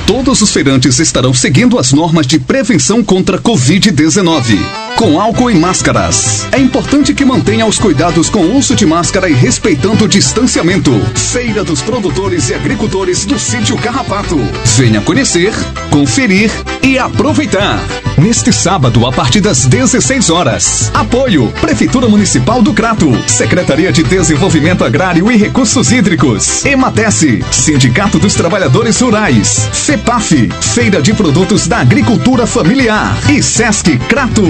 Todos 0.07 0.41
os 0.41 0.53
feirantes 0.53 1.01
estarão 1.01 1.35
seguindo 1.35 1.77
as 1.81 1.93
normas 1.93 2.29
de 2.29 2.39
prevenção 2.39 3.03
contra 3.03 3.39
a 3.39 3.41
Covid-19. 3.41 4.88
Com 4.99 5.21
álcool 5.21 5.49
e 5.49 5.55
máscaras. 5.55 6.49
É 6.51 6.59
importante 6.59 7.15
que 7.15 7.25
mantenha 7.25 7.65
os 7.65 7.79
cuidados 7.79 8.29
com 8.29 8.41
o 8.41 8.57
uso 8.57 8.75
de 8.75 8.85
máscara 8.85 9.31
e 9.31 9.33
respeitando 9.33 10.05
o 10.05 10.09
distanciamento. 10.09 10.91
Feira 11.15 11.63
dos 11.63 11.81
Produtores 11.81 12.49
e 12.51 12.55
Agricultores 12.55 13.25
do 13.25 13.39
Sítio 13.39 13.79
Carrapato. 13.79 14.37
Venha 14.77 15.01
conhecer, 15.01 15.55
conferir 15.89 16.51
e 16.83 16.99
aproveitar. 16.99 17.79
Neste 18.17 18.53
sábado, 18.53 19.07
a 19.07 19.13
partir 19.13 19.41
das 19.41 19.67
16 19.67 20.31
horas. 20.31 20.91
Apoio: 20.93 21.53
Prefeitura 21.61 22.09
Municipal 22.09 22.61
do 22.61 22.75
Crato, 22.75 23.09
Secretaria 23.29 23.93
de 23.93 24.03
Desenvolvimento 24.03 24.85
Agrário 24.85 25.31
e 25.31 25.37
Recursos 25.37 25.93
Hídricos, 25.93 26.65
Ematece, 26.65 27.45
Sindicato 27.53 28.19
dos 28.19 28.35
Trabalhadores 28.35 29.01
Rurais, 29.01 29.69
FEPAF, 29.73 30.51
Feira 30.61 31.01
de 31.01 31.15
Produtos 31.15 31.69
da 31.69 31.79
Agricultura 31.79 32.49
Familiar 32.49 33.17
e 33.31 33.41
Sesc 33.41 33.97
Crato. 34.09 34.43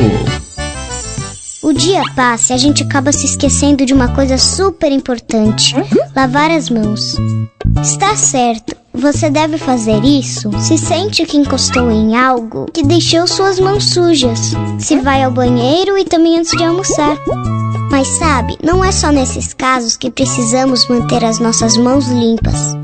O 1.69 1.73
dia 1.75 2.03
passa 2.17 2.55
e 2.55 2.57
a 2.57 2.59
gente 2.59 2.83
acaba 2.83 3.13
se 3.13 3.27
esquecendo 3.27 3.85
de 3.85 3.93
uma 3.93 4.09
coisa 4.15 4.39
super 4.39 4.91
importante: 4.91 5.75
lavar 6.17 6.51
as 6.51 6.71
mãos. 6.71 7.15
Está 7.83 8.17
certo, 8.17 8.75
você 8.95 9.29
deve 9.29 9.59
fazer 9.59 10.03
isso 10.03 10.51
se 10.61 10.79
sente 10.79 11.27
que 11.27 11.37
encostou 11.37 11.91
em 11.91 12.17
algo 12.17 12.71
que 12.73 12.83
deixou 12.83 13.27
suas 13.27 13.61
mãos 13.61 13.85
sujas, 13.91 14.55
se 14.79 14.99
vai 15.01 15.23
ao 15.23 15.31
banheiro 15.31 15.99
e 15.99 16.07
também 16.07 16.39
antes 16.39 16.53
de 16.53 16.65
almoçar. 16.65 17.19
Mas 17.91 18.09
sabe, 18.17 18.57
não 18.65 18.83
é 18.83 18.91
só 18.91 19.13
nesses 19.13 19.53
casos 19.53 19.95
que 19.95 20.11
precisamos 20.11 20.89
manter 20.89 21.23
as 21.23 21.39
nossas 21.39 21.77
mãos 21.77 22.09
limpas. 22.09 22.79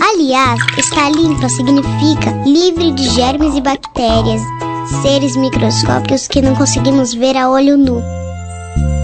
Aliás, 0.00 0.60
estar 0.78 1.10
limpa 1.10 1.48
significa 1.48 2.30
livre 2.46 2.92
de 2.92 3.08
germes 3.10 3.56
e 3.56 3.60
bactérias, 3.60 4.40
seres 5.02 5.36
microscópicos 5.36 6.26
que 6.26 6.42
não 6.42 6.54
conseguimos 6.54 7.14
ver 7.14 7.36
a 7.36 7.48
olho 7.48 7.76
nu. 7.76 8.02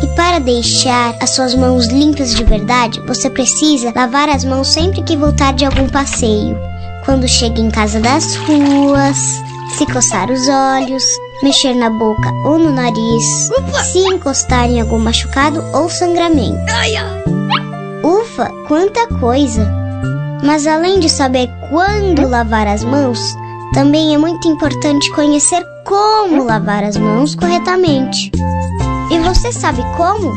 E 0.02 0.06
para 0.14 0.38
deixar 0.38 1.16
as 1.20 1.30
suas 1.30 1.54
mãos 1.54 1.86
limpas 1.86 2.34
de 2.34 2.44
verdade, 2.44 3.00
você 3.06 3.28
precisa 3.28 3.92
lavar 3.94 4.28
as 4.28 4.44
mãos 4.44 4.68
sempre 4.68 5.02
que 5.02 5.16
voltar 5.16 5.52
de 5.54 5.64
algum 5.64 5.88
passeio. 5.88 6.56
Quando 7.04 7.26
chega 7.26 7.60
em 7.60 7.70
casa 7.70 8.00
das 8.00 8.36
ruas, 8.36 9.42
se 9.76 9.86
coçar 9.86 10.30
os 10.30 10.48
olhos, 10.48 11.04
mexer 11.42 11.74
na 11.74 11.90
boca 11.90 12.32
ou 12.44 12.58
no 12.58 12.72
nariz, 12.72 13.50
se 13.84 13.98
encostar 14.00 14.68
em 14.70 14.80
algum 14.80 14.98
machucado 14.98 15.64
ou 15.72 15.88
sangramento. 15.88 16.58
Ufa, 18.02 18.50
quanta 18.66 19.06
coisa! 19.18 19.70
Mas 20.42 20.66
além 20.66 21.00
de 21.00 21.08
saber 21.08 21.50
quando 21.68 22.28
lavar 22.28 22.66
as 22.68 22.84
mãos, 22.84 23.36
também 23.72 24.14
é 24.14 24.18
muito 24.18 24.48
importante 24.48 25.10
conhecer 25.12 25.62
como 25.84 26.44
lavar 26.44 26.84
as 26.84 26.96
mãos 26.96 27.34
corretamente. 27.34 28.30
E 29.10 29.18
você 29.20 29.52
sabe 29.52 29.82
como? 29.96 30.34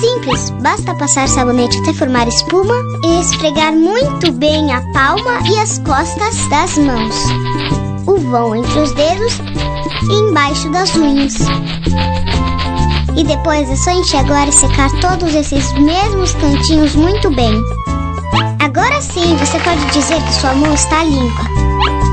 Simples, 0.00 0.50
basta 0.62 0.94
passar 0.94 1.28
sabonete 1.28 1.78
até 1.78 1.92
formar 1.92 2.26
espuma 2.26 2.74
e 3.04 3.20
esfregar 3.20 3.72
muito 3.72 4.32
bem 4.32 4.72
a 4.72 4.80
palma 4.92 5.40
e 5.46 5.58
as 5.58 5.78
costas 5.78 6.36
das 6.48 6.78
mãos, 6.78 7.14
o 8.06 8.16
vão 8.18 8.56
entre 8.56 8.80
os 8.80 8.92
dedos 8.92 9.38
e 10.10 10.14
embaixo 10.14 10.70
das 10.70 10.94
unhas. 10.96 11.34
E 13.16 13.24
depois 13.24 13.70
é 13.70 13.76
só 13.76 13.90
enxaguar 13.90 14.48
e 14.48 14.52
secar 14.52 14.90
todos 15.00 15.34
esses 15.34 15.72
mesmos 15.74 16.32
cantinhos 16.34 16.94
muito 16.96 17.30
bem. 17.34 17.54
Agora 18.60 19.00
sim 19.00 19.36
você 19.36 19.58
pode 19.60 19.84
dizer 19.92 20.20
que 20.22 20.34
sua 20.34 20.54
mão 20.54 20.72
está 20.74 21.04
limpa. 21.04 22.03